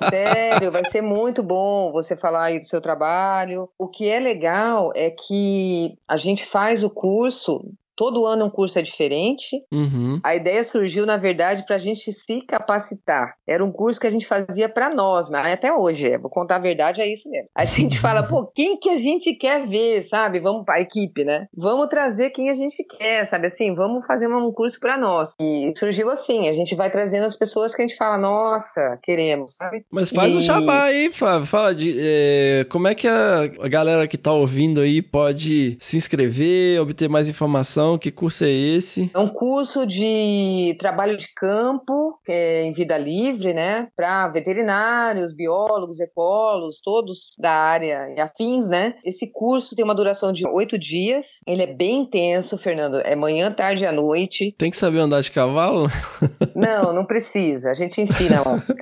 Sério, 0.09 0.71
vai 0.71 0.85
ser 0.85 1.01
muito 1.03 1.43
bom 1.43 1.91
você 1.91 2.15
falar 2.15 2.45
aí 2.45 2.61
do 2.61 2.69
seu 2.69 2.81
trabalho. 2.81 3.69
O 3.77 3.89
que 3.89 4.09
é 4.09 4.21
legal 4.21 4.93
é 4.95 5.11
que 5.11 5.97
a 6.07 6.17
gente 6.17 6.47
faz 6.47 6.85
o 6.85 6.91
curso 6.91 7.61
todo 7.97 8.27
ano 8.27 8.47
um 8.47 8.51
curso 8.51 8.79
é 8.79 8.83
diferente. 8.83 9.63
Uhum. 9.73 10.19
A 10.23 10.35
ideia 10.35 10.65
surgiu, 10.65 11.07
na 11.07 11.17
verdade, 11.17 11.65
para 11.67 11.77
a 11.77 11.79
gente 11.79 12.13
se 12.13 12.41
capacitar. 12.43 13.35
Era 13.47 13.65
um 13.65 13.71
curso 13.73 14.01
que 14.01 14.07
a 14.07 14.11
gente 14.11 14.27
fazia 14.27 14.69
para 14.69 14.93
nós, 14.95 15.29
mas 15.31 15.53
até 15.53 15.73
hoje, 15.73 16.07
é, 16.07 16.19
vou 16.19 16.31
contar 16.31 16.57
a 16.57 16.61
verdade, 16.61 17.01
é 17.01 17.13
isso 17.13 17.29
mesmo. 17.31 17.49
A 17.55 17.65
gente 17.65 17.99
fala, 17.99 18.23
pô, 18.27 18.47
quem 18.55 18.79
que 18.79 18.89
a 18.91 18.97
gente 18.97 19.35
quer 19.35 19.67
ver, 19.67 20.05
sabe? 20.05 20.41
Vamos 20.41 20.65
para 20.65 20.77
a 20.77 20.81
equipe, 20.81 21.25
né? 21.25 21.47
Vamos 21.57 21.89
trazer 21.89 22.31
quem 22.31 22.51
a 22.51 22.55
gente 22.55 22.83
quer, 22.85 23.27
sabe? 23.27 23.47
Assim, 23.47 23.75
vamos 23.75 24.07
fazer 24.07 24.27
um 24.29 24.53
curso 24.53 24.79
para 24.81 24.97
nós. 24.99 25.31
E 25.41 25.73
surgiu 25.77 26.11
assim, 26.11 26.49
a 26.49 26.53
gente 26.53 26.75
vai 26.75 26.91
trazendo 26.91 27.27
as 27.27 27.37
pessoas 27.37 27.75
que 27.75 27.83
a 27.83 27.87
gente 27.87 27.97
fala, 27.97 28.19
nossa, 28.19 28.99
queremos, 29.03 29.55
sabe? 29.57 29.85
Mas 29.91 30.11
faz 30.11 30.33
E- 30.35 30.37
um 30.37 30.41
jabá 30.41 30.85
aí, 30.85 31.11
Flávio. 31.13 31.47
Fala 31.47 31.75
de 31.75 31.95
é, 31.99 32.67
como 32.71 32.89
é 32.89 32.95
que 32.95 33.07
a, 33.07 33.43
a 33.61 33.69
galera 33.69 34.07
que 34.09 34.17
tá 34.19 34.33
ouvindo 34.33 34.81
aí 34.81 35.01
pode 35.03 35.77
se 35.81 35.97
inscrever, 35.97 36.81
obter 36.81 37.09
mais 37.09 37.29
informação, 37.29 37.84
que 38.01 38.11
curso 38.11 38.45
é 38.45 38.51
esse? 38.51 39.11
É 39.15 39.19
um 39.19 39.29
curso 39.29 39.87
de 39.87 40.77
trabalho 40.79 41.17
de 41.17 41.27
campo, 41.35 42.19
que 42.25 42.33
é 42.33 42.65
em 42.65 42.73
vida 42.73 42.97
livre, 42.99 43.53
né? 43.53 43.89
Para 43.97 44.29
veterinários, 44.29 45.35
biólogos, 45.35 46.01
ecólogos, 46.01 46.81
todos 46.83 47.19
da 47.39 47.53
área 47.53 48.13
e 48.17 48.21
afins, 48.21 48.67
né? 48.69 48.95
Esse 49.05 49.27
curso 49.31 49.75
tem 49.77 49.85
uma 49.85 49.95
duração 49.95 50.33
de 50.33 50.47
oito 50.49 50.79
dias. 50.79 51.39
Ele 51.47 51.63
é 51.63 51.67
bem 51.75 52.03
intenso, 52.03 52.59
Fernando. 52.59 53.01
É 53.05 53.15
manhã, 53.15 53.53
tarde 53.53 53.83
e 53.83 53.87
à 53.87 53.93
noite. 53.93 54.55
Tem 54.59 54.71
que 54.71 54.77
saber 54.77 54.99
andar 54.99 55.21
de 55.21 55.31
cavalo? 55.31 55.87
Não, 56.55 56.93
não 56.93 57.05
precisa. 57.05 57.71
A 57.71 57.75
gente 57.75 58.01
ensina 58.01 58.41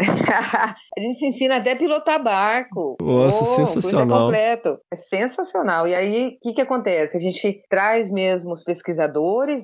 a 0.96 1.00
gente 1.00 1.24
ensina 1.26 1.56
até 1.56 1.74
pilotar 1.74 2.22
barco. 2.22 2.96
Nossa, 3.00 3.42
Oh, 3.42 3.44
sensacional. 3.66 4.18
É 4.18 4.24
completo. 4.24 4.78
É 4.92 4.96
sensacional. 4.96 5.88
E 5.88 5.94
aí, 5.94 6.26
o 6.28 6.40
que, 6.40 6.52
que 6.54 6.60
acontece? 6.60 7.16
A 7.16 7.20
gente 7.20 7.62
traz 7.68 8.10
mesmo 8.10 8.52
os 8.52 8.62
pesquisadores, 8.62 8.91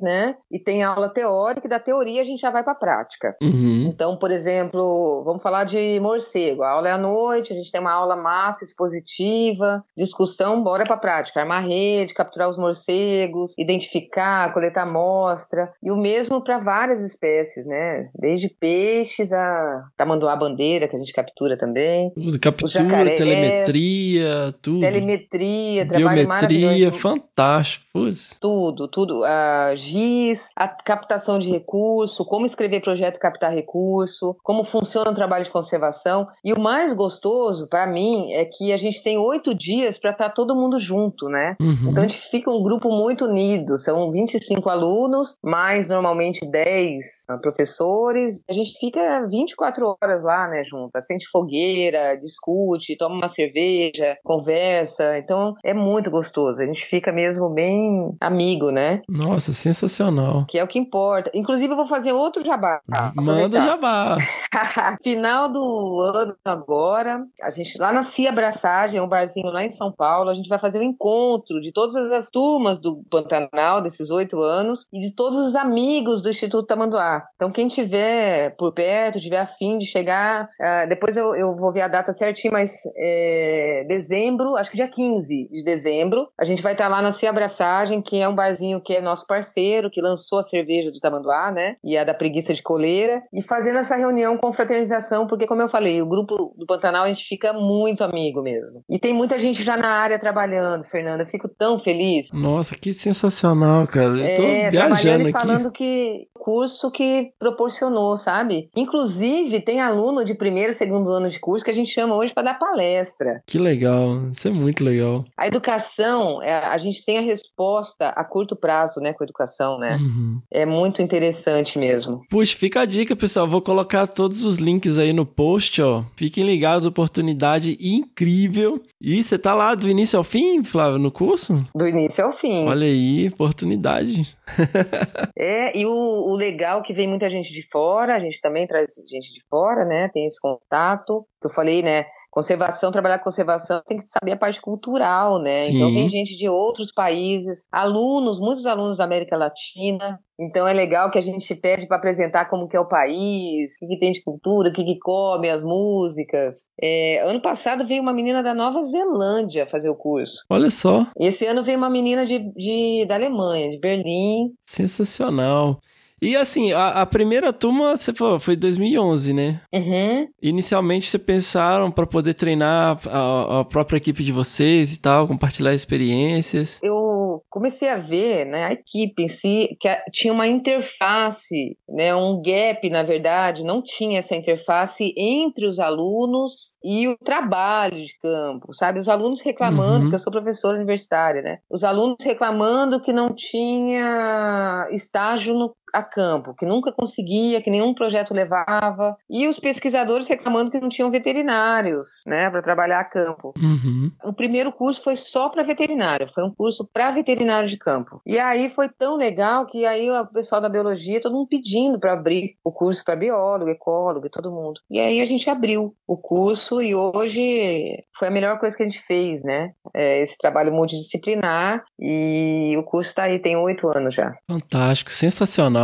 né? 0.01 0.37
E 0.51 0.59
tem 0.59 0.83
aula 0.83 1.09
teórica, 1.09 1.67
e 1.67 1.71
da 1.71 1.79
teoria 1.79 2.23
a 2.23 2.25
gente 2.25 2.41
já 2.41 2.51
vai 2.51 2.63
para 2.63 2.73
a 2.73 2.77
prática. 2.77 3.37
Uhum. 3.43 3.87
Então, 3.89 4.17
por 4.17 4.31
exemplo, 4.31 5.23
vamos 5.25 5.43
falar 5.43 5.65
de 5.65 5.99
morcego. 6.01 6.63
A 6.63 6.71
aula 6.71 6.89
é 6.89 6.93
à 6.93 6.99
noite, 6.99 7.53
a 7.53 7.57
gente 7.57 7.71
tem 7.71 7.81
uma 7.81 7.93
aula 7.93 8.17
massa, 8.17 8.65
expositiva, 8.65 9.85
discussão, 9.97 10.63
bora 10.63 10.85
para 10.85 10.95
a 10.95 10.99
prática. 10.99 11.41
Armar 11.41 11.67
rede, 11.67 12.15
capturar 12.15 12.49
os 12.49 12.57
morcegos, 12.57 13.55
identificar, 13.59 14.53
coletar 14.53 14.83
amostra. 14.83 15.73
E 15.83 15.91
o 15.91 15.97
mesmo 15.97 16.43
para 16.43 16.59
várias 16.59 17.01
espécies, 17.01 17.67
né? 17.67 18.09
Desde 18.19 18.49
peixes 18.49 19.33
a 19.33 19.85
tamanduá 19.97 20.35
bandeira, 20.37 20.89
que 20.89 20.97
a 20.97 20.99
gente 20.99 21.13
captura 21.13 21.57
também. 21.57 22.11
Tudo, 22.11 22.39
Captura, 22.39 22.73
jacaré, 22.73 23.15
telemetria, 23.15 24.55
tudo. 24.63 24.81
Telemetria, 24.81 25.87
trabalho 25.87 26.21
Biometria, 26.21 26.93
fantástico. 26.93 27.85
Putz. 27.93 28.37
Tudo, 28.41 28.89
tudo. 28.89 29.18
A 29.25 29.75
GIS, 29.77 30.49
a 30.57 30.69
captação 30.69 31.39
de 31.39 31.49
recurso, 31.49 32.25
como 32.25 32.47
escrever 32.47 32.81
projeto 32.81 33.17
e 33.17 33.21
captar 33.21 33.53
recurso, 33.53 34.37
como 34.43 34.65
funciona 34.65 35.11
o 35.11 35.15
trabalho 35.15 35.45
de 35.45 35.51
conservação. 35.51 36.27
E 36.45 36.53
o 36.53 36.61
mais 36.61 36.93
gostoso, 36.93 37.69
para 37.69 37.87
mim, 37.87 38.33
é 38.33 38.45
que 38.45 38.73
a 38.73 38.79
gente 38.79 39.03
tem 39.03 39.19
oito 39.19 39.55
dias 39.55 39.99
para 39.99 40.11
estar 40.11 40.31
todo 40.31 40.55
mundo 40.55 40.81
junto, 40.81 41.29
né? 41.29 41.57
Uhum. 41.61 41.91
Então 41.91 42.03
a 42.05 42.07
gente 42.07 42.21
fica 42.31 42.51
um 42.51 42.63
grupo 42.63 42.89
muito 42.91 43.25
unido. 43.25 43.77
São 43.79 44.11
25 44.11 44.69
alunos, 44.69 45.37
mais 45.43 45.89
normalmente 45.89 46.41
10 46.49 47.05
professores. 47.41 48.41
A 48.49 48.53
gente 48.53 48.79
fica 48.79 49.27
24 49.27 49.97
horas 50.01 50.23
lá, 50.23 50.49
né, 50.49 50.63
junto. 50.65 50.95
Acende 50.97 51.25
fogueira, 51.31 52.17
discute, 52.17 52.97
toma 52.97 53.17
uma 53.17 53.29
cerveja, 53.29 54.17
conversa. 54.25 55.19
Então 55.19 55.55
é 55.65 55.75
muito 55.75 56.11
gostoso. 56.11 56.63
A 56.63 56.67
gente 56.67 56.85
fica 56.87 57.13
mesmo 57.13 57.49
bem 57.51 58.17
amigo, 58.21 58.71
né? 58.71 59.03
Nossa, 59.09 59.53
sensacional. 59.53 60.45
Que 60.47 60.59
é 60.59 60.65
o 60.65 60.69
que 60.69 60.79
importa. 60.79 61.31
Inclusive, 61.33 61.73
eu 61.73 61.77
vou 61.77 61.89
fazer 61.89 62.13
outro 62.13 62.45
jabá. 62.45 62.81
tá? 62.87 63.13
Manda 63.17 63.61
jabá. 63.61 64.19
Final 65.03 65.49
do 65.49 66.01
ano 66.01 66.37
agora, 66.45 67.25
a 67.43 67.51
gente 67.51 67.79
lá 67.79 67.93
na 67.93 68.03
Cia 68.03 68.29
Abraçagem, 68.29 69.01
um 69.01 69.09
barzinho 69.09 69.51
lá 69.51 69.65
em 69.65 69.73
São 69.73 69.91
Paulo, 69.91 70.29
a 70.29 70.35
gente 70.35 70.49
vai 70.49 70.59
fazer 70.59 70.79
um 70.79 70.83
encontro 70.83 71.61
de 71.61 71.73
todas 71.73 72.13
as 72.13 72.31
turmas 72.31 72.79
do 72.79 73.03
Pantanal 73.11 73.81
desses 73.81 74.11
oito 74.11 74.41
anos 74.43 74.87
e 74.93 75.01
de 75.01 75.15
todos 75.15 75.39
os 75.39 75.57
amigos 75.57 76.23
do 76.23 76.31
Instituto 76.31 76.67
Tamanduá. 76.67 77.25
Então, 77.37 77.51
quem 77.51 77.69
tiver 77.69 78.55
por 78.57 78.73
perto, 78.73 79.21
tiver 79.21 79.41
afim 79.41 79.79
de 79.79 79.87
chegar, 79.87 80.49
ah, 80.61 80.87
depois 80.87 81.17
eu, 81.17 81.35
eu 81.35 81.57
vou 81.57 81.73
ver 81.73 81.83
a 81.83 81.89
data 81.89 82.13
certinha, 82.13 82.53
mas 82.53 82.73
é, 82.97 83.85
dezembro, 83.89 84.57
acho 84.57 84.71
que 84.71 84.77
dia 84.77 84.89
15 84.89 85.49
de 85.51 85.65
dezembro, 85.65 86.29
a 86.39 86.45
gente 86.45 86.63
vai 86.63 86.73
estar 86.73 86.89
lá 86.89 87.01
na 87.01 87.13
Cia 87.13 87.31
Abraçagem, 87.31 88.03
que 88.03 88.21
é 88.21 88.29
um 88.29 88.35
barzinho 88.35 88.81
que 88.81 88.95
é 88.95 88.98
nosso 89.03 89.27
parceiro, 89.27 89.91
que 89.91 90.01
lançou 90.01 90.39
a 90.39 90.43
cerveja 90.43 90.91
do 90.91 91.01
Tamanduá, 91.01 91.51
né? 91.51 91.77
E 91.85 91.97
a 91.97 92.05
da 92.05 92.15
preguiça 92.15 92.53
de 92.55 92.63
coleira, 92.63 93.23
e 93.33 93.43
fazendo 93.43 93.79
essa 93.79 93.97
reunião 93.97 94.37
com 94.37 94.53
fraternização, 94.53 95.27
porque, 95.27 95.47
como 95.47 95.63
eu 95.63 95.69
falei, 95.69 96.01
o 96.03 96.07
grupo 96.07 96.55
do 96.57 96.67
Pantanal 96.67 97.05
a 97.05 97.09
gente 97.09 97.25
fica 97.29 97.53
muito 97.53 98.03
amigo 98.05 98.43
mesmo. 98.43 98.83
E 98.89 98.99
tem 98.99 99.13
muita 99.15 99.39
gente 99.39 99.63
já 99.63 99.77
na 99.77 99.89
área 99.89 100.19
trabalhando, 100.19 100.85
Fernanda, 100.85 101.23
eu 101.23 101.27
fico 101.29 101.49
tão 101.49 101.81
feliz. 101.81 102.29
Nossa, 102.33 102.77
que 102.77 102.93
sensacional, 102.93 103.87
cara. 103.87 104.09
Eu 104.09 104.37
tô 104.37 104.43
É, 104.43 104.71
viajando 104.71 105.25
e 105.29 105.31
aqui. 105.31 105.41
falando 105.41 105.71
que 105.71 106.27
curso 106.35 106.91
que 106.91 107.31
proporcionou, 107.39 108.17
sabe? 108.17 108.71
Inclusive, 108.75 109.61
tem 109.61 109.81
aluno 109.81 110.25
de 110.25 110.35
primeiro, 110.35 110.73
segundo 110.75 111.11
ano 111.11 111.29
de 111.31 111.39
curso 111.39 111.65
que 111.65 111.71
a 111.71 111.75
gente 111.75 111.93
chama 111.93 112.15
hoje 112.15 112.33
para 112.33 112.45
dar 112.45 112.59
palestra. 112.59 113.43
Que 113.47 113.59
legal. 113.59 114.17
Isso 114.33 114.49
é 114.49 114.51
muito 114.51 114.83
legal. 114.83 115.25
A 115.37 115.47
educação, 115.47 116.43
é, 116.43 116.53
a 116.55 116.79
gente 116.79 117.05
tem 117.05 117.19
a 117.19 117.23
resposta 117.23 118.09
a 118.09 118.25
curto 118.25 118.57
prazo, 118.57 118.88
né, 118.97 119.13
com 119.13 119.23
a 119.23 119.27
educação, 119.27 119.79
né? 119.79 119.97
Uhum. 119.97 120.41
É 120.51 120.65
muito 120.65 121.03
interessante 121.03 121.79
mesmo. 121.79 122.23
Puxa, 122.31 122.57
fica 122.57 122.81
a 122.81 122.85
dica, 122.85 123.15
pessoal. 123.15 123.47
Vou 123.47 123.63
colocar 123.63 124.07
todos 124.07 124.45
os 124.45 124.59
links 124.59 124.99
aí 124.99 125.13
no 125.13 125.27
post, 125.27 125.81
ó. 125.83 126.03
Fiquem 126.17 126.45
ligados, 126.45 126.87
oportunidade 126.87 127.77
incrível. 127.81 128.81
E 129.01 129.23
você 129.23 129.39
tá 129.39 129.55
lá 129.55 129.75
do 129.75 129.89
início 129.89 130.19
ao 130.19 130.25
fim, 130.25 130.63
Flávio, 130.65 130.99
no 130.99 131.11
curso? 131.11 131.65
Do 131.75 131.87
início 131.87 132.25
ao 132.25 132.37
fim. 132.37 132.67
Olha 132.67 132.87
aí, 132.87 133.29
oportunidade. 133.29 134.37
É, 135.41 135.79
e 135.79 135.87
o, 135.87 135.91
o 135.91 136.35
legal 136.35 136.81
é 136.81 136.83
que 136.83 136.93
vem 136.93 137.07
muita 137.07 137.31
gente 137.31 137.53
de 137.53 137.63
fora, 137.71 138.17
a 138.17 138.19
gente 138.19 138.41
também 138.41 138.67
traz 138.67 138.89
gente 139.09 139.33
de 139.33 139.41
fora, 139.49 139.85
né? 139.85 140.09
Tem 140.09 140.27
esse 140.27 140.41
contato. 140.41 141.25
Que 141.41 141.47
eu 141.47 141.53
falei, 141.53 141.83
né? 141.83 142.07
Conservação, 142.31 142.93
trabalhar 142.93 143.19
com 143.19 143.25
conservação 143.25 143.83
tem 143.87 143.99
que 144.01 144.09
saber 144.11 144.33
a 144.33 144.37
parte 144.37 144.61
cultural, 144.61 145.39
né? 145.41 145.61
Sim. 145.61 145.77
Então 145.77 145.91
vem 145.91 146.09
gente 146.09 146.37
de 146.37 146.49
outros 146.49 146.93
países, 146.93 147.65
alunos, 147.73 148.39
muitos 148.39 148.65
alunos 148.67 148.99
da 148.99 149.05
América 149.05 149.37
Latina. 149.37 150.21
Então 150.39 150.69
é 150.69 150.73
legal 150.73 151.11
que 151.11 151.19
a 151.19 151.23
gente 151.23 151.53
pede 151.57 151.87
para 151.89 151.97
apresentar 151.97 152.45
como 152.49 152.69
que 152.69 152.77
é 152.77 152.81
o 152.81 152.87
país, 152.87 153.73
o 153.75 153.79
que, 153.81 153.87
que 153.89 153.99
tem 153.99 154.13
de 154.13 154.23
cultura, 154.23 154.69
o 154.69 154.73
que, 154.73 154.85
que 154.85 154.99
come, 155.01 155.49
as 155.51 155.63
músicas. 155.65 156.57
É, 156.81 157.23
ano 157.29 157.41
passado 157.43 157.87
veio 157.87 158.01
uma 158.03 158.13
menina 158.13 158.43
da 158.43 158.55
Nova 158.55 158.85
Zelândia 158.85 159.67
fazer 159.67 159.89
o 159.89 159.97
curso. 159.97 160.45
Olha 160.49 160.71
só, 160.71 161.07
Esse 161.19 161.45
ano 161.45 161.65
veio 161.65 161.79
uma 161.79 161.91
menina 161.91 162.25
de, 162.25 162.39
de- 162.55 163.05
da 163.09 163.15
Alemanha, 163.17 163.71
de 163.71 163.79
Berlim. 163.81 164.53
sensacional. 164.65 165.81
E 166.21 166.37
assim, 166.37 166.73
a, 166.73 167.03
a 167.03 167.07
primeira 167.07 167.53
turma, 167.53 167.97
você 167.97 168.13
falou, 168.13 168.39
foi 168.41 168.57
2011, 168.57 169.33
né? 169.33 169.61
Uhum. 169.73 170.27
Inicialmente, 170.43 171.07
você 171.07 171.19
pensaram 171.19 171.91
para 171.91 172.07
poder 172.07 172.35
treinar 172.35 172.99
a, 173.09 173.61
a 173.61 173.65
própria 173.65 173.97
equipe 173.99 174.23
de 174.25 174.33
vocês 174.33 174.93
e 174.95 175.01
tal, 175.01 175.27
compartilhar 175.29 175.75
experiências. 175.75 176.81
eu 176.83 177.09
comecei 177.51 177.89
a 177.89 177.97
ver, 177.99 178.45
né, 178.47 178.65
a 178.67 178.73
equipe 178.73 179.23
em 179.23 179.29
si, 179.29 179.77
que 179.81 179.89
tinha 180.13 180.33
uma 180.33 180.47
interface, 180.47 181.77
né, 181.89 182.15
um 182.15 182.43
gap, 182.43 182.89
na 182.91 183.03
verdade, 183.03 183.63
não 183.65 183.81
tinha 183.83 184.19
essa 184.19 184.35
interface 184.35 185.15
entre 185.17 185.67
os 185.67 185.79
alunos 185.79 186.73
e 186.83 187.07
o 187.09 187.17
trabalho 187.19 187.97
de 187.97 188.13
campo, 188.21 188.75
sabe? 188.75 188.99
Os 188.99 189.09
alunos 189.09 189.41
reclamando, 189.41 190.05
Uhum. 190.05 190.11
que 190.11 190.17
eu 190.17 190.21
sou 190.21 190.33
professora 190.33 190.77
universitária, 190.77 191.41
né? 191.43 191.59
Os 191.71 191.85
alunos 191.85 192.17
reclamando 192.23 193.01
que 193.01 193.13
não 193.13 193.35
tinha 193.35 194.89
estágio 194.93 195.55
no 195.55 195.75
a 195.93 196.03
campo, 196.03 196.55
que 196.55 196.67
nunca 196.67 196.93
conseguia, 196.93 197.63
que 197.63 197.71
nenhum 197.71 197.95
projeto 197.95 198.35
levava, 198.35 199.17
e 199.29 199.47
os 199.49 199.59
pesquisadores 199.59 200.29
reclamando 200.29 200.71
que 200.71 200.81
não 200.81 200.89
tinham 200.89 201.11
veterinários, 201.11 202.09
né, 202.27 202.51
para 202.51 202.63
trabalhar 202.63 203.01
a 203.01 203.05
campo. 203.05 203.53
Uhum. 203.59 204.11
O 204.25 204.33
primeiro 204.33 204.73
curso 204.73 205.03
foi 205.03 205.17
só 205.17 205.49
para 205.49 205.63
veterinário, 205.63 206.31
foi 206.35 206.45
um 206.45 206.55
curso 206.55 206.89
para 206.93 207.11
veterinário 207.11 207.69
de 207.69 207.77
campo. 207.77 208.21
E 208.27 208.39
aí 208.39 208.71
foi 208.71 208.89
tão 208.89 209.17
legal 209.17 209.67
que 209.67 209.85
aí 209.85 210.11
o 210.11 210.27
pessoal 210.27 210.61
da 210.61 210.69
biologia, 210.69 211.21
todo 211.21 211.35
mundo 211.35 211.49
pedindo 211.49 211.99
para 211.99 212.13
abrir 212.13 212.57
o 212.65 212.73
curso 212.73 213.03
para 213.05 213.17
biólogo, 213.17 213.71
ecólogo 213.71 214.27
e 214.27 214.31
todo 214.31 214.51
mundo. 214.51 214.81
E 214.91 214.99
aí 214.99 215.21
a 215.21 215.27
gente 215.27 215.49
abriu 215.49 215.95
o 216.07 216.17
curso 216.17 216.81
e 216.83 216.95
hoje 216.95 218.05
foi 218.19 218.29
a 218.29 218.31
melhor 218.31 218.59
coisa 218.59 218.77
que 218.77 218.83
a 218.83 218.87
gente 218.87 219.03
fez, 219.07 219.43
né? 219.43 219.73
É, 219.95 220.23
esse 220.23 220.37
trabalho 220.39 220.73
multidisciplinar 220.73 221.85
e 221.99 222.75
o 222.77 222.83
curso 222.83 223.11
está 223.11 223.25
aí, 223.25 223.39
tem 223.39 223.57
oito 223.57 223.89
anos 223.89 224.15
já. 224.15 224.35
Fantástico, 224.49 225.11
sensacional. 225.11 225.78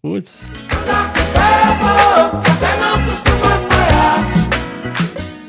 Putz. 0.00 0.48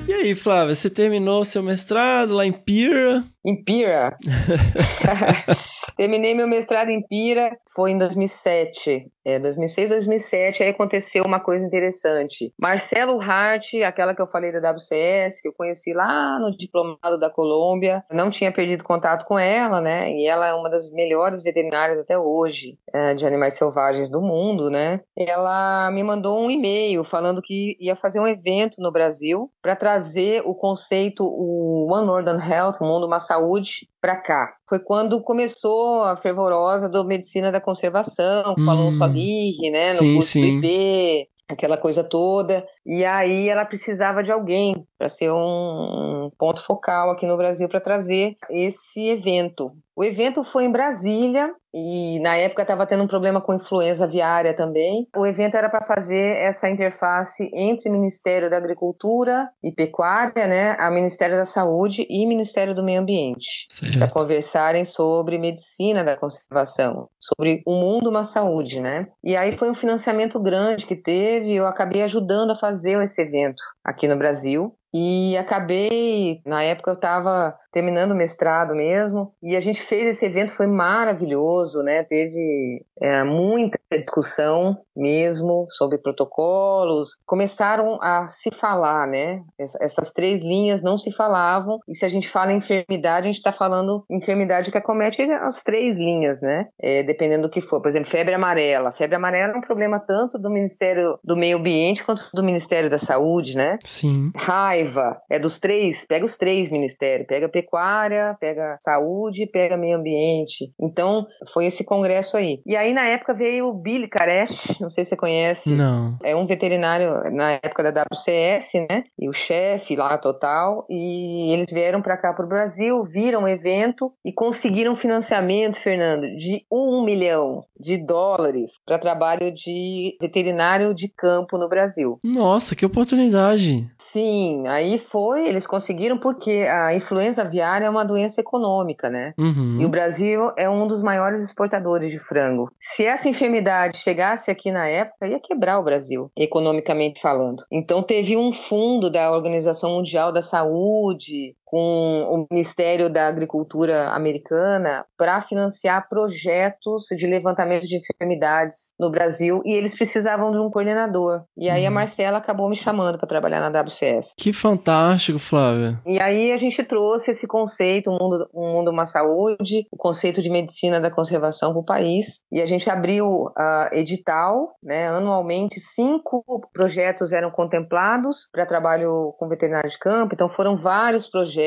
E 0.07 0.14
aí, 0.14 0.34
Flávia, 0.34 0.73
você 0.73 0.90
terminou 0.90 1.45
seu 1.45 1.61
mestrado 1.61 2.34
lá 2.34 2.45
em 2.45 2.52
Pira? 2.52 3.23
Impira. 3.45 4.18
Terminei 5.95 6.34
meu 6.34 6.48
mestrado 6.48 6.90
em 6.90 7.06
Pira, 7.07 7.52
foi 7.76 7.91
em 7.91 7.98
2007. 7.98 9.11
É, 9.23 9.38
2006, 9.39 9.89
2007, 9.89 10.64
aí 10.64 10.69
aconteceu 10.69 11.23
uma 11.23 11.39
coisa 11.39 11.64
interessante. 11.64 12.52
Marcelo 12.60 13.22
Hart, 13.22 13.73
aquela 13.85 14.15
que 14.15 14.22
eu 14.22 14.27
falei 14.27 14.52
da 14.52 14.72
WCS, 14.72 15.39
que 15.41 15.48
eu 15.48 15.53
conheci 15.53 15.93
lá 15.93 16.39
no 16.39 16.56
diplomado 16.57 17.19
da 17.19 17.30
Colômbia, 17.30 18.03
não 18.11 18.31
tinha 18.31 18.52
perdido 18.52 18.84
contato 18.84 19.26
com 19.26 19.38
ela, 19.38 19.80
né? 19.80 20.11
E 20.11 20.26
ela 20.26 20.48
é 20.48 20.53
uma 20.53 20.69
das 20.69 20.91
melhores 20.91 21.43
veterinárias 21.43 21.99
até 21.99 22.18
hoje 22.18 22.77
é, 22.91 23.14
de 23.14 23.26
animais 23.26 23.56
selvagens 23.56 24.10
do 24.10 24.22
mundo, 24.22 24.69
né? 24.69 25.02
Ela 25.15 25.91
me 25.91 26.03
mandou 26.03 26.39
um 26.39 26.49
e-mail 26.49 27.03
falando 27.03 27.41
que 27.41 27.77
ia 27.80 27.95
fazer 27.95 28.19
um 28.19 28.27
evento 28.27 28.81
no 28.81 28.91
Brasil 28.91 29.52
para 29.61 29.76
trazer 29.76 30.41
o 30.45 30.56
conceito 30.56 31.23
o 31.23 31.91
One 31.91 32.07
Northern 32.07 32.41
Health, 32.43 32.77
o 32.81 32.85
mundo 32.85 33.06
uma 33.06 33.19
saúde, 33.19 33.88
para 34.02 34.15
cá. 34.15 34.56
Foi 34.68 34.80
quando 34.80 35.22
começou 35.22 36.03
a 36.03 36.18
fervorosa 36.18 36.89
do 36.89 37.06
medicina 37.06 37.52
da 37.52 37.61
conservação, 37.62 38.56
com 38.56 38.62
hum, 38.62 38.70
Alonso 38.70 39.04
Aguirre, 39.04 39.72
né, 39.72 39.84
no 39.84 40.00
sim, 40.00 40.14
curso 40.16 40.30
sim. 40.30 40.42
do 40.42 40.66
IB, 40.66 41.28
aquela 41.48 41.78
coisa 41.78 42.04
toda. 42.04 42.66
E 42.86 43.06
aí 43.06 43.48
ela 43.48 43.66
precisava 43.66 44.24
de 44.24 44.32
alguém 44.32 44.86
para 44.98 45.10
ser 45.10 45.32
um 45.32 46.32
ponto 46.38 46.64
focal 46.66 47.12
aqui 47.12 47.26
no 47.26 47.38
Brasil 47.38 47.68
para 47.70 47.82
trazer 47.82 48.36
esse 48.50 49.08
evento. 49.08 49.72
O 49.96 50.04
evento 50.04 50.44
foi 50.46 50.66
em 50.66 50.72
Brasília 50.72 51.52
e 51.74 52.20
na 52.20 52.36
época 52.36 52.62
estava 52.62 52.86
tendo 52.86 53.04
um 53.04 53.08
problema 53.08 53.42
com 53.42 53.54
influenza 53.54 54.04
aviária 54.04 54.56
também. 54.56 55.08
O 55.16 55.26
evento 55.26 55.56
era 55.56 55.70
para 55.70 55.86
fazer 55.86 56.38
essa 56.38 56.70
interface 56.70 57.50
entre 57.54 57.90
o 57.90 57.92
Ministério 57.92 58.50
da 58.50 58.58
Agricultura 58.58 59.50
e 59.64 59.72
Pecuária, 59.72 60.48
né, 60.48 60.76
a 60.80 60.90
Ministério 60.90 61.38
da 61.38 61.46
Saúde 61.46 62.06
e 62.10 62.26
Ministério 62.26 62.76
do 62.76 62.84
Meio 62.84 63.02
Ambiente, 63.02 63.68
para 63.98 64.10
conversarem 64.10 64.86
sobre 64.86 65.38
medicina 65.38 66.04
da 66.04 66.18
conservação, 66.18 67.10
sobre 67.20 67.62
o 67.66 67.74
mundo 67.74 68.10
uma 68.10 68.26
saúde, 68.26 68.80
né? 68.80 69.08
E 69.24 69.36
aí 69.36 69.58
foi 69.58 69.70
um 69.70 69.76
financiamento 69.76 70.40
grande 70.40 70.86
que 70.86 70.96
teve, 70.96 71.54
eu 71.54 71.66
acabei 71.66 72.02
ajudando 72.04 72.52
a 72.52 72.60
fazer 72.60 73.02
esse 73.04 73.22
evento 73.22 73.62
aqui 73.84 74.08
no 74.08 74.18
Brasil. 74.18 74.74
E 74.94 75.38
acabei, 75.38 76.42
na 76.46 76.64
época 76.64 76.92
eu 76.92 76.96
estava 76.96 77.56
terminando 77.72 78.11
o 78.11 78.15
mestrado 78.15 78.76
mesmo, 78.76 79.34
e 79.41 79.56
a 79.56 79.61
gente 79.61 79.81
fez 79.84 80.07
esse 80.07 80.26
evento, 80.26 80.53
foi 80.53 80.68
maravilhoso, 80.68 81.81
né? 81.81 82.03
Teve 82.03 82.84
é, 83.02 83.23
muita 83.23 83.80
discussão 83.91 84.77
mesmo 84.95 85.68
sobre 85.72 85.98
protocolos. 85.98 87.10
Começaram 87.26 87.98
a 88.02 88.27
se 88.27 88.52
falar, 88.60 89.07
né? 89.07 89.41
Essas 89.80 90.11
três 90.11 90.41
linhas 90.41 90.81
não 90.81 90.98
se 90.98 91.11
falavam, 91.11 91.80
e 91.88 91.95
se 91.95 92.06
a 92.06 92.10
gente 92.10 92.30
fala 92.30 92.52
em 92.52 92.57
enfermidade, 92.57 93.26
a 93.26 93.31
gente 93.31 93.38
está 93.38 93.53
falando 93.53 94.03
enfermidade 94.10 94.72
que 94.72 94.77
acomete 94.77 95.22
as 95.22 95.64
três 95.64 95.98
linhas, 95.98 96.41
né? 96.41 96.68
É, 96.80 97.03
dependendo 97.03 97.43
do 97.43 97.49
que 97.49 97.61
for. 97.61 97.81
Por 97.81 97.89
exemplo, 97.89 98.11
febre 98.11 98.34
amarela. 98.34 98.91
Febre 98.93 99.15
amarela 99.15 99.53
é 99.53 99.57
um 99.57 99.61
problema 99.61 99.99
tanto 99.99 100.38
do 100.38 100.49
Ministério 100.49 101.18
do 101.23 101.35
Meio 101.35 101.57
Ambiente 101.57 102.03
quanto 102.03 102.30
do 102.34 102.43
Ministério 102.43 102.89
da 102.89 102.99
Saúde, 102.99 103.56
né? 103.56 103.80
Sim. 103.84 104.31
Raiva 104.35 105.22
é 105.30 105.39
dos 105.39 105.60
três, 105.60 106.06
pega 106.06 106.26
os 106.26 106.38
três 106.38 106.69
ministérios, 106.69 107.27
pega 107.27 107.49
pecuária, 107.62 108.36
pega 108.40 108.78
saúde, 108.84 109.48
pega 109.48 109.78
meio 109.78 109.98
ambiente. 109.98 110.72
Então, 110.80 111.26
foi 111.54 111.68
esse 111.68 111.84
congresso 111.84 112.36
aí. 112.38 112.62
E 112.66 112.76
aí, 112.76 112.94
na 112.94 113.06
época, 113.08 113.34
veio 113.34 113.70
o 113.70 113.74
Billy 113.74 114.08
Karesh, 114.08 114.80
não 114.80 114.90
sei 114.90 115.06
se 115.06 115.10
você 115.10 115.16
conhece. 115.16 115.74
Não. 115.74 116.18
É 116.24 116.36
um 116.36 116.46
veterinário 116.46 117.32
na 117.32 117.54
época 117.54 117.84
da 117.84 118.04
WCS, 118.04 118.74
né? 118.90 119.04
E 119.18 119.30
o 119.30 119.34
chefe 119.34 119.96
lá, 119.96 120.18
total. 120.18 120.86
E 120.90 121.54
eles 121.54 121.72
vieram 121.72 122.02
para 122.02 122.18
cá, 122.18 122.34
para 122.34 122.46
o 122.46 122.50
Brasil, 122.50 123.04
viram 123.04 123.44
o 123.44 123.48
evento 123.48 124.12
e 124.26 124.34
conseguiram 124.34 124.96
financiamento, 124.96 125.80
Fernando, 125.80 126.24
de 126.38 126.66
um 126.72 127.04
milhão 127.04 127.64
de 127.80 127.98
dólares 127.98 128.72
para 128.86 129.00
trabalho 129.00 129.54
de 129.54 130.18
veterinário 130.20 130.94
de 130.94 131.08
campo 131.08 131.58
no 131.58 131.70
Brasil. 131.70 132.20
Nossa, 132.24 132.76
que 132.76 132.86
oportunidade! 132.86 133.86
Sim, 134.12 134.68
aí 134.68 135.00
foi, 135.10 135.48
eles 135.48 135.66
conseguiram 135.66 136.18
porque 136.18 136.66
a 136.70 136.94
influenza 136.94 137.42
aviária 137.42 137.86
é 137.86 137.90
uma 137.90 138.04
doença 138.04 138.42
econômica, 138.42 139.10
né? 139.10 139.34
Uhum. 139.38 139.78
E 139.80 139.86
o 139.86 139.90
Brasil 139.90 140.52
é 140.58 140.70
um 140.70 140.86
dos 140.86 141.02
maiores 141.02 141.42
exportadores 141.42 142.12
de 142.12 142.20
frango. 142.20 142.70
Se 142.80 143.06
essa 143.06 143.30
enfermidade 143.30 143.98
chegasse 144.00 144.52
aqui 144.52 144.72
na 144.72 144.88
época, 144.88 145.28
ia 145.28 145.40
quebrar 145.40 145.80
o 145.80 145.84
Brasil, 145.84 146.30
economicamente 146.36 147.22
falando. 147.22 147.64
Então 147.72 148.04
teve 148.04 148.36
um 148.36 148.52
fundo 148.68 149.10
da 149.10 149.32
Organização 149.32 149.92
Mundial 149.92 150.32
da 150.32 150.42
Saúde, 150.42 151.56
com 151.72 152.27
o 152.30 152.48
Ministério 152.52 153.10
da 153.10 153.27
Agricultura 153.27 154.10
americana 154.10 155.06
para 155.18 155.41
financiar 155.43 156.10
projetos 156.10 157.06
de 157.18 157.26
levantamento 157.26 157.88
de 157.88 157.95
enfermidades 157.95 158.91
no 158.99 159.10
Brasil 159.10 159.61
e 159.65 159.72
eles 159.72 159.95
precisavam 159.95 160.52
de 160.52 160.57
um 160.57 160.69
coordenador. 160.69 161.43
E 161.57 161.69
aí 161.69 161.85
a 161.85 161.89
Uhum. 161.89 161.95
Marcela 161.95 162.39
acabou 162.39 162.69
me 162.69 162.76
chamando 162.76 163.18
para 163.18 163.27
trabalhar 163.27 163.61
na 163.61 163.81
WCS. 163.81 164.34
Que 164.38 164.52
fantástico, 164.52 165.39
Flávia. 165.39 165.98
E 166.06 166.19
aí 166.19 166.52
a 166.52 166.57
gente 166.57 166.84
trouxe 166.84 167.31
esse 167.31 167.48
conceito, 167.48 168.10
o 168.10 168.18
mundo, 168.22 168.49
um 168.53 168.73
mundo 168.73 168.91
uma 168.91 169.06
saúde, 169.06 169.85
o 169.91 169.98
conceito 169.98 170.41
de 170.41 170.49
medicina 170.49 170.99
da 170.99 171.10
conservação 171.10 171.72
para 171.72 171.80
o 171.80 171.85
país. 171.85 172.41
E 172.52 172.61
a 172.61 172.65
gente 172.65 172.89
abriu 172.89 173.49
a 173.57 173.89
edital, 173.93 174.76
né? 174.84 175.07
Anualmente 175.07 175.80
cinco 175.95 176.43
projetos 176.73 177.31
eram 177.31 177.49
contemplados 177.49 178.49
para 178.52 178.65
trabalho 178.65 179.34
com 179.39 179.48
veterinário 179.48 179.89
de 179.89 179.98
campo. 179.99 180.34
Então 180.34 180.49
foram 180.49 180.76
vários 180.76 181.30
projetos 181.30 181.61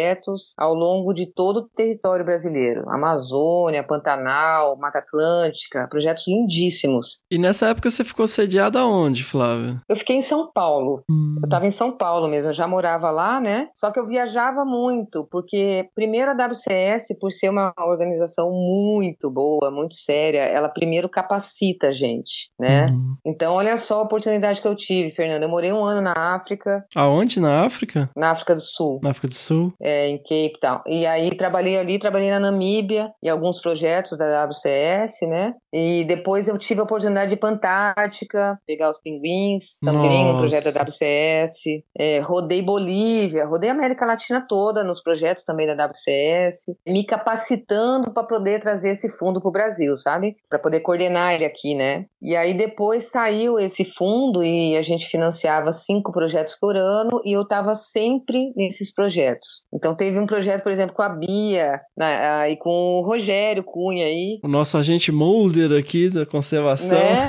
ao 0.56 0.74
longo 0.74 1.12
de 1.12 1.26
todo 1.26 1.58
o 1.58 1.68
território 1.68 2.24
brasileiro, 2.24 2.88
Amazônia, 2.88 3.82
Pantanal, 3.82 4.76
Mata 4.76 4.98
Atlântica, 4.98 5.88
projetos 5.88 6.26
lindíssimos. 6.26 7.18
E 7.30 7.38
nessa 7.38 7.68
época 7.68 7.90
você 7.90 8.04
ficou 8.04 8.26
sediada 8.28 8.80
aonde, 8.80 9.24
Flávia? 9.24 9.80
Eu 9.88 9.96
fiquei 9.96 10.16
em 10.16 10.22
São 10.22 10.50
Paulo. 10.52 11.02
Hum. 11.10 11.36
Eu 11.42 11.46
estava 11.46 11.66
em 11.66 11.72
São 11.72 11.96
Paulo 11.96 12.28
mesmo, 12.28 12.50
eu 12.50 12.54
já 12.54 12.66
morava 12.66 13.10
lá, 13.10 13.40
né? 13.40 13.68
Só 13.76 13.90
que 13.90 13.98
eu 13.98 14.06
viajava 14.06 14.64
muito, 14.64 15.26
porque 15.30 15.88
primeiro 15.94 16.30
a 16.30 16.46
WCS, 16.46 17.14
por 17.20 17.32
ser 17.32 17.48
uma 17.48 17.72
organização 17.78 18.50
muito 18.50 19.30
boa, 19.30 19.70
muito 19.70 19.94
séria, 19.94 20.40
ela 20.40 20.68
primeiro 20.68 21.08
capacita 21.08 21.88
a 21.88 21.92
gente, 21.92 22.50
né? 22.58 22.86
Uhum. 22.86 23.16
Então, 23.24 23.54
olha 23.54 23.76
só 23.76 23.98
a 23.98 24.02
oportunidade 24.02 24.60
que 24.60 24.68
eu 24.68 24.76
tive, 24.76 25.10
Fernando. 25.10 25.42
Eu 25.42 25.48
morei 25.48 25.72
um 25.72 25.84
ano 25.84 26.00
na 26.00 26.34
África, 26.34 26.84
Aonde? 26.94 27.40
Na 27.40 27.64
África? 27.64 28.10
na 28.16 28.30
África 28.30 28.54
do 28.54 28.62
Sul. 28.62 29.00
Na 29.02 29.10
África 29.10 29.28
do 29.28 29.34
Sul? 29.34 29.72
É, 29.84 30.08
em 30.08 30.16
Cape 30.16 30.58
Town. 30.60 30.80
E 30.86 31.04
aí 31.04 31.36
trabalhei 31.36 31.76
ali, 31.76 31.98
trabalhei 31.98 32.30
na 32.30 32.40
Namíbia 32.40 33.12
e 33.22 33.28
alguns 33.28 33.60
projetos 33.60 34.16
da 34.16 34.46
WCS, 34.46 35.20
né? 35.28 35.54
E 35.72 36.04
depois 36.04 36.48
eu 36.48 36.56
tive 36.58 36.80
a 36.80 36.84
oportunidade 36.84 37.28
de 37.28 37.34
ir 37.34 37.38
pra 37.38 37.50
Antártica, 37.50 38.58
pegar 38.66 38.90
os 38.90 38.98
pinguins, 39.00 39.78
também 39.82 40.24
um 40.24 40.38
projeto 40.38 40.72
da 40.72 40.82
WCS. 40.82 41.82
É, 41.98 42.20
rodei 42.20 42.62
Bolívia, 42.62 43.44
rodei 43.44 43.68
a 43.68 43.72
América 43.72 44.06
Latina 44.06 44.44
toda 44.48 44.82
nos 44.82 45.02
projetos 45.02 45.44
também 45.44 45.66
da 45.66 45.86
WCS, 45.86 46.64
me 46.86 47.04
capacitando 47.04 48.10
para 48.10 48.22
poder 48.22 48.62
trazer 48.62 48.92
esse 48.92 49.10
fundo 49.10 49.40
para 49.40 49.48
o 49.48 49.52
Brasil, 49.52 49.96
sabe? 49.98 50.36
Para 50.48 50.58
poder 50.58 50.80
coordenar 50.80 51.34
ele 51.34 51.44
aqui, 51.44 51.74
né? 51.74 52.06
E 52.22 52.34
aí 52.34 52.54
depois 52.56 53.10
saiu 53.10 53.58
esse 53.58 53.84
fundo 53.84 54.42
e 54.42 54.76
a 54.76 54.82
gente 54.82 55.06
financiava 55.10 55.72
cinco 55.72 56.10
projetos 56.10 56.56
por 56.58 56.74
ano 56.74 57.20
e 57.24 57.36
eu 57.36 57.42
estava 57.42 57.74
sempre 57.74 58.52
nesses 58.56 58.92
projetos. 58.92 59.62
Então 59.74 59.94
teve 59.94 60.18
um 60.18 60.26
projeto, 60.26 60.62
por 60.62 60.72
exemplo, 60.72 60.94
com 60.94 61.02
a 61.02 61.08
Bia 61.08 61.80
ah, 61.98 62.48
e 62.48 62.56
com 62.56 63.00
o 63.00 63.02
Rogério 63.04 63.62
Cunha 63.64 64.06
aí. 64.06 64.38
O 64.42 64.48
nosso 64.48 64.78
agente 64.78 65.10
Mulder 65.10 65.78
aqui 65.78 66.08
da 66.08 66.24
conservação. 66.24 66.98
Né? 66.98 67.28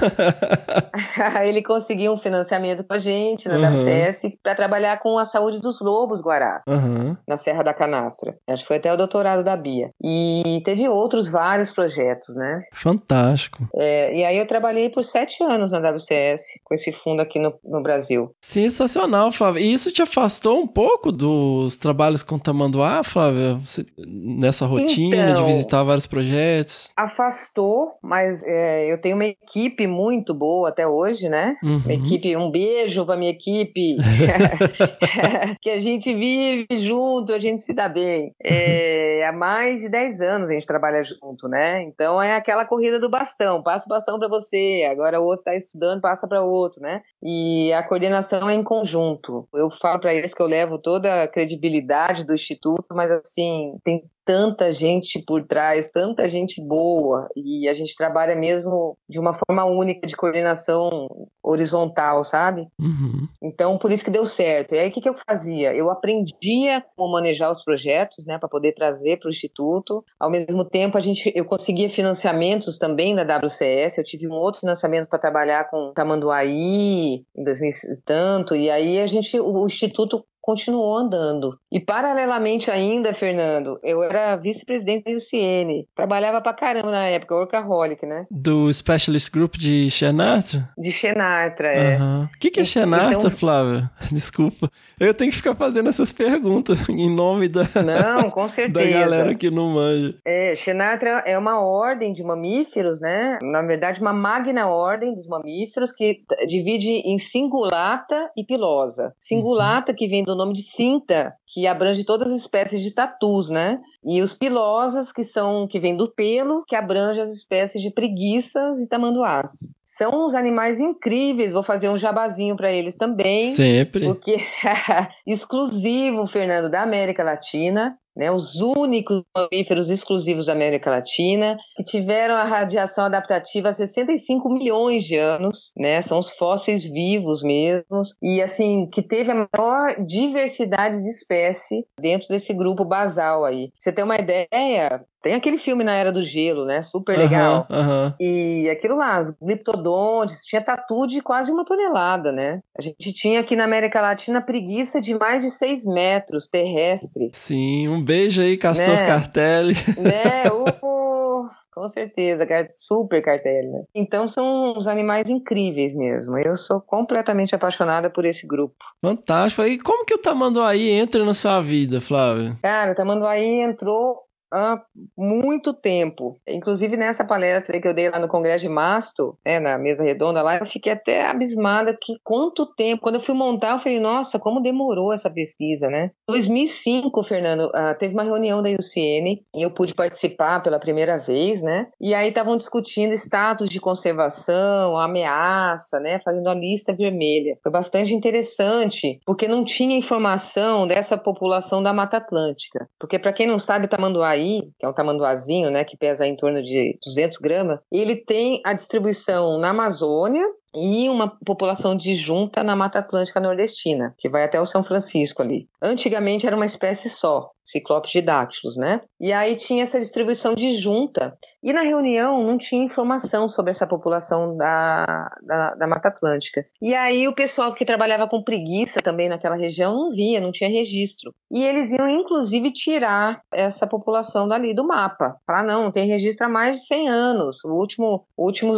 Ele 1.48 1.62
conseguiu 1.64 2.14
um 2.14 2.20
financiamento 2.20 2.84
com 2.84 2.94
a 2.94 3.00
gente 3.00 3.48
na 3.48 3.56
Uhum. 3.56 3.84
WCS 3.84 4.38
para 4.44 4.54
trabalhar 4.56 5.00
com 5.02 5.18
a 5.18 5.26
saúde 5.26 5.60
dos 5.60 5.80
lobos 5.82 6.22
guarás. 6.22 6.62
Aham. 6.68 7.18
na 7.28 7.38
Serra 7.38 7.64
da 7.64 7.74
Canastra. 7.74 8.36
Acho 8.48 8.62
que 8.62 8.68
foi 8.68 8.78
até 8.78 8.94
o 8.94 8.98
doutorado 8.98 9.44
da 9.44 9.56
Bia. 9.56 9.90
E 10.04 10.62
teve 10.64 10.88
outros 10.88 11.30
vários 11.30 11.72
projetos, 11.72 12.36
né? 12.36 12.64
Fantástico. 12.74 13.68
É, 13.76 14.16
e 14.16 14.24
aí 14.24 14.38
eu 14.38 14.48
trabalhei 14.48 14.90
por 14.90 15.04
sete 15.04 15.42
anos 15.44 15.72
na 15.72 15.80
WCS, 15.80 16.42
com 16.64 16.76
esse 16.76 16.92
fundo 17.04 17.22
aqui 17.22 17.40
no, 17.40 17.54
no 17.64 17.82
Brasil. 17.82 18.32
Sensacional, 18.42 19.32
Flávia. 19.32 19.62
E 19.62 19.74
isso 19.74 19.92
te 19.92 20.02
afastou 20.02 20.60
um 20.60 20.68
pouco 20.68 21.12
dos 21.12 21.78
trabalhos 21.78 22.22
com 22.24 22.35
Tamanduá, 22.40 23.04
Flávia? 23.04 23.56
Você- 23.56 23.86
nessa 24.08 24.66
rotina 24.66 25.26
de 25.28 25.32
Então- 25.34 25.46
visitar 25.48 25.84
vários 25.84 26.08
projetos? 26.08 26.92
Afastou, 26.96 27.94
mas 28.02 28.42
é, 28.44 28.92
eu 28.92 29.00
tenho 29.00 29.16
uma 29.16 29.26
equipe 29.26 29.88
muito 29.88 30.34
boa 30.34 30.70
até 30.70 30.88
hoje, 30.88 31.30
né? 31.30 31.56
Uhum. 31.64 31.82
Equipe, 31.90 32.36
um 32.36 32.50
beijo 32.52 33.06
pra 33.06 33.16
minha 33.18 33.32
equipe. 33.32 33.96
que 35.62 35.70
a 35.70 35.80
gente 35.80 36.14
vive 36.14 36.68
junto, 36.88 37.34
a 37.34 37.40
gente 37.40 37.62
se 37.62 37.74
dá 37.74 37.88
bem. 37.90 38.34
É, 38.44 39.26
há 39.28 39.32
mais 39.32 39.82
de 39.82 39.90
10 39.90 40.20
anos 40.22 40.50
a 40.50 40.54
gente 40.54 40.66
trabalha 40.66 41.04
junto, 41.04 41.48
né? 41.48 41.84
Então 41.84 42.22
é 42.22 42.36
aquela 42.36 42.66
corrida 42.66 43.00
do 43.00 43.10
bastão. 43.10 43.62
Passa 43.64 43.86
o 43.86 43.90
bastão 43.90 44.20
para 44.20 44.28
você, 44.28 44.88
agora 44.92 45.20
o 45.20 45.24
outro 45.24 45.40
está 45.42 45.56
estudando, 45.56 46.02
passa 46.02 46.28
para 46.28 46.44
outro, 46.44 46.82
né? 46.82 47.02
E 47.24 47.72
a 47.74 47.84
coordenação 47.84 48.50
é 48.50 48.54
em 48.54 48.64
conjunto. 48.64 49.48
Eu 49.54 49.70
falo 49.82 50.00
para 50.00 50.14
eles 50.14 50.34
que 50.34 50.42
eu 50.42 50.48
levo 50.48 50.78
toda 50.78 51.24
a 51.24 51.28
credibilidade 51.28 52.25
do 52.26 52.34
Instituto, 52.34 52.88
mas 52.92 53.12
assim, 53.12 53.78
tem 53.84 54.04
tanta 54.26 54.74
gente 54.74 55.24
por 55.26 55.46
trás, 55.46 55.90
tanta 55.92 56.28
gente 56.28 56.60
boa, 56.60 57.30
e 57.36 57.68
a 57.70 57.76
gente 57.76 57.96
trabalha 57.96 58.36
mesmo 58.36 58.98
de 59.08 59.20
uma 59.20 59.38
forma 59.38 59.64
única 59.66 60.08
de 60.08 60.16
coordenação 60.16 61.08
horizontal, 61.44 62.26
sabe? 62.26 62.68
Uhum. 62.82 63.28
Então, 63.42 63.78
por 63.78 63.92
isso 63.92 64.04
que 64.04 64.10
deu 64.10 64.26
certo. 64.26 64.74
E 64.74 64.80
aí, 64.80 64.90
o 64.90 64.92
que, 64.92 65.02
que 65.02 65.10
eu 65.10 65.16
fazia? 65.30 65.76
Eu 65.76 65.92
aprendia 65.92 66.84
como 66.98 67.14
manejar 67.14 67.52
os 67.52 67.64
projetos, 67.64 68.26
né, 68.26 68.40
para 68.40 68.50
poder 68.50 68.74
trazer 68.74 69.20
para 69.20 69.30
o 69.30 69.32
Instituto. 69.32 70.04
Ao 70.20 70.32
mesmo 70.32 70.66
tempo, 70.66 70.98
a 70.98 71.02
gente, 71.02 71.32
eu 71.36 71.46
conseguia 71.46 71.90
financiamentos 71.92 72.80
também 72.80 73.16
da 73.16 73.38
WCS. 73.38 73.98
Eu 73.98 74.04
tive 74.04 74.28
um 74.28 74.34
outro 74.34 74.62
financiamento 74.62 75.08
para 75.08 75.20
trabalhar 75.20 75.70
com 75.70 75.94
Tamanduaí 75.94 77.24
em 77.36 77.44
2000 77.44 77.70
e 77.70 78.02
tanto, 78.04 78.56
e 78.56 78.70
aí 78.70 79.00
a 79.00 79.08
gente, 79.08 79.40
o, 79.40 79.64
o 79.64 79.66
Instituto 79.68 80.24
continuou 80.46 80.96
andando. 80.98 81.58
E 81.72 81.80
paralelamente 81.80 82.70
ainda, 82.70 83.14
Fernando, 83.16 83.80
eu 83.84 84.04
era 84.04 84.36
vice-presidente 84.36 85.04
da 85.06 85.12
UCN. 85.18 85.88
Trabalhava 85.96 86.40
pra 86.40 86.54
caramba 86.54 86.92
na 86.92 87.08
época, 87.08 87.36
workaholic, 87.36 88.06
né? 88.06 88.28
Do 88.30 88.72
Specialist 88.72 89.32
Group 89.34 89.56
de 89.56 89.90
Xenatra? 89.90 90.70
De 90.78 90.92
Xenatra, 90.92 91.68
é. 91.70 91.98
O 91.98 92.30
que, 92.40 92.52
que 92.52 92.60
é 92.60 92.64
Xenatra, 92.64 93.18
Então- 93.18 93.32
Flávia? 93.32 93.90
Desculpa. 94.12 94.70
Eu 95.00 95.14
tenho 95.16 95.32
que 95.32 95.38
ficar 95.38 95.56
fazendo 95.56 95.90
essas 95.90 96.14
perguntas 96.14 96.78
em 96.90 97.10
nome 97.14 97.48
da, 97.50 97.64
Não, 97.84 98.30
com 98.30 98.44
da 98.46 98.50
certeza. 98.54 99.00
galera 99.00 99.34
que 99.34 99.50
não 99.50 99.70
manja. 99.74 100.16
É, 100.24 100.56
Xenatra 100.56 101.24
é 101.26 101.36
uma 101.38 101.60
ordem 101.60 102.14
de 102.14 102.24
mamíferos, 102.24 103.02
né? 103.02 103.40
Na 103.42 103.64
verdade, 103.64 104.00
uma 104.00 104.14
magna 104.14 104.68
ordem 104.68 105.14
dos 105.16 105.28
mamíferos 105.28 105.92
que 105.92 106.20
divide 106.48 106.90
em 106.90 107.18
cingulata 107.18 108.30
e 108.38 108.44
pilosa. 108.44 109.14
Cingulata, 109.22 109.94
que 109.94 110.08
vem 110.08 110.24
do 110.24 110.35
nome 110.36 110.54
de 110.54 110.64
cinta, 110.64 111.34
que 111.48 111.66
abrange 111.66 112.04
todas 112.04 112.28
as 112.32 112.42
espécies 112.42 112.82
de 112.82 112.92
tatus, 112.92 113.50
né? 113.50 113.80
E 114.04 114.22
os 114.22 114.34
pilosas, 114.34 115.12
que 115.12 115.24
são 115.24 115.68
que 115.68 115.80
vem 115.80 115.96
do 115.96 116.08
pelo, 116.10 116.64
que 116.66 116.76
abrange 116.76 117.20
as 117.22 117.34
espécies 117.34 117.82
de 117.82 117.92
preguiças 117.92 118.80
e 118.80 118.88
tamanduás. 118.88 119.52
São 119.86 120.26
os 120.26 120.36
animais 120.36 120.78
incríveis, 120.78 121.54
vou 121.54 121.64
fazer 121.64 121.88
um 121.88 121.98
jabazinho 121.98 122.58
para 122.58 122.70
eles 122.70 122.96
também. 122.96 123.42
Sempre. 123.42 124.06
Porque 124.06 124.38
exclusivo, 125.26 126.28
Fernando, 126.28 126.70
da 126.70 126.82
América 126.82 127.24
Latina, 127.24 127.98
né? 128.16 128.32
Os 128.32 128.56
únicos 128.56 129.24
mamíferos 129.36 129.90
exclusivos 129.90 130.46
da 130.46 130.54
América 130.54 130.90
Latina 130.90 131.58
que 131.76 131.84
tiveram 131.84 132.36
a 132.36 132.44
radiação 132.44 133.06
adaptativa 133.06 133.70
há 133.70 133.76
65 133.76 134.50
milhões 134.50 135.06
de 135.06 135.18
anos, 135.18 135.72
né? 135.76 136.02
São 136.02 136.20
os 136.20 136.30
fósseis 136.32 136.84
vivos 136.84 137.44
mesmos 137.44 138.16
e 138.22 138.42
assim 138.42 138.90
que 138.92 139.02
teve 139.02 139.32
a 139.32 139.48
maior 139.54 140.06
diversidade 140.06 141.02
de 141.02 141.10
espécie 141.10 141.86
dentro 142.00 142.28
desse 142.30 142.54
grupo 142.54 142.86
basal 142.86 143.46
aí. 143.46 143.72
Você 143.80 143.92
tem 143.92 144.04
uma 144.04 144.18
ideia? 144.18 145.04
Tem 145.26 145.34
aquele 145.34 145.58
filme 145.58 145.84
na 145.84 145.96
Era 145.96 146.12
do 146.12 146.24
Gelo, 146.24 146.66
né? 146.66 146.84
Super 146.84 147.18
legal. 147.18 147.66
Aham, 147.68 147.82
aham. 147.82 148.16
E 148.20 148.70
aquilo 148.70 148.96
lá, 148.96 149.20
os 149.20 149.32
gliptodontes, 149.42 150.38
tinha 150.46 150.62
tatu 150.62 151.08
de 151.08 151.20
quase 151.20 151.52
uma 151.52 151.66
tonelada, 151.66 152.32
né? 152.32 152.62
A 152.78 152.82
gente 152.84 153.12
tinha 153.12 153.40
aqui 153.40 153.56
na 153.56 153.64
América 153.64 154.00
Latina 154.00 154.40
preguiça 154.40 155.02
de 155.02 155.18
mais 155.18 155.44
de 155.44 155.50
seis 155.50 155.84
metros 155.84 156.48
terrestre, 156.48 157.32
Sim, 157.34 157.88
um 157.88 158.04
beijo 158.04 158.40
aí, 158.40 158.56
Castor 158.56 158.88
Né? 158.88 159.04
Cartelli. 159.08 159.74
né? 159.98 160.44
Ô, 160.52 161.48
com 161.74 161.90
certeza, 161.90 162.46
super 162.78 163.20
cartelho, 163.24 163.72
né? 163.72 163.84
Então 163.96 164.28
são 164.28 164.76
uns 164.78 164.86
animais 164.86 165.28
incríveis 165.28 165.96
mesmo. 165.96 166.38
Eu 166.38 166.56
sou 166.56 166.80
completamente 166.80 167.56
apaixonada 167.56 168.12
por 168.12 168.26
esse 168.26 168.46
grupo. 168.46 168.76
Fantástico. 169.04 169.64
E 169.64 169.80
como 169.80 170.06
que 170.06 170.14
o 170.14 170.22
Tamanduaí 170.22 170.88
entra 170.92 171.26
na 171.26 171.34
sua 171.34 171.60
vida, 171.62 172.00
Flávia? 172.00 172.56
Cara, 172.62 172.92
o 172.92 172.96
Tamanduaí 172.96 173.62
entrou 173.62 174.25
há 174.52 174.82
muito 175.18 175.74
tempo. 175.74 176.38
Inclusive 176.48 176.98
nessa 176.98 177.24
palestra 177.24 177.80
que 177.80 177.88
eu 177.88 177.94
dei 177.94 178.10
lá 178.10 178.20
no 178.20 178.28
Congresso 178.28 178.62
de 178.62 178.70
Masto, 178.70 179.38
né, 179.46 179.60
na 179.60 179.78
mesa 179.78 180.04
redonda 180.04 180.42
lá, 180.42 180.58
eu 180.58 180.66
fiquei 180.66 180.94
até 180.94 181.26
abismada 181.26 181.98
que 182.00 182.14
quanto 182.24 182.66
tempo. 182.76 183.02
Quando 183.02 183.16
eu 183.16 183.24
fui 183.24 183.36
montar, 183.36 183.74
eu 183.74 183.80
falei, 183.80 184.00
nossa, 184.00 184.40
como 184.40 184.62
demorou 184.62 185.14
essa 185.14 185.30
pesquisa, 185.30 185.88
né? 185.90 186.12
2005, 186.28 187.24
Fernando, 187.24 187.70
ah, 187.74 187.94
teve 187.94 188.14
uma 188.14 188.24
reunião 188.24 188.62
da 188.62 188.70
UCN 188.70 189.44
e 189.56 189.62
eu 189.62 189.72
pude 189.72 189.94
participar 189.94 190.62
pela 190.64 190.80
primeira 190.80 191.18
vez, 191.18 191.62
né? 191.62 191.88
E 192.00 192.14
aí 192.14 192.30
estavam 192.30 192.58
discutindo 192.58 193.14
status 193.14 193.70
de 193.70 193.80
conservação, 193.80 194.98
ameaça, 194.98 196.00
né? 196.00 196.20
Fazendo 196.24 196.50
a 196.50 196.54
lista 196.54 196.94
vermelha. 196.94 197.58
Foi 197.62 197.72
bastante 197.72 198.14
interessante, 198.14 199.20
porque 199.26 199.48
não 199.48 199.64
tinha 199.64 199.98
informação 199.98 200.88
dessa 200.88 201.18
população 201.18 201.82
da 201.82 201.94
Mata 201.94 202.18
Atlântica. 202.18 202.88
Porque, 203.00 203.20
para 203.20 203.34
quem 203.34 203.48
não 203.48 203.60
sabe, 203.60 203.86
o 203.86 203.90
tamanduaí, 204.36 204.62
que 204.78 204.86
é 204.86 204.90
um 204.90 204.94
tamanduazinho, 204.94 205.70
né, 205.72 205.84
que 205.84 205.98
pesa 205.98 206.28
em 206.28 206.36
torno 206.36 206.62
de 206.62 206.98
200 207.04 207.38
gramas, 207.38 207.80
ele 207.92 208.16
tem 208.16 208.62
a 208.64 208.74
distribuição 208.74 209.58
na 209.58 209.70
Amazônia 209.70 210.46
e 210.76 211.10
uma 211.10 211.32
população 211.46 211.96
disjunta 211.96 212.62
na 212.62 212.76
Mata 212.76 213.00
Atlântica 213.00 213.40
Nordestina, 213.40 214.14
que 214.18 214.28
vai 214.28 214.44
até 214.44 214.60
o 214.60 214.66
São 214.66 214.84
Francisco 214.84 215.42
ali. 215.42 215.68
Antigamente 215.82 216.46
era 216.46 216.56
uma 216.56 216.66
espécie 216.66 217.10
só, 217.10 217.50
Ciclopes 217.66 218.12
didáctilos, 218.12 218.78
né? 218.78 219.02
E 219.20 219.34
aí 219.34 219.56
tinha 219.56 219.84
essa 219.84 220.00
distribuição 220.00 220.54
disjunta. 220.54 221.38
E 221.66 221.74
na 221.74 221.82
reunião 221.82 222.44
não 222.44 222.60
tinha 222.60 222.86
informação 222.86 223.50
sobre 223.50 223.72
essa 223.72 223.88
população 223.88 224.56
da, 224.56 225.36
da, 225.42 225.74
da 225.74 225.88
Mata 225.88 226.10
Atlântica. 226.10 226.64
E 226.80 226.94
aí 226.94 227.28
o 227.28 227.34
pessoal 227.34 227.74
que 227.74 227.84
trabalhava 227.84 228.30
com 228.30 228.44
preguiça 228.44 229.02
também 229.02 229.28
naquela 229.28 229.56
região 229.56 229.96
não 229.96 230.12
via, 230.12 230.40
não 230.40 230.52
tinha 230.52 230.70
registro. 230.70 231.34
E 231.50 231.64
eles 231.64 231.92
iam, 231.92 232.08
inclusive, 232.08 232.72
tirar 232.72 233.42
essa 233.52 233.88
população 233.88 234.48
dali 234.48 234.76
do 234.76 234.86
mapa. 234.86 235.38
Falar, 235.48 235.64
não, 235.64 235.86
não 235.86 235.92
tem 235.92 236.08
registro 236.08 236.46
há 236.46 236.50
mais 236.50 236.82
de 236.82 236.86
100 236.86 237.10
anos. 237.10 237.66
O 237.66 237.70
último, 237.70 238.28
o 238.38 238.46
último 238.46 238.76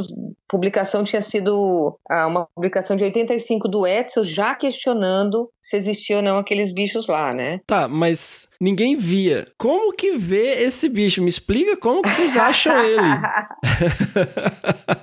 publicação 0.48 1.04
tinha 1.04 1.22
sido 1.22 2.00
ah, 2.10 2.26
uma 2.26 2.48
publicação 2.56 2.96
de 2.96 3.04
85 3.04 3.68
do 3.68 3.86
Etzel, 3.86 4.24
já 4.24 4.56
questionando 4.56 5.50
se 5.62 5.76
existiam 5.76 6.18
ou 6.18 6.24
não 6.24 6.38
aqueles 6.38 6.72
bichos 6.72 7.08
lá, 7.08 7.34
né? 7.34 7.60
Tá, 7.68 7.88
mas 7.90 8.48
ninguém 8.60 8.77
via. 8.98 9.46
Como 9.58 9.94
que 9.94 10.18
vê 10.18 10.64
esse 10.64 10.90
bicho? 10.90 11.22
Me 11.22 11.30
explica 11.30 11.78
como 11.78 12.02
que 12.02 12.12
vocês 12.12 12.36
acham 12.38 12.78
ele. 12.84 12.98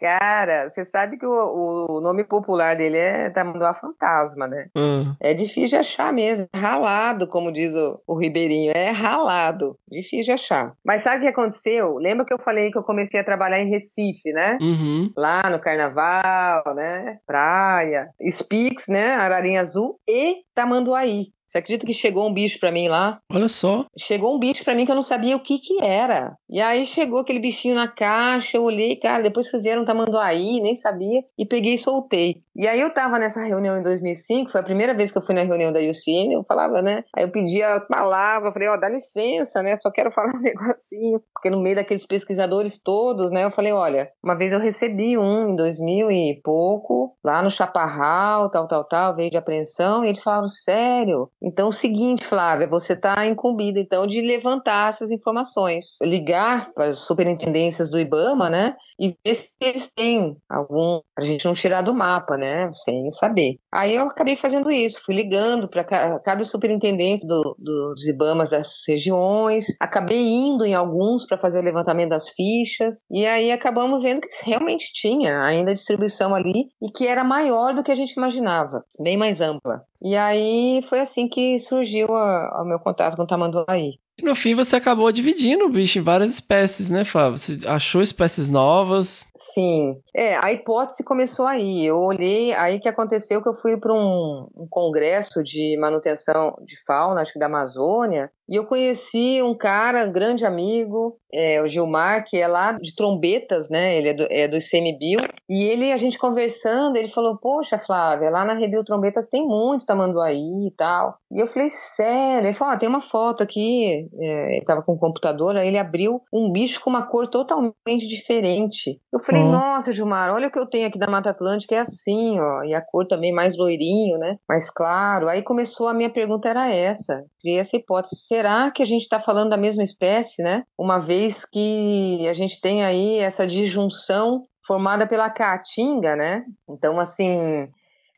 Cara, 0.00 0.70
você 0.70 0.84
sabe 0.86 1.18
que 1.18 1.26
o, 1.26 1.86
o 1.88 2.00
nome 2.00 2.24
popular 2.24 2.76
dele 2.76 2.98
é 2.98 3.30
Tamanduá 3.30 3.74
Fantasma, 3.74 4.46
né? 4.46 4.66
Ah, 4.76 5.14
É 5.20 5.34
difícil 5.34 5.68
de 5.68 5.76
achar 5.76 6.12
mesmo. 6.12 6.46
Ralado, 6.54 7.26
como 7.28 7.52
diz 7.52 7.74
o, 7.74 8.00
o 8.06 8.14
Ribeirinho. 8.16 8.72
É 8.74 8.90
ralado. 8.90 9.76
Difícil 9.90 10.24
de 10.24 10.32
achar. 10.32 10.72
Mas 10.84 11.02
sabe 11.02 11.18
o 11.18 11.20
que 11.22 11.28
aconteceu? 11.28 11.96
Lembra 11.96 12.24
que 12.24 12.32
eu 12.34 12.38
falei 12.38 12.70
que 12.70 12.78
eu 12.78 12.82
comecei 12.82 13.20
a 13.20 13.24
trabalhar 13.24 13.60
em 13.60 13.70
Recife, 13.70 14.32
né? 14.32 14.58
uhum. 14.60 15.10
Lá 15.16 15.42
no 15.50 15.58
carnaval, 15.58 16.74
né? 16.74 17.18
Praia, 17.26 18.08
Spix, 18.30 18.86
né? 18.88 19.14
Ararinha 19.14 19.62
Azul 19.62 19.98
e 20.08 20.36
Tamanduaí. 20.54 21.26
Você 21.54 21.58
acredita 21.58 21.86
que 21.86 21.94
chegou 21.94 22.26
um 22.26 22.34
bicho 22.34 22.58
pra 22.58 22.72
mim 22.72 22.88
lá? 22.88 23.20
Olha 23.32 23.46
só. 23.46 23.86
Chegou 23.96 24.34
um 24.34 24.40
bicho 24.40 24.64
pra 24.64 24.74
mim 24.74 24.84
que 24.84 24.90
eu 24.90 24.96
não 24.96 25.02
sabia 25.02 25.36
o 25.36 25.40
que 25.40 25.60
que 25.60 25.80
era. 25.84 26.34
E 26.50 26.60
aí 26.60 26.84
chegou 26.84 27.20
aquele 27.20 27.38
bichinho 27.38 27.76
na 27.76 27.86
caixa, 27.86 28.56
eu 28.56 28.64
olhei, 28.64 28.96
cara, 28.96 29.22
depois 29.22 29.48
que 29.48 29.58
vieram 29.58 29.82
um 29.82 29.84
tamanduaí, 29.84 30.60
nem 30.60 30.74
sabia, 30.74 31.22
e 31.38 31.46
peguei 31.46 31.74
e 31.74 31.78
soltei. 31.78 32.42
E 32.56 32.66
aí 32.66 32.80
eu 32.80 32.92
tava 32.92 33.20
nessa 33.20 33.40
reunião 33.40 33.78
em 33.78 33.84
2005, 33.84 34.50
foi 34.50 34.60
a 34.60 34.64
primeira 34.64 34.94
vez 34.94 35.12
que 35.12 35.18
eu 35.18 35.24
fui 35.24 35.34
na 35.34 35.42
reunião 35.42 35.72
da 35.72 35.78
UCN, 35.78 36.32
eu 36.34 36.44
falava, 36.44 36.82
né? 36.82 37.04
Aí 37.16 37.22
eu 37.22 37.30
pedia 37.30 37.74
a 37.74 37.80
palavra, 37.80 38.52
falei, 38.52 38.68
ó, 38.68 38.76
dá 38.76 38.88
licença, 38.88 39.62
né? 39.62 39.76
Só 39.76 39.92
quero 39.92 40.10
falar 40.14 40.34
um 40.34 40.40
negocinho. 40.40 41.20
Porque 41.32 41.50
no 41.50 41.60
meio 41.60 41.76
daqueles 41.76 42.06
pesquisadores 42.06 42.80
todos, 42.82 43.30
né? 43.30 43.44
Eu 43.44 43.52
falei, 43.52 43.72
olha, 43.72 44.10
uma 44.22 44.34
vez 44.34 44.52
eu 44.52 44.58
recebi 44.58 45.16
um 45.16 45.50
em 45.50 45.56
2000 45.56 46.10
e 46.10 46.40
pouco, 46.42 47.16
lá 47.24 47.42
no 47.42 47.50
Chaparral, 47.50 48.50
tal, 48.50 48.66
tal, 48.66 48.84
tal, 48.84 49.14
veio 49.14 49.30
de 49.30 49.36
apreensão, 49.36 50.04
e 50.04 50.08
eles 50.08 50.22
falaram, 50.22 50.48
sério? 50.48 51.28
Então, 51.44 51.66
é 51.66 51.68
o 51.68 51.72
seguinte, 51.72 52.24
Flávia, 52.24 52.66
você 52.66 52.94
está 52.94 53.26
incumbida, 53.26 53.78
então, 53.78 54.06
de 54.06 54.18
levantar 54.22 54.88
essas 54.88 55.10
informações, 55.10 55.84
ligar 56.00 56.72
para 56.72 56.86
as 56.86 57.00
superintendências 57.00 57.90
do 57.90 57.98
IBAMA, 57.98 58.48
né, 58.48 58.74
e 58.98 59.14
ver 59.24 59.34
se 59.34 59.50
eles 59.60 59.90
têm 59.94 60.36
algum, 60.48 61.00
a 61.18 61.22
gente 61.22 61.44
não 61.44 61.54
tirar 61.54 61.82
do 61.82 61.92
mapa, 61.92 62.38
né, 62.38 62.70
sem 62.72 63.10
saber. 63.10 63.58
Aí 63.70 63.94
eu 63.94 64.04
acabei 64.04 64.36
fazendo 64.36 64.70
isso, 64.70 65.02
fui 65.04 65.14
ligando 65.14 65.68
para 65.68 65.84
cada 66.20 66.44
superintendente 66.44 67.26
do, 67.26 67.54
dos 67.58 68.06
IBAMAs 68.06 68.48
das 68.48 68.68
regiões, 68.88 69.66
acabei 69.78 70.26
indo 70.26 70.64
em 70.64 70.74
alguns 70.74 71.26
para 71.26 71.36
fazer 71.36 71.58
o 71.58 71.62
levantamento 71.62 72.10
das 72.10 72.30
fichas, 72.30 73.04
e 73.10 73.26
aí 73.26 73.52
acabamos 73.52 74.02
vendo 74.02 74.22
que 74.22 74.28
realmente 74.44 74.90
tinha 74.94 75.42
ainda 75.42 75.74
distribuição 75.74 76.34
ali 76.34 76.68
e 76.80 76.90
que 76.90 77.06
era 77.06 77.22
maior 77.22 77.74
do 77.74 77.82
que 77.82 77.92
a 77.92 77.96
gente 77.96 78.12
imaginava, 78.12 78.82
bem 78.98 79.18
mais 79.18 79.42
ampla. 79.42 79.82
E 80.04 80.14
aí 80.14 80.84
foi 80.90 81.00
assim 81.00 81.26
que 81.26 81.58
surgiu 81.60 82.08
o 82.08 82.64
meu 82.66 82.78
contato 82.78 83.16
com 83.16 83.22
o 83.22 83.26
tamanduaí. 83.26 83.94
E 84.20 84.22
no 84.22 84.34
fim 84.34 84.54
você 84.54 84.76
acabou 84.76 85.10
dividindo 85.10 85.64
o 85.64 85.70
bicho 85.70 85.98
em 85.98 86.02
várias 86.02 86.34
espécies, 86.34 86.90
né, 86.90 87.04
Flávio? 87.04 87.38
Você 87.38 87.66
achou 87.66 88.02
espécies 88.02 88.50
novas. 88.50 89.26
assim, 89.54 89.96
é, 90.14 90.36
a 90.36 90.52
hipótese 90.52 91.02
começou 91.02 91.46
aí. 91.46 91.86
Eu 91.86 91.96
olhei, 91.98 92.52
aí 92.52 92.80
que 92.80 92.88
aconteceu 92.88 93.40
que 93.42 93.48
eu 93.48 93.56
fui 93.56 93.76
para 93.76 93.92
um, 93.92 94.48
um 94.54 94.66
congresso 94.68 95.42
de 95.42 95.76
manutenção 95.80 96.54
de 96.66 96.76
fauna, 96.84 97.22
acho 97.22 97.32
que 97.32 97.38
da 97.38 97.46
Amazônia, 97.46 98.30
e 98.48 98.56
eu 98.56 98.66
conheci 98.66 99.42
um 99.42 99.56
cara, 99.56 100.06
um 100.06 100.12
grande 100.12 100.44
amigo, 100.44 101.16
é, 101.32 101.60
o 101.62 101.68
Gilmar, 101.68 102.24
que 102.24 102.36
é 102.36 102.46
lá 102.46 102.72
de 102.72 102.94
Trombetas, 102.94 103.68
né? 103.68 103.96
Ele 103.96 104.08
é 104.08 104.14
do, 104.14 104.26
é 104.30 104.46
do 104.46 104.56
ICMBio. 104.56 105.20
E 105.48 105.64
ele, 105.64 105.92
a 105.92 105.98
gente 105.98 106.18
conversando, 106.18 106.96
ele 106.96 107.10
falou: 107.12 107.36
Poxa, 107.36 107.78
Flávia, 107.78 108.30
lá 108.30 108.44
na 108.44 108.54
Rebio 108.54 108.84
Trombetas 108.84 109.28
tem 109.28 109.44
muito 109.44 109.86
tamanduaí 109.86 110.68
e 110.68 110.70
tal. 110.76 111.16
E 111.32 111.40
eu 111.40 111.48
falei: 111.48 111.70
Sério? 111.96 112.48
Ele 112.48 112.56
falou: 112.56 112.74
ah, 112.74 112.78
tem 112.78 112.88
uma 112.88 113.02
foto 113.02 113.42
aqui. 113.42 114.08
É, 114.20 114.56
ele 114.56 114.64
tava 114.64 114.82
com 114.82 114.92
o 114.92 114.98
computador, 114.98 115.56
aí 115.56 115.66
ele 115.66 115.78
abriu 115.78 116.20
um 116.32 116.52
bicho 116.52 116.80
com 116.80 116.90
uma 116.90 117.06
cor 117.06 117.28
totalmente 117.28 118.06
diferente. 118.06 119.00
Eu 119.12 119.20
falei. 119.20 119.42
Nossa, 119.42 119.92
Gilmar, 119.92 120.32
olha 120.32 120.48
o 120.48 120.50
que 120.50 120.58
eu 120.58 120.66
tenho 120.66 120.86
aqui 120.86 120.98
da 120.98 121.10
Mata 121.10 121.30
Atlântica, 121.30 121.74
é 121.74 121.80
assim, 121.80 122.38
ó. 122.38 122.62
E 122.62 122.74
a 122.74 122.80
cor 122.80 123.06
também 123.06 123.32
mais 123.32 123.56
loirinho, 123.56 124.18
né? 124.18 124.36
Mais 124.48 124.70
claro. 124.70 125.28
Aí 125.28 125.42
começou, 125.42 125.88
a 125.88 125.94
minha 125.94 126.10
pergunta 126.10 126.48
era 126.48 126.68
essa. 126.72 127.24
Criei 127.40 127.58
essa 127.58 127.76
hipótese. 127.76 128.33
Será 128.34 128.68
que 128.72 128.82
a 128.82 128.86
gente 128.86 129.02
está 129.02 129.20
falando 129.20 129.50
da 129.50 129.56
mesma 129.56 129.84
espécie, 129.84 130.42
né? 130.42 130.64
Uma 130.76 130.98
vez 130.98 131.44
que 131.44 132.26
a 132.28 132.34
gente 132.34 132.60
tem 132.60 132.84
aí 132.84 133.18
essa 133.18 133.46
disjunção 133.46 134.42
formada 134.66 135.06
pela 135.06 135.30
caatinga, 135.30 136.16
né? 136.16 136.44
Então, 136.68 136.98
assim, 136.98 137.68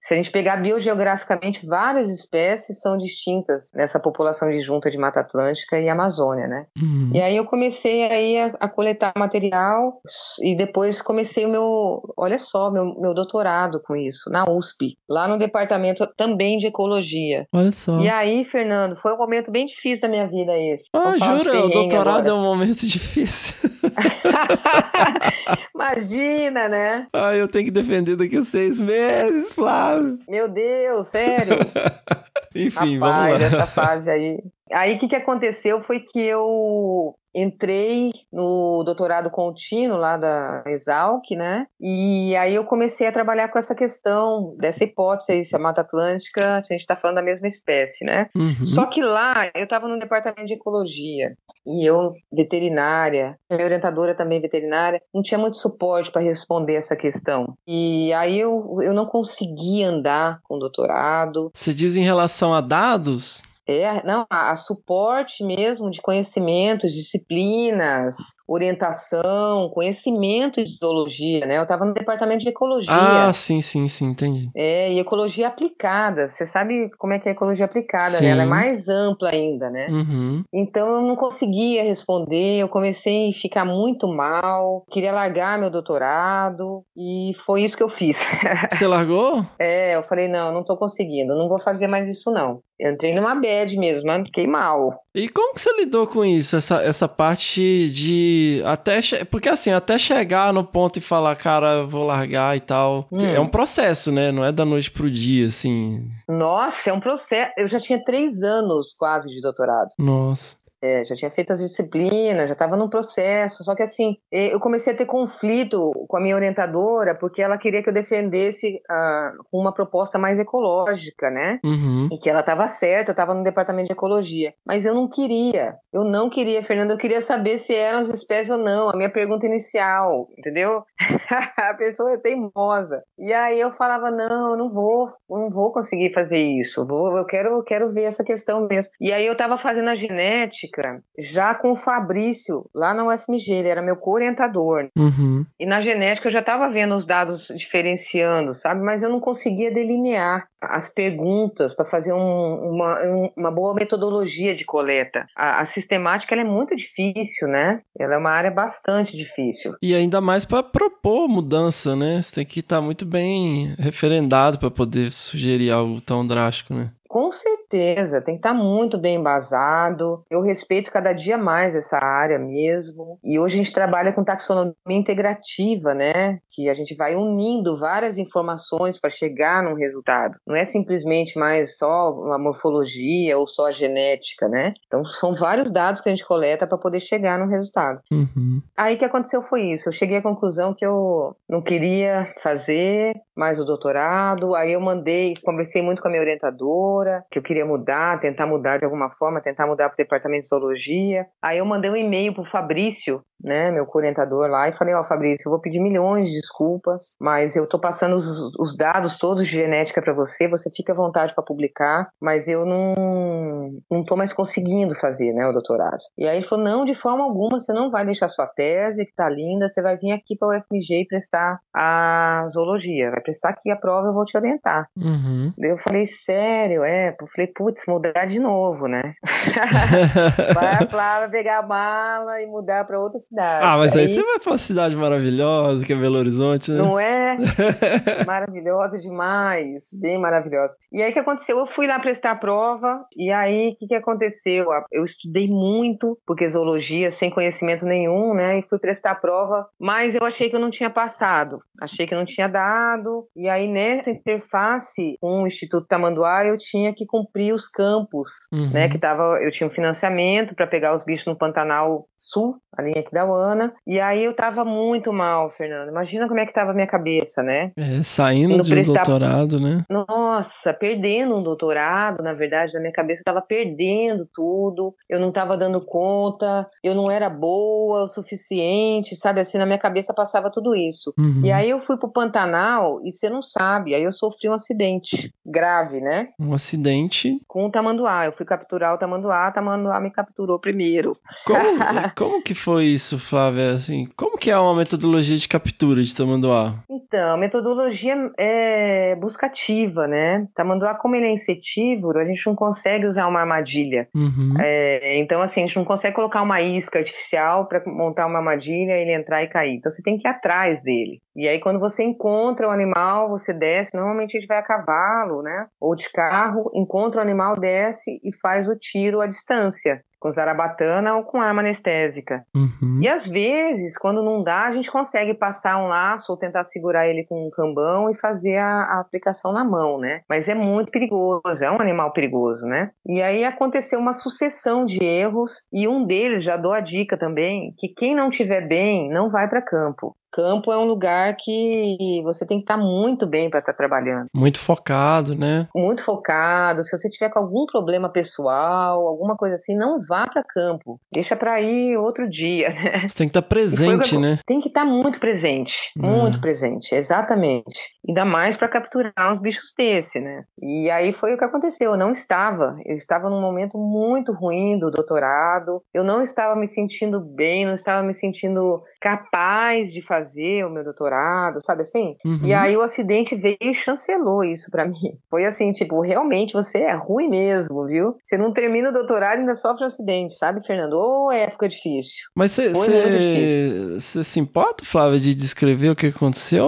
se 0.07 0.15
a 0.15 0.17
gente 0.17 0.31
pegar 0.31 0.57
biogeograficamente, 0.59 1.67
várias 1.67 2.09
espécies 2.09 2.81
são 2.81 2.97
distintas 2.97 3.65
nessa 3.75 3.99
população 3.99 4.49
disjunta 4.49 4.89
de 4.89 4.97
Mata 4.97 5.19
Atlântica 5.19 5.81
e 5.81 5.89
Amazônia, 5.89 6.47
né? 6.47 6.67
Uhum. 6.81 7.11
E 7.13 7.21
aí 7.21 7.37
eu 7.37 7.45
comecei 7.45 8.05
aí 8.05 8.39
a, 8.39 8.53
a 8.61 8.69
coletar 8.69 9.13
material 9.17 10.01
e 10.41 10.57
depois 10.57 11.03
comecei 11.03 11.45
o 11.45 11.49
meu, 11.49 12.03
olha 12.17 12.39
só, 12.39 12.71
meu, 12.71 12.95
meu 13.01 13.15
doutorado 13.15 13.83
com 13.85 13.97
isso, 13.97 14.31
na 14.31 14.49
USP, 14.49 14.97
lá 15.09 15.27
no 15.27 15.37
departamento 15.39 16.07
também 16.17 16.59
de 16.59 16.67
ecologia. 16.67 17.45
Olha 17.53 17.73
só. 17.73 18.01
E 18.01 18.09
aí, 18.09 18.45
Fernando, 18.45 18.97
foi 19.03 19.13
um 19.13 19.19
momento 19.19 19.51
bem 19.51 19.67
difícil 19.67 20.03
da 20.03 20.09
minha 20.09 20.29
vida 20.29 20.57
esse. 20.57 20.85
Ah, 20.93 21.17
de 21.17 21.19
jura? 21.19 21.65
O 21.65 21.69
doutorado 21.69 22.29
agora. 22.29 22.29
é 22.29 22.33
um 22.33 22.45
momento 22.45 22.87
difícil. 22.87 23.71
Imagina, 25.75 26.69
né? 26.69 27.07
ah, 27.13 27.35
eu 27.35 27.49
tenho 27.49 27.65
que 27.65 27.71
defender 27.71 28.15
daqui 28.17 28.37
a 28.37 28.43
seis 28.43 28.79
meses, 28.79 29.53
Flávio. 29.53 29.96
Meu 30.29 30.49
Deus, 30.49 31.09
sério. 31.09 31.57
Enfim, 32.55 32.99
Rapaz, 32.99 33.33
vamos 33.33 33.53
lá. 33.53 33.59
essa 33.59 33.67
fase 33.67 34.11
aí. 34.11 34.39
Aí 34.73 34.97
o 34.97 34.99
que, 34.99 35.09
que 35.09 35.17
aconteceu 35.17 35.83
foi 35.83 36.01
que 36.01 36.21
eu 36.21 37.15
entrei 37.37 38.13
no 38.33 38.83
doutorado 38.83 39.31
contínuo 39.31 39.99
lá 39.99 40.17
da 40.17 40.65
Exalc, 40.67 41.31
né? 41.33 41.67
E 41.79 42.35
aí 42.35 42.55
eu 42.55 42.65
comecei 42.65 43.07
a 43.07 43.13
trabalhar 43.13 43.49
com 43.49 43.59
essa 43.59 43.75
questão 43.75 44.57
dessa 44.59 44.85
hipótese 44.85 45.33
aí, 45.33 45.45
se 45.45 45.55
a 45.55 45.59
Mata 45.59 45.83
Atlântica, 45.83 46.63
se 46.65 46.73
a 46.73 46.75
gente 46.75 46.81
está 46.81 46.97
falando 46.97 47.17
da 47.17 47.23
mesma 47.23 47.47
espécie, 47.47 48.05
né? 48.05 48.29
Uhum. 48.35 48.67
Só 48.69 48.87
que 48.87 49.03
lá 49.03 49.51
eu 49.55 49.65
estava 49.65 49.87
no 49.87 49.99
departamento 49.99 50.47
de 50.47 50.55
ecologia 50.55 51.37
e 51.67 51.85
eu, 51.85 52.15
veterinária, 52.33 53.37
minha 53.51 53.65
orientadora 53.65 54.15
também 54.15 54.41
veterinária, 54.41 55.03
não 55.13 55.23
tinha 55.23 55.39
muito 55.39 55.59
suporte 55.59 56.11
para 56.11 56.23
responder 56.23 56.75
essa 56.75 56.97
questão. 56.97 57.55
E 57.67 58.13
aí 58.15 58.41
eu, 58.41 58.79
eu 58.83 58.95
não 58.95 59.05
conseguia 59.05 59.89
andar 59.89 60.41
com 60.43 60.57
o 60.57 60.59
doutorado, 60.59 61.51
Você 61.53 61.75
diz 61.75 61.97
em 61.97 62.03
relação 62.03 62.55
a 62.55 62.61
dados? 62.61 63.43
É, 63.67 64.05
não, 64.05 64.27
a, 64.31 64.53
a 64.53 64.57
suporte 64.57 65.43
mesmo 65.45 65.91
de 65.91 66.01
conhecimentos, 66.01 66.93
disciplinas, 66.93 68.17
orientação, 68.49 69.71
conhecimento 69.71 70.63
de 70.63 70.71
zoologia, 70.71 71.45
né? 71.47 71.59
Eu 71.59 71.63
estava 71.63 71.85
no 71.85 71.93
departamento 71.93 72.43
de 72.43 72.49
ecologia. 72.49 72.89
Ah, 72.91 73.33
sim, 73.33 73.61
sim, 73.61 73.89
sim, 73.89 74.07
entendi. 74.07 74.51
É, 74.55 74.93
e 74.93 74.99
ecologia 74.99 75.49
aplicada. 75.49 76.29
Você 76.29 76.47
sabe 76.47 76.91
como 76.99 77.13
é 77.13 77.19
que 77.19 77.29
é 77.29 77.33
a 77.33 77.35
ecologia 77.35 77.65
aplicada, 77.65 78.11
Sim. 78.11 78.27
né? 78.27 78.31
Ela 78.31 78.43
é 78.45 78.47
mais 78.47 78.89
ampla 78.89 79.31
ainda, 79.31 79.69
né? 79.71 79.87
Uhum. 79.91 80.45
Então 80.53 80.89
eu 80.89 81.03
não 81.03 81.17
conseguia 81.17 81.83
responder, 81.83 82.61
eu 82.61 82.69
comecei 82.69 83.31
a 83.31 83.33
ficar 83.35 83.65
muito 83.65 84.07
mal, 84.07 84.85
queria 84.91 85.13
largar 85.13 85.59
meu 85.59 85.71
doutorado 85.71 86.83
e 86.97 87.33
foi 87.45 87.65
isso 87.65 87.77
que 87.77 87.83
eu 87.83 87.91
fiz. 87.91 88.19
Você 88.73 88.87
largou? 88.87 89.45
é, 89.59 89.97
eu 89.97 90.03
falei, 90.05 90.29
não, 90.29 90.53
não 90.53 90.65
tô 90.65 90.77
conseguindo, 90.77 91.37
não 91.37 91.49
vou 91.49 91.61
fazer 91.61 91.87
mais 91.87 92.09
isso 92.09 92.31
não. 92.31 92.61
Eu 92.79 92.93
entrei 92.93 93.15
numa 93.15 93.35
bad 93.35 93.75
mesmo, 93.77 94.11
fiquei 94.27 94.47
mal. 94.47 95.01
E 95.17 95.31
como 95.31 95.55
que 95.55 95.61
você 95.63 95.75
lidou 95.79 96.07
com 96.07 96.23
isso? 96.23 96.57
Essa, 96.57 96.83
essa 96.83 97.09
parte 97.09 97.89
de. 97.89 98.63
até 98.67 99.01
Porque 99.31 99.49
assim, 99.49 99.73
até 99.73 99.99
chegar 99.99 100.53
no 100.53 100.63
ponto 100.63 100.99
e 100.99 101.01
falar, 101.01 101.35
cara, 101.37 101.79
eu 101.79 101.89
vou 101.89 102.05
largar 102.05 102.55
e 102.55 102.61
tal. 102.61 103.09
Hum. 103.11 103.19
É 103.21 103.41
um 103.41 103.49
processo, 103.49 104.13
né? 104.13 104.31
Não 104.31 104.45
é 104.45 104.53
da 104.53 104.67
noite 104.67 104.91
pro 104.91 105.11
dia, 105.11 105.47
assim. 105.47 106.07
Nossa, 106.29 106.91
é 106.91 106.93
um 106.93 107.01
processo. 107.01 107.51
Eu 107.57 107.67
já 107.67 107.81
tinha 107.81 108.05
três 108.05 108.43
anos 108.43 108.95
quase 108.99 109.31
de 109.31 109.41
doutorado. 109.41 109.89
Nossa. 109.99 110.55
É, 110.87 111.05
já 111.05 111.17
tinha 111.17 111.31
feito 111.31 111.53
as 111.53 111.61
disciplinas, 111.61 112.47
já 112.47 112.53
estava 112.53 112.77
no 112.77 112.89
processo. 112.89 113.65
Só 113.65 113.75
que 113.75 113.83
assim, 113.83 114.17
eh, 114.33 114.55
eu 114.55 114.61
comecei 114.61 114.93
a 114.93 114.97
ter 114.97 115.07
conflito 115.07 115.91
com 116.09 116.17
a 116.17 116.21
minha 116.21 116.37
orientadora 116.37 117.15
porque 117.15 117.43
ela 117.43 117.59
queria 117.59 117.83
que 117.83 117.89
eu 117.89 117.95
defendesse 117.95 118.81
ah, 118.89 119.33
uma 119.53 119.73
proposta 119.73 120.19
mais 120.19 120.39
ecológica, 120.39 121.29
né? 121.31 121.59
Uhum. 121.65 122.09
E 122.13 122.19
que 122.19 122.31
ela 122.31 122.41
estava 122.41 122.69
certa, 122.69 123.11
eu 123.11 123.15
estava 123.15 123.35
no 123.35 123.43
departamento 123.43 123.89
de 123.89 123.93
ecologia. 123.93 124.55
Mas 124.65 124.87
eu 124.87 124.95
não 124.95 125.09
queria. 125.09 125.75
Eu 125.93 126.05
não 126.05 126.31
queria, 126.31 126.63
Fernando. 126.63 126.93
Eu 126.93 126.99
queria 126.99 127.21
saber 127.21 127.59
se 127.59 127.75
eram 127.75 128.01
as 128.01 128.09
espécies 128.09 128.51
ou 128.51 128.59
não. 128.59 128.91
A 128.91 128.97
minha 128.97 129.11
pergunta 129.11 129.47
inicial, 129.47 130.29
entendeu? 130.39 130.85
a 131.57 131.75
pessoa 131.75 132.13
é 132.13 132.19
teimosa. 132.19 133.03
E 133.19 133.33
aí 133.33 133.59
eu 133.59 133.73
falava, 133.73 134.11
não, 134.11 134.53
eu 134.53 134.57
não 134.57 134.71
vou, 134.71 135.09
eu 135.29 135.39
não 135.39 135.51
vou 135.51 135.73
conseguir 135.73 136.13
fazer 136.13 136.39
isso. 136.39 136.87
Vou, 136.87 137.17
eu 137.17 137.25
quero, 137.25 137.51
eu 137.51 137.63
quero 137.63 137.93
ver 137.93 138.05
essa 138.05 138.23
questão 138.23 138.67
mesmo. 138.69 138.93
E 139.01 139.13
aí 139.13 139.27
eu 139.27 139.33
estava 139.33 139.59
fazendo 139.59 139.89
a 139.89 139.97
genética 139.97 140.76
já 141.19 141.55
com 141.55 141.73
o 141.73 141.77
Fabrício, 141.77 142.69
lá 142.75 142.93
na 142.95 143.05
UFMG. 143.05 143.51
Ele 143.53 143.69
era 143.69 143.83
meu 143.83 143.97
co-orientador. 143.97 144.89
Uhum. 144.97 145.45
E 145.59 145.67
na 145.67 145.81
genética 145.83 146.29
eu 146.29 146.33
já 146.33 146.41
estava 146.41 146.69
vendo 146.69 146.95
os 146.95 147.07
dados 147.07 147.49
diferenciando, 147.57 148.53
sabe? 148.55 148.83
Mas 148.83 149.03
eu 149.03 149.09
não 149.09 149.21
conseguia 149.21 149.73
delinear 149.73 150.47
as 150.61 150.89
perguntas 150.89 151.75
para 151.75 151.85
fazer 151.85 152.13
um- 152.13 152.71
uma, 152.71 153.01
um- 153.05 153.31
uma 153.37 153.51
boa 153.51 153.75
metodologia 153.75 154.55
de 154.55 154.65
coleta. 154.65 155.27
A, 155.37 155.61
a 155.63 155.67
sistemática 155.67 156.35
é 156.35 156.45
muito 156.45 156.75
difícil, 156.75 157.49
né? 157.49 157.81
Ela 157.99 158.15
é 158.15 158.19
uma 158.19 158.31
área 158.31 158.51
bastante 158.51 159.17
difícil. 159.17 159.75
E 159.83 159.95
ainda 159.95 160.21
mais 160.21 160.45
pra 160.45 160.63
propor 160.63 161.29
mudança, 161.29 161.95
né? 161.95 162.21
Você 162.23 162.35
tem 162.37 162.47
que 162.47 162.61
estar 162.61 162.81
muito 162.81 163.05
bem 163.07 163.75
referendado 163.79 164.59
pra 164.59 164.71
poder 164.71 165.13
sugerir 165.13 165.71
algo 165.71 166.01
tão 166.01 166.27
drástico, 166.27 166.75
né? 166.75 166.91
Com 167.09 167.31
certeza, 167.33 167.66
tem 167.69 168.35
que 168.35 168.47
estar 168.47 168.55
muito 168.55 168.99
bem 168.99 169.17
embasado. 169.17 170.23
Eu 170.31 170.41
respeito 170.41 170.91
cada 170.91 171.13
dia 171.13 171.39
mais 171.39 171.75
essa 171.75 171.99
área 171.99 172.39
mesmo. 172.39 173.19
E 173.25 173.39
hoje 173.39 173.55
a 173.55 173.59
gente 173.59 173.73
trabalha 173.73 174.13
com 174.13 174.25
taxonomia 174.25 174.75
integrativa, 174.89 175.95
né? 175.95 176.39
Que 176.51 176.69
a 176.69 176.75
gente 176.75 176.95
vai 176.95 177.15
unindo 177.15 177.79
várias 177.79 178.19
informações 178.19 178.99
para 178.99 179.11
chegar 179.11 179.63
num 179.63 179.75
resultado. 179.75 180.37
Não 180.47 180.55
é 180.55 180.65
simplesmente 180.65 181.39
mais 181.39 181.77
só 181.79 182.09
a 182.33 182.39
morfologia 182.39 183.39
ou 183.39 183.47
só 183.47 183.67
a 183.67 183.73
genética, 183.73 184.49
né? 184.49 184.75
Então 184.87 185.05
são 185.05 185.35
vários 185.35 185.71
dados 185.71 186.01
que 186.01 186.09
a 186.09 186.15
gente 186.15 186.27
coleta 186.27 186.67
para 186.67 186.79
poder 186.79 187.01
chegar 187.01 187.39
num 187.39 187.49
resultado. 187.49 188.01
Uhum. 188.11 188.63
Aí 188.77 188.97
o 188.97 188.99
que 188.99 189.05
aconteceu 189.05 189.43
foi 189.43 189.63
isso. 189.73 189.89
Eu 189.89 189.93
cheguei 189.93 190.19
à 190.19 190.23
conclusão 190.23 190.75
que 190.75 190.85
eu 190.85 191.37
não 191.49 191.63
queria 191.63 192.33
fazer 192.43 193.15
mais 193.37 193.61
o 193.61 193.65
doutorado. 193.65 194.55
Aí 194.55 194.73
eu 194.73 194.81
mandei, 194.81 195.35
conversei 195.45 195.83
muito 195.83 196.01
com 196.01 196.09
a 196.09 196.11
minha 196.11 196.23
orientadora, 196.23 197.25
que 197.31 197.39
eu 197.39 197.43
queria 197.43 197.56
mudar, 197.65 198.21
tentar 198.21 198.47
mudar 198.47 198.79
de 198.79 198.85
alguma 198.85 199.11
forma, 199.11 199.41
tentar 199.41 199.67
mudar 199.67 199.89
para 199.89 199.95
o 199.95 199.97
departamento 199.97 200.43
de 200.43 200.49
zoologia. 200.49 201.27
Aí 201.41 201.59
eu 201.59 201.65
mandei 201.65 201.91
um 201.91 201.97
e-mail 201.97 202.35
pro 202.35 202.45
Fabrício, 202.45 203.23
né, 203.43 203.71
meu 203.71 203.87
orientador 203.93 204.49
lá, 204.49 204.69
e 204.69 204.73
falei: 204.73 204.95
Ó, 204.95 205.05
Fabrício, 205.05 205.47
eu 205.47 205.51
vou 205.51 205.61
pedir 205.61 205.81
milhões 205.81 206.31
de 206.31 206.37
desculpas, 206.37 207.15
mas 207.21 207.57
eu 207.57 207.67
tô 207.67 207.79
passando 207.79 208.17
os, 208.17 208.55
os 208.59 208.77
dados 208.77 209.19
todos 209.19 209.47
de 209.47 209.53
genética 209.53 210.03
para 210.03 210.13
você, 210.13 210.49
você 210.49 210.71
fica 210.71 210.93
à 210.93 210.97
vontade 210.97 211.35
para 211.35 211.45
publicar, 211.45 212.09
mas 212.21 212.49
eu 212.49 212.65
não, 212.65 213.81
não 213.91 214.05
tô 214.05 214.17
mais 214.17 214.33
conseguindo 214.33 214.95
fazer, 214.97 215.33
né, 215.33 215.47
o 215.47 215.53
doutorado. 215.53 216.03
E 216.19 216.27
aí 216.27 216.39
ele 216.39 216.47
falou: 216.47 216.65
Não, 216.65 216.85
de 216.85 216.95
forma 216.95 217.25
alguma, 217.25 217.61
você 217.61 217.73
não 217.73 217.91
vai 217.91 218.05
deixar 218.05 218.29
sua 218.29 218.47
tese, 218.47 219.07
que 219.07 219.15
tá 219.15 219.29
linda, 219.29 219.69
você 219.69 219.83
vai 219.83 219.97
vir 219.97 220.13
aqui 220.13 220.37
para 220.37 220.49
o 220.49 220.57
UFMG 220.57 221.03
e 221.03 221.07
prestar 221.07 221.61
a 221.75 222.49
zoologia, 222.53 223.11
vai 223.11 223.21
prestar 223.21 223.51
aqui 223.51 223.71
a 223.71 223.77
prova, 223.77 224.09
eu 224.09 224.15
vou 224.15 224.25
te 224.25 224.37
orientar. 224.37 224.89
Uhum. 224.97 225.53
Eu 225.59 225.79
falei, 225.79 226.07
sério, 226.07 226.85
é? 226.85 227.15
Eu 227.21 227.27
falei, 227.29 227.51
putz, 227.55 227.85
mudar 227.87 228.27
de 228.27 228.39
novo, 228.39 228.87
né? 228.87 229.15
vai 230.55 230.89
lá, 230.93 231.29
pegar 231.29 231.59
a 231.59 231.67
mala 231.67 232.41
e 232.41 232.47
mudar 232.47 232.87
pra 232.87 232.99
outra 232.99 233.21
cidade. 233.29 233.65
ah, 233.65 233.77
mas 233.77 233.97
aí 233.97 234.09
você 234.09 234.23
vai 234.23 234.39
pra 234.39 234.53
uma 234.53 234.59
cidade 234.59 234.97
maravilhosa, 234.97 235.85
que 235.85 235.93
é 235.93 235.97
Belo 235.97 236.19
Horizonte, 236.19 236.71
né? 236.71 236.79
Não 236.79 236.99
é? 236.99 237.37
Maravilhosa 238.27 238.99
demais, 238.99 239.89
bem 239.93 240.19
maravilhosa. 240.19 240.75
E 240.93 241.03
aí 241.03 241.11
o 241.11 241.13
que 241.13 241.19
aconteceu? 241.19 241.59
Eu 241.59 241.67
fui 241.69 241.87
lá 241.87 241.99
prestar 241.99 242.33
a 242.33 242.37
prova, 242.37 243.05
e 243.17 243.31
aí 243.31 243.71
o 243.71 243.77
que, 243.77 243.87
que, 243.87 243.95
aconteceu? 243.95 244.69
Eu 244.91 245.05
estudei 245.05 245.49
muito, 245.49 246.19
porque 246.27 246.49
zoologia, 246.49 247.13
sem 247.13 247.31
conhecimento 247.31 247.85
nenhum, 247.85 248.35
né? 248.35 248.59
E 248.59 248.63
fui 248.63 248.79
prestar 248.79 249.13
a 249.13 249.15
prova, 249.17 249.67
mas 249.79 250.15
eu 250.15 250.25
achei 250.25 250.49
que 250.49 250.57
eu 250.57 250.61
não 250.61 250.71
tinha 250.71 250.91
passado. 250.91 251.59
Achei 251.81 252.07
que 252.07 252.15
eu 252.15 252.19
não 252.19 252.25
tinha 252.25 252.49
dado. 252.49 253.27
E 253.37 253.49
aí, 253.49 253.69
nessa 253.69 254.11
interface 254.11 255.17
com 255.21 255.43
o 255.43 255.47
Instituto 255.47 255.87
Tamanduá, 255.87 256.45
eu 256.47 256.57
tinha 256.57 256.95
que 256.95 257.05
cumprir 257.07 257.53
os 257.53 257.69
campos, 257.69 258.31
Uhum. 258.53 258.71
né? 258.73 258.89
Que 258.89 258.99
tava, 258.99 259.39
eu 259.43 259.51
tinha 259.51 259.67
um 259.67 259.71
financiamento 259.71 260.55
para 260.55 260.67
pegar 260.67 260.97
os 260.97 261.05
bichos 261.05 261.27
no 261.27 261.37
Pantanal 261.37 262.07
Sul, 262.17 262.57
ali 262.77 262.93
em 263.17 263.19
Aquidauana. 263.19 263.73
E 263.87 263.99
aí 263.99 264.25
eu 264.25 264.35
tava 264.35 264.65
muito 264.65 265.13
mal, 265.13 265.51
Fernando. 265.57 265.89
Imagina 265.89 266.29
como 266.29 266.41
é 266.41 266.47
que 266.47 266.53
tava 266.53 266.71
a 266.73 266.75
minha 266.75 266.87
cabeça, 266.87 267.43
né? 267.43 267.73
É, 267.77 268.03
saindo 268.03 268.55
Indo 268.55 268.65
de 268.65 268.75
um 268.75 268.85
doutorado, 268.85 269.59
né? 269.59 269.85
Nossa, 269.89 270.73
perdendo 270.73 271.37
um 271.37 271.43
doutorado, 271.43 272.23
na 272.23 272.35
verdade, 272.35 272.73
na 272.75 272.81
minha 272.81 272.93
cabeça 272.93 273.21
eu 273.21 273.25
tava 273.25 273.41
perdendo 273.41 274.27
tudo, 274.35 274.95
eu 275.09 275.19
não 275.19 275.33
tava 275.33 275.57
dando 275.57 275.81
conta, 275.81 276.69
eu 276.83 276.95
não 276.95 277.11
era 277.11 277.31
boa 277.31 278.05
o 278.05 278.09
suficiente, 278.09 279.17
sabe? 279.17 279.41
Assim, 279.41 279.59
na 279.59 279.67
minha 279.67 279.79
cabeça 279.79 280.13
passava 280.13 280.51
tudo 280.51 280.75
isso. 280.75 281.15
Uhum. 281.19 281.43
E 281.45 281.51
aí 281.51 281.71
eu 281.71 281.81
fui 281.81 281.97
pro 281.97 282.13
Pantanal 282.13 283.01
e 283.05 283.13
você 283.13 283.29
não 283.29 283.43
sabe, 283.43 283.95
aí 283.95 284.03
eu 284.03 284.13
sofri 284.13 284.49
um 284.49 284.55
acidente 284.55 285.33
grave, 285.45 286.01
né? 286.01 286.29
Um 286.39 286.53
acidente. 286.55 287.41
Com 287.47 287.67
o 287.67 287.71
tamanduá. 287.71 288.27
Eu 288.27 288.33
fui 288.33 288.45
capturar 288.45 288.95
o 288.95 288.99
tamanduá, 288.99 289.49
o 289.49 289.53
tamanduá 289.53 290.01
me 290.01 290.11
capturou 290.11 290.59
primeiro. 290.59 291.17
Como, 291.47 291.57
como 292.17 292.43
que 292.43 292.55
foi 292.55 292.85
isso, 292.87 293.06
Flávia? 293.15 293.73
Assim, 293.73 294.09
como 294.17 294.37
que 294.37 294.51
é 294.51 294.59
uma 294.59 294.75
metodologia 294.75 295.37
de 295.37 295.49
captura 295.49 296.03
de 296.03 296.15
tamanduá? 296.15 296.75
Então, 296.91 297.35
a 297.35 297.37
metodologia 297.37 298.15
é 298.37 299.15
buscativa, 299.17 300.09
né? 300.09 300.47
Tamanduá, 300.55 300.95
como 300.95 301.15
ele 301.15 301.27
é 301.27 301.33
insetívoro, 301.33 302.19
a 302.19 302.25
gente 302.25 302.45
não 302.47 302.57
consegue 302.57 303.07
usar 303.07 303.29
uma 303.29 303.41
armadilha. 303.41 304.09
Uhum. 304.15 304.55
É, 304.59 305.17
então, 305.19 305.41
assim, 305.41 305.63
a 305.63 305.67
gente 305.67 305.77
não 305.77 305.85
consegue 305.85 306.17
colocar 306.17 306.43
uma 306.43 306.61
isca 306.61 306.99
artificial 306.99 307.67
para 307.67 307.83
montar 307.87 308.27
uma 308.27 308.39
armadilha, 308.39 308.93
ele 308.93 309.15
entrar 309.15 309.43
e 309.45 309.49
cair. 309.49 309.77
Então, 309.77 309.91
você 309.91 310.03
tem 310.03 310.19
que 310.19 310.27
ir 310.27 310.31
atrás 310.31 310.83
dele. 310.83 311.21
E 311.37 311.47
aí, 311.47 311.61
quando 311.61 311.79
você 311.79 312.03
encontra 312.03 312.67
o 312.67 312.71
animal, 312.71 313.29
você 313.29 313.53
desce. 313.53 313.95
Normalmente, 313.95 314.37
a 314.37 314.41
gente 314.41 314.49
vai 314.49 314.59
a 314.59 314.63
cavalo, 314.63 315.43
né? 315.43 315.67
Ou 315.81 315.95
de 315.95 316.11
carro, 316.11 316.71
encontra 316.75 317.21
o 317.21 317.23
animal, 317.23 317.59
desce 317.59 318.19
e 318.25 318.35
faz 318.43 318.69
o 318.69 318.77
tiro 318.77 319.21
à 319.21 319.27
distância. 319.27 320.03
Com 320.19 320.31
zarabatana 320.31 321.17
ou 321.17 321.25
com 321.25 321.41
arma 321.41 321.61
anestésica. 321.61 322.45
Uhum. 322.55 323.01
E 323.03 323.09
às 323.09 323.27
vezes, 323.27 323.97
quando 323.99 324.23
não 324.23 324.43
dá, 324.43 324.65
a 324.65 324.73
gente 324.73 324.91
consegue 324.91 325.35
passar 325.35 325.79
um 325.79 325.89
laço 325.89 326.33
ou 326.33 326.39
tentar 326.39 326.65
segurar 326.65 327.07
ele 327.07 327.25
com 327.25 327.47
um 327.47 327.51
cambão 327.51 328.11
e 328.11 328.15
fazer 328.15 328.57
a, 328.57 328.83
a 328.85 329.01
aplicação 329.01 329.53
na 329.53 329.65
mão, 329.65 329.99
né? 329.99 330.23
Mas 330.29 330.49
é 330.49 330.55
muito 330.55 330.91
perigoso, 330.91 331.63
é 331.63 331.71
um 331.71 331.81
animal 331.81 332.13
perigoso, 332.13 332.67
né? 332.67 332.91
E 333.07 333.21
aí 333.23 333.45
aconteceu 333.45 333.99
uma 333.99 334.13
sucessão 334.13 334.87
de 334.87 335.03
erros 335.03 335.53
e 335.73 335.87
um 335.87 336.05
deles, 336.05 336.45
já 336.45 336.57
dou 336.57 336.73
a 336.73 336.81
dica 336.81 337.17
também, 337.17 337.75
que 337.79 337.89
quem 337.89 338.15
não 338.15 338.31
tiver 338.31 338.67
bem 338.67 339.11
não 339.11 339.31
vai 339.31 339.49
para 339.49 339.63
campo. 339.63 340.17
Campo 340.37 340.71
é 340.71 340.77
um 340.77 340.85
lugar 340.85 341.35
que 341.39 342.21
você 342.23 342.45
tem 342.45 342.59
que 342.59 342.65
estar 342.65 342.77
muito 342.77 343.27
bem 343.27 343.49
para 343.49 343.61
estar 343.61 343.73
trabalhando 343.73 344.27
Muito 344.35 344.61
focado, 344.61 345.35
né? 345.35 345.67
muito 345.75 346.05
focado. 346.05 346.85
Se 346.85 346.91
você 346.95 347.09
tiver 347.09 347.31
com 347.31 347.39
algum 347.39 347.65
problema 347.65 348.11
pessoal, 348.11 349.09
alguma 349.09 349.35
coisa 349.35 349.55
assim, 349.55 349.75
não 349.75 349.99
vá 350.07 350.27
para 350.27 350.45
campo. 350.45 351.01
Deixa 351.11 351.35
para 351.35 351.59
ir 351.63 351.97
outro 351.97 352.29
dia. 352.29 352.69
né? 352.69 353.09
Você 353.09 353.17
tem 353.17 353.31
que 353.31 353.39
estar 353.39 353.41
E 353.41 353.77
foi 353.77 353.95
o 353.95 353.99
presente, 353.99 354.19
né? 354.19 354.39
Tem 354.47 354.61
que 354.61 354.69
estar 354.69 354.85
muito 354.85 355.19
presente, 355.19 355.73
Hum. 355.97 356.21
muito 356.21 356.39
presente, 356.39 356.95
exatamente. 356.95 357.89
Ainda 358.07 358.27
mais 358.27 358.59
para 358.59 358.69
capturar 358.69 359.33
uns 359.33 359.41
bichos 359.41 359.73
desse, 359.75 360.21
né? 360.21 360.43
E 360.61 360.91
aí 360.91 361.15
foi 361.15 361.33
o 361.33 361.39
que 361.39 361.45
aconteceu. 361.45 361.93
Eu 361.93 361.97
não 361.97 362.13
estava, 362.13 362.77
eu 362.85 362.97
estava 362.97 363.31
num 363.31 363.41
momento 363.41 363.79
muito 363.79 364.33
ruim 364.35 364.79
do 364.79 364.91
doutorado. 364.91 365.81
Eu 365.95 366.05
não 366.05 366.23
estava 366.23 366.55
me 366.55 366.69
sentindo 366.69 367.21
bem, 367.21 367.65
não 367.65 367.75
estava 367.75 368.03
me 368.03 368.13
sentindo 368.13 368.83
capaz 369.01 369.91
de 369.91 370.03
fazer 370.03 370.26
o 370.65 370.71
meu 370.71 370.85
doutorado, 370.85 371.65
sabe 371.65 371.83
assim? 371.83 372.17
Uhum. 372.25 372.41
E 372.45 372.55
aí 372.55 372.77
o 372.77 372.83
acidente 372.83 373.35
veio 373.35 373.57
e 373.61 373.75
chancelou 373.75 374.45
isso 374.45 374.71
pra 374.71 374.85
mim. 374.87 375.19
Foi 375.31 375.45
assim, 375.45 375.73
tipo, 375.73 376.01
realmente 376.01 376.53
você 376.53 376.79
é 376.79 376.95
ruim 376.95 377.29
mesmo, 377.29 377.87
viu? 377.87 378.17
Você 378.25 378.37
não 378.37 378.53
termina 378.53 378.91
o 378.91 378.93
doutorado 378.93 379.39
e 379.39 379.41
ainda 379.41 379.55
sofre 379.55 379.85
um 379.85 379.89
acidente, 379.89 380.37
sabe, 380.37 380.65
Fernando? 380.67 380.95
Ô, 380.95 381.31
época 381.33 381.69
difícil. 381.69 382.17
Mas 382.35 382.53
você 382.53 382.71
muito 382.71 384.01
se 384.01 384.41
importa, 384.41 384.85
Flávia, 384.85 385.19
de 385.19 385.35
descrever 385.35 385.91
o 385.91 385.97
que 385.97 386.07
aconteceu? 386.07 386.67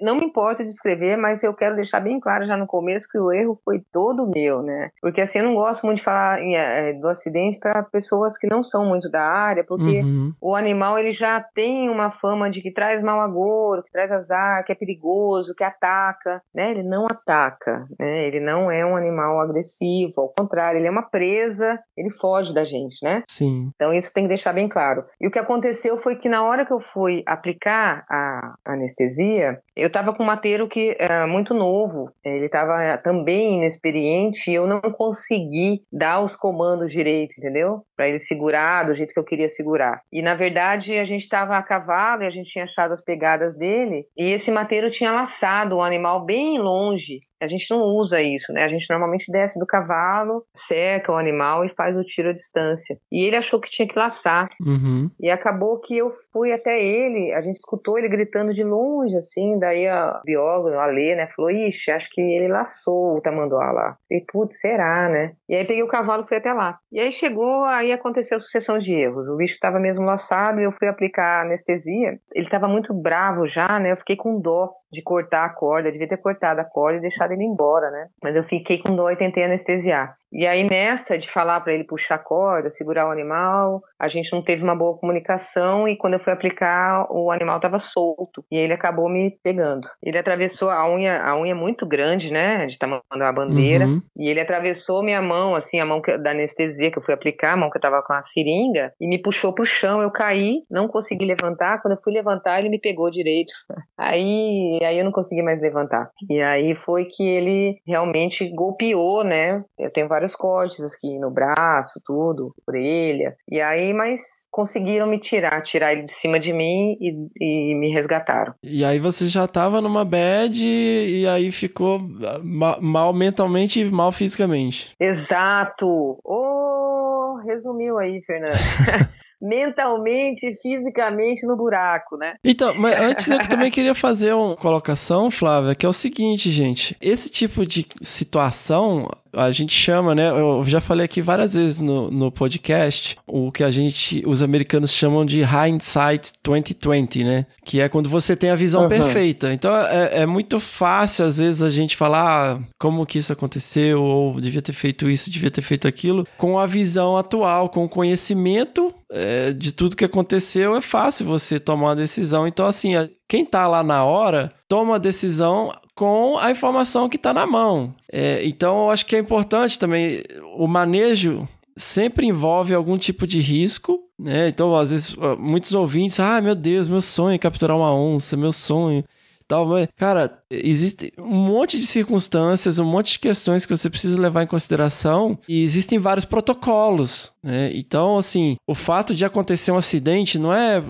Não 0.00 0.16
me 0.16 0.24
importa 0.24 0.64
de 0.64 0.70
escrever, 0.70 1.16
mas 1.16 1.42
eu 1.42 1.54
quero 1.54 1.76
deixar 1.76 2.00
bem 2.00 2.20
claro 2.20 2.46
já 2.46 2.56
no 2.56 2.66
começo 2.66 3.08
que 3.08 3.18
o 3.18 3.32
erro 3.32 3.60
foi 3.64 3.82
todo 3.92 4.26
meu, 4.26 4.62
né? 4.62 4.90
Porque 5.00 5.20
assim, 5.20 5.38
eu 5.38 5.44
não 5.44 5.54
gosto 5.54 5.84
muito 5.84 5.98
de 5.98 6.04
falar 6.04 6.40
eh, 6.40 6.92
do 6.94 7.08
acidente 7.08 7.58
para 7.58 7.82
pessoas 7.82 8.36
que 8.38 8.46
não 8.46 8.62
são 8.62 8.84
muito 8.86 9.10
da 9.10 9.22
área, 9.22 9.64
porque 9.64 10.00
Uhum. 10.02 10.32
o 10.40 10.54
animal 10.54 10.98
ele 10.98 11.12
já 11.12 11.40
tem 11.54 11.88
uma 11.90 12.10
fama 12.10 12.50
de 12.50 12.60
que 12.60 12.72
traz 12.72 12.87
mau 13.02 13.20
agouro, 13.20 13.82
que 13.82 13.92
traz 13.92 14.10
azar, 14.10 14.64
que 14.64 14.72
é 14.72 14.74
perigoso, 14.74 15.54
que 15.54 15.64
ataca, 15.64 16.42
né? 16.54 16.70
Ele 16.70 16.82
não 16.82 17.06
ataca, 17.06 17.86
né? 17.98 18.26
Ele 18.26 18.40
não 18.40 18.70
é 18.70 18.84
um 18.84 18.96
animal 18.96 19.40
agressivo, 19.40 20.20
ao 20.20 20.28
contrário, 20.28 20.78
ele 20.78 20.86
é 20.86 20.90
uma 20.90 21.08
presa, 21.08 21.78
ele 21.96 22.10
foge 22.10 22.52
da 22.52 22.64
gente, 22.64 22.96
né? 23.02 23.22
Sim. 23.28 23.70
Então 23.74 23.92
isso 23.92 24.12
tem 24.12 24.24
que 24.24 24.28
deixar 24.28 24.52
bem 24.52 24.68
claro. 24.68 25.04
E 25.20 25.26
o 25.26 25.30
que 25.30 25.38
aconteceu 25.38 25.98
foi 25.98 26.16
que 26.16 26.28
na 26.28 26.42
hora 26.42 26.64
que 26.64 26.72
eu 26.72 26.80
fui 26.80 27.22
aplicar 27.26 28.04
a 28.08 28.54
anestesia, 28.64 29.60
eu 29.78 29.86
estava 29.86 30.12
com 30.12 30.22
um 30.22 30.26
mateiro 30.26 30.68
que 30.68 30.96
era 30.98 31.26
muito 31.26 31.54
novo, 31.54 32.10
ele 32.24 32.46
estava 32.46 32.98
também 32.98 33.58
inexperiente 33.58 34.50
e 34.50 34.54
eu 34.54 34.66
não 34.66 34.80
consegui 34.80 35.82
dar 35.92 36.20
os 36.20 36.34
comandos 36.34 36.90
direito, 36.90 37.34
entendeu? 37.38 37.82
Para 37.96 38.08
ele 38.08 38.18
segurar 38.18 38.84
do 38.84 38.94
jeito 38.94 39.12
que 39.14 39.20
eu 39.20 39.24
queria 39.24 39.48
segurar. 39.48 40.00
E 40.12 40.20
na 40.20 40.34
verdade 40.34 40.98
a 40.98 41.04
gente 41.04 41.22
estava 41.22 41.56
a 41.56 41.62
cavalo 41.62 42.22
e 42.22 42.26
a 42.26 42.30
gente 42.30 42.50
tinha 42.50 42.64
achado 42.64 42.92
as 42.92 43.02
pegadas 43.02 43.56
dele 43.56 44.04
e 44.16 44.24
esse 44.32 44.50
mateiro 44.50 44.90
tinha 44.90 45.12
laçado 45.12 45.76
o 45.76 45.82
animal 45.82 46.24
bem 46.24 46.58
longe. 46.58 47.20
A 47.40 47.48
gente 47.48 47.66
não 47.70 47.80
usa 47.82 48.20
isso, 48.20 48.52
né? 48.52 48.64
A 48.64 48.68
gente 48.68 48.88
normalmente 48.90 49.30
desce 49.30 49.58
do 49.58 49.66
cavalo, 49.66 50.44
seca 50.68 51.12
o 51.12 51.16
animal 51.16 51.64
e 51.64 51.74
faz 51.74 51.96
o 51.96 52.04
tiro 52.04 52.30
à 52.30 52.32
distância. 52.32 52.98
E 53.10 53.24
ele 53.24 53.36
achou 53.36 53.60
que 53.60 53.70
tinha 53.70 53.86
que 53.86 53.98
laçar. 53.98 54.48
Uhum. 54.60 55.10
E 55.20 55.30
acabou 55.30 55.78
que 55.80 55.96
eu 55.96 56.12
fui 56.32 56.52
até 56.52 56.82
ele, 56.82 57.32
a 57.32 57.40
gente 57.40 57.56
escutou 57.56 57.98
ele 57.98 58.08
gritando 58.08 58.54
de 58.54 58.62
longe, 58.62 59.16
assim, 59.16 59.58
daí 59.58 59.86
a 59.86 60.20
bióloga, 60.24 60.80
a 60.80 60.86
Lê, 60.86 61.14
né, 61.14 61.28
falou, 61.34 61.50
ixi, 61.50 61.90
acho 61.90 62.08
que 62.10 62.20
ele 62.20 62.48
laçou 62.48 63.16
o 63.16 63.20
tamanduá 63.20 63.72
lá. 63.72 63.96
E 64.10 64.24
putz, 64.32 64.60
será, 64.60 65.08
né? 65.08 65.32
E 65.48 65.54
aí 65.54 65.66
peguei 65.66 65.82
o 65.82 65.88
cavalo 65.88 66.24
e 66.24 66.28
fui 66.28 66.36
até 66.36 66.52
lá. 66.52 66.78
E 66.92 67.00
aí 67.00 67.12
chegou, 67.12 67.64
aí 67.64 67.92
aconteceu 67.92 68.36
a 68.36 68.40
sucessão 68.40 68.78
de 68.78 68.92
erros. 68.92 69.28
O 69.28 69.36
bicho 69.36 69.54
estava 69.54 69.78
mesmo 69.78 70.04
laçado 70.04 70.60
e 70.60 70.64
eu 70.64 70.72
fui 70.72 70.88
aplicar 70.88 71.42
anestesia. 71.42 72.18
Ele 72.32 72.46
estava 72.46 72.68
muito 72.68 72.94
bravo 72.94 73.46
já, 73.46 73.78
né? 73.78 73.92
Eu 73.92 73.96
fiquei 73.96 74.16
com 74.16 74.40
dó 74.40 74.70
de 74.90 75.02
cortar 75.02 75.44
a 75.44 75.50
corda, 75.50 75.88
eu 75.88 75.92
devia 75.92 76.08
ter 76.08 76.16
cortado 76.16 76.60
a 76.60 76.64
corda 76.64 76.98
e 76.98 77.02
deixado 77.02 77.32
ele 77.32 77.44
embora, 77.44 77.90
né? 77.90 78.08
Mas 78.22 78.34
eu 78.34 78.44
fiquei 78.44 78.78
com 78.78 78.94
dó 78.96 79.10
e 79.10 79.16
tentei 79.16 79.44
anestesiar. 79.44 80.16
E 80.32 80.46
aí 80.46 80.68
nessa 80.68 81.16
de 81.18 81.30
falar 81.32 81.60
para 81.60 81.72
ele 81.72 81.84
puxar 81.84 82.16
a 82.16 82.18
corda, 82.18 82.70
segurar 82.70 83.06
o 83.06 83.10
animal, 83.10 83.82
a 83.98 84.08
gente 84.08 84.30
não 84.32 84.42
teve 84.42 84.62
uma 84.62 84.76
boa 84.76 84.96
comunicação 84.98 85.88
e 85.88 85.96
quando 85.96 86.14
eu 86.14 86.20
fui 86.20 86.32
aplicar, 86.32 87.06
o 87.10 87.30
animal 87.30 87.56
estava 87.56 87.78
solto 87.80 88.44
e 88.50 88.56
ele 88.56 88.72
acabou 88.72 89.08
me 89.08 89.38
pegando. 89.42 89.88
Ele 90.02 90.18
atravessou 90.18 90.70
a 90.70 90.88
unha, 90.88 91.22
a 91.22 91.36
unha 91.38 91.52
é 91.52 91.54
muito 91.54 91.86
grande, 91.86 92.30
né, 92.30 92.66
de 92.66 92.78
tamanho 92.78 93.02
da 93.16 93.32
bandeira, 93.32 93.86
Uhum. 93.86 94.02
e 94.16 94.28
ele 94.28 94.40
atravessou 94.40 95.02
minha 95.02 95.20
mão, 95.22 95.54
assim, 95.54 95.80
a 95.80 95.86
mão 95.86 96.00
que- 96.02 96.16
da 96.18 96.30
anestesia 96.32 96.90
que 96.90 96.98
eu 96.98 97.02
fui 97.02 97.14
aplicar, 97.14 97.52
a 97.52 97.56
mão 97.56 97.70
que 97.70 97.76
eu 97.78 97.80
tava 97.82 98.02
com 98.02 98.12
a 98.12 98.22
seringa, 98.24 98.92
e 99.00 99.06
me 99.08 99.18
puxou 99.20 99.52
pro 99.52 99.64
chão. 99.66 100.02
Eu 100.02 100.10
caí, 100.10 100.62
não 100.70 100.88
consegui 100.88 101.24
levantar. 101.24 101.80
Quando 101.80 101.94
eu 101.96 102.02
fui 102.02 102.12
levantar, 102.12 102.58
ele 102.60 102.68
me 102.68 102.78
pegou 102.80 103.10
direito. 103.10 103.52
Aí, 103.98 104.78
aí 104.82 104.98
eu 104.98 105.04
não 105.04 105.12
consegui 105.12 105.42
mais 105.42 105.60
levantar. 105.60 106.10
E 106.30 106.40
aí 106.40 106.74
foi 106.76 107.04
que 107.04 107.22
ele 107.22 107.76
realmente 107.86 108.48
golpeou, 108.54 109.22
né? 109.24 109.62
Eu 109.78 109.90
tenho 109.92 110.08
vários 110.18 110.34
cortes 110.34 110.80
aqui 110.84 111.18
no 111.18 111.30
braço, 111.30 112.00
tudo, 112.04 112.52
orelha. 112.66 113.36
E 113.48 113.60
aí, 113.60 113.92
mas 113.92 114.20
conseguiram 114.50 115.06
me 115.06 115.20
tirar, 115.20 115.62
tirar 115.62 115.92
ele 115.92 116.02
de 116.02 116.12
cima 116.12 116.40
de 116.40 116.52
mim 116.52 116.96
e, 117.00 117.14
e 117.40 117.74
me 117.76 117.92
resgataram. 117.92 118.54
E 118.62 118.84
aí 118.84 118.98
você 118.98 119.28
já 119.28 119.46
tava 119.46 119.80
numa 119.80 120.04
bad 120.04 120.64
e 120.64 121.26
aí 121.28 121.52
ficou 121.52 122.00
ma- 122.42 122.78
mal 122.80 123.12
mentalmente 123.12 123.80
e 123.80 123.84
mal 123.84 124.10
fisicamente. 124.10 124.94
Exato! 124.98 126.18
Oh, 126.24 127.36
resumiu 127.46 127.98
aí, 127.98 128.20
Fernando. 128.22 128.58
Mentalmente 129.40 130.44
e 130.44 130.56
fisicamente 130.56 131.46
no 131.46 131.56
buraco, 131.56 132.16
né? 132.16 132.34
Então, 132.42 132.74
mas 132.74 132.98
antes 132.98 133.28
eu 133.28 133.38
também 133.48 133.70
queria 133.70 133.94
fazer 133.94 134.32
uma 134.32 134.56
colocação, 134.56 135.30
Flávia, 135.30 135.76
que 135.76 135.86
é 135.86 135.88
o 135.88 135.92
seguinte, 135.92 136.50
gente. 136.50 136.96
Esse 137.00 137.30
tipo 137.30 137.64
de 137.64 137.86
situação 138.02 139.08
A 139.32 139.50
gente 139.52 139.72
chama, 139.74 140.14
né? 140.14 140.30
Eu 140.30 140.62
já 140.64 140.80
falei 140.80 141.04
aqui 141.04 141.20
várias 141.20 141.54
vezes 141.54 141.80
no, 141.80 142.10
no 142.10 142.30
podcast, 142.32 143.16
o 143.26 143.50
que 143.52 143.62
a 143.62 143.70
gente, 143.70 144.22
os 144.26 144.42
americanos 144.42 144.92
chamam 144.92 145.24
de 145.24 145.42
hindsight 145.42 146.32
2020, 146.44 147.24
né? 147.24 147.46
Que 147.64 147.80
é 147.80 147.88
quando 147.88 148.08
você 148.08 148.34
tem 148.36 148.50
a 148.50 148.54
visão 148.56 148.82
Uhum. 148.82 148.88
perfeita. 148.88 149.52
Então 149.52 149.74
é, 149.74 150.22
é 150.22 150.26
muito 150.26 150.60
fácil, 150.60 151.24
às 151.24 151.38
vezes, 151.38 151.62
a 151.62 151.70
gente 151.70 151.96
falar 151.96 152.56
ah, 152.56 152.60
como 152.78 153.04
que 153.06 153.18
isso 153.18 153.32
aconteceu, 153.32 154.02
ou 154.02 154.40
devia 154.40 154.62
ter 154.62 154.72
feito 154.72 155.08
isso, 155.10 155.30
devia 155.30 155.50
ter 155.50 155.62
feito 155.62 155.86
aquilo, 155.88 156.26
com 156.36 156.58
a 156.58 156.66
visão 156.66 157.16
atual, 157.16 157.68
com 157.68 157.84
o 157.84 157.88
conhecimento 157.88 158.92
é, 159.10 159.52
de 159.52 159.72
tudo 159.72 159.96
que 159.96 160.04
aconteceu, 160.04 160.76
é 160.76 160.80
fácil 160.80 161.26
você 161.26 161.58
tomar 161.58 161.88
uma 161.88 161.96
decisão. 161.96 162.46
Então, 162.46 162.66
assim, 162.66 162.92
quem 163.28 163.44
tá 163.44 163.66
lá 163.66 163.82
na 163.82 164.04
hora 164.04 164.52
toma 164.68 164.96
a 164.96 164.98
decisão 164.98 165.72
com 165.98 166.38
a 166.38 166.52
informação 166.52 167.08
que 167.08 167.16
está 167.16 167.34
na 167.34 167.44
mão. 167.44 167.92
É, 168.12 168.46
então, 168.46 168.84
eu 168.84 168.90
acho 168.90 169.04
que 169.04 169.16
é 169.16 169.18
importante 169.18 169.76
também 169.76 170.22
o 170.56 170.68
manejo 170.68 171.48
sempre 171.76 172.24
envolve 172.24 172.72
algum 172.72 172.96
tipo 172.96 173.26
de 173.26 173.40
risco, 173.40 173.98
né? 174.16 174.46
Então, 174.46 174.76
às 174.76 174.90
vezes, 174.90 175.16
muitos 175.36 175.74
ouvintes, 175.74 176.20
ah, 176.20 176.40
meu 176.40 176.54
Deus, 176.54 176.86
meu 176.86 177.02
sonho 177.02 177.34
é 177.34 177.38
capturar 177.38 177.76
uma 177.76 177.92
onça, 177.92 178.36
meu 178.36 178.52
sonho. 178.52 179.04
Tal, 179.48 179.66
mas, 179.66 179.88
cara, 179.96 180.32
existe 180.50 181.12
um 181.18 181.34
monte 181.34 181.78
de 181.78 181.86
circunstâncias, 181.86 182.78
um 182.78 182.84
monte 182.84 183.12
de 183.12 183.18
questões 183.18 183.66
que 183.66 183.76
você 183.76 183.90
precisa 183.90 184.20
levar 184.20 184.42
em 184.42 184.46
consideração 184.46 185.38
e 185.48 185.62
existem 185.62 185.98
vários 185.98 186.24
protocolos, 186.24 187.32
né? 187.42 187.70
Então, 187.74 188.18
assim, 188.18 188.56
o 188.66 188.74
fato 188.74 189.14
de 189.14 189.24
acontecer 189.24 189.70
um 189.70 189.76
acidente 189.76 190.38
não 190.38 190.52
é 190.52 190.82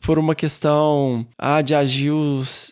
por 0.00 0.18
uma 0.18 0.34
questão 0.34 1.26
ah, 1.38 1.60
de 1.60 1.74
agir 1.74 2.12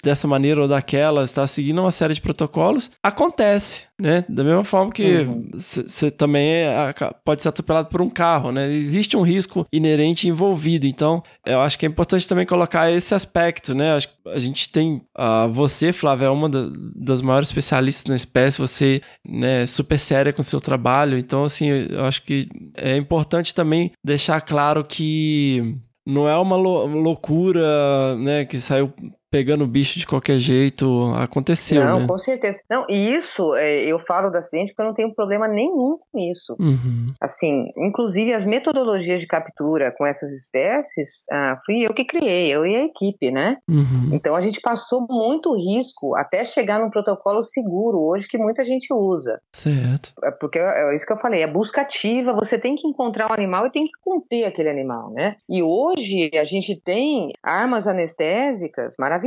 dessa 0.03 0.27
maneira 0.29 0.63
ou 0.63 0.69
daquela, 0.69 1.25
está 1.25 1.47
seguindo 1.47 1.81
uma 1.81 1.91
série 1.93 2.15
de 2.15 2.21
protocolos, 2.21 2.91
acontece, 3.03 3.87
né? 4.01 4.25
Da 4.29 4.45
mesma 4.45 4.65
forma 4.65 4.93
que 4.93 5.27
você 5.55 6.11
também 6.11 6.53
é- 6.53 6.95
pode 7.25 7.43
ser 7.43 7.49
atropelado 7.49 7.89
por 7.89 8.01
um 8.01 8.11
carro, 8.11 8.53
né? 8.53 8.71
Existe 8.71 9.17
um 9.17 9.23
risco 9.23 9.67
inerente 9.73 10.29
envolvido, 10.29 10.87
então 10.87 11.23
eu 11.47 11.61
acho 11.61 11.79
que 11.79 11.87
é 11.87 11.89
importante 11.89 12.29
também 12.29 12.47
colocar 12.47 12.91
esse 12.91 13.15
aspecto, 13.15 13.75
né? 13.75 13.99
A 14.27 14.39
gente 14.39 14.69
tem 14.71 15.03
ah, 15.17 15.47
você, 15.47 15.93
Flávia, 15.93 16.22
é 16.23 16.31
uma 16.31 16.49
da- 16.49 16.69
das 16.95 17.21
maiores 17.21 17.49
especialistas 17.49 18.07
na 18.09 18.17
espécie, 18.17 18.59
você 18.59 19.01
né, 19.27 19.67
super 19.67 19.99
séria 19.99 20.33
com 20.33 20.41
o 20.41 20.45
seu 20.45 20.61
trabalho, 20.61 21.19
então 21.19 21.45
assim, 21.45 21.69
eu 21.69 22.05
acho 22.05 22.23
que 22.23 22.49
é 22.77 22.97
importante 22.97 23.55
também 23.55 23.91
deixar 24.05 24.41
claro 24.41 24.85
que 24.85 25.77
não 26.07 26.29
é 26.29 26.37
uma 26.39 26.57
lou- 26.57 26.87
loucura, 26.87 28.17
né, 28.17 28.45
que 28.45 28.59
saiu 28.59 28.93
pegando 29.33 29.65
o 29.65 29.67
bicho 29.67 29.99
de 29.99 30.07
qualquer 30.07 30.39
jeito, 30.39 31.11
aconteceu, 31.17 31.83
não, 31.83 32.01
né? 32.01 32.07
com 32.07 32.19
certeza. 32.19 32.61
Não, 32.69 32.85
e 32.87 33.17
isso, 33.17 33.55
é, 33.57 33.83
eu 33.83 33.99
falo 34.01 34.29
do 34.29 34.37
acidente 34.37 34.73
porque 34.73 34.83
eu 34.83 34.87
não 34.87 34.95
tenho 34.95 35.15
problema 35.15 35.49
nenhum 35.49 35.97
com 36.13 36.19
isso. 36.19 36.55
Uhum. 36.61 37.15
Assim, 37.19 37.73
inclusive 37.79 38.35
as 38.35 38.45
metodologias 38.45 39.21
de 39.21 39.27
captura 39.27 39.91
com 39.97 40.07
essas 40.07 40.31
espécies, 40.33 41.25
ah, 41.31 41.59
fui 41.65 41.81
eu 41.81 41.95
que 41.95 42.05
criei, 42.05 42.55
eu 42.55 42.67
e 42.67 42.77
a 42.77 42.85
equipe, 42.85 43.31
né? 43.31 43.57
Uhum. 43.67 44.11
Então 44.13 44.37
a 44.37 44.43
gente 44.43 44.61
passou 44.61 45.07
muito 45.09 45.57
risco 45.57 46.15
até 46.15 46.45
chegar 46.45 46.79
num 46.79 46.91
protocolo 46.91 47.43
seguro 47.43 47.99
hoje 48.01 48.29
que 48.29 48.37
muita 48.37 48.67
gente 48.67 48.93
usa. 48.93 49.41
Certo. 49.55 50.13
É 50.23 50.31
Porque 50.31 50.59
é 50.59 50.95
isso 50.95 51.07
que 51.07 51.13
eu 51.15 51.19
falei, 51.19 51.43
é 51.43 51.47
busca 51.47 51.81
ativa, 51.81 52.35
você 52.35 52.59
tem 52.59 52.77
que 52.77 52.87
encontrar 52.87 53.31
o 53.31 53.33
animal 53.33 53.67
e 53.67 53.73
tem 53.73 53.87
que 53.87 53.93
conter 54.03 54.45
aquele 54.45 54.69
animal, 54.69 55.11
né? 55.11 55.37
E 55.49 55.63
hoje 55.63 56.31
a 56.35 56.45
gente 56.45 56.79
tem 56.85 57.33
armas 57.43 57.87
anestésicas 57.87 58.95
maravilhosas, 58.99 59.22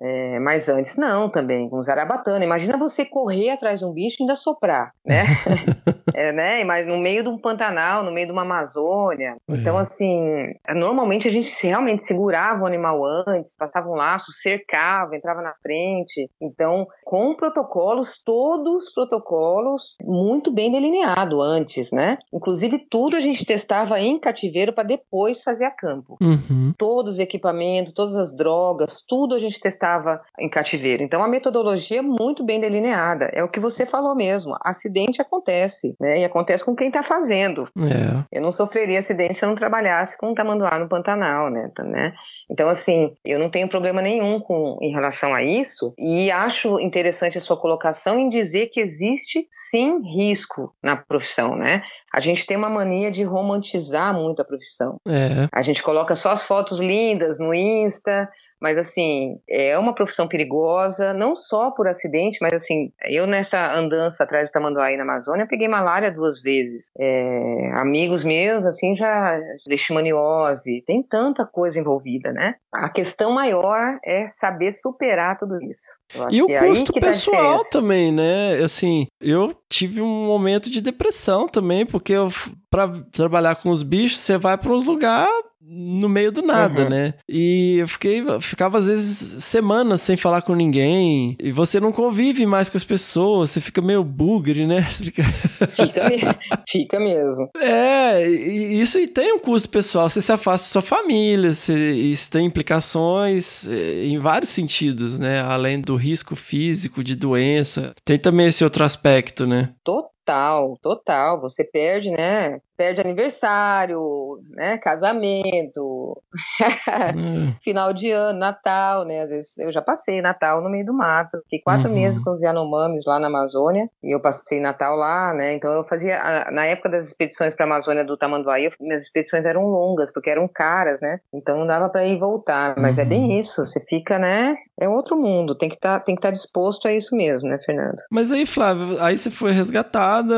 é, 0.00 0.38
mas 0.38 0.68
antes 0.68 0.96
não 0.96 1.28
também, 1.28 1.68
com 1.68 1.80
zarabatana. 1.82 2.44
Imagina 2.44 2.78
você 2.78 3.04
correr 3.04 3.50
atrás 3.50 3.80
de 3.80 3.86
um 3.86 3.92
bicho 3.92 4.16
e 4.20 4.22
ainda 4.22 4.36
soprar, 4.36 4.92
né? 5.04 5.24
é, 6.14 6.32
né? 6.32 6.64
Mas 6.64 6.86
no 6.86 6.98
meio 6.98 7.22
de 7.22 7.28
um 7.28 7.38
Pantanal, 7.38 8.02
no 8.02 8.12
meio 8.12 8.26
de 8.26 8.32
uma 8.32 8.42
Amazônia. 8.42 9.36
Então, 9.48 9.76
assim, 9.78 10.52
normalmente 10.74 11.28
a 11.28 11.30
gente 11.30 11.50
realmente 11.66 12.04
segurava 12.04 12.62
o 12.62 12.66
animal 12.66 13.04
antes, 13.04 13.54
passava 13.56 13.88
um 13.88 13.94
laço, 13.94 14.32
cercava, 14.32 15.16
entrava 15.16 15.42
na 15.42 15.54
frente. 15.62 16.30
Então, 16.40 16.86
com 17.04 17.34
protocolos, 17.34 18.20
todos 18.24 18.84
os 18.84 18.94
protocolos 18.94 19.94
muito 20.02 20.50
bem 20.52 20.70
delineado 20.70 21.40
antes, 21.40 21.90
né? 21.90 22.18
Inclusive, 22.32 22.86
tudo 22.90 23.16
a 23.16 23.20
gente 23.20 23.44
testava 23.44 24.00
em 24.00 24.18
cativeiro 24.18 24.72
para 24.72 24.84
depois 24.84 25.42
fazer 25.42 25.64
a 25.64 25.70
campo 25.70 26.16
Uhum. 26.20 26.72
todos 26.78 27.14
os 27.14 27.18
equipamentos, 27.18 27.92
todas 27.92 28.16
as 28.16 28.34
drogas, 28.34 28.99
tudo 29.06 29.34
a 29.34 29.38
gente 29.38 29.60
testava 29.60 30.20
em 30.38 30.48
cativeiro. 30.48 31.02
Então 31.02 31.22
a 31.22 31.28
metodologia 31.28 31.98
é 31.98 32.02
muito 32.02 32.44
bem 32.44 32.60
delineada. 32.60 33.30
É 33.32 33.42
o 33.42 33.48
que 33.48 33.60
você 33.60 33.86
falou 33.86 34.14
mesmo. 34.14 34.56
Acidente 34.62 35.20
acontece, 35.20 35.94
né? 36.00 36.20
E 36.20 36.24
acontece 36.24 36.64
com 36.64 36.74
quem 36.74 36.88
está 36.88 37.02
fazendo. 37.02 37.68
É. 37.78 38.24
Eu 38.32 38.42
não 38.42 38.52
sofreria 38.52 38.98
acidente 38.98 39.38
se 39.38 39.44
eu 39.44 39.48
não 39.48 39.56
trabalhasse 39.56 40.16
com 40.16 40.34
tamanduá 40.34 40.78
no 40.78 40.88
Pantanal, 40.88 41.50
né? 41.50 41.70
Tá, 41.74 41.82
né? 41.84 42.14
Então, 42.50 42.68
assim, 42.68 43.14
eu 43.24 43.38
não 43.38 43.48
tenho 43.48 43.68
problema 43.68 44.02
nenhum 44.02 44.40
com, 44.40 44.76
em 44.82 44.90
relação 44.90 45.32
a 45.32 45.42
isso 45.42 45.94
e 45.96 46.30
acho 46.30 46.80
interessante 46.80 47.38
a 47.38 47.40
sua 47.40 47.56
colocação 47.56 48.18
em 48.18 48.28
dizer 48.28 48.66
que 48.66 48.80
existe, 48.80 49.46
sim, 49.70 50.00
risco 50.02 50.72
na 50.82 50.96
profissão, 50.96 51.54
né? 51.54 51.82
A 52.12 52.20
gente 52.20 52.44
tem 52.44 52.56
uma 52.56 52.68
mania 52.68 53.12
de 53.12 53.22
romantizar 53.22 54.12
muito 54.12 54.42
a 54.42 54.44
profissão. 54.44 54.96
É. 55.06 55.48
A 55.52 55.62
gente 55.62 55.82
coloca 55.82 56.16
só 56.16 56.30
as 56.30 56.42
fotos 56.42 56.78
lindas 56.80 57.38
no 57.38 57.54
Insta, 57.54 58.28
mas 58.60 58.76
assim, 58.76 59.38
é 59.48 59.78
uma 59.78 59.94
profissão 59.94 60.28
perigosa, 60.28 61.14
não 61.14 61.34
só 61.34 61.70
por 61.70 61.88
acidente, 61.88 62.38
mas 62.40 62.52
assim, 62.52 62.92
eu 63.08 63.26
nessa 63.26 63.74
andança 63.74 64.22
atrás 64.22 64.48
do 64.48 64.52
Tamanduá 64.52 64.86
aí 64.86 64.96
na 64.96 65.02
Amazônia, 65.02 65.46
peguei 65.46 65.66
malária 65.66 66.10
duas 66.10 66.40
vezes. 66.42 66.86
É, 66.98 67.70
amigos 67.74 68.22
meus, 68.22 68.66
assim, 68.66 68.94
já 68.96 69.38
leishmaniose, 69.66 70.82
tem 70.86 71.02
tanta 71.02 71.46
coisa 71.46 71.78
envolvida, 71.78 72.32
né? 72.32 72.56
A 72.72 72.88
questão 72.88 73.32
maior 73.32 73.98
é 74.04 74.28
saber 74.30 74.72
superar 74.72 75.38
tudo 75.38 75.60
isso. 75.62 76.00
E 76.30 76.42
o 76.42 76.50
é 76.50 76.58
custo 76.58 76.92
tá 76.92 77.00
pessoal 77.00 77.36
diferença. 77.36 77.70
também, 77.70 78.12
né? 78.12 78.58
Assim, 78.64 79.06
eu 79.20 79.54
tive 79.68 80.00
um 80.00 80.26
momento 80.26 80.68
de 80.68 80.80
depressão 80.80 81.48
também, 81.48 81.86
porque 81.86 82.12
eu, 82.12 82.28
pra 82.70 82.88
trabalhar 83.12 83.56
com 83.56 83.70
os 83.70 83.82
bichos, 83.82 84.20
você 84.20 84.36
vai 84.36 84.58
para 84.58 84.72
uns 84.72 84.86
lugares 84.86 85.39
no 85.62 86.08
meio 86.08 86.32
do 86.32 86.42
nada, 86.42 86.82
Uhum. 86.84 86.88
né? 86.88 87.14
E 87.28 87.76
eu 87.78 87.88
fiquei, 87.88 88.24
ficava 88.40 88.78
às 88.78 88.86
vezes 88.86 89.42
semanas 89.44 90.00
sem 90.02 90.16
falar 90.16 90.42
com 90.42 90.54
ninguém, 90.54 91.36
e 91.42 91.52
você 91.52 91.78
não 91.78 91.92
convive 91.92 92.46
mais 92.46 92.68
com 92.70 92.76
as 92.76 92.84
pessoas, 92.84 93.50
você 93.50 93.60
fica 93.60 93.80
meio 93.82 94.02
bugre, 94.02 94.66
né? 94.66 94.82
Fica... 94.90 95.22
Fica, 95.22 96.38
fica 96.68 97.00
mesmo. 97.00 97.48
É, 97.58 98.28
e 98.28 98.80
isso 98.80 98.98
e 98.98 99.06
tem 99.06 99.32
um 99.32 99.38
custo 99.38 99.68
pessoal. 99.68 100.08
Você 100.08 100.20
se 100.20 100.32
afasta 100.32 100.66
da 100.66 100.70
sua 100.70 100.82
família, 100.82 101.52
você, 101.52 101.92
isso 101.92 102.30
tem 102.30 102.46
implicações 102.46 103.66
eh, 103.68 104.04
em 104.06 104.18
vários 104.18 104.50
sentidos, 104.50 105.18
né? 105.18 105.40
Além 105.40 105.80
do 105.80 105.94
risco 105.96 106.34
físico, 106.34 107.02
de 107.04 107.14
doença. 107.14 107.92
Tem 108.04 108.18
também 108.18 108.46
esse 108.46 108.64
outro 108.64 108.84
aspecto, 108.84 109.46
né? 109.46 109.72
Total, 109.84 110.76
total. 110.82 111.40
Você 111.40 111.64
perde, 111.64 112.10
né? 112.10 112.58
Perde 112.80 113.02
aniversário, 113.02 114.38
né? 114.56 114.78
Casamento, 114.78 116.16
É. 116.62 117.52
final 117.62 117.92
de 117.92 118.10
ano, 118.10 118.38
Natal, 118.38 119.04
né? 119.04 119.20
Às 119.20 119.28
vezes 119.28 119.58
eu 119.58 119.70
já 119.70 119.82
passei 119.82 120.22
Natal 120.22 120.62
no 120.62 120.70
meio 120.70 120.86
do 120.86 120.94
mato. 120.94 121.38
Fiquei 121.42 121.60
quatro 121.60 121.88
Uhum. 121.88 121.94
meses 121.94 122.18
com 122.22 122.30
os 122.32 122.40
Yanomamis 122.40 123.04
lá 123.06 123.18
na 123.18 123.26
Amazônia 123.26 123.86
e 124.02 124.14
eu 124.14 124.20
passei 124.20 124.60
Natal 124.60 124.96
lá, 124.96 125.34
né? 125.34 125.52
Então 125.52 125.70
eu 125.70 125.84
fazia 125.84 126.18
na 126.50 126.64
época 126.64 126.88
das 126.88 127.08
expedições 127.08 127.54
para 127.54 127.66
a 127.66 127.68
Amazônia 127.68 128.02
do 128.02 128.16
Tamanduaí, 128.16 128.64
eu- 128.64 128.72
minhas 128.80 129.02
expedições 129.02 129.44
eram 129.44 129.66
longas 129.66 130.10
porque 130.10 130.30
eram 130.30 130.48
caras, 130.48 130.98
né? 131.02 131.20
Então 131.34 131.58
não 131.58 131.66
dava 131.66 131.90
para 131.90 132.06
ir 132.06 132.14
e 132.14 132.18
voltar. 132.18 132.76
Mas 132.78 132.96
é 132.96 133.02
Uhum. 133.02 133.08
bem 133.08 133.38
isso. 133.38 133.64
Você 133.66 133.78
fica, 133.80 134.18
né? 134.18 134.56
É 134.80 134.88
outro 134.88 135.16
mundo. 135.16 135.54
Tem 135.54 135.68
que 135.68 135.74
estar, 135.74 136.00
que 136.00 136.12
estar 136.12 136.30
disposto 136.30 136.88
a 136.88 136.92
isso 136.94 137.14
mesmo, 137.14 137.46
né, 137.46 137.58
Fernando? 137.66 137.96
Mas 138.10 138.32
aí, 138.32 138.46
Flávio, 138.46 138.96
aí 139.02 139.18
você 139.18 139.30
foi 139.30 139.52
resgatada 139.52 140.34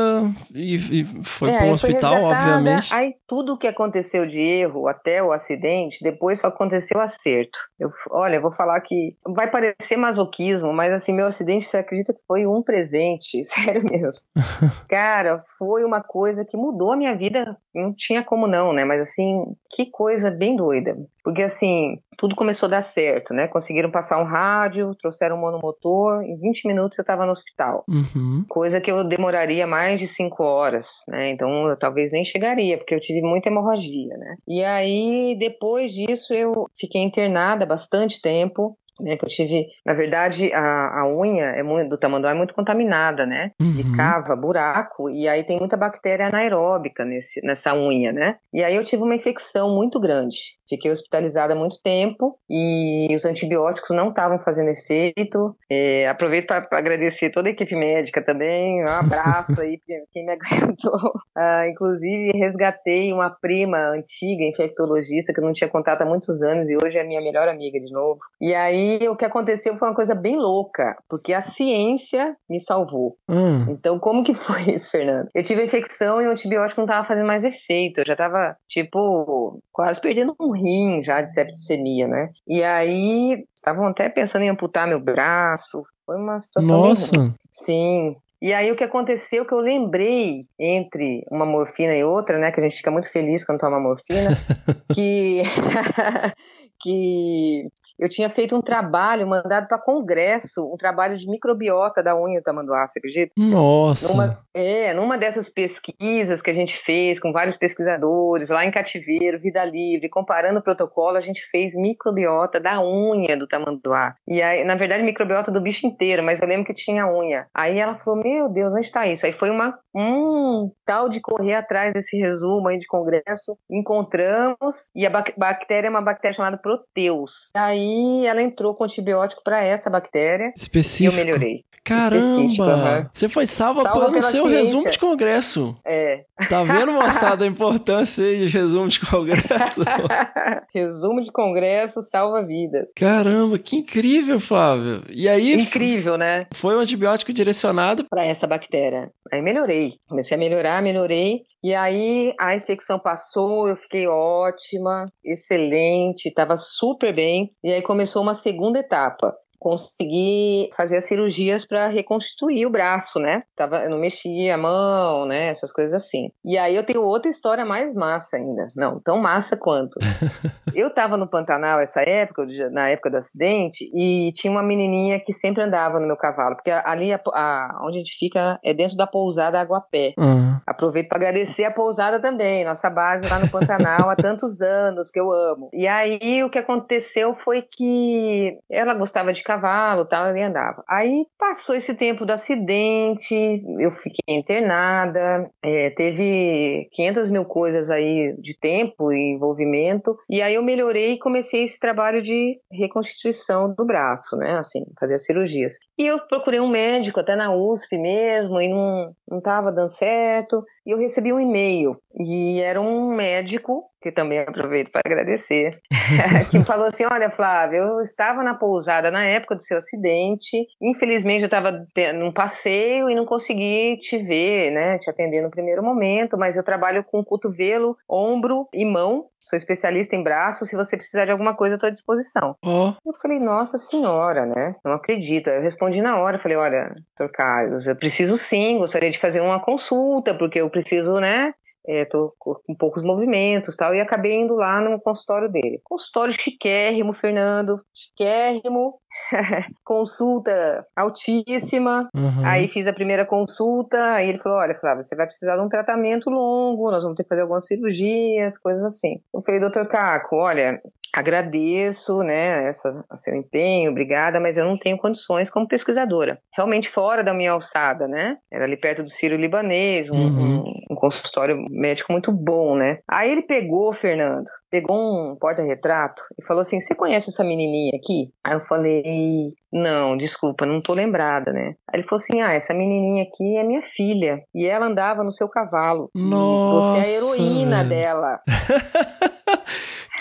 e, 0.53 0.75
e 0.75 1.03
foi 1.23 1.49
É, 1.49 1.57
para 1.59 1.67
um 1.67 1.71
hospital, 1.71 2.25
obviamente. 2.33 2.93
Aí 2.93 3.15
tudo 3.27 3.57
que 3.57 3.67
aconteceu 3.67 4.25
de 4.27 4.39
erro 4.39 4.87
até 4.87 5.21
o 5.23 5.31
acidente, 5.31 6.03
depois 6.03 6.39
só 6.39 6.47
aconteceu 6.47 6.99
acerto. 6.99 7.57
Eu, 7.79 7.91
olha, 8.11 8.39
vou 8.39 8.51
falar 8.51 8.79
que 8.81 9.15
vai 9.25 9.49
parecer 9.49 9.97
masoquismo, 9.97 10.73
mas 10.73 10.91
assim, 10.93 11.13
meu 11.13 11.27
acidente, 11.27 11.65
você 11.65 11.77
acredita 11.77 12.13
que 12.13 12.21
foi 12.27 12.45
um 12.45 12.61
presente? 12.61 13.43
Sério 13.45 13.83
mesmo. 13.83 14.21
Cara, 14.89 15.43
foi 15.57 15.83
uma 15.83 16.01
coisa 16.01 16.45
que 16.45 16.57
mudou 16.57 16.93
a 16.93 16.97
minha 16.97 17.15
vida. 17.15 17.57
Não 17.73 17.93
tinha 17.93 18.23
como 18.23 18.47
não, 18.47 18.73
né? 18.73 18.85
Mas 18.85 19.01
assim, 19.01 19.55
que 19.69 19.85
coisa 19.87 20.29
bem 20.29 20.55
doida. 20.55 20.95
Porque 21.23 21.41
assim, 21.43 21.97
tudo 22.17 22.35
começou 22.35 22.67
a 22.67 22.71
dar 22.71 22.81
certo, 22.81 23.33
né? 23.33 23.47
Conseguiram 23.47 23.89
passar 23.89 24.19
um 24.19 24.25
rádio, 24.25 24.93
trouxeram 24.95 25.37
um 25.37 25.39
monomotor, 25.39 26.21
em 26.23 26.37
20 26.39 26.67
minutos 26.67 26.97
eu 26.97 27.03
estava 27.03 27.25
no 27.25 27.31
hospital 27.31 27.83
Uhum. 27.87 28.45
coisa 28.49 28.79
que 28.81 28.91
eu 28.91 29.03
demoraria 29.03 29.65
mais 29.65 29.99
de 29.99 30.07
cinco 30.07 30.43
horas, 30.43 30.87
né? 31.07 31.29
Então 31.31 31.67
eu 31.67 31.77
talvez 31.77 32.11
nem 32.11 32.25
chegaria, 32.25 32.77
porque 32.77 32.93
eu 32.93 32.99
tive 32.99 33.21
muita 33.21 33.49
hemorragia, 33.49 34.17
né? 34.17 34.35
E 34.47 34.63
aí 34.63 35.35
depois 35.39 35.91
disso 35.93 36.33
eu 36.33 36.67
fiquei 36.79 37.01
internada 37.01 37.65
bastante 37.65 38.21
tempo. 38.21 38.77
né? 38.99 39.17
Que 39.17 39.25
eu 39.25 39.29
tive, 39.29 39.65
na 39.83 39.93
verdade, 39.95 40.53
a, 40.53 40.99
a 41.01 41.07
unha 41.07 41.45
é 41.45 41.63
muito, 41.63 41.89
do 41.89 41.97
tamanduá 41.97 42.29
é 42.29 42.35
muito 42.35 42.53
contaminada, 42.53 43.25
né? 43.25 43.51
De 43.59 43.81
Uhum. 43.83 43.91
cava, 43.91 44.35
buraco, 44.35 45.09
e 45.09 45.27
aí 45.27 45.43
tem 45.43 45.57
muita 45.57 45.75
bactéria 45.75 46.27
anaeróbica 46.27 47.03
nesse, 47.03 47.41
nessa 47.43 47.73
unha, 47.73 48.11
né? 48.11 48.37
E 48.53 48.63
aí 48.63 48.75
eu 48.75 48.85
tive 48.85 49.01
uma 49.01 49.15
infecção 49.15 49.73
muito 49.73 49.99
grande. 49.99 50.37
Fiquei 50.73 50.89
hospitalizada 50.89 51.53
há 51.53 51.55
muito 51.55 51.79
tempo 51.83 52.35
e 52.49 53.07
os 53.15 53.23
antibióticos 53.25 53.95
não 53.95 54.09
estavam 54.09 54.39
fazendo 54.39 54.69
efeito. 54.69 55.55
É, 55.69 56.07
aproveito 56.07 56.47
para 56.47 56.67
agradecer 56.71 57.29
toda 57.29 57.47
a 57.47 57.51
equipe 57.51 57.75
médica 57.75 58.23
também. 58.23 58.83
Um 58.83 58.87
abraço 58.87 59.61
aí 59.61 59.77
pra 59.85 59.95
quem 60.11 60.25
me 60.25 60.31
aguentou. 60.33 61.13
Ah, 61.37 61.67
inclusive, 61.67 62.31
resgatei 62.35 63.13
uma 63.13 63.29
prima 63.29 63.77
antiga, 63.89 64.43
infectologista, 64.43 65.31
que 65.31 65.39
eu 65.39 65.45
não 65.45 65.53
tinha 65.53 65.69
contato 65.69 66.01
há 66.01 66.05
muitos 66.05 66.41
anos 66.41 66.67
e 66.67 66.75
hoje 66.75 66.97
é 66.97 67.03
minha 67.03 67.21
melhor 67.21 67.47
amiga 67.47 67.79
de 67.79 67.91
novo. 67.91 68.19
E 68.41 68.53
aí, 68.55 69.07
o 69.07 69.15
que 69.15 69.25
aconteceu 69.25 69.77
foi 69.77 69.87
uma 69.87 69.95
coisa 69.95 70.15
bem 70.15 70.37
louca, 70.37 70.97
porque 71.07 71.33
a 71.33 71.41
ciência 71.41 72.35
me 72.49 72.59
salvou. 72.59 73.15
Ah, 73.29 73.65
Então, 73.69 73.99
como 73.99 74.23
que 74.23 74.33
foi 74.33 74.61
isso, 74.73 74.89
Fernando? 74.89 75.29
Eu 75.35 75.43
tive 75.43 75.61
a 75.61 75.65
infecção 75.65 76.19
e 76.19 76.27
o 76.27 76.31
antibiótico 76.31 76.81
não 76.81 76.85
estava 76.85 77.07
fazendo 77.07 77.27
mais 77.27 77.43
efeito. 77.43 77.99
Eu 77.99 78.05
já 78.07 78.13
estava, 78.13 78.55
tipo, 78.67 79.59
quase 79.71 79.99
perdendo 80.01 80.35
um 80.39 80.51
rim 80.51 80.62
já 81.03 81.21
de 81.21 81.33
septicemia, 81.33 82.07
né? 82.07 82.29
E 82.47 82.63
aí, 82.63 83.45
estavam 83.55 83.87
até 83.87 84.09
pensando 84.09 84.43
em 84.43 84.49
amputar 84.49 84.87
meu 84.87 84.99
braço. 84.99 85.83
Foi 86.05 86.17
uma 86.17 86.39
situação 86.39 86.77
nossa. 86.77 87.35
Sim. 87.51 88.15
E 88.41 88.51
aí 88.51 88.69
o 88.69 88.75
que 88.75 88.83
aconteceu 88.83 89.45
que 89.45 89.53
eu 89.53 89.61
lembrei 89.61 90.45
entre 90.59 91.23
uma 91.31 91.45
morfina 91.45 91.95
e 91.95 92.03
outra, 92.03 92.37
né, 92.37 92.51
que 92.51 92.59
a 92.59 92.63
gente 92.63 92.75
fica 92.75 92.91
muito 92.91 93.09
feliz 93.09 93.45
quando 93.45 93.59
toma 93.59 93.79
morfina, 93.79 94.31
que 94.93 95.43
que 96.81 97.69
eu 98.03 98.09
tinha 98.09 98.29
feito 98.29 98.53
um 98.53 98.61
trabalho 98.61 99.25
mandado 99.25 99.65
para 99.65 99.77
congresso, 99.77 100.69
um 100.73 100.75
trabalho 100.75 101.17
de 101.17 101.25
microbiota 101.25 102.03
da 102.03 102.13
unha 102.19 102.41
do 102.41 102.43
tamanduá, 102.43 102.85
você 102.85 102.99
acredita? 102.99 103.31
Nossa. 103.37 104.09
Numa, 104.09 104.39
é, 104.53 104.93
numa 104.93 105.17
dessas 105.17 105.49
pesquisas 105.49 106.41
que 106.41 106.49
a 106.49 106.53
gente 106.53 106.77
fez 106.83 107.17
com 107.17 107.31
vários 107.31 107.55
pesquisadores, 107.55 108.49
lá 108.49 108.65
em 108.65 108.71
cativeiro, 108.71 109.39
vida 109.39 109.63
livre, 109.63 110.09
comparando 110.09 110.59
o 110.59 110.61
protocolo, 110.61 111.15
a 111.15 111.21
gente 111.21 111.41
fez 111.49 111.73
microbiota 111.73 112.59
da 112.59 112.81
unha 112.81 113.37
do 113.37 113.47
tamanduá. 113.47 114.15
E 114.27 114.41
aí, 114.41 114.65
na 114.65 114.75
verdade, 114.75 115.01
microbiota 115.01 115.49
do 115.49 115.61
bicho 115.61 115.87
inteiro, 115.87 116.21
mas 116.21 116.41
eu 116.41 116.47
lembro 116.47 116.65
que 116.65 116.73
tinha 116.73 117.07
unha. 117.07 117.47
Aí 117.53 117.79
ela 117.79 117.95
falou: 117.95 118.21
Meu 118.21 118.49
Deus, 118.49 118.73
onde 118.73 118.85
está 118.85 119.07
isso? 119.07 119.25
Aí 119.25 119.31
foi 119.31 119.49
uma, 119.49 119.79
um 119.95 120.71
tal 120.85 121.07
de 121.09 121.19
correr 121.21 121.55
atrás 121.55 121.93
desse 121.93 122.17
resumo 122.17 122.67
aí 122.67 122.79
de 122.79 122.87
congresso, 122.87 123.57
encontramos, 123.69 124.75
e 124.95 125.05
a 125.05 125.09
bac- 125.09 125.33
bactéria 125.37 125.87
é 125.87 125.89
uma 125.89 126.01
bactéria 126.01 126.35
chamada 126.35 126.57
Proteus. 126.57 127.31
Aí 127.55 128.25
ela 128.25 128.41
entrou 128.41 128.73
com 128.75 128.83
antibiótico 128.83 129.41
para 129.43 129.63
essa 129.63 129.89
bactéria. 129.89 130.45
E 130.45 130.47
eu 130.47 130.53
Específico. 130.57 131.15
melhorei. 131.15 131.63
Específico, 131.85 132.63
Caramba! 132.63 132.65
aham. 132.73 133.09
Você 133.13 133.27
foi 133.27 133.45
salva, 133.45 133.81
Salva 133.83 134.05
pelo 134.09 134.21
seu 134.21 134.43
ciência. 134.45 134.59
resumo 134.61 134.89
de 134.89 134.97
congresso. 134.99 135.77
É. 135.85 136.23
Tá 136.49 136.63
vendo, 136.63 136.93
moçada, 136.93 137.43
a 137.43 137.47
importância 137.47 138.23
aí 138.23 138.37
de 138.37 138.45
resumo 138.47 138.87
de 138.87 138.99
congresso? 139.01 139.81
Resumo 140.73 141.21
de 141.23 141.31
congresso 141.31 142.01
salva 142.01 142.41
vidas. 142.43 142.87
Caramba, 142.95 143.59
que 143.59 143.75
incrível, 143.77 144.39
Flávio. 144.39 145.01
E 145.09 145.27
aí, 145.27 145.53
Incrível, 145.53 146.17
né? 146.17 146.47
foi 146.53 146.75
um 146.75 146.79
antibiótico 146.79 147.33
direcionado. 147.33 148.05
Para 148.09 148.25
essa 148.25 148.47
bactéria. 148.47 149.11
Aí 149.31 149.41
melhorei. 149.41 149.82
Comecei 150.07 150.35
a 150.35 150.39
melhorar, 150.39 150.81
melhorei. 150.81 151.41
E 151.63 151.73
aí 151.73 152.33
a 152.39 152.55
infecção 152.55 152.99
passou, 152.99 153.67
eu 153.67 153.75
fiquei 153.77 154.07
ótima, 154.07 155.05
excelente, 155.23 156.27
estava 156.27 156.57
super 156.57 157.13
bem. 157.13 157.51
E 157.63 157.71
aí 157.71 157.81
começou 157.81 158.21
uma 158.21 158.35
segunda 158.35 158.79
etapa. 158.79 159.33
Consegui 159.63 160.69
fazer 160.75 160.97
as 160.97 161.05
cirurgias 161.05 161.65
para 161.65 161.87
reconstituir 161.87 162.65
o 162.65 162.69
braço, 162.69 163.19
né? 163.19 163.43
Tava, 163.55 163.83
eu 163.83 163.89
não 163.89 163.97
mexia 163.97 164.55
a 164.55 164.57
mão, 164.57 165.25
né? 165.25 165.47
Essas 165.47 165.71
coisas 165.71 165.93
assim. 165.93 166.29
E 166.43 166.57
aí 166.57 166.75
eu 166.75 166.83
tenho 166.83 167.01
outra 167.01 167.29
história 167.29 167.65
mais 167.65 167.93
massa 167.93 168.37
ainda. 168.37 168.71
Não, 168.75 168.99
tão 168.99 169.17
massa 169.17 169.55
quanto. 169.57 169.93
Eu 170.75 170.89
tava 170.91 171.17
no 171.17 171.27
Pantanal 171.27 171.79
essa 171.79 172.01
época, 172.01 172.47
na 172.71 172.89
época 172.89 173.11
do 173.11 173.17
acidente, 173.17 173.87
e 173.93 174.31
tinha 174.33 174.49
uma 174.49 174.63
menininha 174.63 175.19
que 175.19 175.31
sempre 175.31 175.61
andava 175.61 175.99
no 175.99 176.07
meu 176.07 176.17
cavalo, 176.17 176.55
porque 176.55 176.71
ali 176.71 177.13
a- 177.13 177.19
a- 177.31 177.79
onde 177.83 177.97
a 177.97 177.99
gente 177.99 178.17
fica 178.17 178.59
é 178.63 178.73
dentro 178.73 178.97
da 178.97 179.05
pousada 179.05 179.59
Aguapé. 179.59 180.13
Ah, 180.17 180.61
Aproveito 180.65 181.09
para 181.09 181.17
agradecer 181.19 181.63
a 181.65 181.71
pousada 181.71 182.19
também, 182.19 182.65
nossa 182.65 182.89
base 182.89 183.27
lá 183.29 183.37
no 183.39 183.51
Pantanal 183.51 184.09
há 184.09 184.15
tantos 184.15 184.61
anos 184.61 185.11
que 185.11 185.19
eu 185.19 185.31
amo. 185.31 185.69
E 185.73 185.87
aí 185.87 186.43
o 186.43 186.49
que 186.49 186.57
aconteceu 186.57 187.35
foi 187.43 187.61
que 187.61 188.57
ela 188.71 188.95
gostava 188.95 189.31
de 189.31 189.43
cavalo, 189.53 190.05
tal, 190.05 190.27
ela 190.27 190.47
andava. 190.47 190.83
Aí 190.87 191.25
passou 191.37 191.75
esse 191.75 191.93
tempo 191.93 192.25
do 192.25 192.33
acidente, 192.33 193.35
eu 193.79 193.91
fiquei 193.91 194.35
internada, 194.35 195.49
é, 195.63 195.89
teve 195.91 196.87
500 196.91 197.29
mil 197.29 197.45
coisas 197.45 197.89
aí 197.89 198.35
de 198.39 198.57
tempo 198.59 199.11
e 199.11 199.33
envolvimento. 199.33 200.17
E 200.29 200.41
aí 200.41 200.55
eu 200.55 200.63
melhorei 200.63 201.13
e 201.13 201.19
comecei 201.19 201.65
esse 201.65 201.79
trabalho 201.79 202.21
de 202.21 202.57
reconstituição 202.71 203.73
do 203.73 203.85
braço, 203.85 204.35
né? 204.37 204.57
Assim, 204.57 204.83
fazer 204.99 205.15
as 205.15 205.25
cirurgias. 205.25 205.73
E 205.97 206.05
eu 206.05 206.19
procurei 206.27 206.59
um 206.59 206.69
médico 206.69 207.19
até 207.19 207.35
na 207.35 207.53
USP 207.53 207.97
mesmo 207.97 208.59
e 208.61 208.67
não 208.67 209.13
não 209.29 209.39
estava 209.39 209.71
dando 209.71 209.89
certo. 209.89 210.63
E 210.85 210.91
eu 210.91 210.97
recebi 210.97 211.33
um 211.33 211.39
e-mail 211.39 211.97
e 212.15 212.59
era 212.59 212.79
um 212.79 213.13
médico 213.13 213.83
que 214.03 214.11
também 214.11 214.39
aproveito 214.39 214.91
para 214.91 215.01
agradecer, 215.05 215.79
que 216.51 216.59
falou 216.65 216.87
assim: 216.87 217.05
Olha, 217.09 217.31
Flávia, 217.31 217.77
eu 217.77 218.01
estava 218.01 218.43
na 218.43 218.53
pousada 218.53 219.09
na 219.09 219.23
época 219.23 219.55
do 219.55 219.63
seu 219.63 219.77
acidente. 219.77 220.67
Infelizmente, 220.81 221.41
eu 221.41 221.45
estava 221.45 221.71
num 222.13 222.33
passeio 222.33 223.09
e 223.09 223.15
não 223.15 223.25
consegui 223.25 223.97
te 223.97 224.17
ver, 224.17 224.71
né? 224.71 224.99
Te 224.99 225.09
atender 225.09 225.41
no 225.41 225.49
primeiro 225.49 225.81
momento, 225.81 226.37
mas 226.37 226.57
eu 226.57 226.63
trabalho 226.63 227.03
com 227.03 227.23
cotovelo, 227.23 227.95
ombro 228.09 228.67
e 228.73 228.83
mão. 228.85 229.25
Sou 229.39 229.57
especialista 229.57 230.15
em 230.15 230.23
braço. 230.23 230.65
Se 230.65 230.75
você 230.75 230.95
precisar 230.95 231.25
de 231.25 231.31
alguma 231.31 231.53
coisa, 231.53 231.75
estou 231.75 231.87
à 231.87 231.91
disposição. 231.91 232.55
ó, 232.63 232.93
Eu 233.05 233.13
falei, 233.21 233.39
nossa 233.39 233.77
senhora, 233.77 234.45
né? 234.45 234.75
Não 234.85 234.93
acredito. 234.93 235.49
Aí 235.49 235.57
Eu 235.57 235.61
respondi 235.61 236.01
na 236.01 236.17
hora, 236.17 236.39
falei, 236.39 236.57
olha, 236.57 236.93
doutor 237.17 237.33
Carlos, 237.33 237.85
eu 237.85 237.95
preciso 237.95 238.37
sim, 238.37 238.77
gostaria 238.77 239.11
de 239.11 239.19
fazer 239.19 239.41
uma 239.41 239.59
consulta, 239.59 240.33
porque 240.33 240.61
eu 240.61 240.69
preciso, 240.69 241.19
né? 241.19 241.53
É, 241.85 242.05
tô 242.05 242.33
com 242.39 242.75
poucos 242.75 243.03
movimentos 243.03 243.75
tal, 243.75 243.93
e 243.93 243.99
acabei 243.99 244.33
indo 244.33 244.55
lá 244.55 244.79
no 244.79 244.99
consultório 245.01 245.49
dele. 245.49 245.81
Consultório 245.83 246.33
chiquérrimo, 246.33 247.13
Fernando, 247.13 247.81
chiquérrimo, 247.93 248.99
consulta 249.83 250.85
altíssima. 250.95 252.09
aham. 252.15 252.45
Aí 252.45 252.67
fiz 252.69 252.87
a 252.87 252.93
primeira 252.93 253.25
consulta, 253.25 253.97
aí 254.13 254.29
ele 254.29 254.39
falou: 254.39 254.59
Olha, 254.59 254.75
Flávia, 254.75 255.03
você 255.03 255.15
vai 255.15 255.25
precisar 255.25 255.55
de 255.55 255.61
um 255.61 255.69
tratamento 255.69 256.29
longo, 256.29 256.91
nós 256.91 257.03
vamos 257.03 257.17
ter 257.17 257.23
que 257.23 257.29
fazer 257.29 257.41
algumas 257.41 257.65
cirurgias, 257.67 258.57
coisas 258.57 258.83
assim. 258.83 259.19
Eu 259.33 259.41
falei, 259.41 259.59
doutor 259.59 259.87
Caco, 259.87 260.37
olha, 260.37 260.81
agradeço, 261.13 262.23
né, 262.23 262.67
essa, 262.67 262.89
o 263.11 263.17
seu 263.17 263.35
empenho, 263.35 263.91
obrigada, 263.91 264.39
mas 264.39 264.57
eu 264.57 264.65
não 264.65 264.77
tenho 264.77 264.97
condições 264.97 265.49
como 265.49 265.67
pesquisadora. 265.67 266.39
Realmente 266.55 266.89
fora 266.89 267.23
da 267.23 267.33
minha 267.33 267.51
alçada, 267.51 268.07
né? 268.07 268.37
Era 268.51 268.65
ali 268.65 268.75
perto 268.75 269.03
do 269.03 269.09
Sírio 269.09 269.37
Libanês, 269.37 270.09
um, 270.09 270.15
Uhum. 270.15 270.63
um- 270.91 270.95
consultório 270.95 271.57
médico 271.69 272.11
muito 272.11 272.31
bom, 272.31 272.75
né? 272.75 272.99
Aí 273.09 273.31
ele 273.31 273.41
pegou, 273.43 273.93
Fernando, 273.93 274.45
pegou 274.71 274.95
um 274.97 275.35
porta-retrato 275.39 276.21
e 276.39 276.45
falou 276.45 276.61
assim: 276.61 276.79
Você 276.79 276.95
conhece 276.95 277.29
essa 277.29 277.43
menininha 277.43 277.91
aqui? 277.95 278.29
Aí 278.43 278.53
eu 278.53 278.61
falei: 278.61 279.51
Não, 279.71 280.15
desculpa, 280.17 280.65
não 280.65 280.81
tô 280.81 280.93
lembrada, 280.93 281.51
né? 281.51 281.75
Aí 281.91 281.99
ele 281.99 282.07
falou 282.07 282.21
assim: 282.23 282.41
Ah, 282.41 282.53
essa 282.53 282.73
menininha 282.73 283.23
aqui 283.23 283.57
é 283.57 283.63
minha 283.63 283.81
filha 283.95 284.41
e 284.55 284.65
ela 284.65 284.85
andava 284.87 285.23
no 285.23 285.31
seu 285.31 285.49
cavalo. 285.49 286.09
E 286.15 286.19
Nossa, 286.29 286.91
você 286.93 286.97
é 286.97 287.01
a 287.01 287.09
heroína 287.09 287.83
dela. 287.83 288.39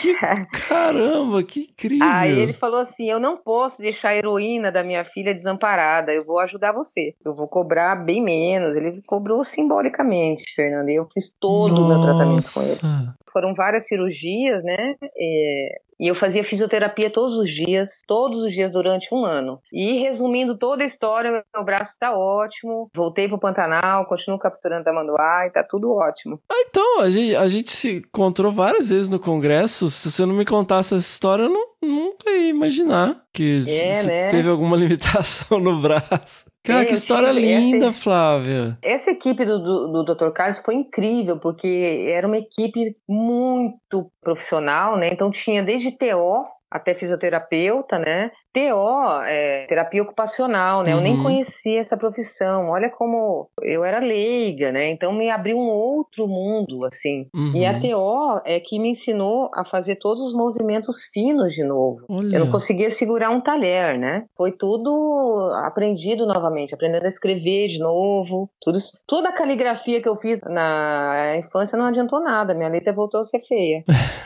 Que 0.03 0.17
caramba, 0.69 1.45
que 1.45 1.61
incrível. 1.61 2.09
Aí 2.11 2.37
ele 2.37 2.53
falou 2.53 2.81
assim: 2.81 3.09
Eu 3.09 3.21
não 3.21 3.37
posso 3.37 3.79
deixar 3.79 4.09
a 4.09 4.17
heroína 4.17 4.73
da 4.73 4.83
minha 4.83 5.05
filha 5.05 5.33
desamparada, 5.33 6.13
eu 6.13 6.25
vou 6.25 6.41
ajudar 6.41 6.73
você. 6.73 7.15
Eu 7.25 7.35
vou 7.35 7.47
cobrar 7.47 7.95
bem 7.95 8.21
menos. 8.21 8.75
Ele 8.75 9.01
cobrou 9.07 9.45
simbolicamente, 9.45 10.43
Fernanda. 10.57 10.91
E 10.91 10.97
eu 10.97 11.07
fiz 11.15 11.33
todo 11.39 11.85
o 11.85 11.89
meu 11.89 12.01
tratamento 12.01 12.53
com 12.53 12.61
ele. 12.61 12.79
Nossa. 12.83 13.17
Foram 13.33 13.55
várias 13.55 13.87
cirurgias, 13.87 14.63
né? 14.65 14.95
É, 15.17 15.81
E 16.03 16.09
eu 16.09 16.17
fazia 16.17 16.43
fisioterapia 16.43 17.09
todos 17.11 17.37
os 17.37 17.49
dias, 17.49 17.89
todos 18.09 18.43
os 18.43 18.53
dias 18.53 18.73
durante 18.73 19.07
um 19.15 19.25
ano. 19.25 19.61
E 19.73 20.01
resumindo 20.01 20.59
toda 20.59 20.83
a 20.83 20.87
história, 20.87 21.45
meu 21.55 21.65
braço 21.65 21.93
tá 22.01 22.13
ótimo. 22.13 22.91
Voltei 22.93 23.29
pro 23.29 23.39
Pantanal, 23.39 24.05
continuo 24.07 24.37
capturando 24.37 24.83
tamanduá 24.85 25.47
e 25.47 25.51
tá 25.51 25.63
tudo 25.63 25.93
ótimo. 25.95 26.41
Ah, 26.51 26.65
então, 26.69 27.01
a 27.03 27.09
gente, 27.09 27.37
a 27.37 27.47
gente 27.49 27.71
se 27.71 27.99
encontrou 27.99 28.51
várias 28.51 28.89
vezes 28.89 29.09
no 29.09 29.21
congresso. 29.21 29.89
Se 29.89 30.11
você 30.11 30.27
não 30.27 30.35
me 30.35 30.45
contasse 30.45 30.93
essa 30.97 31.05
história, 31.07 31.45
eu 31.45 31.51
não, 31.51 31.67
nunca 31.81 32.29
ia 32.31 32.49
imaginar 32.49 33.23
que 33.33 33.65
É, 33.69 34.03
né? 34.03 34.29
teve 34.29 34.49
alguma 34.49 34.77
limitação 34.77 35.61
no 35.61 35.81
braço. 35.81 36.51
Cara, 36.65 36.83
É, 36.83 36.85
que 36.85 36.95
história 36.95 37.31
linda, 37.33 37.87
essa- 37.87 37.93
Flávia. 38.01 38.79
Essa 38.83 39.11
equipe 39.11 39.45
do, 39.45 39.59
do, 39.59 40.05
do 40.05 40.15
Dr. 40.15 40.31
Carlos 40.31 40.61
foi 40.65 40.75
incrível, 40.77 41.39
porque 41.39 42.07
era 42.09 42.27
uma 42.27 42.37
equipe 42.39 42.95
muito 43.09 44.11
profissional, 44.23 44.97
né? 44.97 45.11
Então 45.13 45.31
tinha 45.31 45.63
desde 45.63 45.91
TO 45.97 46.47
até 46.71 46.95
fisioterapeuta, 46.95 47.99
né? 47.99 48.31
TO 48.53 49.23
é 49.27 49.67
terapia 49.69 50.03
ocupacional, 50.03 50.83
né? 50.83 50.93
Eu 50.93 51.01
nem 51.01 51.17
Uhum. 51.17 51.23
conhecia 51.23 51.81
essa 51.81 51.97
profissão. 51.97 52.69
Olha 52.71 52.91
como 52.91 53.49
eu 53.63 53.85
era 53.85 53.99
leiga, 53.99 54.71
né? 54.71 54.89
Então 54.91 55.13
me 55.13 55.31
abriu 55.31 55.57
um 55.57 55.69
outro 55.69 56.27
mundo, 56.29 56.85
assim. 56.85 57.27
E 57.55 57.65
a 57.65 57.73
Uhum. 57.73 57.81
TO 57.81 58.43
é 58.45 58.61
que 58.61 58.79
me 58.79 58.91
ensinou 58.91 59.51
a 59.55 59.65
fazer 59.65 59.97
todos 59.97 60.23
os 60.27 60.35
movimentos 60.35 60.97
finos 61.13 61.55
de 61.55 61.65
novo. 61.65 62.05
Olha. 62.09 62.37
Eu 62.37 62.41
não 62.45 62.51
conseguia 62.51 62.91
segurar 62.91 63.31
um 63.31 63.41
talher, 63.41 63.99
né? 63.99 64.25
Foi 64.37 64.53
tudo 64.53 65.51
aprendido 65.65 66.27
novamente, 66.27 66.75
aprendendo 66.75 67.05
a 67.05 67.09
escrever 67.09 67.69
de 67.69 67.79
novo. 67.79 68.51
Tudo, 68.61 68.79
toda 69.07 69.29
a 69.31 69.33
caligrafia 69.33 70.01
que 70.03 70.09
eu 70.09 70.17
fiz 70.17 70.41
na 70.43 71.37
infância 71.39 71.77
não 71.79 71.87
adiantou 71.87 72.21
nada. 72.21 72.55
Minha 72.55 72.69
letra 72.69 72.93
voltou 72.93 73.21
a 73.23 73.25
ser 73.25 73.41
feia. 73.41 73.83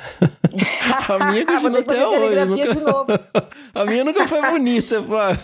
A 1.09 1.31
minha 1.31 1.44
continua 1.47 1.81
até 1.81 2.07
hoje. 2.07 2.16
caligrafia 2.20 2.47
Nunca... 2.47 2.74
de 2.74 2.85
novo. 2.85 3.07
A 3.74 3.85
minha 3.85 4.05
nunca 4.16 4.28
foi 4.28 4.51
bonita, 4.51 5.02
Flávio. 5.02 5.40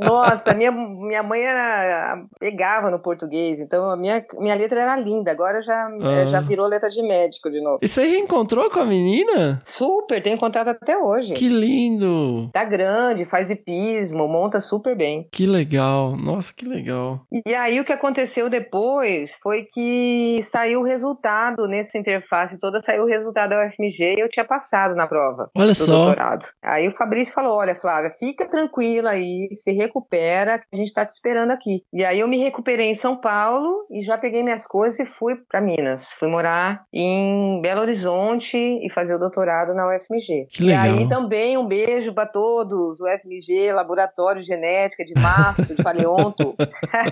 Nossa, 0.00 0.54
minha, 0.54 0.70
minha 0.72 1.22
mãe 1.22 1.42
era, 1.42 2.22
pegava 2.38 2.90
no 2.90 2.98
português, 2.98 3.58
então 3.60 3.90
a 3.90 3.96
minha, 3.96 4.24
minha 4.38 4.54
letra 4.54 4.80
era 4.80 4.96
linda. 4.96 5.30
Agora 5.30 5.62
já, 5.62 5.86
Ah. 5.86 6.26
já 6.30 6.40
virou 6.40 6.66
letra 6.66 6.88
de 6.90 7.02
médico 7.02 7.50
de 7.50 7.60
novo. 7.60 7.78
E 7.82 7.88
você 7.88 8.04
reencontrou 8.06 8.70
com 8.70 8.80
a 8.80 8.84
menina? 8.86 9.60
Super, 9.64 10.22
tenho 10.22 10.38
contato 10.38 10.68
até 10.68 10.96
hoje. 10.96 11.32
Que 11.34 11.48
lindo! 11.48 12.50
Tá 12.52 12.64
grande, 12.64 13.24
faz 13.24 13.50
hipismo, 13.50 14.28
monta 14.28 14.60
super 14.60 14.96
bem. 14.96 15.26
Que 15.32 15.46
legal. 15.46 16.16
Nossa, 16.16 16.52
que 16.54 16.66
legal. 16.66 17.20
E 17.46 17.54
aí 17.54 17.80
o 17.80 17.84
que 17.84 17.92
aconteceu 17.92 18.48
depois 18.48 19.32
foi 19.42 19.64
que 19.64 20.40
saiu 20.50 20.80
o 20.80 20.84
resultado 20.84 21.66
nessa 21.66 21.96
interface 21.98 22.58
toda, 22.58 22.80
saiu 22.82 23.04
o 23.04 23.06
resultado 23.06 23.50
da 23.50 23.66
UFMG 23.66 24.14
e 24.16 24.20
eu 24.20 24.28
tinha 24.28 24.44
passado 24.44 24.94
na 24.94 25.06
prova 25.06 25.50
Olha 25.56 25.74
só. 25.74 26.06
doutorado. 26.06 26.46
Aí 26.62 26.88
o 26.88 26.92
Fabrício 26.96 27.34
falou: 27.34 27.56
olha, 27.56 27.74
Fica 28.10 28.48
tranquila 28.48 29.10
aí, 29.10 29.48
se 29.62 29.72
recupera, 29.72 30.58
que 30.58 30.66
a 30.72 30.76
gente 30.76 30.92
tá 30.92 31.04
te 31.04 31.10
esperando 31.10 31.50
aqui. 31.50 31.82
E 31.92 32.04
aí 32.04 32.20
eu 32.20 32.28
me 32.28 32.38
recuperei 32.38 32.90
em 32.90 32.94
São 32.94 33.16
Paulo 33.16 33.86
e 33.90 34.02
já 34.02 34.18
peguei 34.18 34.42
minhas 34.42 34.66
coisas 34.66 34.98
e 34.98 35.06
fui 35.06 35.36
para 35.48 35.60
Minas. 35.60 36.12
Fui 36.18 36.28
morar 36.28 36.84
em 36.92 37.60
Belo 37.60 37.80
Horizonte 37.80 38.56
e 38.56 38.90
fazer 38.90 39.14
o 39.14 39.18
doutorado 39.18 39.74
na 39.74 39.88
UFMG. 39.88 40.46
Que 40.50 40.62
E 40.62 40.66
legal. 40.66 40.84
aí 40.84 41.08
também 41.08 41.56
um 41.58 41.66
beijo 41.66 42.12
para 42.12 42.26
todos, 42.26 43.00
o 43.00 43.04
UFMG, 43.04 43.72
Laboratório 43.72 44.42
de 44.42 44.46
Genética 44.46 45.04
de 45.04 45.14
Mastro, 45.20 45.74
de 45.74 45.82
Paleonto, 45.82 46.54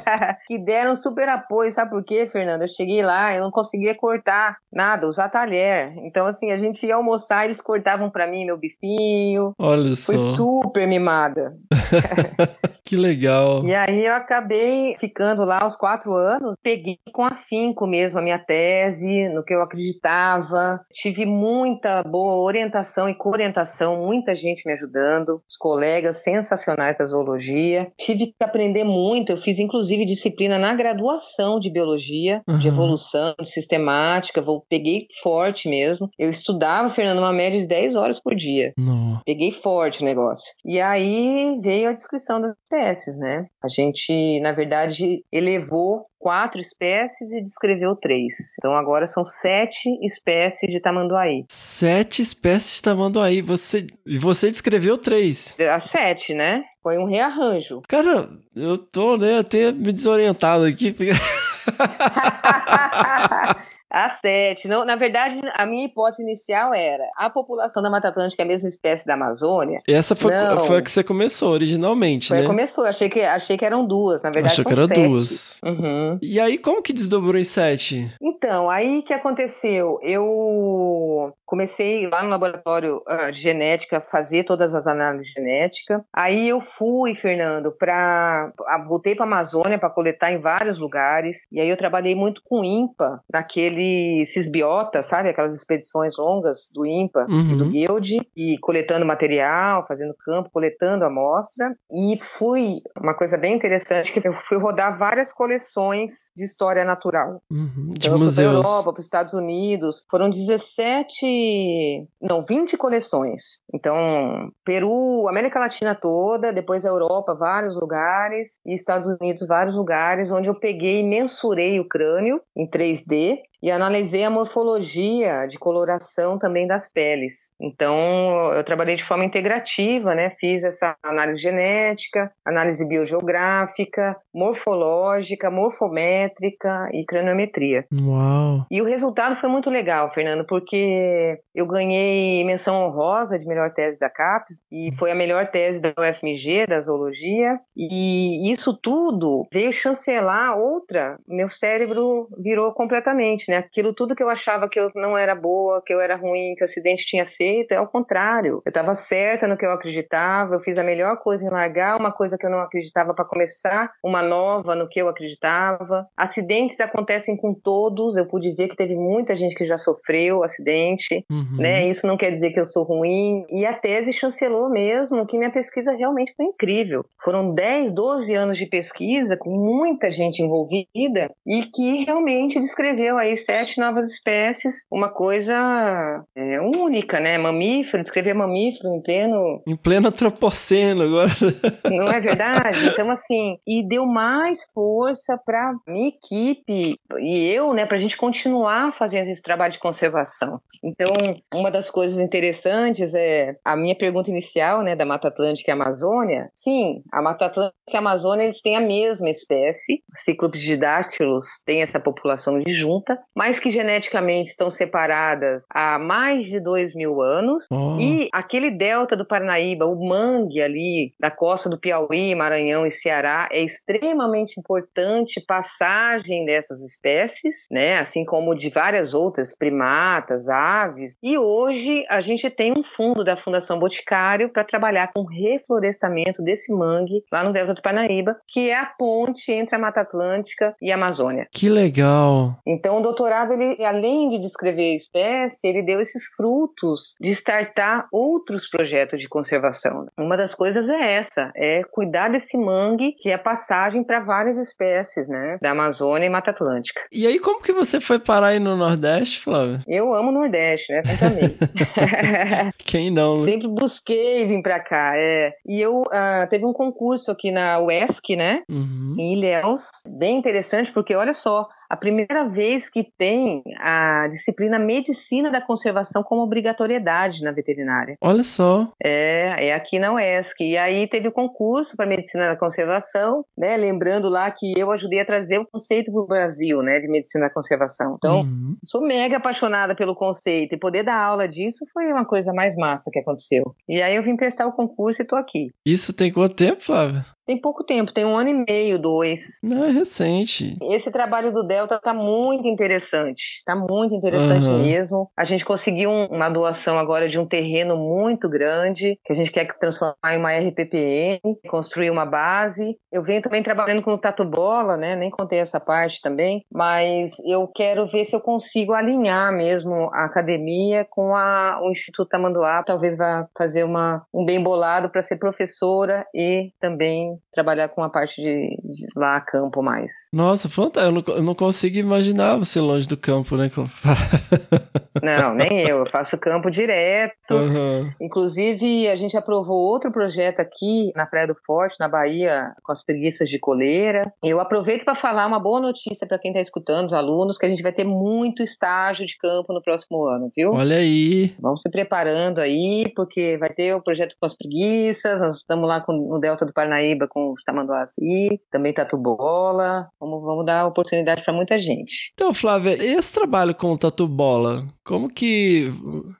que 0.47 0.59
deram 0.59 0.97
super 0.97 1.28
apoio. 1.28 1.73
Sabe 1.73 1.90
por 1.90 2.05
quê, 2.05 2.28
Fernanda? 2.31 2.64
Eu 2.64 2.69
cheguei 2.69 3.02
lá, 3.02 3.35
eu 3.35 3.43
não 3.43 3.51
conseguia 3.51 3.94
cortar 3.94 4.56
nada, 4.73 5.06
usar 5.06 5.28
talher. 5.28 5.93
Então, 5.98 6.27
assim, 6.27 6.51
a 6.51 6.59
gente 6.59 6.85
ia 6.86 6.97
almoçar, 6.97 7.44
eles 7.44 7.60
cortavam 7.60 8.10
para 8.10 8.27
mim 8.27 8.44
meu 8.44 8.56
bifinho. 8.56 9.52
Olha 9.59 9.94
só. 9.97 10.12
super 10.35 10.81
mimada. 10.86 11.54
Que 12.84 12.96
legal. 12.96 13.64
E 13.64 13.74
aí 13.74 14.04
eu 14.04 14.12
acabei 14.12 14.96
ficando 15.00 15.44
lá 15.46 15.62
aos 15.62 15.74
quatro 15.76 16.12
anos, 16.14 16.56
peguei 16.62 16.98
com 17.10 17.24
afinco 17.24 17.86
mesmo 17.86 18.18
a 18.18 18.22
minha 18.22 18.38
tese, 18.38 19.30
no 19.30 19.42
que 19.42 19.54
eu 19.54 19.62
acreditava. 19.62 20.78
Tive 20.92 21.24
muita 21.24 22.02
boa 22.02 22.34
orientação 22.34 23.09
e 23.09 23.14
coorientação, 23.14 23.96
muita 24.04 24.34
gente 24.36 24.66
me 24.66 24.74
ajudando, 24.74 25.40
os 25.48 25.56
colegas 25.56 26.22
sensacionais 26.22 26.98
da 26.98 27.06
zoologia. 27.06 27.90
Tive 27.98 28.26
que 28.26 28.44
aprender 28.44 28.84
muito, 28.84 29.32
eu 29.32 29.38
fiz 29.40 29.59
inclusive 29.59 30.04
disciplina 30.04 30.59
na 30.59 30.74
graduação 30.74 31.59
de 31.59 31.70
biologia, 31.70 32.42
de 32.46 32.68
Uhum. 32.68 32.74
evolução, 32.74 33.34
de 33.40 33.48
sistemática, 33.50 34.42
vou, 34.42 34.64
peguei 34.68 35.06
forte 35.22 35.66
mesmo. 35.68 36.10
Eu 36.18 36.28
estudava, 36.28 36.90
Fernando, 36.90 37.18
uma 37.20 37.32
média 37.32 37.59
de 37.60 37.66
10 37.66 37.94
horas 37.94 38.20
por 38.20 38.34
dia. 38.34 38.72
Não. 38.78 39.20
Peguei 39.24 39.52
forte 39.62 40.02
o 40.02 40.04
negócio. 40.04 40.52
E 40.64 40.71
aí 40.80 41.58
veio 41.60 41.88
a 41.88 41.92
descrição 41.92 42.40
das 42.40 42.54
espécies, 42.62 43.16
né? 43.16 43.46
A 43.62 43.68
gente, 43.68 44.40
na 44.40 44.52
verdade, 44.52 45.24
elevou 45.32 46.06
quatro 46.18 46.60
espécies 46.60 47.32
e 47.32 47.42
descreveu 47.42 47.96
três. 47.96 48.34
Então 48.58 48.74
agora 48.74 49.06
são 49.06 49.24
sete 49.24 49.88
espécies 50.04 50.70
de 50.70 50.80
tamanduaí. 50.80 51.44
Sete 51.50 52.22
espécies 52.22 52.76
de 52.76 52.82
tamanduaí. 52.82 53.42
Você... 53.42 53.86
E 54.06 54.18
você 54.18 54.50
descreveu 54.50 54.96
três. 54.96 55.56
As 55.58 55.90
sete, 55.90 56.32
né? 56.32 56.62
Foi 56.82 56.98
um 56.98 57.04
rearranjo. 57.04 57.82
Cara, 57.88 58.28
eu 58.54 58.78
tô 58.78 59.16
né, 59.16 59.38
até 59.38 59.72
me 59.72 59.92
desorientado 59.92 60.64
aqui. 60.64 60.94
As 63.93 64.19
sete. 64.20 64.66
Não, 64.66 64.85
na 64.86 64.97
verdade, 64.97 65.39
a 65.55 65.66
minha 65.66 65.85
hipótese 65.85 66.23
inicial 66.23 66.73
era 66.73 67.05
a 67.16 67.28
população 67.28 67.82
da 67.82 67.90
Mata 67.90 68.09
Atlântica 68.09 68.43
é 68.43 68.44
a 68.44 68.48
mesma 68.48 68.69
espécie 68.69 69.06
da 69.06 69.14
Amazônia. 69.14 69.81
Essa 69.86 70.16
foi, 70.16 70.32
Não. 70.32 70.60
foi 70.60 70.78
a 70.78 70.82
que 70.82 70.90
você 70.90 71.05
começou 71.05 71.52
originalmente, 71.52 72.28
Foi, 72.28 72.40
né? 72.40 72.47
Começou, 72.47 72.85
achei 72.85 73.10
que, 73.10 73.20
achei 73.20 73.59
que 73.59 73.64
eram 73.64 73.86
duas. 73.86 74.23
Na 74.23 74.31
verdade, 74.31 74.55
Achou 74.55 74.64
que 74.64 74.74
são 74.74 74.82
era 74.82 74.94
sete. 74.94 75.06
duas. 75.06 75.60
Uhum. 75.62 76.19
E 76.23 76.40
aí, 76.40 76.56
como 76.56 76.82
que 76.82 76.93
desdobrou 76.93 77.39
em 77.39 77.44
sete? 77.44 78.10
Então, 78.20 78.70
aí 78.70 79.02
que 79.02 79.12
aconteceu? 79.12 79.98
Eu 80.02 81.35
comecei 81.44 82.09
lá 82.09 82.23
no 82.23 82.31
laboratório 82.31 83.02
ah, 83.06 83.31
de 83.31 83.40
genética 83.40 83.98
a 83.98 84.01
fazer 84.01 84.44
todas 84.44 84.74
as 84.74 84.86
análises 84.86 85.31
genéticas. 85.32 86.01
Aí 86.14 86.48
eu 86.48 86.62
fui, 86.78 87.14
Fernando, 87.14 87.70
para 87.70 88.51
voltei 88.89 89.14
para 89.14 89.24
a 89.24 89.28
Amazônia 89.28 89.78
para 89.78 89.90
coletar 89.90 90.32
em 90.32 90.39
vários 90.39 90.78
lugares. 90.78 91.36
E 91.52 91.60
aí 91.60 91.69
eu 91.69 91.77
trabalhei 91.77 92.14
muito 92.14 92.40
com 92.44 92.64
INPA, 92.64 93.20
naquele 93.31 93.81
Cisbiota, 94.26 95.02
sabe? 95.02 95.28
Aquelas 95.28 95.54
expedições 95.54 96.16
longas 96.16 96.68
do 96.72 96.84
INPA 96.86 97.26
e 97.28 97.56
do 97.56 97.64
Uhum. 97.64 97.70
Guild, 97.70 98.20
e 98.36 98.59
coletando 98.59 99.04
material, 99.06 99.84
fazendo 99.86 100.14
campo, 100.24 100.50
coletando 100.52 101.04
amostra. 101.04 101.74
E 101.90 102.18
fui, 102.38 102.80
uma 103.00 103.14
coisa 103.14 103.36
bem 103.36 103.54
interessante, 103.54 104.12
que 104.12 104.26
eu 104.26 104.34
fui 104.48 104.59
rodar 104.59 104.98
várias 104.98 105.32
coleções 105.32 106.12
de 106.36 106.44
história 106.44 106.84
natural. 106.84 107.42
Uhum, 107.50 107.92
De 107.92 108.06
Então, 108.06 108.12
eu 108.12 108.18
fui 108.18 108.18
para 108.18 108.18
museus. 108.18 108.54
Europa, 108.54 108.92
para 108.92 109.00
os 109.00 109.04
Estados 109.06 109.32
Unidos. 109.34 110.04
Foram 110.10 110.30
17, 110.30 112.06
não, 112.20 112.44
20 112.44 112.76
coleções. 112.76 113.42
Então, 113.74 114.50
Peru, 114.64 115.26
América 115.28 115.59
Latina 115.59 115.94
toda, 115.94 116.52
depois 116.52 116.84
a 116.84 116.88
Europa, 116.88 117.34
vários 117.34 117.76
lugares, 117.76 118.60
e 118.66 118.74
Estados 118.74 119.09
Unidos, 119.20 119.46
vários 119.46 119.76
lugares, 119.76 120.30
onde 120.30 120.48
eu 120.48 120.54
peguei 120.54 121.00
e 121.00 121.04
mensurei 121.04 121.80
o 121.80 121.88
crânio 121.88 122.40
em 122.56 122.66
3D 122.68 123.38
e 123.62 123.70
analisei 123.70 124.24
a 124.24 124.30
morfologia 124.30 125.47
de 125.47 125.59
coloração 125.59 126.39
também 126.39 126.66
das 126.66 126.90
peles. 126.90 127.52
Então, 127.60 128.52
eu 128.55 128.64
trabalhei 128.64 128.97
de 128.97 129.06
forma 129.06 129.24
integrativa, 129.24 130.16
né? 130.16 130.30
Fiz 130.40 130.64
essa 130.64 130.97
análise 131.01 131.40
genética, 131.40 132.32
análise 132.44 132.84
biogeográfica, 132.84 134.16
morfológica, 134.34 135.48
morfométrica 135.48 136.89
e 136.93 137.05
craniometria. 137.05 137.86
Uau. 138.01 138.66
E 138.68 138.82
o 138.82 138.84
resultado 138.84 139.40
foi 139.40 139.48
muito 139.48 139.70
legal, 139.70 140.12
Fernando, 140.12 140.44
porque 140.44 141.39
eu 141.55 141.66
ganhei 141.66 142.43
menção 142.44 142.84
honrosa 142.84 143.39
de 143.39 143.47
melhor 143.47 143.72
tese 143.72 143.98
da 143.98 144.10
CAPES 144.10 144.59
e 144.70 144.93
foi 144.98 145.12
a 145.12 145.14
melhor 145.14 145.47
tese 145.48 145.78
da 145.78 145.90
UFMG, 145.90 146.66
da 146.66 146.80
zoologia. 146.80 147.60
E 147.76 148.51
isso 148.51 148.74
tudo 148.74 149.47
veio 149.52 149.72
chancelar 149.72 150.59
outra. 150.59 151.16
Meu 151.28 151.48
cérebro 151.48 152.28
virou 152.43 152.72
completamente, 152.72 153.51
né? 153.52 153.58
Aquilo 153.58 153.92
tudo 153.92 154.16
que 154.16 154.22
eu 154.22 154.30
achava 154.30 154.68
que 154.68 154.80
eu 154.80 154.90
não 154.94 155.16
era 155.16 155.34
boa, 155.34 155.82
que 155.84 155.92
eu 155.92 156.00
era 156.00 156.16
ruim, 156.16 156.54
que 156.56 156.62
o 156.62 156.64
acidente 156.64 157.04
tinha 157.04 157.26
feito, 157.26 157.72
é 157.72 157.76
ao 157.76 157.86
contrário. 157.86 158.62
Eu 158.64 158.70
estava 158.70 158.94
certa 158.94 159.46
no 159.46 159.56
que 159.56 159.66
eu 159.66 159.72
acreditava, 159.72 160.54
eu 160.54 160.60
fiz 160.60 160.78
a 160.78 160.82
melhor 160.82 161.18
coisa 161.18 161.44
em 161.44 161.50
largar 161.50 161.98
uma 161.98 162.10
coisa 162.10 162.38
que 162.38 162.46
eu 162.46 162.50
não 162.50 162.60
acreditava 162.60 163.12
para 163.14 163.24
começar 163.26 163.92
uma 164.02 164.22
nova 164.22 164.74
no 164.74 164.88
que 164.88 165.00
eu 165.00 165.08
acreditava. 165.08 166.06
Acidentes 166.16 166.80
acontecem 166.80 167.36
com 167.36 167.52
todos, 167.52 168.16
eu 168.16 168.26
pude 168.26 168.52
ver 168.54 168.68
que 168.68 168.76
teve 168.76 168.94
muita 168.94 169.36
gente 169.36 169.54
que 169.54 169.66
já 169.66 169.76
sofreu 169.76 170.42
acidente, 170.42 171.24
Uhum. 171.30 171.56
né? 171.58 171.86
Isso 171.88 172.06
não 172.06 172.16
quer 172.16 172.30
dizer 172.32 172.50
que 172.52 172.60
eu 172.60 172.66
sou 172.66 172.84
ruim. 172.84 173.44
E 173.50 173.66
a 173.66 173.74
tese 173.74 174.12
chancelou 174.12 174.70
mesmo 174.70 175.26
que 175.26 175.36
minha 175.36 175.50
pesquisa 175.50 175.92
realmente 175.92 176.32
foi 176.36 176.46
incrível. 176.46 177.04
Foram 177.22 177.54
10, 177.54 177.92
12 177.92 178.34
anos 178.34 178.56
de 178.56 178.66
pesquisa 178.66 179.36
com 179.36 179.50
muita 179.50 180.10
gente 180.10 180.40
envolvida 180.42 181.30
e 181.46 181.64
que 181.64 182.04
realmente 182.04 182.58
descreveu 182.60 183.18
aí 183.18 183.36
sete 183.44 183.78
novas 183.78 184.09
espécies, 184.09 184.77
uma 184.90 185.09
coisa 185.09 186.24
é, 186.36 186.60
única, 186.60 187.20
né? 187.20 187.39
Mamífero, 187.39 188.02
descrever 188.02 188.35
mamífero 188.35 188.94
em 188.94 189.02
pleno 189.02 189.62
Em 189.66 189.77
pleno 189.77 190.09
antropoceno 190.09 191.02
agora. 191.02 191.31
não 191.90 192.09
é 192.09 192.20
verdade? 192.20 192.86
Então, 192.86 193.10
assim, 193.10 193.56
e 193.66 193.86
deu 193.86 194.06
mais 194.06 194.59
força 194.74 195.39
para 195.44 195.74
minha 195.86 196.09
equipe 196.09 196.97
e 197.19 197.52
eu, 197.52 197.73
né, 197.73 197.86
para 197.86 197.97
a 197.97 198.01
gente 198.01 198.16
continuar 198.16 198.97
fazendo 198.97 199.28
esse 199.28 199.43
trabalho 199.43 199.73
de 199.73 199.78
conservação. 199.78 200.60
Então, 200.82 201.10
uma 201.55 201.70
das 201.70 201.90
coisas 201.90 202.19
interessantes 202.19 203.14
é 203.14 203.56
a 203.64 203.77
minha 203.77 203.97
pergunta 203.97 204.31
inicial, 204.31 204.82
né, 204.82 204.97
da 204.97 205.05
Mata 205.05 205.28
Atlântica 205.28 205.70
e 205.70 205.74
Amazônia. 205.74 206.51
Sim, 206.55 207.02
a 207.12 207.23
Mata 207.23 207.47
Atlântica 207.47 207.74
e 207.93 207.97
a 207.97 207.98
Amazônia 207.98 208.44
eles 208.44 208.60
têm 208.60 208.77
a 208.77 208.81
mesma 208.81 209.31
espécie, 209.31 210.02
Ciclops 210.14 210.60
didáctilos 210.60 211.47
tem 211.64 211.82
essa 211.82 212.01
população 212.01 212.59
disjunta, 212.60 213.19
mas 213.34 213.59
que 213.59 213.70
geneticamente 213.70 214.50
estão 214.50 214.70
separadas 214.70 215.64
há 215.70 215.98
mais 215.98 216.46
de 216.46 216.60
dois 216.60 216.94
mil 216.94 217.20
anos. 217.20 217.64
Ó. 217.70 217.98
E 217.98 218.28
aquele 218.32 218.70
delta 218.70 219.16
do 219.16 219.26
Parnaíba, 219.26 219.86
o 219.86 220.06
mangue 220.06 220.60
ali 220.60 221.12
da 221.18 221.30
costa 221.30 221.68
do 221.68 221.78
Piauí, 221.78 222.34
Maranhão 222.34 222.86
e 222.86 222.90
Ceará, 222.90 223.48
é 223.50 223.62
extremamente 223.62 224.59
importante 224.59 225.42
passagem 225.46 226.44
dessas 226.44 226.80
espécies, 226.80 227.54
né? 227.70 227.98
Assim 227.98 228.24
como 228.24 228.54
de 228.54 228.70
várias 228.70 229.14
outras 229.14 229.54
primatas, 229.56 230.48
aves. 230.48 231.14
E 231.22 231.38
hoje 231.38 232.04
a 232.09 232.20
gente 232.20 232.48
tem 232.50 232.72
um 232.72 232.84
fundo 232.96 233.24
da 233.24 233.36
Fundação 233.36 233.78
Boticário 233.78 234.50
para 234.50 234.64
trabalhar 234.64 235.12
com 235.12 235.24
reflorestamento 235.24 236.42
desse 236.42 236.72
mangue 236.72 237.22
lá 237.30 237.42
no 237.42 237.52
delta 237.52 237.74
do 237.74 237.82
Parnaíba, 237.82 238.36
que 238.48 238.70
é 238.70 238.78
a 238.78 238.86
ponte 238.86 239.50
entre 239.50 239.74
a 239.74 239.78
Mata 239.78 240.00
Atlântica 240.00 240.74
e 240.80 240.90
a 240.90 240.94
Amazônia. 240.94 241.46
Que 241.50 241.68
legal. 241.68 242.56
Então, 242.66 242.98
o 242.98 243.00
doutorado, 243.22 243.52
ele, 243.52 243.84
além 243.84 244.28
de 244.30 244.38
descrever 244.40 244.92
a 244.92 244.96
espécie, 244.96 245.56
ele 245.62 245.82
deu 245.82 246.00
esses 246.00 246.24
frutos 246.36 247.14
de 247.20 247.30
startar 247.30 248.06
outros 248.10 248.68
projetos 248.68 249.20
de 249.20 249.28
conservação. 249.28 250.06
Uma 250.18 250.36
das 250.36 250.54
coisas 250.54 250.88
é 250.88 251.12
essa, 251.14 251.52
é 251.54 251.82
cuidar 251.84 252.28
desse 252.30 252.56
mangue, 252.56 253.12
que 253.12 253.30
é 253.30 253.38
passagem 253.38 254.02
para 254.02 254.20
várias 254.20 254.58
espécies, 254.58 255.28
né, 255.28 255.58
da 255.62 255.70
Amazônia 255.70 256.26
e 256.26 256.30
Mata 256.30 256.50
Atlântica. 256.50 257.00
E 257.12 257.26
aí, 257.26 257.38
como 257.38 257.62
que 257.62 257.72
você 257.72 258.00
foi 258.00 258.18
parar 258.18 258.48
aí 258.48 258.58
no 258.58 258.76
Nordeste, 258.76 259.40
Flávio? 259.40 259.80
Eu 259.86 260.12
amo 260.12 260.30
o 260.30 260.32
Nordeste, 260.32 260.92
né, 260.92 261.02
sempre 261.04 261.26
amei. 261.26 262.72
Quem 262.78 263.10
não, 263.10 263.40
né? 263.40 263.52
sempre 263.52 263.68
busquei 263.68 264.46
vir 264.46 264.62
para 264.62 264.80
cá, 264.80 265.12
é. 265.16 265.52
E 265.66 265.80
eu, 265.80 266.04
ah, 266.10 266.46
teve 266.50 266.64
um 266.64 266.72
concurso 266.72 267.30
aqui 267.30 267.50
na 267.52 267.78
UESC, 267.80 268.34
né, 268.36 268.62
Uhum. 268.68 269.14
em 269.18 269.34
Ilhéus, 269.34 269.90
bem 270.06 270.38
interessante, 270.38 270.90
porque 270.92 271.14
olha 271.14 271.34
só, 271.34 271.68
a 271.93 271.97
primeira 271.97 272.48
vez 272.48 272.89
que 272.89 273.06
tem 273.19 273.62
a 273.78 274.27
disciplina 274.28 274.78
Medicina 274.78 275.51
da 275.51 275.60
Conservação 275.60 276.23
como 276.23 276.40
obrigatoriedade 276.40 277.43
na 277.43 277.52
veterinária. 277.52 278.16
Olha 278.19 278.43
só. 278.43 278.90
É, 279.05 279.66
é 279.69 279.74
aqui 279.74 279.98
na 279.98 280.14
UESC. 280.14 280.64
E 280.64 280.78
aí 280.78 281.06
teve 281.06 281.28
o 281.28 281.32
concurso 281.32 281.94
para 281.94 282.06
Medicina 282.06 282.47
da 282.47 282.56
Conservação, 282.56 283.44
né? 283.55 283.77
Lembrando 283.77 284.31
lá 284.31 284.51
que 284.51 284.73
eu 284.74 284.90
ajudei 284.90 285.20
a 285.20 285.27
trazer 285.27 285.59
o 285.59 285.66
conceito 285.70 286.10
para 286.10 286.23
o 286.23 286.27
Brasil, 286.27 286.81
né? 286.81 286.98
De 286.98 287.09
Medicina 287.09 287.44
da 287.48 287.52
Conservação. 287.52 288.14
Então, 288.16 288.40
Uhum. 288.40 288.74
sou 288.82 289.02
mega 289.02 289.36
apaixonada 289.36 289.94
pelo 289.94 290.14
conceito 290.14 290.74
e 290.74 290.78
poder 290.78 291.02
dar 291.02 291.23
aula 291.23 291.47
disso 291.47 291.85
foi 291.93 292.10
uma 292.10 292.24
coisa 292.24 292.55
mais 292.55 292.74
massa 292.74 293.10
que 293.12 293.19
aconteceu. 293.19 293.74
E 293.86 294.01
aí 294.01 294.16
eu 294.16 294.23
vim 294.23 294.35
prestar 294.35 294.66
o 294.66 294.73
concurso 294.73 295.20
e 295.20 295.27
tô 295.27 295.36
aqui. 295.36 295.69
Isso 295.85 296.16
tem 296.16 296.32
quanto 296.32 296.55
tempo, 296.55 296.82
Flávio? 296.82 297.23
Tem 297.47 297.60
pouco 297.60 297.85
tempo, 297.85 298.12
tem 298.12 298.24
um 298.24 298.36
ano 298.36 298.51
e 298.51 298.64
meio, 298.69 298.98
dois. 299.01 299.44
Não, 299.62 299.85
é 299.85 299.90
recente. 299.90 300.77
Esse 300.82 301.10
trabalho 301.10 301.52
do 301.52 301.64
Delta 301.66 301.98
tá 301.98 302.14
muito 302.14 302.69
interessante. 302.69 303.43
Tá 303.66 303.74
muito 303.74 304.14
interessante 304.14 304.66
Aham. 304.66 304.78
mesmo. 304.78 305.28
A 305.36 305.44
gente 305.44 305.64
conseguiu 305.64 306.09
um- 306.10 306.27
uma 306.27 306.48
doação 306.48 306.98
agora 306.98 307.28
de 307.28 307.39
um 307.39 307.47
terreno 307.47 307.97
muito 307.97 308.48
grande, 308.48 309.19
que 309.24 309.32
a 309.32 309.36
gente 309.36 309.51
quer 309.51 309.66
transformar 309.78 310.14
em 310.35 310.39
uma 310.39 310.52
RPPN, 310.52 311.40
construir 311.69 312.10
uma 312.10 312.24
base. 312.24 312.97
Eu 313.10 313.23
venho 313.23 313.43
também 313.43 313.62
trabalhando 313.62 314.02
com 314.02 314.12
o 314.12 314.19
Tatu 314.19 314.44
Bola, 314.44 314.97
né? 314.97 315.16
Nem 315.16 315.31
contei 315.31 315.59
essa 315.59 315.81
parte 315.81 316.20
também, 316.23 316.64
mas 316.73 317.32
eu 317.44 317.66
quero 317.69 318.06
ver 318.06 318.27
se 318.27 318.36
eu 318.36 318.40
consigo 318.40 318.93
alinhar 318.93 319.52
mesmo 319.52 320.10
a 320.12 320.24
academia 320.24 321.06
com 321.10 321.35
a- 321.35 321.81
o 321.82 321.90
Instituto 321.90 322.28
Tamanduá. 322.28 322.82
Talvez 322.85 323.16
vá 323.16 323.47
fazer 323.59 323.85
uma, 323.85 324.23
um 324.32 324.44
bem 324.44 324.62
bolado 324.62 325.10
para 325.10 325.23
ser 325.23 325.36
professora 325.36 326.24
e 326.35 326.70
também 326.81 327.31
trabalhar 327.52 327.88
com 327.88 328.02
a 328.02 328.09
parte 328.09 328.40
de, 328.40 328.76
de 328.82 329.06
lá 329.16 329.40
campo 329.40 329.82
mais. 329.82 330.12
Nossa, 330.32 330.68
fantástico. 330.68 331.02
Eu 331.02 331.12
não, 331.12 331.36
eu 331.38 331.42
não 331.42 331.54
consigo 331.54 331.96
imaginar 331.96 332.56
você 332.56 332.80
longe 332.80 333.06
do 333.06 333.16
campo, 333.16 333.56
né? 333.56 333.68
Não, 335.22 335.54
nem 335.54 335.80
eu. 335.82 335.98
Eu 335.98 336.06
faço 336.06 336.38
campo 336.38 336.70
direto. 336.70 337.52
Aham. 337.52 338.12
Inclusive, 338.20 339.09
a 339.09 339.16
gente 339.16 339.36
aprovou 339.36 339.76
outro 339.76 340.10
projeto 340.10 340.60
aqui 340.60 341.12
na 341.14 341.26
Praia 341.26 341.46
do 341.46 341.56
Forte, 341.66 341.96
na 342.00 342.09
Bahia, 342.09 342.72
com 342.82 342.92
as 342.92 343.04
preguiças 343.04 343.48
de 343.48 343.59
coleira. 343.59 344.32
Eu 344.42 344.59
aproveito 344.59 345.04
para 345.04 345.14
falar 345.14 345.46
uma 345.46 345.60
boa 345.60 345.80
notícia 345.80 346.26
para 346.26 346.38
quem 346.38 346.50
está 346.50 346.60
escutando, 346.60 347.06
os 347.06 347.12
alunos, 347.12 347.59
que 347.59 347.66
a 347.66 347.68
gente 347.68 347.82
vai 347.82 347.92
ter 347.92 348.04
muito 348.04 348.62
estágio 348.62 349.26
de 349.26 349.36
campo 349.38 349.72
no 349.72 349.82
próximo 349.82 350.24
ano, 350.24 350.50
viu? 350.56 350.72
Olha 350.72 350.96
aí. 350.96 351.54
Vamos 351.60 351.82
se 351.82 351.90
preparando 351.90 352.59
aí, 352.59 353.12
porque 353.14 353.56
vai 353.59 353.70
ter 353.70 353.94
o 353.94 354.02
projeto 354.02 354.34
com 354.40 354.46
as 354.46 354.56
preguiças, 354.56 355.40
nós 355.40 355.56
estamos 355.56 355.88
lá 355.88 356.00
com, 356.00 356.12
no 356.12 356.38
Delta 356.40 356.64
do 356.64 356.72
Parnaíba 356.72 357.21
com 357.28 357.52
os 357.52 357.62
tamanduaci, 357.62 358.60
também 358.70 358.92
Tatu 358.92 359.16
Bola. 359.16 360.08
Vamos, 360.20 360.42
vamos 360.42 360.66
dar 360.66 360.86
oportunidade 360.86 361.44
para 361.44 361.54
muita 361.54 361.78
gente. 361.78 362.32
Então, 362.34 362.52
Flávia, 362.52 362.92
esse 362.92 363.32
trabalho 363.32 363.74
com 363.74 363.92
o 363.92 363.98
Tatu 363.98 364.26
Bola, 364.26 364.84
como 365.04 365.28
que 365.28 365.90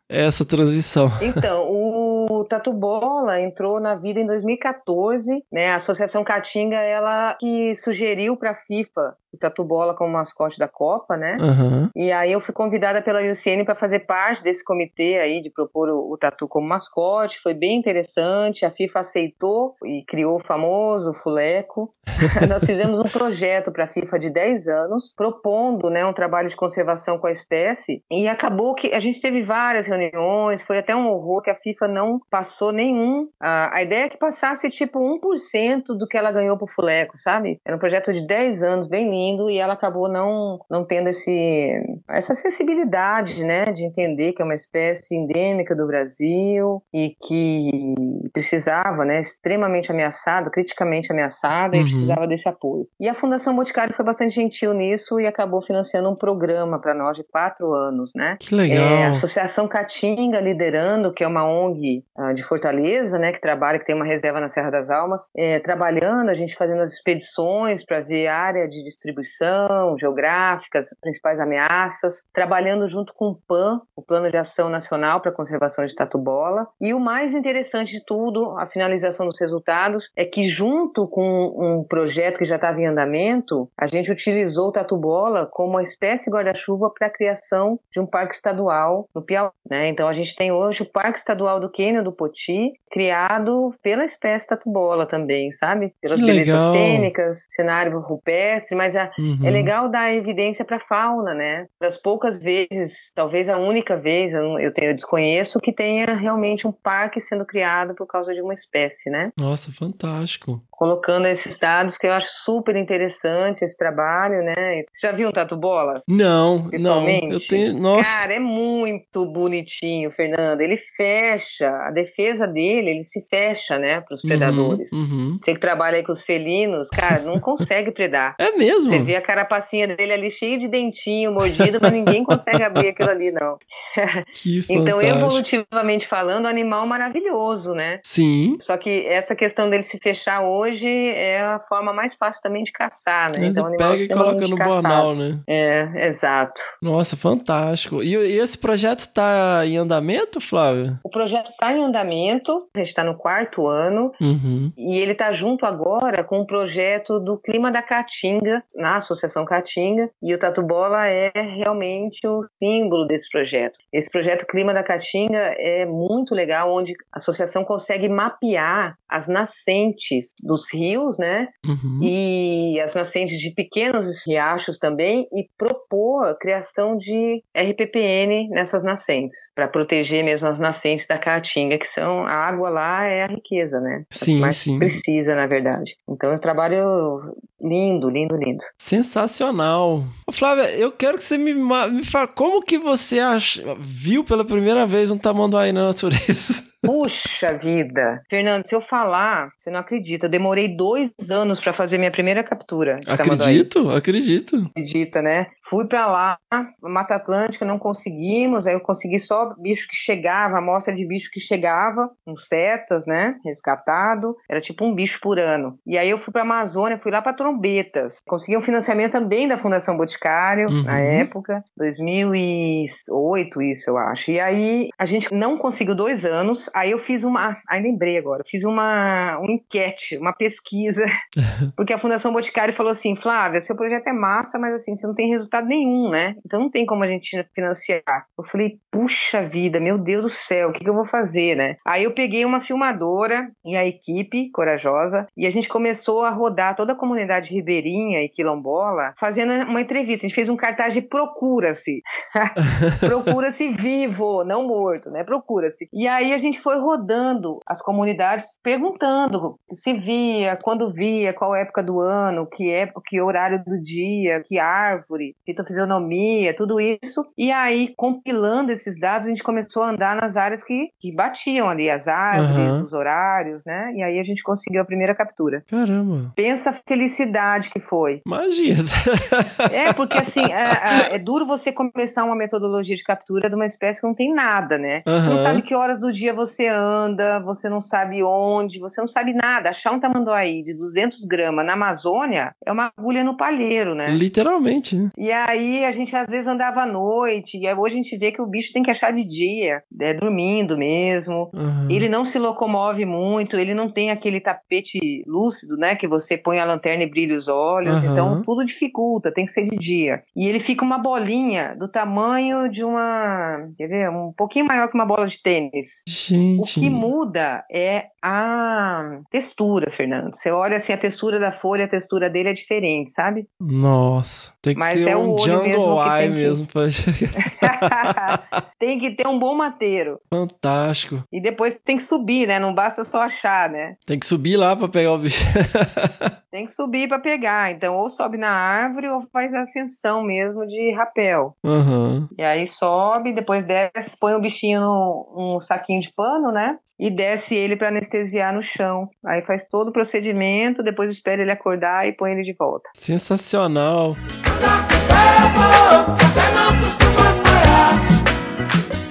é 0.09 0.25
essa 0.27 0.45
transição? 0.45 1.11
Então, 1.21 1.67
o 1.69 2.22
Tatu 2.45 2.73
Bola 2.73 3.41
entrou 3.41 3.81
na 3.81 3.95
vida 3.95 4.21
em 4.21 4.27
2014, 4.27 5.45
né? 5.51 5.71
A 5.71 5.77
Associação 5.77 6.25
Caatinga, 6.25 6.77
ela 6.77 7.35
que 7.39 7.75
sugeriu 7.77 8.37
para 8.37 8.51
a 8.51 8.55
FIFA 8.55 9.17
o 9.33 9.39
Tatu 9.39 9.65
Bola 9.65 9.95
como 9.95 10.13
mascote 10.13 10.59
da 10.59 10.69
Copa, 10.69 11.17
né? 11.17 11.39
Aham. 11.41 11.91
E 11.97 12.13
aí 12.13 12.33
eu 12.33 12.41
fui 12.41 12.53
convidada 12.53 13.01
pela 13.01 13.21
UCN 13.23 13.65
para 13.65 13.75
fazer 13.75 14.01
parte 14.01 14.43
desse 14.43 14.63
comitê 14.63 15.19
aí 15.19 15.41
de 15.41 15.51
propor 15.51 15.89
o, 15.89 16.13
o 16.13 16.19
tatu 16.19 16.47
como 16.47 16.69
mascote. 16.69 17.41
Foi 17.43 17.55
bem 17.55 17.79
interessante. 17.79 18.67
A 18.67 18.71
FIFA 18.71 19.01
aceitou 19.01 19.75
e 19.85 20.05
criou 20.05 20.37
o 20.37 20.45
famoso 20.45 21.15
Fuleco. 21.15 21.91
Nós 22.49 22.65
fizemos 22.65 23.01
um 23.01 23.05
projeto 23.05 23.73
para 23.73 23.85
a 23.85 23.89
FIFA 23.89 24.19
de 24.19 24.31
10 24.31 24.69
anos, 24.69 25.15
propondo, 25.17 25.89
né, 25.89 26.05
um 26.05 26.13
trabalho 26.13 26.51
de 26.51 26.57
conservação 26.57 27.19
com 27.19 27.27
a 27.27 27.33
espécie. 27.33 28.03
E 28.11 28.29
acabou 28.29 28.75
que 28.75 28.93
a 28.93 29.01
gente 29.01 29.21
teve 29.21 29.43
várias 29.43 29.87
reuniões. 29.87 30.63
Foi 30.63 30.79
até 30.79 30.95
um 30.95 31.09
horror 31.09 31.41
que 31.41 31.51
a 31.51 31.55
FIFA 31.55 31.89
não 31.89 32.12
passou 32.31 32.73
nenhum. 32.73 33.29
A, 33.41 33.77
a 33.77 33.83
ideia 33.83 34.05
é 34.05 34.09
que 34.09 34.19
passasse 34.19 34.71
tipo 34.71 34.99
1% 34.99 35.97
do 35.99 36.07
que 36.07 36.17
ela 36.17 36.33
ganhou 36.33 36.57
pro 36.57 36.67
Fuleco, 36.67 37.17
sabe? 37.19 37.61
Era 37.65 37.77
um 37.77 37.81
projeto 37.81 38.13
de 38.13 38.27
10 38.27 38.63
anos, 38.63 38.89
bem 38.89 39.11
lindo, 39.11 39.51
e 39.51 39.59
ela 39.59 39.75
acabou 39.75 40.09
não, 40.09 40.59
não 40.71 40.85
tendo 40.85 41.09
esse, 41.09 41.83
essa 42.09 42.35
sensibilidade, 42.35 43.43
né, 43.45 43.73
de 43.73 43.85
entender 43.85 44.33
que 44.33 44.43
é 44.43 44.45
uma 44.45 44.55
espécie 44.55 45.15
endêmica 45.15 45.75
do 45.75 45.87
Brasil 45.87 46.83
e 46.93 47.17
que 47.23 47.95
precisava, 48.33 49.05
né, 49.05 49.21
extremamente 49.21 49.91
ameaçada, 49.91 50.51
criticamente 50.51 51.13
ameaçada, 51.13 51.77
e 51.77 51.83
Uhum. 51.83 51.85
precisava 51.85 52.27
desse 52.27 52.49
apoio. 52.49 52.87
E 52.99 53.09
a 53.09 53.15
Fundação 53.15 53.55
Boticário 53.55 53.95
foi 53.95 54.05
bastante 54.05 54.35
gentil 54.35 54.73
nisso 54.73 55.21
e 55.21 55.27
acabou 55.27 55.63
financiando 55.63 56.09
um 56.11 56.15
programa 56.15 56.79
para 56.81 56.95
nós 56.95 57.17
de 57.17 57.25
quatro 57.25 57.73
anos, 57.73 58.11
né? 58.15 58.37
Que 58.41 58.55
legal. 58.55 58.77
É, 58.77 59.05
a 59.07 59.09
Associação 59.11 59.69
Caatinga 59.69 60.41
liderando, 60.41 61.13
que 61.13 61.25
é 61.25 61.27
uma 61.27 61.47
ONG 61.47 62.02
ah, 62.17 62.33
de 62.33 62.43
Fortaleza, 62.43 63.19
né, 63.19 63.33
que 63.33 63.41
trabalha, 63.41 63.79
que 63.79 63.87
tem 63.87 63.95
uma 63.95 64.05
reserva 64.05 64.41
na 64.41 64.49
Serra 64.49 64.71
das 64.71 64.91
Almas, 64.91 65.23
é, 65.37 65.59
trabalhando, 65.59 66.29
a 66.29 66.35
gente 66.35 66.55
fazendo 66.55 66.83
as 66.83 66.93
expedições 66.95 67.85
para 67.85 68.01
ver 68.01 68.29
área 68.29 68.69
de 68.69 68.83
distribuição 68.85 69.97
geográfica, 69.99 70.81
as 70.81 70.89
principais 71.01 71.39
ameaças, 71.41 72.23
trabalhando 72.33 72.89
junto 72.89 73.13
com 73.15 73.31
o 73.31 73.39
PAN, 73.47 73.81
o 73.97 74.03
Plano 74.03 74.31
de 74.31 74.37
Ação 74.37 74.69
Nacional 74.69 75.21
para 75.21 75.31
a 75.31 75.35
Conservação 75.35 75.85
de 75.85 75.95
Tatu-Bola. 75.95 76.67
E 76.81 76.95
o 76.95 77.01
mais 77.01 77.35
interessante 77.35 77.93
de 77.93 78.05
tudo, 78.05 78.57
a 78.59 78.67
finalização 78.67 79.27
dos 79.27 79.39
resultados, 79.39 80.11
é 80.17 80.25
que 80.25 80.49
junto 80.49 81.07
com 81.09 81.23
um 81.59 81.85
projeto 81.85 82.39
que 82.39 82.45
já 82.45 82.57
estava 82.57 82.81
em 82.81 82.87
andamento, 82.87 83.71
a 83.77 83.87
gente 83.87 84.11
utilizou 84.11 84.69
o 84.69 84.73
tatu-bola 84.73 85.47
como 85.47 85.71
uma 85.71 85.83
espécie 85.83 86.31
guarda-chuva 86.31 86.91
para 86.91 87.09
a 87.09 87.11
criação 87.11 87.79
de 87.93 88.01
um 88.01 88.07
parque 88.07 88.35
estadual 88.35 89.09
no 89.15 89.23
Piauí. 89.23 89.51
Né? 89.69 89.89
Então 89.89 90.09
a 90.09 90.13
gente 90.13 90.35
tem 90.35 90.53
hoje 90.53 90.83
o 90.83 90.87
Parque 90.87 91.19
Estadual 91.19 91.61
do 91.61 91.71
Quênia 91.71 91.92
do 92.01 92.13
Poti, 92.13 92.73
criado 92.91 93.75
pela 93.83 94.05
espécie 94.05 94.47
tatu-bola 94.47 95.05
também, 95.07 95.51
sabe? 95.53 95.93
Pelas 96.01 96.21
Que 96.21 96.27
belezas 96.27 96.73
cênicas, 96.73 97.39
cenário 97.57 97.99
rupestre, 97.99 98.77
mas 98.77 98.95
a, 98.95 99.11
Uhum. 99.19 99.39
é 99.45 99.51
legal 99.51 99.89
dar 99.89 100.15
evidência 100.15 100.65
para 100.65 100.77
a 100.77 100.81
fauna, 100.81 101.35
né? 101.35 101.67
Das 101.81 101.97
poucas 101.97 102.39
vezes, 102.41 102.95
talvez 103.15 103.49
a 103.49 103.59
única 103.59 103.97
vez, 103.97 104.33
eu, 104.33 104.73
tenho, 104.73 104.91
eu 104.91 104.95
desconheço, 104.95 105.59
que 105.59 105.73
tenha 105.73 106.15
realmente 106.15 106.67
um 106.67 106.73
parque 106.73 107.21
sendo 107.21 107.45
criado 107.45 107.95
por 107.95 108.07
causa 108.07 108.33
de 108.33 108.41
uma 108.41 108.55
espécie, 108.55 109.11
né? 109.11 109.33
Nossa, 109.37 109.73
fantástico. 109.73 110.63
colocando 110.71 111.27
esses 111.27 111.57
dados 111.59 111.97
que 111.97 112.07
eu 112.07 112.13
acho 112.13 112.27
super 112.45 112.75
interessante 112.77 113.65
esse 113.65 113.77
trabalho, 113.77 114.43
né? 114.43 114.83
Você 114.95 115.07
já 115.07 115.13
viu 115.13 115.29
um 115.29 115.33
tatu 115.33 115.57
bola? 115.57 116.03
Não, 116.09 116.69
não. 116.73 117.09
Eu 117.09 117.41
tenho. 117.47 117.75
Nossa. 117.81 118.13
Cara, 118.19 118.35
é 118.35 118.39
muito 118.41 119.25
bonitinho, 119.27 120.11
Fernando. 120.11 120.61
Ele 120.61 120.77
fecha, 120.97 121.71
a 121.87 121.91
defesa 121.91 122.47
dele, 122.47 122.91
ele 122.91 123.05
se 123.05 123.21
fecha, 123.31 123.79
né, 123.79 124.01
para 124.01 124.15
os 124.15 124.23
predadores. 124.23 124.91
Uhum, 124.93 124.99
uhum. 125.01 125.39
Você 125.43 125.55
que 125.55 125.61
trabalha 125.61 125.97
aí 125.99 126.03
com 126.05 126.13
os 126.13 126.23
felinos, 126.23 126.89
cara, 126.89 127.21
não 127.23 127.39
consegue 127.41 127.91
predar. 127.91 128.35
É 128.43 128.51
mesmo? 128.53 128.91
Você 128.91 128.99
vê 129.01 129.17
a 129.17 129.23
carapacinha 129.23 129.87
dele 129.87 130.13
ali 130.13 130.31
cheia 130.31 130.59
de 130.59 130.69
dentinho, 130.69 131.33
mordido, 131.33 131.79
mas 131.81 131.93
ninguém 131.93 132.25
consegue 132.25 132.63
abrir 132.63 132.89
aquilo 132.89 133.11
ali, 133.11 133.31
não. 133.31 133.57
Que 134.33 134.61
Então, 134.69 134.99
fantástico. 135.01 135.03
evolutivamente 135.19 136.09
falando, 136.09 136.47
animal 136.47 136.87
maravilhoso, 136.87 137.75
né? 137.75 138.01
Sim. 138.03 138.57
Só 138.61 138.77
que 138.77 139.07
essa 139.07 139.35
questão 139.35 139.69
dele 139.71 139.83
se 139.83 139.99
fechar 139.99 140.43
hoje 140.43 140.87
é 140.87 141.41
a 141.41 141.61
forma 141.69 141.93
mais 141.93 142.15
fácil 142.15 142.41
também 142.43 142.65
de 142.65 142.73
caçar, 142.73 143.31
né? 143.33 143.39
Ele 143.39 143.47
Então, 143.49 143.71
pega 143.77 143.97
e 144.03 144.09
coloca 144.09 144.47
no 144.49 144.57
caçado. 144.57 144.71
bornal, 144.83 145.15
né? 145.15 145.41
É, 145.49 146.09
exato. 146.09 146.61
Nossa, 146.83 147.17
fantástico. 147.17 148.03
E, 148.03 148.15
e 148.15 148.39
esse 148.39 148.57
projeto 148.59 149.01
está 149.01 149.63
em 149.67 149.77
andamento, 149.77 150.41
Flávio? 150.41 150.99
O 151.05 151.11
projeto 151.11 151.51
está 151.51 151.72
em 151.77 151.85
andamento, 151.85 152.69
a 152.75 152.79
gente 152.79 152.89
está 152.89 153.05
no 153.05 153.17
quarto 153.17 153.67
ano, 153.67 154.13
Uhum. 154.21 154.73
e 154.77 154.99
ele 154.99 155.13
está 155.13 155.33
junto 155.33 155.65
agora 155.67 156.23
com 156.25 156.41
o 156.41 156.47
projeto 156.47 157.19
do 157.21 157.39
Clima 157.39 157.71
da 157.71 157.83
Caatinga, 157.83 158.63
na 158.75 158.97
Associação 158.97 159.45
Caatinga, 159.45 160.11
e 160.23 160.35
o 160.35 160.39
Tatu 160.39 160.63
Bola 160.63 161.07
é 161.07 161.31
realmente 161.35 162.27
o 162.27 162.43
símbolo 162.63 163.07
desse 163.07 163.29
projeto. 163.31 163.79
Esse 163.93 164.11
projeto 164.11 164.47
Clima 164.47 164.73
da 164.75 164.83
Caatinga 164.83 165.55
é 165.59 165.87
muito 165.87 166.35
legal, 166.35 166.73
onde 166.73 166.93
a 167.13 167.19
associação 167.19 167.65
consegue 167.65 168.09
mapear 168.09 168.95
as 169.09 169.29
nascentes 169.29 170.27
dos 170.43 170.73
rios, 170.73 171.19
né? 171.19 171.49
Uhum. 171.67 172.01
e 172.03 172.81
as 172.81 172.95
nascentes 172.95 173.39
de 173.39 173.51
pequenos 173.55 174.27
riachos 174.27 174.79
também 174.79 175.27
e 175.33 175.47
propor 175.57 176.27
a 176.27 176.35
criação 176.35 176.97
de 176.97 177.43
RPPN 177.57 178.49
nessas 178.51 178.83
nascentes 178.83 179.39
para 179.55 179.69
proteger 179.69 180.25
mesmo 180.25 180.47
as 180.49 180.59
nascentes 180.59 181.07
da 181.07 181.19
caatinga 181.19 181.62
que 181.79 181.87
são 181.95 182.27
a 182.27 182.33
água 182.33 182.71
lá 182.71 183.05
é 183.05 183.25
a 183.25 183.27
riqueza 183.27 183.81
né 183.81 184.05
que 184.11 184.19
Sim, 184.19 184.41
mais 184.41 184.57
sim. 184.57 184.79
precisa 184.79 185.35
na 185.35 185.47
verdade 185.47 185.97
então 186.09 186.31
é 186.31 186.35
um 186.35 186.39
trabalho 186.39 187.35
lindo 187.63 188.09
lindo 188.11 188.37
lindo 188.37 188.65
Sensacional. 188.81 190.03
Flávia, 190.33 190.71
eu 190.77 190.91
quero 190.91 191.17
que 191.19 191.25
você 191.25 191.39
me, 191.39 191.55
me 191.55 192.05
fale 192.05 192.29
como 192.35 192.63
que 192.63 192.79
você 192.79 193.21
ach- 193.21 193.61
viu 193.79 194.25
pela 194.25 194.45
primeira 194.45 194.87
vez 194.87 195.11
um 195.11 195.19
tamanduá 195.19 195.71
na 195.73 195.89
natureza. 195.89 196.71
Puxa 196.85 197.57
vida! 197.57 198.21
Fernando, 198.29 198.67
se 198.67 198.75
eu 198.75 198.81
falar, 198.81 199.51
você 199.63 199.71
não 199.71 199.79
acredita. 199.79 200.27
Eu 200.27 200.31
demorei 200.31 200.67
dois 200.77 201.11
anos 201.31 201.61
para 201.61 201.73
fazer 201.73 201.97
minha 201.97 202.11
primeira 202.11 202.43
captura. 202.43 202.99
Acredito, 203.07 203.89
acredito. 203.91 204.57
acredita, 204.71 205.23
né? 205.23 205.47
Fui 205.71 205.87
pra 205.87 206.07
lá, 206.07 206.39
Mata 206.83 207.15
Atlântica, 207.15 207.65
não 207.65 207.79
conseguimos. 207.79 208.67
Aí 208.67 208.75
eu 208.75 208.81
consegui 208.81 209.21
só 209.21 209.55
bicho 209.59 209.87
que 209.89 209.95
chegava, 209.95 210.59
amostra 210.59 210.93
de 210.93 211.07
bicho 211.07 211.31
que 211.33 211.39
chegava, 211.39 212.11
com 212.27 212.37
setas, 212.37 213.07
né? 213.07 213.37
Resgatado. 213.45 214.35
Era 214.51 214.61
tipo 214.61 214.85
um 214.85 214.93
bicho 214.93 215.21
por 215.23 215.39
ano. 215.39 215.79
E 215.87 215.97
aí 215.97 216.11
eu 216.11 216.19
fui 216.19 216.33
pra 216.33 216.43
Amazônia, 216.43 216.99
fui 217.01 217.13
lá 217.13 217.23
pra 217.23 217.33
Trombetas. 217.53 218.21
Consegui 218.27 218.57
um 218.57 218.63
financiamento 218.63 219.13
também 219.13 219.47
da 219.47 219.59
Fundação 219.59 219.97
Boticário, 219.97 220.69
Uhum. 220.69 220.85
na 220.85 221.01
época, 221.01 221.63
2008, 221.77 223.63
isso 223.63 223.91
eu 223.91 223.99
acho. 223.99 224.31
E 224.31 224.41
aí 224.41 224.89
a 224.99 225.05
gente 225.05 225.33
não 225.33 225.59
conseguiu 225.59 225.95
dois 225.95 226.25
anos. 226.25 226.71
Aí 226.75 226.91
eu 226.91 226.99
fiz 227.01 227.25
uma. 227.25 227.57
Aí 227.69 227.83
lembrei 227.83 228.19
agora, 228.19 228.43
fiz 228.47 228.65
uma, 228.65 229.39
uma 229.39 229.53
enquete, 229.53 230.17
uma 230.17 230.33
pesquisa 230.33 231.05
porque 231.77 231.93
a 231.93 231.99
Fundação 231.99 232.33
Boticário 232.33 232.75
falou 232.75 232.93
assim, 232.93 233.17
Flávia, 233.17 233.61
seu 233.61 233.77
projeto 233.77 234.07
é 234.09 234.13
massa, 234.13 234.59
mas 234.59 234.75
assim, 234.75 234.97
você 234.97 235.07
não 235.07 235.15
tem 235.15 235.29
resultado 235.31 235.67
nenhum, 235.67 236.11
né? 236.11 236.35
Então 236.45 236.61
não 236.61 236.71
tem 236.71 236.87
como 236.87 237.05
a 237.05 237.09
gente 237.09 237.45
financiar. 237.55 238.27
Eu 238.39 238.45
falei, 238.45 238.79
puxa 238.91 239.43
vida, 239.43 239.79
meu 239.81 239.99
Deus 239.99 240.23
do 240.23 240.29
céu, 240.29 240.69
o 240.69 240.73
que, 240.73 240.85
que 240.85 240.89
eu 240.89 240.95
vou 240.95 241.05
fazer, 241.07 241.57
né? 241.57 241.77
Aí 241.87 242.05
eu 242.05 242.13
peguei 242.13 242.45
uma 242.45 242.61
filmadora 242.63 243.51
e 243.65 243.77
a 243.77 243.85
equipe 243.87 244.51
corajosa 244.51 245.27
e 245.37 245.47
a 245.47 245.51
gente 245.51 245.69
começou 245.69 246.23
a 246.25 246.31
rodar 246.31 246.77
toda 246.77 246.93
a 246.93 246.97
comunidade 246.97 247.42
ribeirinha 247.51 248.23
e 248.23 248.29
quilombola 248.29 249.15
fazendo 249.19 249.53
uma 249.69 249.81
entrevista. 249.81 250.27
A 250.27 250.29
gente 250.29 250.35
fez 250.35 250.49
um 250.49 250.57
cartaz 250.57 250.95
de 250.95 251.03
procura-se. 251.03 252.03
procura-se 253.01 253.69
vivo, 253.69 254.45
não 254.45 254.67
morto, 254.67 255.11
né? 255.11 255.25
Procura-se. 255.25 255.89
E 255.93 256.07
aí 256.07 256.33
a 256.33 256.39
gente 256.39 256.61
foi 256.61 256.79
rodando 256.79 257.59
as 257.67 257.81
comunidades 257.83 258.47
perguntando 258.63 259.57
se 259.75 259.93
via, 259.95 260.59
quando 260.63 260.93
via, 260.93 261.33
qual 261.33 261.55
época 261.55 261.83
do 261.83 262.01
ano, 262.01 262.47
que 262.47 262.71
época, 262.71 263.03
que 263.07 263.21
horário 263.21 263.63
do 263.65 263.83
dia, 263.83 264.43
que 264.47 264.59
árvore, 264.59 265.35
fitofisionomia, 265.45 266.55
tudo 266.57 266.81
isso. 266.81 267.25
E 267.37 267.51
aí, 267.51 267.93
compilando 267.97 268.73
esses 268.73 268.99
dados, 268.99 269.27
a 269.27 269.31
gente 269.31 269.43
começou 269.43 269.83
a 269.83 269.91
andar 269.91 270.17
nas 270.17 270.37
áreas 270.37 270.63
que, 270.63 270.89
que 271.01 271.15
batiam 271.15 271.69
ali, 271.69 271.91
as 271.91 272.09
árvores, 272.09 272.69
Aham. 272.69 272.85
os 272.85 272.93
horários, 272.93 273.63
né? 273.65 273.93
E 273.95 274.03
aí 274.03 274.19
a 274.19 274.25
gente 274.25 274.43
conseguiu 274.43 274.83
a 274.83 274.85
primeira 274.85 275.15
captura. 275.15 275.63
Caramba. 275.69 276.33
Pensa 276.35 276.71
a 276.71 276.81
felicidade 276.87 277.32
que 277.73 277.81
foi. 277.81 278.21
Imagina. 278.27 278.85
É, 279.73 279.93
porque 279.93 280.19
assim, 280.19 280.41
é, 280.53 281.13
é- 281.13 281.17
é 281.17 281.19
duro 281.19 281.47
você 281.47 281.73
começar 281.73 282.25
uma 282.25 282.35
metodologia 282.37 282.95
de 282.97 283.03
captura 283.03 283.49
de 283.49 283.55
uma 283.55 283.67
espécie 283.67 284.01
que 284.01 284.07
não 284.07 284.15
tem 284.15 284.33
nada, 284.35 284.77
né? 284.79 285.03
Você 285.07 285.29
não 285.31 285.39
sabe 285.39 285.63
que 285.63 285.75
horas 285.75 286.01
do 286.01 286.13
dia 286.13 286.33
você 286.35 286.69
anda, 286.69 287.39
você 287.41 287.69
não 287.69 287.81
sabe 287.81 288.23
onde, 288.23 288.79
você 288.79 289.01
não 289.01 289.09
sabe 289.09 289.33
nada. 289.33 289.71
Achar 289.71 289.93
um 289.93 290.01
tamanduaí 290.01 290.63
de 290.63 290.75
200 290.75 291.25
gramas 291.25 291.65
na 291.67 291.73
Amazônia 291.75 292.55
é 292.65 292.73
uma 292.73 292.91
agulha 292.97 293.25
no 293.25 293.37
palheiro, 293.37 293.95
né? 293.95 294.11
Literalmente. 294.11 294.97
né? 294.97 295.11
E 295.17 295.31
aí 295.31 295.85
a 295.85 295.93
gente 295.93 296.15
às 296.15 296.27
vezes 296.29 296.47
andava 296.47 296.83
à 296.83 296.87
noite, 296.87 297.57
e 297.59 297.73
hoje 297.75 297.95
a 297.95 297.97
gente 297.97 298.17
vê 298.17 298.33
que 298.33 298.43
o 298.43 298.47
bicho 298.47 298.73
tem 298.73 298.83
que 298.83 298.91
achar 298.91 299.13
de 299.13 299.25
dia, 299.25 299.83
é, 300.01 300.15
dormindo 300.15 300.77
mesmo. 300.77 301.51
Aham. 301.55 301.89
Ele 301.91 302.09
não 302.09 302.25
se 302.25 302.39
locomove 302.39 303.05
muito, 303.05 303.57
ele 303.57 303.75
não 303.75 303.91
tem 303.91 304.11
aquele 304.11 304.41
tapete 304.41 305.23
lúcido, 305.27 305.77
né? 305.77 305.95
Que 305.97 306.09
você 306.09 306.37
põe 306.37 306.59
a 306.59 306.65
lanterna 306.65 307.05
e 307.05 307.11
brilha 307.13 307.37
os 307.37 307.47
olhos. 307.47 307.95
Aham. 307.95 308.13
Então 308.13 308.43
tudo 308.43 308.65
dificulta, 308.65 309.33
tem 309.33 309.45
que 309.45 309.53
ser 309.53 309.69
de 309.69 309.77
dia. 309.77 310.23
E 310.35 310.49
ele 310.49 310.59
fica 310.59 310.85
uma 310.85 310.99
bolinha 310.99 311.77
do 311.79 311.87
tamanho 311.87 312.71
de 312.71 312.83
uma. 312.83 313.69
Quer 313.77 313.87
ver? 313.87 314.11
Um 314.11 314.33
pouquinho 314.33 314.67
maior 314.67 314.89
que 314.89 314.95
uma 314.95 315.07
bola 315.07 315.29
de 315.29 315.41
tênis. 315.41 316.03
O 316.07 316.11
Gente. 316.11 316.81
que 316.81 316.89
muda 316.91 317.65
é 317.71 318.07
a 318.23 319.21
textura, 319.31 319.91
Fernando. 319.91 320.35
Você 320.35 320.51
olha 320.51 320.77
assim, 320.77 320.93
a 320.93 320.99
textura 320.99 321.41
da 321.41 321.53
folha, 321.53 321.87
a 321.87 321.89
textura 321.89 322.31
dele 322.31 322.51
é 322.51 322.55
diferente, 322.55 323.11
sabe? 323.11 323.47
Nossa. 323.61 324.53
Tem 324.63 324.75
que 324.75 324.79
Mas 324.79 325.03
ter 325.03 325.11
é 325.11 325.17
um 325.17 325.33
olho 325.33 325.39
jungle 325.39 325.65
mesmo 325.65 326.05
que 326.05 326.11
eye 326.11 326.29
mesmo 326.29 326.67
pra 326.69 326.83
tem 328.79 328.99
que 328.99 329.11
ter 329.17 329.27
um 329.27 329.39
bom 329.39 329.55
mateiro. 329.55 330.21
Fantástico. 330.33 331.25
E 331.33 331.41
depois 331.41 331.77
tem 331.85 331.97
que 331.97 332.05
subir, 332.05 332.47
né? 332.47 332.59
Não 332.59 332.73
basta 332.73 333.03
só 333.03 333.23
achar, 333.23 333.69
né? 333.69 333.97
Tem 334.07 334.19
que 334.19 334.27
subir 334.27 334.57
lá 334.57 334.77
pra 334.77 334.89
pegar 334.89 335.13
o 335.13 335.19
bicho. 335.19 335.43
Tem 336.53 336.67
que 336.67 336.75
subir 336.75 337.09
para 337.09 337.19
pegar. 337.19 337.73
Então, 337.73 337.97
ou 337.97 338.11
sobe 338.11 338.37
na 338.37 338.51
árvore 338.51 339.09
ou 339.09 339.27
faz 339.33 339.55
a 339.55 339.63
ascensão 339.63 340.23
mesmo 340.23 340.67
de 340.67 340.93
rapel. 340.93 341.57
Aham. 341.65 342.29
E 342.37 342.43
aí 342.43 342.67
sobe, 342.67 343.33
depois 343.33 343.65
desce, 343.65 344.15
põe 344.21 344.35
o 344.35 344.41
bichinho 344.41 344.83
no 344.83 345.33
um 345.35 345.61
saquinho 345.63 346.03
de 346.03 346.13
pano, 346.15 346.53
né? 346.53 346.77
E 346.99 347.11
desce 347.11 347.57
ele 347.57 347.75
para 347.75 347.89
anestesiar 347.89 348.12
no 348.53 348.63
chão. 348.63 349.09
Aí 349.25 349.43
faz 349.43 349.65
todo 349.65 349.89
o 349.89 349.93
procedimento, 349.93 350.83
depois 350.83 351.11
espera 351.11 351.43
ele 351.43 351.51
acordar 351.51 352.07
e 352.07 352.13
põe 352.13 352.33
ele 352.33 352.43
de 352.43 352.53
volta. 352.53 352.89
Sensacional. 352.95 354.17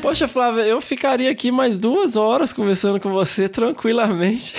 Poxa, 0.01 0.27
Flávia, 0.27 0.63
eu 0.63 0.81
ficaria 0.81 1.31
aqui 1.31 1.51
mais 1.51 1.79
duas 1.79 2.17
horas 2.17 2.51
conversando 2.51 2.99
com 2.99 3.11
você 3.11 3.47
tranquilamente. 3.47 4.55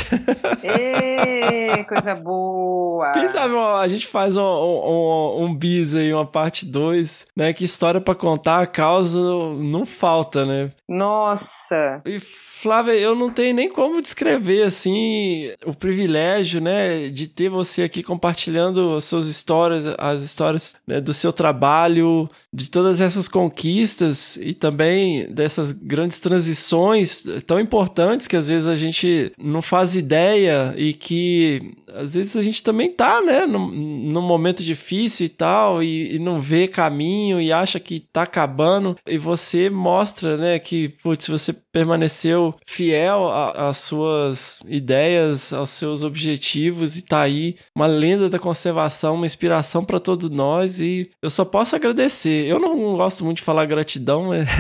Ê, 0.63 1.85
coisa 1.85 2.15
boa! 2.15 3.13
Quem 3.13 3.29
sabe 3.29 3.53
ó, 3.53 3.79
a 3.79 3.87
gente 3.87 4.07
faz 4.07 4.35
um, 4.37 4.41
um, 4.41 5.45
um 5.45 5.55
bis 5.55 5.95
aí, 5.95 6.11
uma 6.11 6.25
parte 6.25 6.65
2, 6.65 7.27
né? 7.37 7.53
Que 7.53 7.65
história 7.65 8.01
pra 8.01 8.15
contar, 8.15 8.63
a 8.63 8.67
causa 8.67 9.21
não 9.59 9.85
falta, 9.85 10.47
né? 10.47 10.71
Nossa! 10.89 12.01
E 12.07 12.19
Flávia, 12.63 12.93
eu 12.93 13.17
não 13.17 13.29
tenho 13.29 13.57
nem 13.57 13.69
como 13.69 14.01
descrever 14.01 14.63
assim 14.63 15.51
o 15.67 15.75
privilégio, 15.75 16.61
né, 16.61 17.09
de 17.09 17.27
ter 17.27 17.49
você 17.49 17.83
aqui 17.83 18.05
compartilhando 18.05 18.97
as 18.97 19.03
suas 19.03 19.27
histórias, 19.27 19.85
as 19.99 20.23
histórias 20.23 20.77
né, 20.87 21.01
do 21.01 21.13
seu 21.13 21.33
trabalho, 21.33 22.29
de 22.53 22.71
todas 22.71 23.01
essas 23.01 23.27
conquistas 23.27 24.37
e 24.37 24.55
também 24.55 25.27
dessas 25.33 25.73
grandes 25.73 26.21
transições 26.21 27.25
tão 27.49 27.59
importantes 27.59 28.29
que 28.29 28.37
às 28.37 28.47
vezes 28.47 28.69
a 28.69 28.77
gente 28.77 29.33
não 29.37 29.61
faz 29.61 29.97
ideia 29.97 30.73
e 30.77 30.93
que 30.93 31.75
às 31.93 32.15
vezes 32.15 32.37
a 32.37 32.43
gente 32.43 32.63
também 32.63 32.91
tá, 32.91 33.21
né, 33.23 33.45
num, 33.45 33.69
num 33.69 34.23
momento 34.23 34.63
difícil 34.63 35.27
e 35.27 35.29
tal 35.29 35.83
e, 35.83 36.15
e 36.15 36.19
não 36.21 36.41
vê 36.41 36.69
caminho 36.69 37.41
e 37.41 37.53
acha 37.53 37.81
que 37.81 37.99
tá 37.99 38.23
acabando. 38.23 38.97
E 39.05 39.19
você 39.19 39.69
mostra, 39.69 40.37
né, 40.37 40.59
que 40.61 40.91
putz, 41.03 41.27
você 41.27 41.53
permaneceu 41.53 42.52
fiel 42.67 43.31
às 43.31 43.79
suas 43.79 44.61
ideias, 44.67 45.53
aos 45.53 45.71
seus 45.71 46.03
objetivos 46.03 46.97
e 46.97 47.03
tá 47.03 47.21
aí 47.21 47.57
uma 47.75 47.87
lenda 47.87 48.29
da 48.29 48.39
conservação, 48.39 49.15
uma 49.15 49.27
inspiração 49.27 49.85
para 49.85 50.01
todos 50.01 50.31
nós 50.31 50.81
e 50.81 51.11
eu 51.21 51.31
só 51.31 51.45
posso 51.45 51.77
agradecer. 51.77 52.47
Eu 52.47 52.59
não 52.59 52.97
gosto 52.97 53.25
muito 53.25 53.39
de 53.39 53.43
falar 53.43 53.67
gratidão, 53.67 54.29
mas 54.29 54.49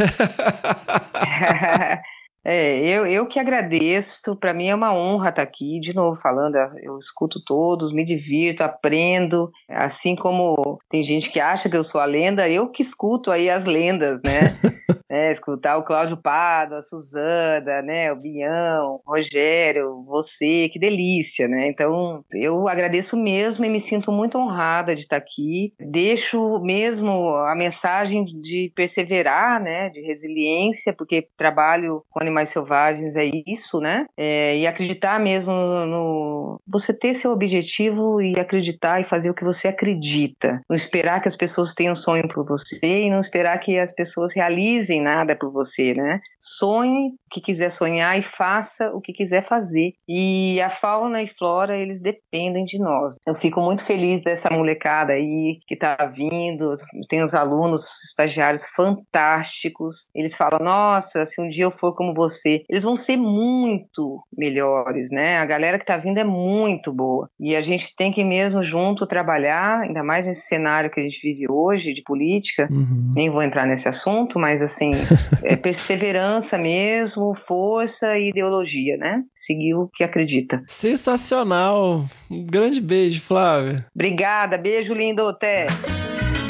É, 2.45 2.79
eu, 2.81 3.07
eu 3.07 3.27
que 3.27 3.39
agradeço, 3.39 4.37
para 4.37 4.53
mim 4.53 4.69
é 4.69 4.75
uma 4.75 4.93
honra 4.93 5.29
estar 5.29 5.43
aqui, 5.43 5.79
de 5.79 5.95
novo 5.95 6.21
falando, 6.21 6.57
eu 6.83 6.99
escuto 6.99 7.43
todos, 7.45 7.93
me 7.93 8.05
divirto, 8.05 8.65
aprendo, 8.65 9.51
assim 9.69 10.17
como 10.17 10.79
tem 10.91 11.03
gente 11.03 11.31
que 11.31 11.39
acha 11.39 11.71
que 11.71 11.77
eu 11.77 11.85
sou 11.85 12.01
a 12.01 12.05
lenda, 12.05 12.49
eu 12.49 12.69
que 12.69 12.83
escuto 12.83 13.31
aí 13.31 13.49
as 13.49 13.65
lendas, 13.65 14.21
né? 14.25 14.41
é, 15.13 15.31
escutar 15.31 15.77
o 15.77 15.85
Cláudio 15.85 16.17
Pado, 16.17 16.75
a 16.75 16.83
Suzana, 16.83 17.83
né, 17.83 18.11
o 18.11 18.17
Bião, 18.17 19.01
o 19.05 19.11
Rogério, 19.13 20.03
você, 20.07 20.71
que 20.73 20.79
delícia, 20.79 21.47
né? 21.47 21.69
Então, 21.69 22.25
eu 22.33 22.67
agradeço 22.67 23.15
mesmo 23.15 23.63
e 23.63 23.69
me 23.69 23.79
sinto 23.79 24.11
muito 24.11 24.39
honrada 24.39 24.97
de 24.97 25.03
estar 25.03 25.19
aqui, 25.19 25.75
deixo 25.79 26.59
mesmo 26.61 27.29
a 27.47 27.55
mensagem 27.55 28.25
de 28.25 28.73
perseverar, 28.75 29.63
né, 29.63 29.91
de 29.91 30.01
resiliência, 30.01 30.95
porque 30.95 31.29
trabalho 31.37 32.03
com 32.09 32.19
animais 32.33 32.49
selvagens 32.49 33.15
é 33.15 33.31
isso, 33.47 33.79
né? 33.79 34.07
É, 34.17 34.57
e 34.57 34.67
acreditar 34.67 35.21
mesmo 35.21 35.53
no, 35.53 36.61
Você 36.67 36.93
ter 36.93 37.15
seu 37.15 37.31
objetivo 37.31 38.21
e 38.21 38.39
acreditar 38.39 39.01
e 39.01 39.05
fazer 39.05 39.31
o 39.31 39.35
que 39.35 39.45
você 39.45 39.69
acredita. 39.69 40.61
Não 40.69 40.75
esperar 40.75 41.21
que 41.21 41.29
as 41.29 41.37
pessoas 41.37 41.75
tenham 41.75 41.95
sonho 41.95 42.27
por 42.27 42.45
você 42.45 42.79
e 42.83 43.11
não 43.11 43.19
esperar 43.19 43.59
que 43.61 43.79
as 43.79 43.93
pessoas 43.93 44.33
realizem 44.35 45.01
nada 45.01 45.37
por 45.37 45.53
você, 45.53 45.95
né? 45.95 46.21
Sonhe 46.41 47.09
o 47.09 47.15
que 47.31 47.41
quiser 47.41 47.71
sonhar 47.71 48.19
e 48.19 48.23
faça 48.23 48.91
o 48.91 49.01
que 49.01 49.13
quiser 49.13 49.47
fazer. 49.47 49.93
E 50.09 50.61
a 50.61 50.71
fauna 50.71 51.23
e 51.23 51.29
flora, 51.29 51.77
eles 51.77 52.01
dependem 52.01 52.65
de 52.65 52.79
nós. 52.79 53.15
Eu 53.27 53.35
fico 53.35 53.61
muito 53.61 53.85
feliz 53.85 54.23
dessa 54.23 54.51
molecada 54.51 55.13
aí 55.13 55.59
que 55.67 55.77
tá 55.77 55.97
vindo. 56.15 56.77
Tem 57.09 57.23
os 57.23 57.35
alunos, 57.35 57.83
estagiários 58.09 58.65
fantásticos. 58.75 60.07
Eles 60.15 60.37
falam: 60.37 60.59
nossa, 60.61 61.25
se 61.27 61.41
um 61.41 61.49
dia 61.49 61.65
eu 61.65 61.71
for 61.71 61.95
como 61.95 62.15
você, 62.15 62.22
eles 62.69 62.83
vão 62.83 62.97
ser 62.97 63.17
muito 63.17 64.23
melhores, 64.37 65.11
né? 65.11 65.39
A 65.39 65.47
galera 65.47 65.79
que 65.79 65.87
tá 65.87 65.97
vindo 65.97 66.19
é 66.19 66.25
muito 66.25 66.93
boa. 66.93 67.29
E 67.39 67.55
a 67.55 67.63
gente 67.63 67.95
tem 67.97 68.13
que 68.13 68.25
mesmo 68.25 68.63
junto 68.63 69.07
trabalhar, 69.07 69.81
ainda 69.81 70.03
mais 70.03 70.27
nesse 70.27 70.47
cenário 70.47 70.91
que 70.91 71.01
a 71.01 71.03
gente 71.03 71.21
vive 71.23 71.51
hoje 71.51 71.93
de 71.95 72.03
política. 72.03 72.69
Uhum. 72.71 73.13
Nem 73.15 73.31
vou 73.31 73.43
entrar 73.43 73.67
nesse 73.67 73.89
assunto, 73.89 74.39
mas 74.39 74.63
assim, 74.63 74.93
é 75.45 75.57
perseverança 75.57 76.59
mesmo, 76.59 77.35
força 77.47 78.19
e 78.19 78.31
ideologia, 78.31 78.97
né? 78.97 79.23
Seguir 79.39 79.75
o 79.75 79.89
que 79.93 80.05
acredita. 80.05 80.63
Sensacional! 80.67 82.05
Um 82.31 82.47
grande 82.47 82.81
beijo, 82.81 83.21
Flávia. 83.21 83.85
Obrigada, 83.95 84.57
beijo 84.57 84.95
lindo, 84.95 85.27
até. 85.27 85.67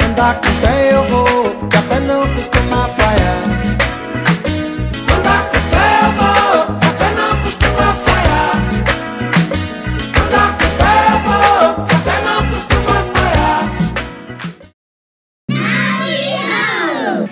Andar 0.06 0.40
com 0.40 0.46
fé 0.46 0.94
eu 0.94 1.02
vou, 1.04 1.68
café 1.68 2.00
não 2.00 2.22
costuma 2.34 2.86
falhar. 2.88 3.71